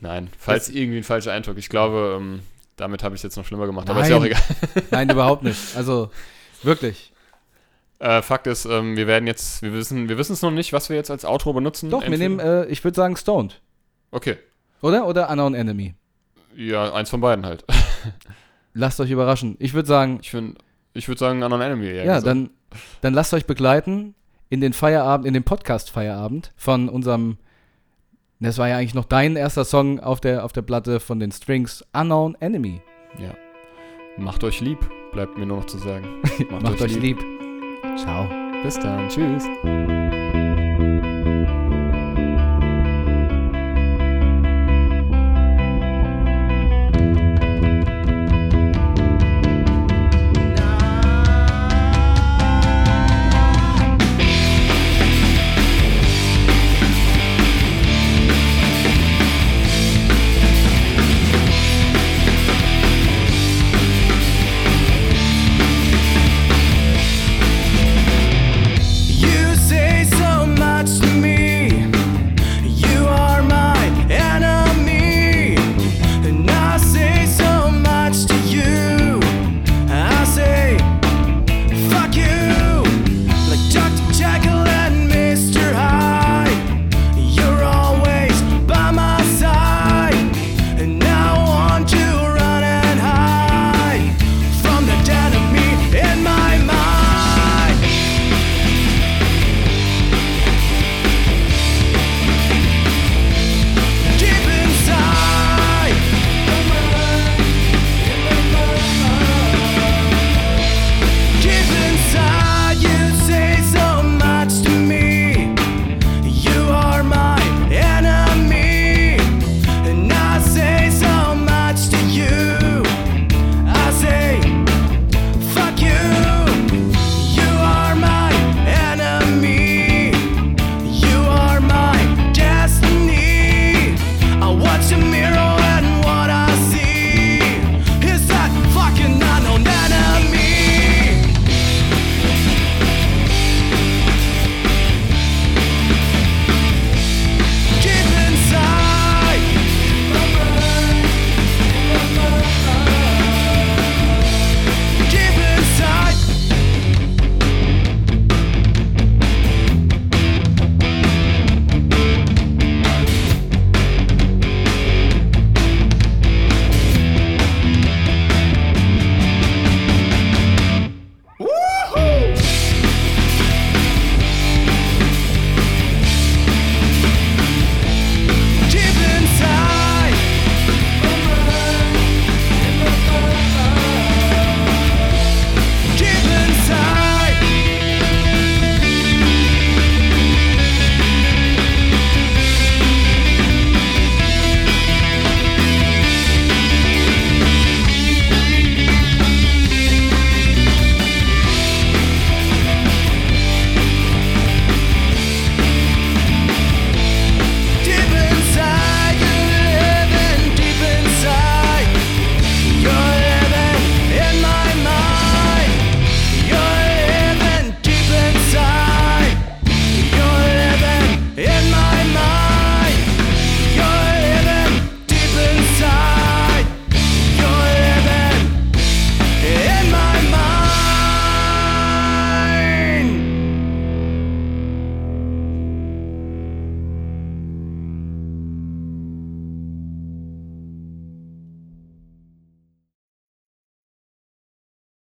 Nein, 0.00 0.28
falls 0.38 0.68
irgendwie 0.68 0.98
ein 0.98 1.04
falscher 1.04 1.32
Eindruck. 1.32 1.56
Ich 1.58 1.68
glaube, 1.68 2.18
ähm, 2.20 2.40
damit 2.76 3.04
habe 3.04 3.14
ich 3.14 3.20
es 3.20 3.22
jetzt 3.22 3.36
noch 3.36 3.44
schlimmer 3.46 3.66
gemacht. 3.66 3.88
Aber 3.88 4.00
Nein. 4.00 4.04
ist 4.04 4.10
ja 4.10 4.16
auch 4.18 4.24
egal. 4.24 4.42
Nein, 4.90 5.10
überhaupt 5.10 5.44
nicht. 5.44 5.76
Also, 5.76 6.10
wirklich. 6.62 7.12
Äh, 8.00 8.20
Fakt 8.20 8.48
ist, 8.48 8.64
ähm, 8.64 8.96
wir 8.96 9.06
werden 9.06 9.28
jetzt, 9.28 9.62
wir 9.62 9.72
wissen, 9.72 10.08
wir 10.08 10.18
wissen 10.18 10.32
es 10.32 10.42
noch 10.42 10.50
nicht, 10.50 10.72
was 10.72 10.88
wir 10.88 10.96
jetzt 10.96 11.10
als 11.12 11.24
Outro 11.24 11.52
benutzen. 11.52 11.88
Doch, 11.88 12.00
wir 12.00 12.06
Entweder- 12.06 12.28
nehmen, 12.28 12.40
äh, 12.40 12.64
ich 12.66 12.82
würde 12.82 12.96
sagen, 12.96 13.16
Stoned. 13.16 13.60
Okay. 14.10 14.38
Oder? 14.80 15.06
Oder 15.06 15.30
Unknown 15.30 15.54
Enemy. 15.54 15.94
Ja, 16.56 16.92
eins 16.92 17.10
von 17.10 17.20
beiden 17.20 17.46
halt. 17.46 17.64
Lasst 18.74 18.98
euch 19.00 19.10
überraschen. 19.10 19.56
Ich 19.60 19.72
würde 19.72 19.86
sagen, 19.86 20.18
Ich 20.22 20.30
finde, 20.32 20.58
ich 20.94 21.08
würde 21.08 21.18
sagen, 21.18 21.42
Unknown 21.42 21.60
Enemy. 21.60 21.86
ja, 21.90 22.02
gesagt. 22.02 22.26
dann, 22.26 22.50
dann 23.00 23.14
lasst 23.14 23.34
euch 23.34 23.46
begleiten 23.46 24.14
in 24.48 24.60
den 24.60 24.72
Feierabend, 24.72 25.26
in 25.26 25.34
den 25.34 25.44
Podcast-Feierabend 25.44 26.52
von 26.56 26.88
unserem, 26.88 27.38
das 28.40 28.58
war 28.58 28.68
ja 28.68 28.76
eigentlich 28.76 28.94
noch 28.94 29.06
dein 29.06 29.36
erster 29.36 29.64
Song 29.64 30.00
auf 30.00 30.20
der, 30.20 30.44
auf 30.44 30.52
der 30.52 30.62
Platte 30.62 31.00
von 31.00 31.18
den 31.20 31.32
Strings, 31.32 31.84
Unknown 31.92 32.36
Enemy. 32.40 32.80
Ja. 33.18 33.34
Macht 34.18 34.44
euch 34.44 34.60
lieb, 34.60 34.78
bleibt 35.12 35.38
mir 35.38 35.46
nur 35.46 35.58
noch 35.58 35.66
zu 35.66 35.78
sagen. 35.78 36.06
Macht, 36.50 36.82
euch 36.82 36.98
lieb. 36.98 37.18
Ciao. 37.96 38.28
Bis 38.62 38.78
dann. 38.78 39.08
Tschüss. 39.08 40.21